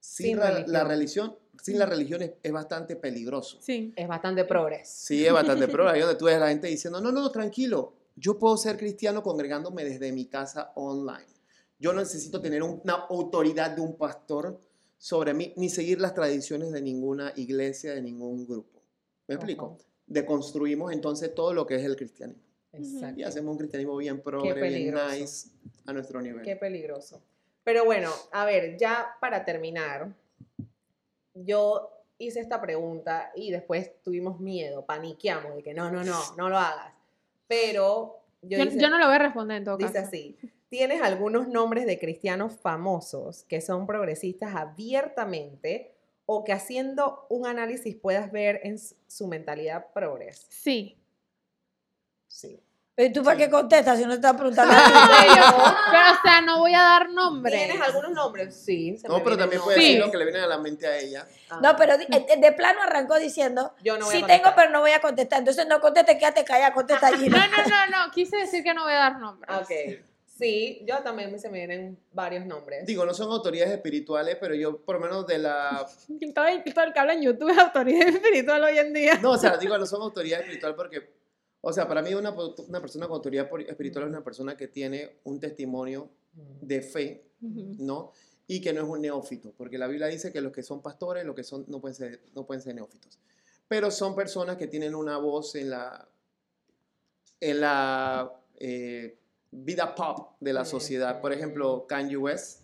sin, 0.00 0.26
Sin 0.26 0.36
ra- 0.38 0.50
religión. 0.50 0.72
la 0.72 0.84
religión, 0.84 1.36
sin 1.62 1.78
la 1.78 1.86
religión 1.86 2.22
es, 2.22 2.32
es 2.42 2.52
bastante 2.52 2.96
peligroso. 2.96 3.58
Sí. 3.62 3.92
es 3.96 4.06
bastante 4.06 4.44
progres. 4.44 4.88
Sí, 4.88 5.24
es 5.26 5.32
bastante 5.32 5.66
pero 5.68 5.88
ahí 5.88 6.00
donde 6.00 6.16
tú 6.16 6.26
ves 6.26 6.36
a 6.36 6.40
la 6.40 6.48
gente 6.50 6.68
diciendo, 6.68 7.00
no, 7.00 7.10
no, 7.10 7.30
tranquilo, 7.30 7.94
yo 8.14 8.38
puedo 8.38 8.56
ser 8.58 8.76
cristiano 8.76 9.22
congregándome 9.22 9.84
desde 9.84 10.12
mi 10.12 10.26
casa 10.26 10.72
online. 10.74 11.26
Yo 11.78 11.92
no 11.92 12.00
necesito 12.00 12.40
tener 12.40 12.62
un- 12.62 12.80
una 12.84 12.94
autoridad 12.94 13.70
de 13.70 13.80
un 13.80 13.96
pastor 13.96 14.60
sobre 14.96 15.32
mí, 15.34 15.52
ni 15.56 15.68
seguir 15.68 16.00
las 16.00 16.12
tradiciones 16.14 16.72
de 16.72 16.82
ninguna 16.82 17.32
iglesia, 17.36 17.94
de 17.94 18.02
ningún 18.02 18.46
grupo. 18.46 18.82
¿Me 19.28 19.36
explico? 19.36 19.78
Deconstruimos 20.06 20.92
entonces 20.92 21.34
todo 21.34 21.52
lo 21.54 21.66
que 21.66 21.76
es 21.76 21.84
el 21.84 21.94
cristianismo. 21.96 22.42
Exacto. 22.72 23.20
Y 23.20 23.22
hacemos 23.22 23.52
un 23.52 23.58
cristianismo 23.58 23.96
bien 23.96 24.20
progre, 24.22 24.68
bien 24.68 24.94
nice, 25.20 25.50
a 25.86 25.92
nuestro 25.92 26.20
nivel. 26.20 26.42
Qué 26.44 26.56
peligroso. 26.56 27.22
Pero 27.64 27.84
bueno, 27.84 28.10
a 28.32 28.44
ver, 28.44 28.76
ya 28.78 29.16
para 29.20 29.44
terminar, 29.44 30.12
yo 31.34 31.90
hice 32.18 32.40
esta 32.40 32.60
pregunta 32.60 33.30
y 33.36 33.50
después 33.50 33.92
tuvimos 34.02 34.40
miedo, 34.40 34.84
paniqueamos 34.84 35.54
de 35.56 35.62
que 35.62 35.74
no, 35.74 35.90
no, 35.90 36.02
no, 36.02 36.20
no 36.36 36.48
lo 36.48 36.56
hagas. 36.58 36.92
Pero 37.46 38.18
yo, 38.42 38.58
Yo, 38.58 38.64
hice- 38.64 38.80
yo 38.80 38.90
no 38.90 38.98
lo 38.98 39.06
voy 39.06 39.14
a 39.14 39.18
responder 39.20 39.58
en 39.58 39.64
todo 39.64 39.76
dice 39.76 39.92
caso. 39.92 40.08
así, 40.08 40.36
¿tienes 40.68 41.02
algunos 41.02 41.48
nombres 41.48 41.86
de 41.86 41.98
cristianos 41.98 42.54
famosos 42.60 43.44
que 43.44 43.60
son 43.60 43.86
progresistas 43.86 44.54
abiertamente 44.54 45.94
o 46.26 46.44
que 46.44 46.52
haciendo 46.52 47.26
un 47.30 47.46
análisis 47.46 47.96
puedas 47.96 48.30
ver 48.30 48.60
en 48.64 48.78
su 48.78 49.26
mentalidad 49.26 49.86
progres? 49.92 50.46
Sí. 50.50 50.96
Sí. 52.26 52.60
¿Y 53.00 53.12
tú 53.12 53.22
para 53.22 53.36
qué 53.36 53.48
contestas 53.48 53.96
si 53.96 54.02
no 54.02 54.10
te 54.10 54.16
estás 54.16 54.34
preguntando? 54.34 54.74
Pero, 54.74 55.56
o 55.56 56.22
sea, 56.22 56.40
no 56.40 56.58
voy 56.58 56.74
a 56.74 56.80
dar 56.80 57.10
nombres. 57.10 57.56
¿Tienes 57.56 57.80
algunos 57.80 58.10
nombres? 58.10 58.56
Sí. 58.56 58.98
se 58.98 59.06
No, 59.06 59.22
pero 59.22 59.38
también 59.38 59.62
puede. 59.62 59.78
Sí. 59.78 59.84
decir 59.84 60.00
lo 60.00 60.10
que 60.10 60.16
le 60.16 60.24
viene 60.24 60.40
a 60.40 60.48
la 60.48 60.58
mente 60.58 60.84
a 60.88 60.98
ella. 60.98 61.24
Ah. 61.48 61.60
No, 61.62 61.76
pero 61.76 61.94
eh, 61.94 62.36
de 62.40 62.52
plano 62.52 62.82
arrancó 62.82 63.16
diciendo, 63.20 63.72
Yo 63.84 63.96
no 63.98 64.06
voy 64.06 64.16
a 64.16 64.18
sí 64.18 64.24
tengo, 64.26 64.50
pero 64.56 64.70
no 64.70 64.80
voy 64.80 64.90
a 64.90 65.00
contestar. 65.00 65.38
Entonces 65.38 65.68
no 65.68 65.80
contestes, 65.80 66.16
quédate 66.18 66.44
callada, 66.44 66.72
contesta 66.72 67.06
allí. 67.14 67.28
No, 67.28 67.38
no, 67.38 67.46
no, 67.46 68.06
no. 68.06 68.10
Quise 68.10 68.36
decir 68.36 68.64
que 68.64 68.74
no 68.74 68.82
voy 68.82 68.94
a 68.94 68.96
dar 68.96 69.20
nombres. 69.20 69.56
Ok. 69.56 69.70
Sí, 70.38 70.84
yo 70.86 71.02
también 71.02 71.32
me- 71.32 71.38
se 71.38 71.48
me 71.50 71.58
vienen 71.58 71.98
varios 72.12 72.46
nombres. 72.46 72.86
Digo, 72.86 73.04
no 73.04 73.12
son 73.12 73.30
autoridades 73.32 73.72
espirituales, 73.74 74.36
pero 74.40 74.54
yo 74.54 74.78
por 74.84 74.96
lo 74.96 75.00
menos 75.00 75.26
de 75.26 75.38
la... 75.38 75.84
Todo 76.34 76.46
el, 76.46 76.62
todo 76.72 76.84
el 76.84 76.92
que 76.92 76.98
habla 77.00 77.14
en 77.14 77.22
YouTube 77.22 77.48
es 77.50 77.58
autoridad 77.58 78.08
espiritual 78.08 78.62
hoy 78.62 78.78
en 78.78 78.92
día. 78.92 79.18
No, 79.18 79.32
o 79.32 79.38
sea, 79.38 79.56
digo, 79.60 79.76
no 79.76 79.84
son 79.86 80.00
autoridades 80.02 80.44
espirituales 80.44 80.76
porque, 80.76 81.10
o 81.60 81.72
sea, 81.72 81.88
para 81.88 82.02
mí 82.02 82.14
una, 82.14 82.30
una 82.30 82.80
persona 82.80 83.06
con 83.08 83.16
autoridad 83.16 83.48
espiritual 83.66 84.04
es 84.04 84.10
una 84.10 84.22
persona 84.22 84.56
que 84.56 84.68
tiene 84.68 85.18
un 85.24 85.40
testimonio 85.40 86.08
de 86.60 86.82
fe. 86.82 87.24
¿no? 87.40 88.12
Y 88.46 88.60
que 88.60 88.72
no 88.72 88.82
es 88.82 88.88
un 88.88 89.00
neófito, 89.02 89.52
porque 89.56 89.76
la 89.78 89.86
Biblia 89.88 90.06
dice 90.06 90.32
que 90.32 90.40
los 90.40 90.52
que 90.52 90.62
son 90.62 90.80
pastores, 90.82 91.24
los 91.24 91.34
que 91.36 91.44
son, 91.44 91.64
no 91.68 91.80
pueden 91.80 91.94
ser, 91.94 92.20
no 92.34 92.46
pueden 92.46 92.62
ser 92.62 92.74
neófitos. 92.74 93.18
Pero 93.68 93.90
son 93.90 94.14
personas 94.16 94.56
que 94.56 94.66
tienen 94.68 94.94
una 94.94 95.18
voz 95.18 95.54
en 95.56 95.70
la, 95.70 96.08
en 97.40 97.60
la 97.60 98.32
eh, 98.58 99.18
vida 99.50 99.94
pop 99.94 100.36
de 100.40 100.52
la 100.52 100.64
sociedad. 100.64 101.20
Por 101.20 101.32
ejemplo, 101.32 101.86
Kanye 101.88 102.16
West 102.16 102.62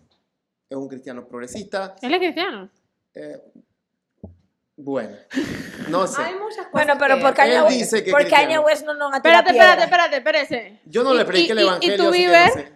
es 0.68 0.76
un 0.76 0.88
cristiano 0.88 1.26
progresista. 1.26 1.94
Él 2.02 2.12
es 2.14 2.18
cristiano. 2.18 2.70
Eh, 3.14 3.40
bueno, 4.76 5.16
no 5.88 6.06
sé. 6.06 6.20
Hay 6.22 6.34
muchas 6.34 6.66
cosas. 6.66 6.72
Bueno, 6.72 6.94
pero 6.98 7.14
que- 7.16 7.20
por 7.22 7.34
Kanye, 7.34 7.56
Él 7.56 7.62
West- 7.62 7.76
dice 7.78 8.04
que 8.04 8.10
por. 8.10 8.28
Kanye 8.28 8.58
West 8.58 8.84
no 8.84 8.94
nos 8.94 9.14
Espérate, 9.14 9.50
espérate, 9.50 9.82
espérate, 9.84 10.16
espérese. 10.16 10.80
Yo 10.86 11.04
no 11.04 11.14
le 11.14 11.24
prediqué 11.24 11.52
el 11.52 11.58
y- 11.58 11.62
y- 11.62 11.64
y 11.64 11.68
evangelio, 11.68 12.73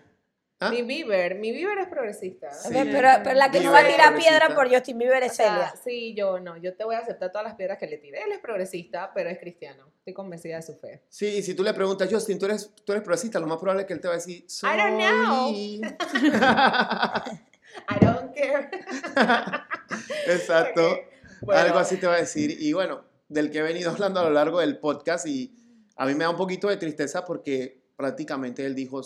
¿Ah? 0.61 0.71
Mi 0.71 0.83
Bieber, 0.83 1.37
mi 1.37 1.53
Bieber 1.53 1.79
es 1.79 1.87
progresista. 1.87 2.53
Sí. 2.53 2.71
Pero, 2.73 3.09
pero 3.23 3.37
la 3.37 3.49
que 3.51 3.61
no 3.61 3.71
va 3.71 3.79
a 3.79 3.87
tirar 3.87 4.17
piedra 4.17 4.55
por 4.57 4.69
Justin 4.69 4.99
Bieber 4.99 5.23
O 5.23 5.27
es 5.27 5.37
sea, 5.37 5.53
Celia. 5.53 5.75
sí, 5.85 6.15
yo 6.17 6.41
no, 6.41 6.57
yo 6.57 6.75
te 6.75 6.83
voy 6.85 6.97
a 6.97 6.99
aceptar 6.99 7.31
todas 7.31 7.47
las 7.47 7.55
piedras 7.55 7.79
que 7.79 7.87
le 7.87 7.99
tire. 7.99 8.23
Él 8.25 8.33
es 8.33 8.41
progresista, 8.41 9.13
pero 9.15 9.31
es 9.31 9.39
cristiano. 9.39 9.93
Estoy 9.99 10.15
convencida 10.15 10.57
de 10.57 10.63
su 10.63 10.75
fe. 10.75 11.03
Sí, 11.09 11.27
y 11.27 11.43
si 11.43 11.55
tú 11.55 11.63
le 11.63 11.73
preguntas, 11.75 12.09
Justin, 12.11 12.41
¿tú 12.41 12.47
eres, 12.47 12.73
tú 12.85 12.91
eres 12.93 13.05
progresista, 13.05 13.39
lo 13.39 13.47
más 13.47 13.59
probable 13.59 13.83
es 13.83 13.87
que 13.87 13.93
él 13.93 14.01
te 14.01 14.09
va 14.09 14.15
a 14.15 14.17
decir, 14.17 14.45
I 14.63 14.77
don't 14.77 14.99
know. 14.99 15.53
I 17.89 18.05
don't 18.05 18.35
care. 18.35 18.71
Exacto. 20.27 20.99
Bueno, 21.43 21.61
Algo 21.61 21.79
así 21.79 21.99
te 21.99 22.09
va 22.09 22.15
a 22.15 22.19
decir. 22.19 22.57
Y 22.61 22.73
bueno, 22.73 23.05
del 23.29 23.51
que 23.51 23.59
he 23.59 23.63
venido 23.63 23.91
hablando 23.91 24.21
a 24.21 24.25
lo 24.25 24.31
largo 24.31 24.59
del 24.61 24.79
podcast 24.79 25.27
y 25.27 25.55
a 25.97 26.07
mí 26.07 26.15
me 26.15 26.25
da 26.25 26.31
un 26.31 26.37
poquito 26.37 26.69
de 26.69 26.77
tristeza 26.77 27.25
porque 27.25 27.81
prácticamente 27.97 28.65
él 28.65 28.75
dijo, 28.75 29.03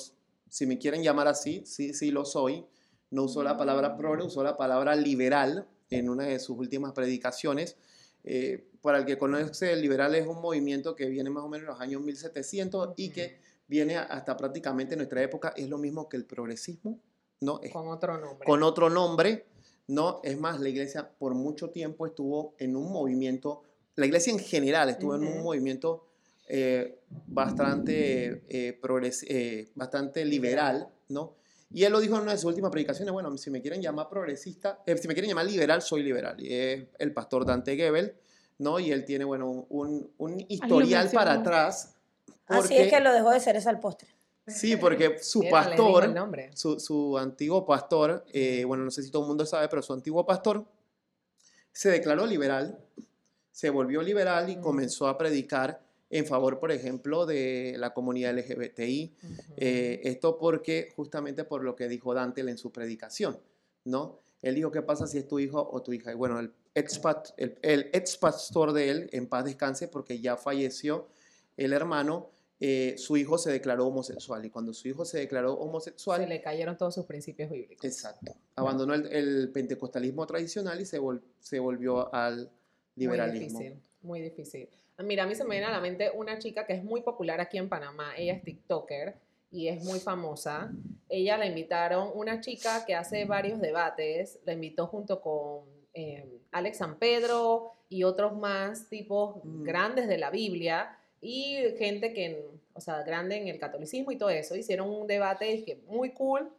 si 0.52 0.66
me 0.66 0.76
quieren 0.76 1.02
llamar 1.02 1.28
así, 1.28 1.62
sí, 1.64 1.94
sí 1.94 2.10
lo 2.10 2.26
soy. 2.26 2.66
No 3.08 3.22
usó 3.22 3.42
la 3.42 3.56
palabra 3.56 3.96
progre, 3.96 4.22
usó 4.22 4.42
la 4.42 4.54
palabra 4.54 4.94
liberal 4.94 5.66
en 5.88 6.10
una 6.10 6.24
de 6.24 6.38
sus 6.38 6.58
últimas 6.58 6.92
predicaciones. 6.92 7.78
Eh, 8.22 8.68
para 8.82 8.98
el 8.98 9.06
que 9.06 9.16
conoce, 9.16 9.72
el 9.72 9.80
liberal 9.80 10.14
es 10.14 10.26
un 10.26 10.42
movimiento 10.42 10.94
que 10.94 11.06
viene 11.06 11.30
más 11.30 11.42
o 11.42 11.48
menos 11.48 11.62
en 11.62 11.72
los 11.72 11.80
años 11.80 12.02
1700 12.02 12.92
y 12.98 13.08
que 13.08 13.38
viene 13.66 13.96
hasta 13.96 14.36
prácticamente 14.36 14.94
nuestra 14.94 15.22
época. 15.22 15.54
Es 15.56 15.70
lo 15.70 15.78
mismo 15.78 16.06
que 16.06 16.18
el 16.18 16.26
progresismo, 16.26 17.00
¿no? 17.40 17.58
Es 17.62 17.72
Con 17.72 17.88
otro 17.88 18.18
nombre. 18.18 18.46
con 18.46 18.62
otro 18.62 18.90
nombre, 18.90 19.46
¿no? 19.86 20.20
Es 20.22 20.38
más, 20.38 20.60
la 20.60 20.68
iglesia 20.68 21.10
por 21.18 21.32
mucho 21.34 21.70
tiempo 21.70 22.04
estuvo 22.04 22.54
en 22.58 22.76
un 22.76 22.92
movimiento, 22.92 23.62
la 23.94 24.04
iglesia 24.04 24.34
en 24.34 24.38
general 24.38 24.90
estuvo 24.90 25.14
en 25.14 25.26
un 25.26 25.42
movimiento 25.42 26.11
eh, 26.54 26.98
bastante, 27.28 28.44
eh, 28.48 28.78
progres- 28.80 29.24
eh, 29.26 29.70
bastante 29.74 30.22
liberal, 30.24 30.86
¿no? 31.08 31.34
Y 31.72 31.84
él 31.84 31.92
lo 31.92 32.00
dijo 32.00 32.16
en 32.16 32.22
una 32.22 32.32
de 32.32 32.36
sus 32.38 32.44
últimas 32.44 32.70
predicaciones, 32.70 33.10
bueno, 33.10 33.34
si 33.38 33.50
me 33.50 33.62
quieren 33.62 33.80
llamar 33.80 34.08
progresista, 34.10 34.82
eh, 34.84 34.96
si 34.98 35.08
me 35.08 35.14
quieren 35.14 35.30
llamar 35.30 35.46
liberal, 35.46 35.80
soy 35.80 36.02
liberal. 36.02 36.36
Y 36.38 36.52
es 36.52 36.86
el 36.98 37.12
pastor 37.14 37.46
Dante 37.46 37.74
Gebel, 37.76 38.14
¿no? 38.58 38.78
Y 38.78 38.92
él 38.92 39.06
tiene, 39.06 39.24
bueno, 39.24 39.48
un, 39.70 40.10
un 40.18 40.44
historial 40.48 41.10
para 41.10 41.32
atrás. 41.32 41.94
Así 42.46 42.68
porque- 42.68 42.82
es 42.82 42.92
que 42.92 43.00
lo 43.00 43.12
dejó 43.14 43.30
de 43.30 43.40
cereza 43.40 43.70
al 43.70 43.80
postre. 43.80 44.10
Sí, 44.46 44.76
porque 44.76 45.18
su 45.22 45.42
pastor, 45.48 46.12
su, 46.54 46.78
su 46.80 47.16
antiguo 47.16 47.64
pastor, 47.64 48.26
eh, 48.32 48.64
bueno, 48.66 48.84
no 48.84 48.90
sé 48.90 49.02
si 49.02 49.10
todo 49.10 49.22
el 49.22 49.28
mundo 49.28 49.46
sabe, 49.46 49.68
pero 49.68 49.80
su 49.80 49.92
antiguo 49.94 50.26
pastor 50.26 50.66
se 51.72 51.90
declaró 51.90 52.26
liberal, 52.26 52.78
se 53.50 53.70
volvió 53.70 54.02
liberal 54.02 54.50
y 54.50 54.56
Mm. 54.56 54.60
comenzó 54.60 55.06
a 55.06 55.16
predicar 55.16 55.80
en 56.12 56.26
favor, 56.26 56.60
por 56.60 56.70
ejemplo, 56.70 57.26
de 57.26 57.74
la 57.78 57.92
comunidad 57.94 58.38
LGBTI. 58.38 59.12
Eh, 59.56 60.00
esto 60.04 60.38
porque, 60.38 60.92
justamente 60.94 61.42
por 61.44 61.64
lo 61.64 61.74
que 61.74 61.88
dijo 61.88 62.14
Dante 62.14 62.42
en 62.42 62.58
su 62.58 62.70
predicación, 62.70 63.38
¿no? 63.84 64.18
Él 64.42 64.54
dijo, 64.54 64.70
¿qué 64.70 64.82
pasa 64.82 65.06
si 65.06 65.18
es 65.18 65.26
tu 65.26 65.38
hijo 65.38 65.68
o 65.72 65.82
tu 65.82 65.92
hija? 65.92 66.12
Y 66.12 66.14
bueno, 66.14 66.38
el 66.38 66.52
ex, 66.74 67.00
el, 67.36 67.56
el 67.62 67.90
ex 67.92 68.16
pastor 68.16 68.72
de 68.72 68.90
él, 68.90 69.08
en 69.12 69.26
paz 69.26 69.44
descanse, 69.44 69.88
porque 69.88 70.20
ya 70.20 70.36
falleció 70.36 71.08
el 71.56 71.72
hermano, 71.72 72.28
eh, 72.60 72.94
su 72.98 73.16
hijo 73.16 73.38
se 73.38 73.50
declaró 73.50 73.86
homosexual. 73.86 74.44
Y 74.44 74.50
cuando 74.50 74.72
su 74.74 74.88
hijo 74.88 75.04
se 75.04 75.18
declaró 75.18 75.54
homosexual, 75.54 76.20
Se 76.20 76.26
le 76.28 76.40
cayeron 76.42 76.76
todos 76.76 76.94
sus 76.94 77.06
principios 77.06 77.50
bíblicos. 77.50 77.84
exacto, 77.84 78.34
abandonó 78.56 78.94
el, 78.94 79.06
el 79.12 79.50
pentecostalismo 79.50 80.26
tradicional 80.26 80.80
y 80.80 80.84
se, 80.84 81.00
vol- 81.00 81.22
se 81.40 81.58
volvió 81.58 82.12
al 82.14 82.50
liberalismo. 82.96 83.58
Muy 83.58 83.68
difícil, 83.68 83.82
muy 84.02 84.20
difícil. 84.20 84.68
Mira, 84.98 85.24
a 85.24 85.26
mí 85.26 85.34
se 85.34 85.44
me 85.44 85.50
viene 85.50 85.66
a 85.66 85.70
la 85.70 85.80
mente 85.80 86.10
una 86.14 86.38
chica 86.38 86.66
que 86.66 86.74
es 86.74 86.84
muy 86.84 87.02
popular 87.02 87.40
aquí 87.40 87.58
en 87.58 87.68
Panamá. 87.68 88.14
Ella 88.16 88.34
es 88.34 88.42
TikToker 88.44 89.14
y 89.50 89.68
es 89.68 89.82
muy 89.84 89.98
famosa. 90.00 90.70
Ella 91.08 91.36
la 91.38 91.46
invitaron, 91.46 92.10
una 92.14 92.40
chica 92.40 92.84
que 92.86 92.94
hace 92.94 93.24
varios 93.24 93.60
debates, 93.60 94.38
la 94.44 94.52
invitó 94.52 94.86
junto 94.86 95.20
con 95.20 95.64
eh, 95.94 96.40
Alex 96.52 96.78
San 96.78 96.98
Pedro 96.98 97.72
y 97.88 98.04
otros 98.04 98.36
más 98.36 98.88
tipos 98.88 99.44
Mm. 99.44 99.62
grandes 99.64 100.08
de 100.08 100.18
la 100.18 100.30
Biblia 100.30 100.96
y 101.20 101.56
gente 101.78 102.12
que, 102.14 102.48
o 102.72 102.80
sea, 102.80 103.02
grande 103.02 103.36
en 103.36 103.48
el 103.48 103.58
catolicismo 103.58 104.10
y 104.12 104.16
todo 104.16 104.30
eso. 104.30 104.56
Hicieron 104.56 104.88
un 104.88 105.06
debate 105.06 105.64
que 105.64 105.76
muy 105.86 106.10
cool. 106.10 106.50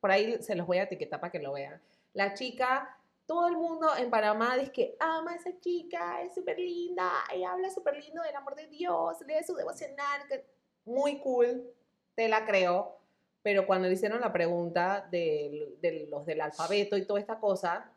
Por 0.00 0.10
ahí 0.10 0.36
se 0.40 0.54
los 0.54 0.66
voy 0.66 0.78
a 0.78 0.84
etiquetar 0.84 1.20
para 1.20 1.30
que 1.30 1.38
lo 1.38 1.52
vean. 1.52 1.80
La 2.14 2.34
chica, 2.34 2.96
todo 3.30 3.46
el 3.46 3.56
mundo 3.56 3.86
en 3.96 4.10
Panamá 4.10 4.56
dice 4.56 4.72
que 4.72 4.96
ama 4.98 5.30
a 5.30 5.36
esa 5.36 5.56
chica, 5.60 6.20
es 6.20 6.34
súper 6.34 6.58
linda, 6.58 7.08
ella 7.32 7.52
habla 7.52 7.70
súper 7.70 7.96
lindo 8.02 8.20
del 8.22 8.34
amor 8.34 8.56
de 8.56 8.66
Dios, 8.66 9.18
lee 9.24 9.44
su 9.46 9.54
devocional, 9.54 10.26
que 10.28 10.44
muy 10.84 11.20
cool, 11.20 11.72
te 12.16 12.28
la 12.28 12.44
creo. 12.44 12.96
Pero 13.40 13.68
cuando 13.68 13.86
le 13.86 13.94
hicieron 13.94 14.20
la 14.20 14.32
pregunta 14.32 15.06
de, 15.12 15.76
de 15.80 16.08
los 16.10 16.26
del 16.26 16.40
alfabeto 16.40 16.96
y 16.96 17.06
toda 17.06 17.20
esta 17.20 17.38
cosa, 17.38 17.92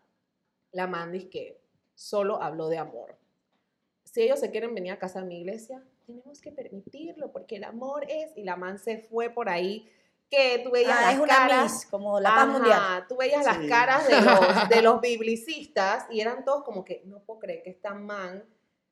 la 0.72 0.86
man 0.86 1.12
dice 1.12 1.30
que 1.30 1.62
solo 1.96 2.40
habló 2.40 2.70
de 2.70 2.78
amor. 2.78 3.18
Si 4.04 4.22
ellos 4.22 4.40
se 4.40 4.52
quieren 4.52 4.76
venir 4.76 4.92
a 4.92 5.00
casa 5.00 5.22
a 5.22 5.26
mi 5.26 5.40
iglesia, 5.40 5.84
tenemos 6.06 6.42
que 6.42 6.52
permitirlo, 6.52 7.32
porque 7.32 7.56
el 7.56 7.64
amor 7.64 8.06
es, 8.08 8.38
y 8.38 8.44
la 8.44 8.56
man 8.56 8.78
se 8.78 9.00
fue 9.00 9.32
por 9.32 9.50
ahí, 9.50 9.90
que 10.36 10.62
tú 10.64 10.72
veías 10.72 10.98
Ah, 10.98 11.02
las 11.02 11.14
es 11.14 11.20
una 11.20 11.36
caras, 11.36 11.72
Miss, 11.74 11.86
como 11.86 12.20
la 12.20 12.30
paz 12.30 12.48
mundial. 12.48 12.74
Ajá, 12.80 13.06
tú 13.08 13.18
veías 13.18 13.46
las 13.46 13.58
Sí. 13.58 13.68
caras 13.68 14.08
de 14.08 14.16
los, 14.22 14.70
de 14.70 14.82
los 14.82 15.02
biblicistas 15.02 16.06
y 16.10 16.20
eran 16.22 16.44
todos 16.46 16.64
como 16.64 16.84
que, 16.84 17.02
no 17.06 17.20
puedo 17.20 17.40
creer 17.40 17.64
que 17.64 17.70
esta 17.70 17.94
man 17.94 18.44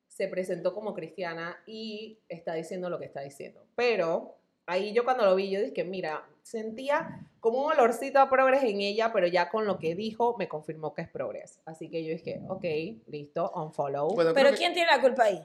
se 0.08 0.28
presentó 0.28 0.74
como 0.74 0.94
cristiana 0.94 1.58
y 1.66 2.18
está 2.28 2.54
diciendo 2.54 2.88
lo 2.90 2.98
que 2.98 3.06
está 3.06 3.20
diciendo. 3.22 3.64
Pero 3.74 4.36
ahí 4.66 4.92
yo 4.92 5.04
cuando 5.04 5.24
lo 5.24 5.34
vi, 5.34 5.50
yo 5.50 5.60
dije, 5.60 5.84
mira, 5.84 6.24
sentía 6.42 7.26
como 7.40 7.64
un 7.64 7.72
olorcito 7.72 8.18
a 8.20 8.28
progres 8.28 8.62
en 8.62 8.80
ella, 8.80 9.12
pero 9.12 9.26
ya 9.26 9.48
con 9.48 9.64
lo 9.66 9.78
que 9.78 9.94
dijo 9.94 10.36
me 10.38 10.48
confirmó 10.48 10.92
que 10.94 11.02
es 11.02 11.08
progres. 11.08 11.60
Así 11.64 11.88
que 11.88 12.04
yo 12.04 12.10
dije, 12.12 12.40
ok, 12.48 12.64
listo, 13.08 13.50
unfollow. 13.54 14.14
Bueno, 14.14 14.32
Pero 14.34 14.50
que 14.50 14.56
¿quién 14.56 14.74
tiene 14.74 14.90
la 14.90 15.00
culpa 15.00 15.24
ahí? 15.24 15.44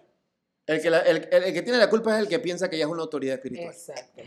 el, 0.67 0.81
que 0.81 0.89
la- 0.89 0.99
el- 0.99 1.29
el- 1.31 1.43
el 1.45 1.53
que 1.53 1.61
tiene 1.61 1.77
la 1.79 1.89
culpa 1.89 2.13
es 2.15 2.19
el 2.19 2.27
que 2.27 2.39
piensa 2.39 2.69
que 2.69 2.75
ella 2.75 2.85
es 2.85 2.91
una 2.91 3.01
autoridad 3.03 3.35
espiritual. 3.35 3.69
Exacto, 3.73 4.21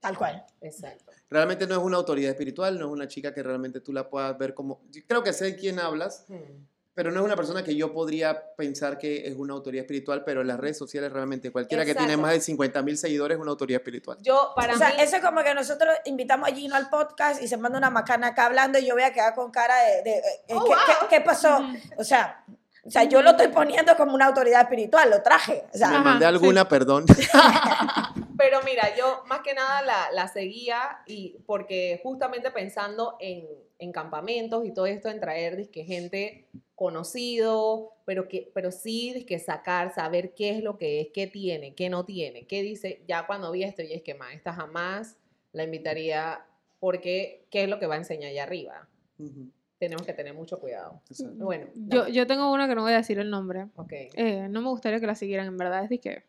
Tal 0.00 0.16
cual. 0.16 0.44
exacto. 0.60 1.12
Realmente 1.30 1.66
no 1.66 1.74
es 1.74 1.80
una 1.82 1.96
autoridad 1.96 2.30
espiritual, 2.30 2.78
no 2.78 2.86
es 2.86 2.92
una 2.92 3.08
chica 3.08 3.34
que 3.34 3.42
realmente 3.42 3.80
tú 3.80 3.92
la 3.92 4.08
puedas 4.08 4.36
ver 4.38 4.54
como... 4.54 4.80
yo 4.90 5.02
Creo 5.06 5.22
que 5.22 5.32
sé 5.32 5.44
de 5.46 5.56
quién 5.56 5.78
hablas, 5.78 6.24
Hmm. 6.28 6.64
pero 6.94 7.10
no 7.12 7.20
es 7.20 7.26
una 7.26 7.36
persona 7.36 7.62
que 7.62 7.76
yo 7.76 7.92
podría 7.92 8.54
pensar 8.56 8.96
que 8.98 9.26
es 9.28 9.34
una 9.36 9.54
autoridad 9.54 9.82
espiritual, 9.84 10.24
pero 10.24 10.40
en 10.40 10.46
las 10.48 10.58
redes 10.58 10.78
sociales 10.78 11.12
realmente 11.12 11.50
cualquiera 11.52 11.84
que 11.84 11.94
tiene 11.94 12.16
más 12.16 12.32
de 12.32 12.40
50 12.40 12.82
mil 12.82 12.96
seguidores 12.96 13.36
es 13.36 13.42
una 13.42 13.50
autoridad 13.50 13.80
espiritual. 13.80 14.18
Yo, 14.22 14.52
para 14.56 14.74
o 14.74 14.78
sea, 14.78 14.88
mí, 14.88 14.94
eso 15.00 15.16
es 15.16 15.22
como 15.22 15.42
que 15.42 15.54
nosotros 15.54 15.94
invitamos 16.06 16.48
a 16.48 16.54
Gino 16.54 16.74
al 16.76 16.88
podcast 16.88 17.42
y 17.42 17.46
se 17.48 17.56
manda 17.56 17.78
una 17.78 17.90
macana 17.90 18.28
acá 18.28 18.46
hablando 18.46 18.78
y 18.78 18.86
yo 18.86 18.94
voy 18.94 19.02
a 19.04 19.12
quedar 19.12 19.34
con 19.34 19.50
cara 19.50 19.74
de, 19.82 20.02
de- 20.02 20.18
eh, 20.18 20.22
Oh, 20.54 20.64
¿qué, 20.64 20.70
wow. 20.70 20.78
qué- 21.02 21.16
qué 21.16 21.20
pasó? 21.20 21.58
O 21.98 22.04
sea, 22.04 22.44
o 22.84 22.90
sea, 22.90 23.04
yo 23.04 23.20
lo 23.20 23.30
estoy 23.30 23.48
poniendo 23.48 23.94
como 23.96 24.14
una 24.14 24.26
autoridad 24.26 24.62
espiritual, 24.62 25.10
lo 25.10 25.20
traje. 25.22 25.64
O 25.74 25.76
sea, 25.76 25.88
me 25.90 25.94
Ajá, 25.96 26.04
mandé 26.04 26.24
sí. 26.24 26.28
alguna, 26.28 26.66
perdón. 26.68 27.04
Pero 28.38 28.60
mira, 28.64 28.96
yo 28.96 29.24
más 29.26 29.40
que 29.40 29.52
nada 29.52 29.82
la, 29.82 30.10
la 30.12 30.28
seguía 30.28 31.00
y 31.06 31.36
porque 31.44 32.00
justamente 32.02 32.50
pensando 32.52 33.16
en, 33.20 33.46
en 33.78 33.92
campamentos 33.92 34.64
y 34.64 34.72
todo 34.72 34.86
esto, 34.86 35.08
en 35.10 35.20
traer 35.20 35.56
dizque, 35.56 35.84
gente 35.84 36.46
conocido, 36.74 37.92
pero, 38.04 38.28
que, 38.28 38.50
pero 38.54 38.70
sí 38.70 39.12
dizque, 39.12 39.38
sacar, 39.40 39.92
saber 39.92 40.34
qué 40.34 40.50
es 40.50 40.62
lo 40.62 40.78
que 40.78 41.00
es, 41.00 41.08
qué 41.12 41.26
tiene, 41.26 41.74
qué 41.74 41.90
no 41.90 42.04
tiene, 42.04 42.46
qué 42.46 42.62
dice. 42.62 43.02
Ya 43.08 43.26
cuando 43.26 43.50
vi 43.50 43.64
esto, 43.64 43.82
y 43.82 43.92
es 43.92 44.02
que 44.02 44.14
más, 44.14 44.32
esta 44.32 44.52
jamás 44.52 45.16
la 45.52 45.64
invitaría 45.64 46.44
porque 46.78 47.46
qué 47.50 47.64
es 47.64 47.68
lo 47.68 47.80
que 47.80 47.86
va 47.86 47.94
a 47.96 47.98
enseñar 47.98 48.30
allá 48.30 48.44
arriba. 48.44 48.88
Tenemos 49.78 50.06
que 50.06 50.12
tener 50.12 50.34
mucho 50.34 50.60
cuidado. 50.60 51.02
exacto. 51.10 51.44
Bueno, 51.44 51.66
Yo, 51.74 52.06
yo 52.08 52.26
tengo 52.26 52.52
una 52.52 52.68
que 52.68 52.74
no 52.76 52.82
voy 52.82 52.92
a 52.92 52.98
decir 52.98 53.18
el 53.18 53.30
nombre. 53.30 53.66
ok. 53.74 53.92
Eh, 53.92 54.46
no 54.48 54.60
me 54.62 54.68
gustaría 54.68 55.00
que 55.00 55.06
la 55.06 55.14
siguieran, 55.16 55.46
en 55.48 55.56
verdad. 55.56 55.82
Es 55.84 55.90
de 55.90 55.98
que. 55.98 56.22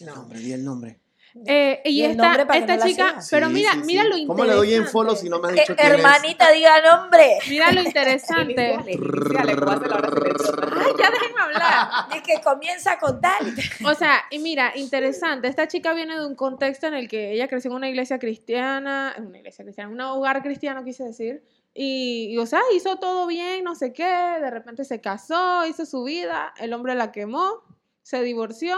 No. 0.00 0.14
Nombre, 0.16 0.38
di 0.38 0.52
el 0.52 0.64
nombre. 0.64 0.98
Eh, 1.46 1.80
y 1.84 2.02
esta, 2.02 2.46
esta 2.54 2.76
no 2.76 2.86
chica, 2.86 3.18
pero 3.30 3.46
Sí, 3.48 3.52
mira, 3.52 3.72
sí, 3.72 3.80
mira 3.84 4.02
sí. 4.02 4.08
lo 4.08 4.16
interesante. 4.16 4.26
¿Cómo 4.26 4.44
le 4.44 4.52
doy 4.54 4.74
en 4.74 4.86
follow 4.86 5.16
si 5.16 5.28
no 5.28 5.38
me 5.40 5.48
has 5.48 5.54
dicho 5.54 5.72
eh, 5.72 5.76
quién 5.76 5.92
es? 5.92 5.98
hermanita, 5.98 6.50
diga 6.50 6.80
nombre. 6.80 7.38
Mira 7.48 7.72
lo 7.72 7.82
interesante. 7.82 8.78
Ay, 8.86 10.92
ya 10.98 11.10
déjenme 11.10 11.40
hablar. 11.40 11.88
Y 12.16 12.22
que 12.22 12.40
comienza 12.42 12.98
con 12.98 13.20
tal. 13.20 13.54
O 13.84 13.94
sea, 13.94 14.24
y 14.30 14.38
mira, 14.38 14.72
interesante. 14.76 15.48
Esta 15.48 15.68
chica 15.68 15.92
viene 15.94 16.18
de 16.18 16.26
un 16.26 16.34
contexto 16.34 16.86
en 16.86 16.94
el 16.94 17.08
que 17.08 17.32
ella 17.32 17.48
creció 17.48 17.70
en 17.70 17.76
una 17.76 17.88
iglesia 17.88 18.18
cristiana, 18.18 19.14
en 19.16 19.26
una 19.26 19.38
iglesia 19.38 19.64
cristiana, 19.64 19.88
en 19.90 19.94
un 19.94 20.00
hogar 20.00 20.42
cristiano, 20.42 20.84
quise 20.84 21.04
decir. 21.04 21.42
Y, 21.74 22.28
y, 22.30 22.38
o 22.38 22.46
sea, 22.46 22.60
hizo 22.74 22.96
todo 22.96 23.26
bien, 23.26 23.64
no 23.64 23.74
sé 23.74 23.92
qué. 23.92 24.04
De 24.04 24.50
repente 24.50 24.84
se 24.84 25.00
casó, 25.00 25.66
hizo 25.66 25.86
su 25.86 26.04
vida. 26.04 26.52
El 26.58 26.72
hombre 26.72 26.94
la 26.94 27.12
quemó, 27.12 27.62
se 28.02 28.22
divorció. 28.22 28.76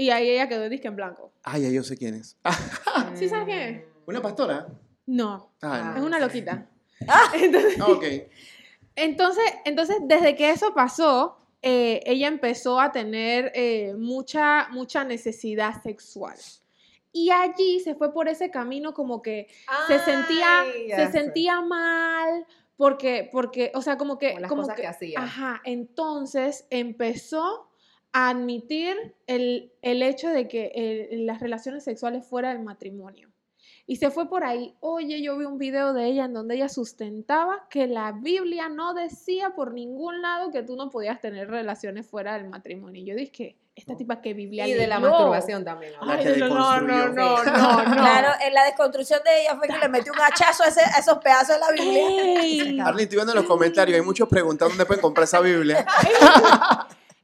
Y 0.00 0.08
ahí 0.08 0.30
ella 0.30 0.48
quedó 0.48 0.66
disque 0.70 0.88
en 0.88 0.96
blanco. 0.96 1.30
Ay, 1.42 1.62
ya 1.64 1.68
yo 1.68 1.82
sé 1.82 1.94
quién 1.96 2.14
es. 2.14 2.34
Ah, 2.42 2.56
¿Sí 3.14 3.28
sabes 3.28 3.44
quién 3.44 3.58
es? 3.58 3.84
¿Una 4.06 4.22
pastora? 4.22 4.66
No, 5.04 5.52
Ah, 5.60 5.92
es 5.94 6.00
no. 6.00 6.06
una 6.06 6.18
loquita. 6.18 6.66
Ah. 7.08 7.32
Entonces, 7.34 7.78
Ah, 7.80 7.86
ok. 7.88 8.04
Entonces, 8.96 9.44
entonces, 9.66 9.96
desde 10.02 10.36
que 10.36 10.50
eso 10.50 10.72
pasó, 10.74 11.38
eh, 11.62 12.00
ella 12.06 12.28
empezó 12.28 12.80
a 12.80 12.92
tener 12.92 13.52
eh, 13.54 13.94
mucha, 13.96 14.68
mucha 14.70 15.04
necesidad 15.04 15.82
sexual. 15.82 16.36
Y 17.12 17.30
allí 17.30 17.80
se 17.80 17.94
fue 17.94 18.12
por 18.12 18.28
ese 18.28 18.50
camino 18.50 18.94
como 18.94 19.20
que 19.20 19.48
se 19.86 19.98
sentía, 19.98 20.60
Ay, 20.62 20.88
ya 20.88 20.96
se 20.96 21.06
sé. 21.06 21.12
sentía 21.20 21.60
mal, 21.60 22.46
porque, 22.76 23.28
porque, 23.32 23.70
o 23.74 23.82
sea, 23.82 23.96
como 23.98 24.16
que... 24.18 24.28
Como 24.30 24.40
las 24.40 24.48
como 24.48 24.62
cosas 24.62 24.76
que 24.76 24.86
hacía. 24.86 25.20
Ajá, 25.22 25.60
entonces 25.64 26.66
empezó 26.70 27.69
admitir 28.12 29.14
el, 29.26 29.72
el 29.82 30.02
hecho 30.02 30.28
de 30.28 30.48
que 30.48 30.72
eh, 30.74 31.08
las 31.24 31.40
relaciones 31.40 31.84
sexuales 31.84 32.26
fuera 32.26 32.50
del 32.50 32.60
matrimonio. 32.62 33.28
Y 33.86 33.96
se 33.96 34.10
fue 34.12 34.28
por 34.28 34.44
ahí. 34.44 34.76
Oye, 34.80 35.20
yo 35.20 35.36
vi 35.36 35.44
un 35.46 35.58
video 35.58 35.92
de 35.92 36.06
ella 36.06 36.26
en 36.26 36.32
donde 36.32 36.54
ella 36.54 36.68
sustentaba 36.68 37.66
que 37.70 37.88
la 37.88 38.12
Biblia 38.12 38.68
no 38.68 38.94
decía 38.94 39.50
por 39.50 39.72
ningún 39.72 40.22
lado 40.22 40.52
que 40.52 40.62
tú 40.62 40.76
no 40.76 40.90
podías 40.90 41.20
tener 41.20 41.48
relaciones 41.50 42.06
fuera 42.06 42.34
del 42.38 42.48
matrimonio. 42.48 43.02
Y 43.02 43.04
yo 43.04 43.16
dije, 43.16 43.56
esta 43.74 43.96
tipa 43.96 44.20
que 44.20 44.32
Biblia 44.32 44.68
Y 44.68 44.74
de 44.74 44.86
la 44.86 45.00
masturbación 45.00 45.64
también. 45.64 45.92
No, 46.00 46.80
no, 46.80 47.08
no, 47.08 47.42
no. 47.44 47.44
Claro, 47.94 48.28
en 48.46 48.54
la 48.54 48.64
desconstrucción 48.64 49.20
de 49.24 49.40
ella 49.42 49.56
fue 49.56 49.66
que 49.66 49.78
le 49.78 49.88
metió 49.88 50.12
un 50.12 50.20
hachazo 50.20 50.62
a, 50.62 50.66
ese- 50.68 50.82
a 50.82 50.98
esos 51.00 51.18
pedazos 51.18 51.56
de 51.56 51.60
la 51.60 51.70
Biblia. 51.72 52.84
Arlene, 52.86 53.02
estoy 53.04 53.16
viendo 53.16 53.32
en 53.32 53.38
los 53.38 53.46
comentarios, 53.46 53.98
hay 53.98 54.04
muchos 54.04 54.28
preguntando 54.28 54.70
dónde 54.70 54.86
pueden 54.86 55.02
comprar 55.02 55.24
esa 55.24 55.40
Biblia. 55.40 55.84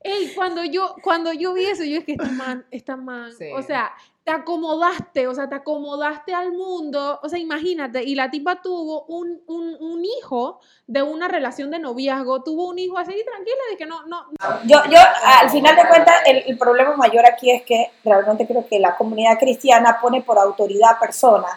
Ey, 0.07 0.33
cuando 0.35 0.65
yo, 0.65 0.95
cuando 1.03 1.33
yo 1.33 1.53
vi 1.55 1.67
eso, 1.67 1.85
yo 1.85 1.99
es 1.99 2.05
que 2.05 2.13
esta 2.13 2.29
man, 2.31 2.65
esta 2.71 2.97
man, 2.97 3.33
Sí. 3.37 3.51
o 3.53 3.63
sea, 3.63 3.93
te 4.25 4.33
acomodaste, 4.33 5.29
o 5.29 5.35
sea, 5.35 5.49
te 5.49 5.55
acomodaste 5.55 6.35
al 6.35 6.53
mundo, 6.53 7.21
o 7.23 7.29
sea, 7.29 7.39
imagínate, 7.39 8.03
y 8.03 8.15
la 8.15 8.31
tipa 8.31 8.61
tuvo 8.61 9.03
un, 9.07 9.41
un, 9.47 9.77
un 9.81 10.05
hijo 10.05 10.61
de 10.87 11.03
una 11.03 11.29
relación 11.29 11.71
de 11.71 11.79
noviazgo, 11.79 12.43
tuvo 12.43 12.69
un 12.69 12.79
hijo 12.79 12.99
así 12.99 13.13
tranquila, 13.25 13.63
de 13.71 13.77
que 13.77 13.87
no, 13.87 14.05
no, 14.07 14.27
Yo, 14.65 14.83
yo, 14.91 14.99
al 15.41 15.51
final 15.51 15.77
de 15.77 15.89
cuentas, 15.89 16.15
el, 16.27 16.43
el 16.47 16.59
problema 16.59 16.97
mayor 16.97 17.25
aquí 17.27 17.51
es 17.51 17.63
que 17.63 17.93
realmente 18.05 18.47
creo 18.47 18.67
que 18.67 18.79
la 18.81 18.97
comunidad 18.97 19.39
cristiana 19.39 19.99
pone 20.01 20.23
por 20.23 20.39
autoridad 20.39 20.91
a 20.93 20.99
personas 20.99 21.53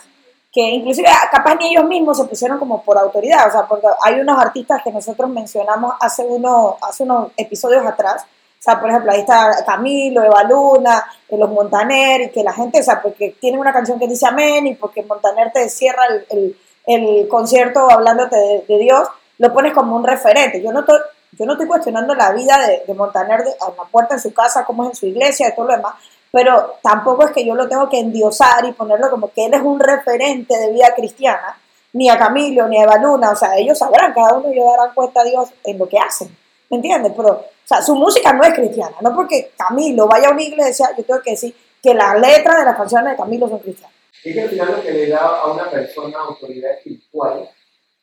que 0.51 0.61
inclusive 0.61 1.07
ah, 1.07 1.29
capaz 1.31 1.55
ni 1.55 1.71
ellos 1.71 1.85
mismos 1.85 2.17
se 2.17 2.25
pusieron 2.25 2.57
como 2.57 2.81
por 2.81 2.97
autoridad, 2.97 3.47
o 3.47 3.51
sea, 3.51 3.67
porque 3.67 3.87
hay 4.03 4.19
unos 4.19 4.39
artistas 4.39 4.81
que 4.83 4.91
nosotros 4.91 5.29
mencionamos 5.29 5.93
hace, 5.99 6.23
uno, 6.23 6.77
hace 6.81 7.03
unos 7.03 7.31
episodios 7.37 7.85
atrás, 7.85 8.25
o 8.59 8.61
sea, 8.61 8.77
por 8.77 8.89
ejemplo, 8.89 9.11
ahí 9.13 9.21
está 9.21 9.63
Camilo, 9.65 10.21
Eva 10.21 10.43
Luna, 10.43 11.05
eh, 11.29 11.37
los 11.37 11.49
Montaner, 11.49 12.21
y 12.21 12.29
que 12.29 12.43
la 12.43 12.51
gente, 12.51 12.81
o 12.81 12.83
sea, 12.83 13.01
porque 13.01 13.35
tiene 13.39 13.57
una 13.57 13.71
canción 13.71 13.97
que 13.97 14.07
dice 14.07 14.27
amén 14.27 14.67
y 14.67 14.75
porque 14.75 15.01
Montaner 15.03 15.51
te 15.53 15.69
cierra 15.69 16.03
el, 16.29 16.57
el, 16.85 17.27
concierto 17.29 17.89
hablándote 17.89 18.35
de, 18.35 18.65
de 18.67 18.77
Dios, 18.79 19.07
lo 19.37 19.53
pones 19.53 19.73
como 19.73 19.95
un 19.95 20.03
referente. 20.03 20.61
Yo 20.61 20.73
no 20.73 20.81
estoy, 20.81 20.99
yo 21.31 21.45
no 21.45 21.53
estoy 21.53 21.67
cuestionando 21.67 22.13
la 22.15 22.33
vida 22.33 22.59
de, 22.67 22.83
de 22.85 22.93
Montaner 22.93 23.45
de- 23.45 23.55
a 23.61 23.69
la 23.77 23.83
puerta 23.89 24.15
de 24.15 24.21
su 24.21 24.33
casa, 24.33 24.65
cómo 24.65 24.83
es 24.83 24.89
en 24.89 24.95
su 24.95 25.05
iglesia 25.05 25.47
y 25.47 25.55
todo 25.55 25.67
lo 25.67 25.77
demás, 25.77 25.93
pero 26.29 26.75
tampoco 26.83 27.23
es 27.25 27.31
que 27.31 27.45
yo 27.45 27.55
lo 27.55 27.69
tengo 27.69 27.87
que 27.87 27.99
endiosar 27.99 28.65
y 28.65 28.73
ponerlo 28.73 29.09
como 29.09 29.31
que 29.31 29.45
él 29.45 29.53
es 29.53 29.61
un 29.61 29.79
referente 29.79 30.57
de 30.57 30.73
vida 30.73 30.93
cristiana, 30.93 31.57
ni 31.93 32.09
a 32.09 32.19
Camilo, 32.19 32.67
ni 32.67 32.77
a 32.77 32.83
Eva 32.83 32.97
Luna, 32.97 33.31
o 33.31 33.35
sea, 33.37 33.55
ellos 33.55 33.77
sabrán, 33.77 34.13
cada 34.13 34.33
uno 34.33 34.49
ellos 34.49 34.65
darán 34.65 34.93
cuenta 34.93 35.21
a 35.21 35.23
Dios 35.23 35.49
en 35.63 35.79
lo 35.79 35.87
que 35.87 35.97
hacen, 35.97 36.35
¿me 36.69 36.77
entiendes? 36.77 37.13
Pero, 37.15 37.29
o 37.29 37.45
sea, 37.65 37.81
su 37.81 37.95
música 37.95 38.33
no 38.33 38.43
es 38.43 38.53
cristiana, 38.53 38.95
no 39.01 39.15
porque 39.15 39.51
Camilo 39.57 40.07
vaya 40.07 40.29
a 40.29 40.31
una 40.31 40.43
iglesia, 40.43 40.89
yo 40.97 41.03
tengo 41.03 41.21
que 41.21 41.31
decir 41.31 41.55
que 41.81 41.93
las 41.93 42.19
letras 42.19 42.59
de 42.59 42.65
las 42.65 42.75
canciones 42.77 43.11
de 43.11 43.17
Camilo 43.17 43.47
son 43.47 43.59
cristianas. 43.59 43.95
Es 44.23 44.33
que 44.33 44.41
al 44.41 44.49
final 44.49 44.71
lo 44.73 44.81
que 44.81 44.91
le 44.91 45.07
da 45.07 45.19
a 45.19 45.51
una 45.53 45.69
persona 45.69 46.19
autoridad 46.19 46.73
espiritual 46.73 47.49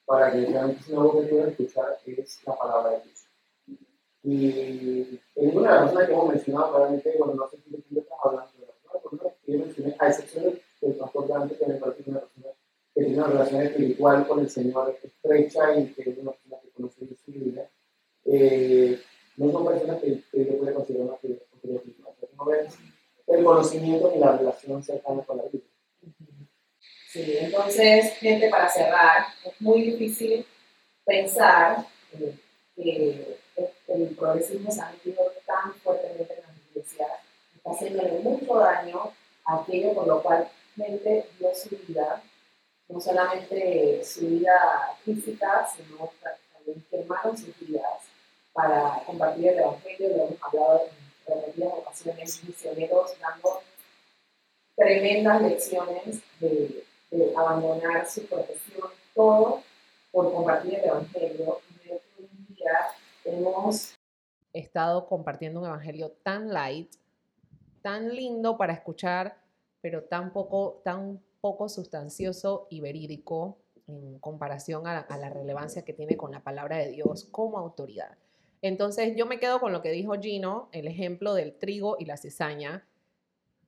para 0.06 0.32
que 0.32 0.46
realmente 0.46 0.92
una 0.92 1.02
voz 1.02 1.16
que 1.24 1.26
pueda 1.32 1.48
escuchar 1.48 1.98
es 2.06 2.38
la 2.46 2.56
palabra 2.56 2.90
de 2.92 3.00
Dios. 3.02 3.16
Y 4.22 5.20
en 5.36 5.46
ninguna 5.46 5.68
de 5.68 5.74
las 5.74 5.82
personas 5.84 6.06
que 6.08 6.12
hemos 6.14 6.28
mencionado, 6.28 6.78
realmente, 6.78 7.14
bueno, 7.18 7.34
no 7.34 7.48
sé 7.48 7.56
si 7.62 7.70
de 7.70 7.82
quién 7.82 8.00
estás 8.00 8.18
hablando, 8.24 8.50
pero 8.58 8.72
las 8.92 9.02
personas 9.02 9.32
que 9.44 9.52
yo 9.52 9.58
mencioné, 9.58 9.96
a 9.98 10.08
excepción 10.08 10.44
del- 10.44 10.94
pastor 10.98 11.28
Dante, 11.28 11.56
que 11.56 11.66
me 11.66 11.74
parece 11.74 12.02
una 12.06 12.20
persona 12.20 12.46
que 12.94 13.00
tiene 13.04 13.18
una 13.18 13.26
relación 13.26 13.62
espiritual 13.62 14.26
con 14.28 14.38
el 14.40 14.50
Señor 14.50 14.96
estrecha 15.02 15.74
y 15.76 15.86
que 15.92 16.02
es 16.10 16.18
una 16.18 16.30
persona 16.32 16.56
que 16.62 16.70
conoce 16.70 17.04
Dios 17.04 17.18
su 17.24 17.32
vida, 17.32 17.68
eh, 18.26 19.00
no 19.36 19.52
son 19.52 19.66
personas 19.66 20.00
que, 20.00 20.22
que 20.32 20.44
yo 20.44 20.74
considerar 20.74 21.06
una 21.06 21.16
sea, 21.18 22.28
no 22.36 22.50
el 23.26 23.44
conocimiento 23.44 24.10
ni 24.12 24.18
la 24.20 24.36
relación 24.36 24.82
cercana 24.82 25.22
con 25.22 25.38
la 25.38 25.42
Biblia. 25.44 25.70
Sí, 27.08 27.36
entonces, 27.40 28.12
gente, 28.18 28.48
para 28.48 28.68
cerrar, 28.68 29.26
es 29.44 29.60
muy 29.60 29.82
difícil 29.82 30.46
pensar 31.04 31.86
eh, 32.12 32.34
que 32.76 33.38
el 33.88 34.08
progresismo 34.16 34.70
se 34.70 34.80
ha 34.80 34.90
metido 34.90 35.24
tan 35.46 35.72
fuertemente 35.74 36.34
en 36.34 36.42
las 36.42 36.56
iglesias, 36.70 37.08
está 37.56 37.70
haciéndole 37.70 38.18
mucho 38.20 38.56
daño 38.56 39.12
a 39.44 39.60
aquello 39.60 39.94
por 39.94 40.06
lo 40.06 40.22
cual 40.22 40.48
gente 40.76 41.26
dio 41.38 41.54
su 41.54 41.76
vida, 41.86 42.22
no 42.88 43.00
solamente 43.00 44.04
su 44.04 44.26
vida 44.26 44.96
física, 45.04 45.68
sino 45.74 46.10
también 46.54 46.84
quemaron 46.90 47.36
sus 47.36 47.58
vidas 47.60 48.02
para 48.56 49.02
compartir 49.04 49.48
el 49.48 49.58
Evangelio, 49.58 50.08
lo 50.08 50.24
hemos 50.24 50.38
hablado 50.42 50.80
en 50.86 51.34
repetidas 51.34 51.72
ocasiones, 51.74 52.44
misioneros 52.44 53.10
dando 53.20 53.60
tremendas 54.74 55.42
lecciones 55.42 56.22
de, 56.40 56.84
de 57.10 57.36
abandonar 57.36 58.08
su 58.08 58.24
profesión, 58.26 58.88
todo 59.14 59.62
por 60.10 60.32
compartir 60.32 60.78
el 60.78 60.84
Evangelio. 60.86 61.60
Y 61.84 61.90
hoy 61.90 62.00
en 62.18 62.46
día 62.56 62.72
hemos 63.24 63.94
estado 64.54 65.06
compartiendo 65.06 65.60
un 65.60 65.66
Evangelio 65.66 66.12
tan 66.22 66.50
light, 66.50 66.94
tan 67.82 68.08
lindo 68.08 68.56
para 68.56 68.72
escuchar, 68.72 69.36
pero 69.82 70.04
tan 70.04 70.32
poco, 70.32 70.80
tan 70.82 71.20
poco 71.42 71.68
sustancioso 71.68 72.68
y 72.70 72.80
verídico 72.80 73.58
en 73.86 74.18
comparación 74.18 74.86
a 74.86 75.00
a 75.00 75.18
la 75.18 75.28
relevancia 75.28 75.84
que 75.84 75.92
tiene 75.92 76.16
con 76.16 76.32
la 76.32 76.40
palabra 76.40 76.78
de 76.78 76.88
Dios 76.88 77.26
como 77.30 77.58
autoridad. 77.58 78.16
Entonces 78.66 79.14
yo 79.16 79.26
me 79.26 79.38
quedo 79.38 79.60
con 79.60 79.72
lo 79.72 79.82
que 79.82 79.90
dijo 79.90 80.14
Gino, 80.20 80.68
el 80.72 80.86
ejemplo 80.86 81.34
del 81.34 81.54
trigo 81.54 81.96
y 81.98 82.04
la 82.04 82.16
cizaña. 82.16 82.86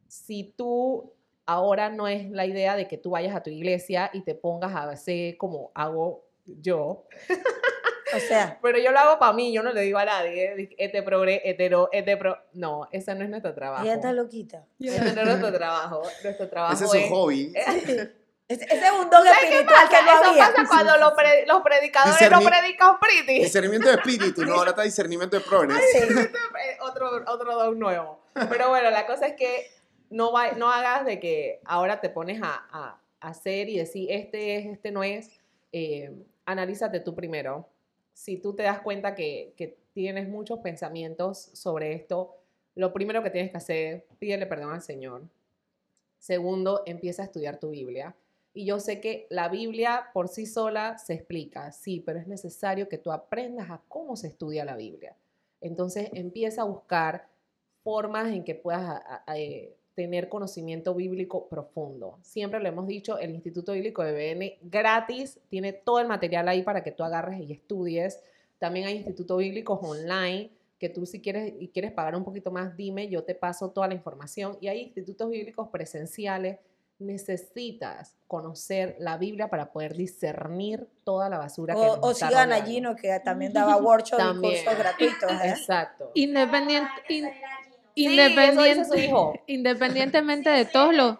Si 0.08 0.54
tú 0.56 1.12
ahora 1.46 1.88
no 1.88 2.08
es 2.08 2.30
la 2.30 2.46
idea 2.46 2.76
de 2.76 2.88
que 2.88 2.98
tú 2.98 3.10
vayas 3.10 3.34
a 3.34 3.42
tu 3.42 3.50
iglesia 3.50 4.10
y 4.12 4.22
te 4.22 4.34
pongas 4.34 4.74
a 4.74 4.90
hacer 4.90 5.36
como 5.36 5.70
hago 5.74 6.24
yo. 6.44 7.06
O 8.16 8.20
sea, 8.20 8.58
Pero 8.62 8.78
yo 8.78 8.90
lo 8.90 8.98
hago 8.98 9.18
para 9.18 9.34
mí, 9.34 9.52
yo 9.52 9.62
no 9.62 9.70
le 9.70 9.82
digo 9.82 9.98
a 9.98 10.04
nadie, 10.06 10.74
este 10.78 11.02
progre, 11.02 11.42
hetero, 11.44 11.90
este 11.92 12.16
pro... 12.16 12.38
No, 12.54 12.88
ese 12.90 13.14
no 13.14 13.22
es 13.22 13.28
nuestro 13.28 13.52
trabajo. 13.54 13.84
ella 13.84 13.96
está 13.96 14.12
loquita. 14.12 14.64
Ese 14.80 14.98
no 15.14 15.20
es 15.20 15.26
nuestro 15.26 15.52
trabajo. 15.52 16.02
Nuestro 16.24 16.48
trabajo 16.48 16.72
Ese 16.72 16.84
es 16.84 16.90
su 16.90 16.96
es... 16.96 17.10
hobby. 17.10 17.52
ese 18.48 18.64
es 18.86 18.90
un 18.92 19.10
don 19.10 19.24
¿Sabes 19.24 19.38
qué 19.40 19.46
espiritual 19.48 19.76
pasa? 19.84 19.88
que 19.98 20.04
no 20.06 20.12
Eso 20.20 20.30
había. 20.30 20.46
pasa 20.54 20.68
cuando 20.68 20.96
los, 20.96 21.12
pre- 21.12 21.46
los 21.46 21.62
predicadores 21.62 22.30
no 22.30 22.38
Discerni- 22.40 22.48
predican 22.48 22.98
pretty. 22.98 23.38
Discernimiento 23.42 23.88
de 23.88 23.94
espíritu, 23.96 24.44
no, 24.44 24.54
ahora 24.54 24.70
está 24.70 24.82
discernimiento 24.82 25.36
de 25.38 25.44
progreso. 25.44 25.80
Sí. 25.92 25.98
Eh, 25.98 26.78
otro, 26.80 27.10
otro 27.26 27.54
don 27.56 27.78
nuevo. 27.78 28.20
Pero 28.48 28.70
bueno, 28.70 28.90
la 28.90 29.06
cosa 29.06 29.26
es 29.26 29.34
que 29.34 29.66
no, 30.10 30.32
va, 30.32 30.52
no 30.52 30.70
hagas 30.72 31.04
de 31.04 31.20
que 31.20 31.60
ahora 31.64 32.00
te 32.00 32.08
pones 32.08 32.40
a, 32.42 32.54
a- 32.70 33.00
a 33.20 33.28
hacer 33.28 33.68
y 33.68 33.76
decir, 33.78 34.10
este 34.10 34.56
es, 34.56 34.66
este 34.66 34.90
no 34.92 35.02
es. 35.04 35.30
Eh, 35.72 36.10
analízate 36.46 37.00
tú 37.00 37.14
primero. 37.14 37.68
Si 38.14 38.36
tú 38.38 38.54
te 38.56 38.62
das 38.62 38.80
cuenta 38.80 39.14
que, 39.14 39.52
que 39.56 39.76
tienes 39.92 40.28
muchos 40.28 40.60
pensamientos 40.60 41.50
sobre 41.52 41.92
esto, 41.92 42.34
lo 42.76 42.92
primero 42.92 43.22
que 43.22 43.30
tienes 43.30 43.50
que 43.50 43.56
hacer, 43.58 44.06
pídele 44.18 44.46
perdón 44.46 44.72
al 44.72 44.80
Señor. 44.82 45.22
Segundo, 46.18 46.82
empieza 46.86 47.22
a 47.22 47.24
estudiar 47.26 47.58
tu 47.58 47.70
Biblia. 47.70 48.14
Y 48.58 48.64
yo 48.64 48.80
sé 48.80 49.00
que 49.00 49.28
la 49.30 49.48
Biblia 49.48 50.06
por 50.12 50.26
sí 50.26 50.44
sola 50.44 50.98
se 50.98 51.14
explica, 51.14 51.70
sí, 51.70 52.02
pero 52.04 52.18
es 52.18 52.26
necesario 52.26 52.88
que 52.88 52.98
tú 52.98 53.12
aprendas 53.12 53.70
a 53.70 53.80
cómo 53.86 54.16
se 54.16 54.26
estudia 54.26 54.64
la 54.64 54.74
Biblia. 54.74 55.14
Entonces 55.60 56.10
empieza 56.12 56.62
a 56.62 56.64
buscar 56.64 57.28
formas 57.84 58.32
en 58.32 58.42
que 58.42 58.56
puedas 58.56 59.00
eh, 59.32 59.76
tener 59.94 60.28
conocimiento 60.28 60.92
bíblico 60.92 61.46
profundo. 61.48 62.18
Siempre 62.22 62.58
lo 62.58 62.68
hemos 62.68 62.88
dicho, 62.88 63.16
el 63.16 63.30
Instituto 63.30 63.74
Bíblico 63.74 64.02
de 64.02 64.10
BN 64.34 64.58
gratis, 64.62 65.38
tiene 65.48 65.72
todo 65.72 66.00
el 66.00 66.08
material 66.08 66.48
ahí 66.48 66.64
para 66.64 66.82
que 66.82 66.90
tú 66.90 67.04
agarres 67.04 67.40
y 67.40 67.52
estudies. 67.52 68.20
También 68.58 68.88
hay 68.88 68.96
institutos 68.96 69.38
bíblicos 69.38 69.78
online 69.80 70.50
que 70.80 70.88
tú 70.88 71.06
si 71.06 71.20
quieres 71.20 71.54
y 71.60 71.68
quieres 71.68 71.92
pagar 71.92 72.16
un 72.16 72.24
poquito 72.24 72.50
más, 72.50 72.76
dime, 72.76 73.08
yo 73.08 73.22
te 73.22 73.36
paso 73.36 73.70
toda 73.70 73.86
la 73.86 73.94
información. 73.94 74.58
Y 74.60 74.66
hay 74.66 74.80
institutos 74.80 75.30
bíblicos 75.30 75.68
presenciales. 75.68 76.58
Necesitas 76.98 78.16
conocer 78.26 78.96
la 78.98 79.16
Biblia 79.18 79.48
para 79.48 79.70
poder 79.72 79.94
discernir 79.94 80.88
toda 81.04 81.28
la 81.28 81.38
basura 81.38 81.74
que 81.74 81.80
O, 81.80 81.96
nos 81.96 82.04
o 82.06 82.14
sigan 82.14 82.52
a. 82.52 82.64
Gino, 82.64 82.96
que 82.96 83.18
también 83.24 83.52
daba 83.52 83.76
workshops 83.76 84.22
y 84.36 84.40
cursos 84.40 84.78
gratuitos. 84.78 85.30
¿eh? 85.30 85.48
Exacto. 85.50 86.10
Independiente, 86.14 86.90
in- 87.08 87.24
Sí, 87.94 88.04
eso 88.04 88.10
dice 88.10 88.22
independiente, 88.30 88.84
su 88.84 88.94
hijo. 88.96 89.32
independientemente 89.48 90.50
de 90.50 90.64
todos 90.66 90.94
los... 90.94 91.16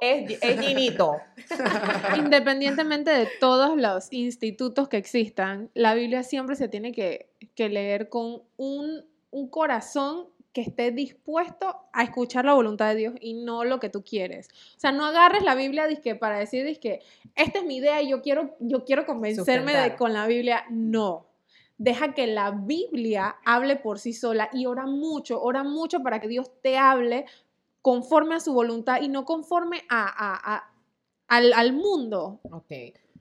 Es, 0.00 0.38
es 0.42 0.60
Ginito. 0.60 1.16
Independientemente 2.16 3.10
de 3.10 3.28
todos 3.40 3.76
los 3.76 4.12
institutos 4.12 4.88
que 4.88 4.96
existan, 4.96 5.70
la 5.74 5.94
Biblia 5.94 6.22
siempre 6.22 6.56
se 6.56 6.68
tiene 6.68 6.92
que, 6.92 7.30
que 7.54 7.68
leer 7.68 8.08
con 8.08 8.42
un, 8.56 9.04
un 9.30 9.48
corazón 9.50 10.28
que 10.52 10.62
esté 10.62 10.90
dispuesto 10.90 11.76
a 11.92 12.02
escuchar 12.02 12.44
la 12.44 12.54
voluntad 12.54 12.88
de 12.88 12.94
Dios 12.96 13.14
y 13.20 13.34
no 13.34 13.64
lo 13.64 13.78
que 13.80 13.90
tú 13.90 14.02
quieres. 14.02 14.48
O 14.76 14.80
sea, 14.80 14.92
no 14.92 15.04
agarres 15.06 15.42
la 15.42 15.54
Biblia 15.54 15.86
dizque, 15.86 16.14
para 16.14 16.38
decir 16.38 16.78
que 16.80 17.00
esta 17.36 17.58
es 17.60 17.64
mi 17.64 17.76
idea 17.76 18.00
y 18.02 18.08
yo 18.10 18.22
quiero, 18.22 18.56
yo 18.58 18.84
quiero 18.84 19.04
convencerme 19.06 19.76
de, 19.76 19.94
con 19.96 20.12
la 20.12 20.26
Biblia. 20.26 20.64
No. 20.70 21.26
Deja 21.76 22.12
que 22.14 22.26
la 22.26 22.50
Biblia 22.50 23.36
hable 23.44 23.76
por 23.76 23.98
sí 24.00 24.12
sola 24.12 24.48
y 24.52 24.66
ora 24.66 24.86
mucho, 24.86 25.40
ora 25.40 25.62
mucho 25.62 26.00
para 26.02 26.20
que 26.20 26.26
Dios 26.28 26.50
te 26.60 26.76
hable 26.76 27.26
conforme 27.82 28.34
a 28.34 28.40
su 28.40 28.52
voluntad 28.52 29.00
y 29.00 29.08
no 29.08 29.24
conforme 29.24 29.82
a, 29.88 30.04
a- 30.06 30.54
a- 30.56 30.72
al, 31.28 31.52
al 31.52 31.72
mundo. 31.74 32.40
Ok. 32.50 32.70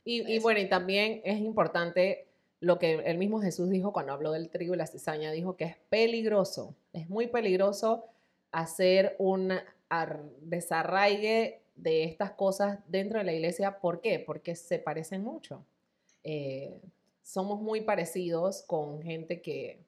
Y, 0.06 0.22
y 0.34 0.40
bueno, 0.40 0.60
y 0.62 0.70
también 0.70 1.22
es 1.26 1.40
importante 1.40 2.27
lo 2.60 2.80
que 2.80 2.96
el 2.96 3.18
mismo 3.18 3.40
Jesús 3.40 3.70
dijo 3.70 3.94
cuando 3.94 4.14
habló 4.14 4.32
del 4.32 4.50
trigo 4.50 4.74
y 4.74 4.78
la 4.78 4.88
cizaña, 4.88 5.32
dijo 5.32 5.56
que 5.56 5.66
es 5.66 5.78
peligroso, 5.90 6.76
es 6.94 7.10
muy 7.10 7.28
peligroso 7.28 8.06
hacer 8.52 9.16
un 9.20 9.54
ar- 9.90 10.24
desarraigue 10.42 11.62
de 11.76 12.04
estas 12.06 12.32
cosas 12.32 12.80
dentro 12.88 13.20
de 13.20 13.26
la 13.26 13.34
iglesia. 13.34 13.80
¿Por 13.80 14.02
qué? 14.02 14.20
Porque 14.20 14.56
se 14.56 14.80
parecen 14.80 15.24
mucho. 15.24 15.64
Eh, 16.24 16.82
somos 17.22 17.62
muy 17.62 17.82
parecidos 17.82 18.64
con 18.64 19.02
gente 19.04 19.42
que, 19.42 19.86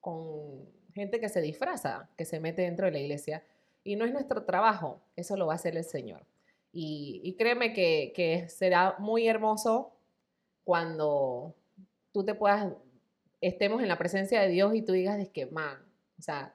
con 0.00 0.68
gente 0.94 1.18
que 1.18 1.28
se 1.28 1.40
disfraza, 1.40 2.08
que 2.16 2.24
se 2.24 2.38
mete 2.38 2.62
dentro 2.62 2.86
de 2.86 2.92
la 2.92 3.00
iglesia. 3.00 3.42
Y 3.82 3.96
no 3.96 4.04
es 4.04 4.12
nuestro 4.12 4.44
trabajo, 4.44 5.00
eso 5.16 5.36
lo 5.36 5.46
va 5.46 5.54
a 5.54 5.56
hacer 5.56 5.76
el 5.76 5.84
Señor. 5.84 6.24
Y, 6.72 7.34
créeme 7.36 7.72
que 7.72 8.46
será 8.48 8.94
muy 9.00 9.26
hermoso 9.26 9.92
cuando 10.62 11.56
tú 12.12 12.24
te 12.24 12.34
puedas, 12.34 12.72
estemos 13.40 13.82
en 13.82 13.88
la 13.88 13.98
presencia 13.98 14.40
de 14.40 14.48
Dios 14.48 14.74
y 14.74 14.82
tú 14.82 14.92
digas, 14.92 15.18
es 15.18 15.28
que, 15.28 15.46
man, 15.46 15.78
o 16.18 16.22
sea, 16.22 16.54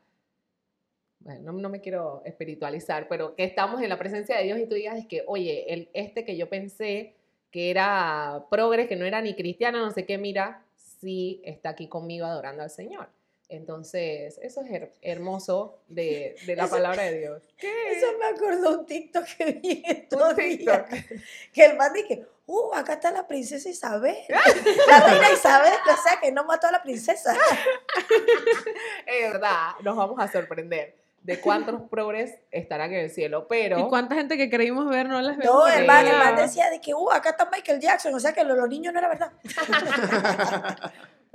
no, 1.20 1.54
no 1.54 1.70
me 1.70 1.82
quiero 1.82 2.22
espiritualizar, 2.26 3.08
pero 3.08 3.36
que 3.36 3.44
estamos 3.44 3.82
en 3.82 3.90
la 3.90 3.98
presencia 3.98 4.38
de 4.38 4.44
Dios 4.44 4.60
y 4.60 4.68
tú 4.68 4.76
digas, 4.76 4.98
es 4.98 5.08
que, 5.08 5.24
oye, 5.28 5.74
el, 5.74 5.90
este 5.94 6.24
que 6.24 6.38
yo 6.38 6.50
pensé 6.50 7.16
que 7.52 7.72
era 7.72 8.46
progres, 8.52 8.88
que 8.88 8.96
no 8.96 9.06
era 9.06 9.22
ni 9.22 9.34
cristiano, 9.34 9.80
no 9.80 9.92
sé 9.92 10.06
qué, 10.06 10.18
mira, 10.18 10.64
sí 10.76 11.42
está 11.44 11.70
aquí 11.70 11.88
conmigo 11.88 12.26
adorando 12.26 12.62
al 12.64 12.70
Señor. 12.70 13.10
Entonces, 13.48 14.40
eso 14.42 14.62
es 14.62 14.68
her- 14.72 14.92
hermoso 15.02 15.78
de, 15.88 16.36
de 16.46 16.56
la 16.56 16.64
Eso- 16.64 16.72
palabra 16.76 17.04
de 17.04 17.20
Dios. 17.20 17.44
Eso 17.60 18.08
me 18.20 18.26
acordó 18.26 18.80
un 18.80 18.86
TikTok 18.86 19.26
que 19.38 19.46
vi 19.54 19.84
estos 19.86 20.22
Un 20.32 20.36
días. 20.36 20.86
TikTok. 20.90 21.20
Que 21.54 21.66
el 21.66 21.78
man 21.78 21.94
dije, 21.94 22.26
uh, 22.48 22.74
acá 22.74 22.94
está 22.94 23.12
la 23.12 23.28
princesa 23.28 23.70
Isabel. 23.70 24.18
La 24.88 25.00
reina 25.08 25.32
Isabel, 25.32 25.74
o 25.74 26.02
sea, 26.02 26.20
que 26.20 26.32
no 26.32 26.44
mató 26.46 26.68
a 26.68 26.72
la 26.72 26.82
princesa. 26.82 27.36
Es 29.06 29.32
verdad, 29.32 29.72
nos 29.84 29.96
vamos 29.96 30.20
a 30.20 30.28
sorprender 30.32 30.96
de 31.22 31.40
cuántos 31.42 31.82
progres 31.90 32.36
estarán 32.52 32.94
en 32.94 33.00
el 33.00 33.10
cielo, 33.10 33.48
pero... 33.48 33.80
¿Y 33.80 33.88
cuánta 33.90 34.14
gente 34.16 34.38
que 34.38 34.48
creímos 34.50 34.88
ver 34.90 35.08
no 35.08 35.20
las 35.22 35.38
vemos? 35.38 35.56
No, 35.56 35.68
el 35.68 35.86
man, 35.86 36.06
el 36.06 36.18
man 36.18 36.36
decía 36.36 36.70
de 36.70 36.80
que, 36.80 36.94
uh, 36.94 37.12
acá 37.12 37.32
está 37.32 37.50
Michael 37.52 37.80
Jackson, 37.80 38.14
o 38.14 38.20
sea, 38.20 38.32
que 38.34 38.44
lo 38.44 38.54
de 38.54 38.62
los 38.62 38.70
niños 38.70 38.94
no 38.94 39.00
era 39.00 39.08
verdad. 39.10 39.32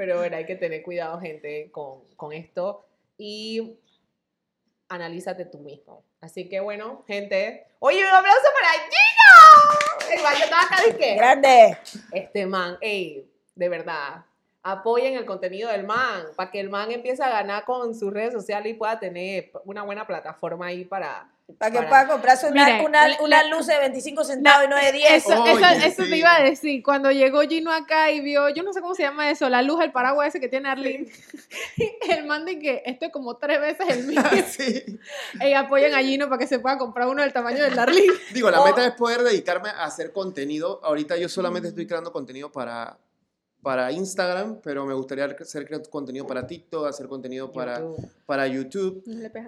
Pero 0.01 0.17
bueno, 0.17 0.35
hay 0.35 0.47
que 0.47 0.57
tener 0.57 0.83
cuidado, 0.83 1.21
gente, 1.21 1.71
con, 1.71 2.07
con 2.17 2.33
esto 2.33 2.87
y 3.19 3.79
analízate 4.89 5.45
tú 5.45 5.59
mismo. 5.59 6.07
Así 6.23 6.49
que 6.49 6.59
bueno, 6.61 7.05
gente. 7.07 7.67
Oye, 7.81 8.01
un 8.01 8.07
aplauso 8.07 8.47
para 8.55 8.71
Gino. 8.89 10.15
El 10.15 10.39
yo 10.39 10.45
estaba 10.45 10.63
acá 10.63 10.83
de 10.87 10.97
que 10.97 11.15
Grande. 11.17 11.77
este 12.13 12.47
man, 12.47 12.79
ey, 12.81 13.31
de 13.55 13.69
verdad, 13.69 14.25
apoyen 14.63 15.15
el 15.15 15.25
contenido 15.25 15.71
del 15.71 15.85
man, 15.85 16.25
para 16.37 16.51
que 16.51 16.61
el 16.61 16.69
man 16.71 16.91
empiece 16.91 17.23
a 17.23 17.31
ganar 17.31 17.65
con 17.65 17.95
sus 17.95 18.13
redes 18.13 18.33
sociales 18.35 18.71
y 18.73 18.75
pueda 18.75 18.99
tener 19.01 19.51
una 19.65 19.83
buena 19.83 20.07
plataforma 20.07 20.67
ahí 20.67 20.85
para... 20.85 21.29
Para 21.59 21.73
que 21.73 21.79
Para- 21.79 21.89
pueda 21.89 22.07
comprarse 22.07 22.47
una, 22.47 22.65
Mire, 22.65 22.85
una, 22.87 23.09
la- 23.09 23.17
una 23.23 23.43
la- 23.43 23.49
luz 23.57 23.67
de 23.67 23.77
25 23.77 24.23
centavos 24.23 24.67
y 24.67 24.69
no 24.69 24.77
de 24.77 24.93
10. 24.93 25.11
Eso, 25.27 25.43
Oye, 25.43 25.51
eso, 25.51 25.65
eso 25.85 26.05
sí. 26.05 26.11
te 26.11 26.17
iba 26.19 26.37
a 26.37 26.43
decir. 26.45 26.81
Cuando 26.81 27.11
llegó 27.11 27.41
Gino 27.41 27.73
acá 27.73 28.13
y 28.13 28.21
vio, 28.21 28.51
yo 28.51 28.63
no 28.63 28.73
sé 28.73 28.81
cómo 28.81 28.95
se 28.95 29.03
llama 29.03 29.29
eso, 29.33 29.49
la 29.49 29.61
luz, 29.63 29.83
el 29.83 29.91
paraguas 29.91 30.29
ese 30.29 30.39
que 30.39 30.49
tiene 30.49 30.69
Arlene. 30.69 31.09
el 32.09 32.25
man 32.27 32.45
de 32.45 32.61
que 32.61 32.83
esto 32.87 33.07
es 33.07 33.11
como 33.13 33.37
tres 33.37 33.61
veces 33.61 33.85
el 33.89 34.05
mío. 34.07 34.23
Sí. 34.49 35.01
y 35.41 35.53
apoyen 35.55 35.93
a 35.93 35.99
Gino 35.99 36.27
para 36.29 36.39
que 36.39 36.47
se 36.47 36.61
pueda 36.61 36.79
comprar 36.79 37.09
uno 37.09 37.23
del 37.23 37.33
tamaño 37.33 37.65
del 37.65 37.77
Arlene. 37.77 38.13
Digo, 38.33 38.49
la 38.49 38.61
Oh. 38.61 38.65
meta 38.67 38.87
es 38.87 38.93
poder 38.93 39.23
dedicarme 39.23 39.71
a 39.71 39.85
hacer 39.87 40.13
contenido. 40.13 40.81
Ahorita 40.85 41.17
yo 41.17 41.29
solamente 41.29 41.67
estoy 41.69 41.85
creando 41.89 42.13
contenido 42.13 42.53
para, 42.53 42.97
para 43.63 43.93
Instagram, 43.93 44.61
pero 44.63 44.87
me 44.87 44.95
gustaría 44.95 45.25
hacer 45.27 45.69
contenido 45.91 46.27
para 46.27 46.47
TikTok, 46.47 46.87
hacer 46.87 47.07
contenido 47.09 47.53
para 47.53 47.79
YouTube. 47.81 48.09
para 48.27 48.47
YouTube 48.47 49.03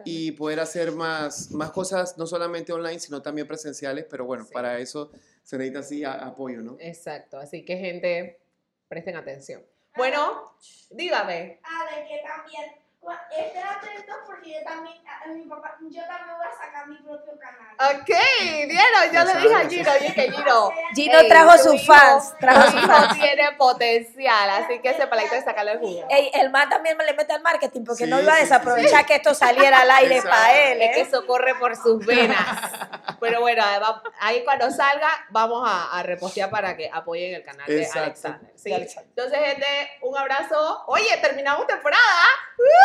y 0.05 0.33
poder 0.33 0.61
hacer 0.61 0.93
más, 0.93 1.51
más 1.53 1.71
cosas, 1.71 2.19
no 2.19 2.27
solamente 2.27 2.73
online, 2.73 2.99
sino 2.99 3.23
también 3.23 3.47
presenciales, 3.47 4.05
pero 4.11 4.25
bueno, 4.25 4.45
Sí. 4.45 4.53
para 4.53 4.79
eso 4.79 5.11
se 5.43 5.57
necesita 5.57 5.79
así 5.81 6.05
a- 6.05 6.13
apoyo, 6.27 6.61
¿no? 6.63 6.77
Exacto, 6.79 7.39
así 7.39 7.65
que 7.65 7.77
gente, 7.77 8.39
presten 8.89 9.17
atención. 9.17 9.63
Bueno, 9.97 10.53
dígame. 10.91 11.61
Ah, 11.65 11.85
de 11.95 12.07
que 12.09 12.21
también. 12.27 12.73
Cua- 13.03 13.21
Estén 13.37 13.67
atentos 13.67 14.17
porque 14.27 14.55
yo 14.55 14.63
también, 14.65 14.97
a- 15.07 15.25
a 15.25 15.27
mi 15.29 15.45
papá, 15.45 15.77
yo 15.81 16.03
también 16.07 16.37
voy 16.37 16.47
a 16.47 16.53
sacar 16.57 16.87
mi 16.87 16.97
propio 17.03 17.33
canal. 17.39 17.99
Ok, 18.01 18.09
vieron, 18.69 19.13
yo 19.13 19.25
le 19.25 19.41
dije 19.41 19.55
a 19.55 19.69
Gino, 19.69 19.91
oye 19.93 20.15
que 20.15 20.31
Gino. 20.33 20.71
Gino 20.95 21.19
ey, 21.19 21.29
trajo 21.29 21.59
sus 21.59 21.85
fans, 21.87 22.35
trajo 22.39 22.71
sus 22.71 22.81
fans. 22.87 23.15
tiene 23.19 23.53
potencial, 23.59 24.51
así 24.51 24.79
que 24.81 24.91
ese 24.91 25.07
palito 25.09 25.35
de 25.35 25.43
sacarle 25.43 25.73
el 25.73 25.79
jugo. 25.81 26.07
Ey, 26.11 26.31
el 26.35 26.51
man 26.51 26.69
también 26.69 26.97
me 26.97 27.05
le 27.05 27.15
mete 27.15 27.33
al 27.33 27.43
marketing 27.43 27.85
porque 27.85 28.05
Sí, 28.05 28.11
no 28.11 28.21
iba 28.21 28.33
a 28.33 28.37
sí, 28.37 28.43
sí, 28.43 28.49
desaprovechar 28.49 29.01
sí. 29.01 29.07
que 29.07 29.15
esto 29.17 29.35
saliera 29.35 29.81
al 29.81 29.91
aire 29.91 30.23
para 30.23 30.53
él. 30.53 30.83
Es 30.83 30.95
que 30.95 31.01
¿eh? 31.01 31.05
eso 31.09 31.27
corre 31.27 31.55
por 31.57 31.75
sus 31.77 32.05
venas. 32.07 32.39
Pero 33.21 33.41
bueno, 33.41 33.65
ahí 34.21 34.45
cuando 34.45 34.71
salga, 34.71 35.09
vamos 35.31 35.69
a, 35.69 35.99
a 35.99 36.03
repostear 36.03 36.51
para 36.51 36.77
que 36.77 36.91
apoyen 36.93 37.35
el 37.35 37.45
canal 37.45 37.67
de 37.67 37.79
Exacto. 37.83 38.01
Alexander. 38.05 38.53
¿sí? 38.57 38.69
De 38.71 38.77
Alexander. 38.77 39.09
Entonces, 39.17 39.39
gente, 39.41 39.67
un 40.03 40.17
abrazo. 40.19 40.85
Oye, 40.87 41.17
terminamos 41.21 41.67
temporada. 41.67 42.03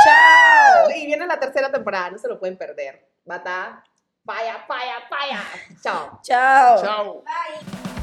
Chao. 0.08 0.90
Y 0.96 1.06
viene 1.06 1.28
la 1.28 1.40
tercera 1.40 1.72
temporada, 1.72 2.12
no 2.12 2.18
se 2.18 2.28
lo 2.28 2.40
pueden 2.40 2.58
perder. 2.58 3.08
Va 3.30 3.36
a 3.36 3.38
estar 3.38 3.84
falla, 4.26 4.66
falla, 4.68 5.02
falla. 5.10 5.40
Chao. 5.82 6.20
Chao. 6.22 6.84
Chao. 6.84 7.24
Bye. 7.24 7.97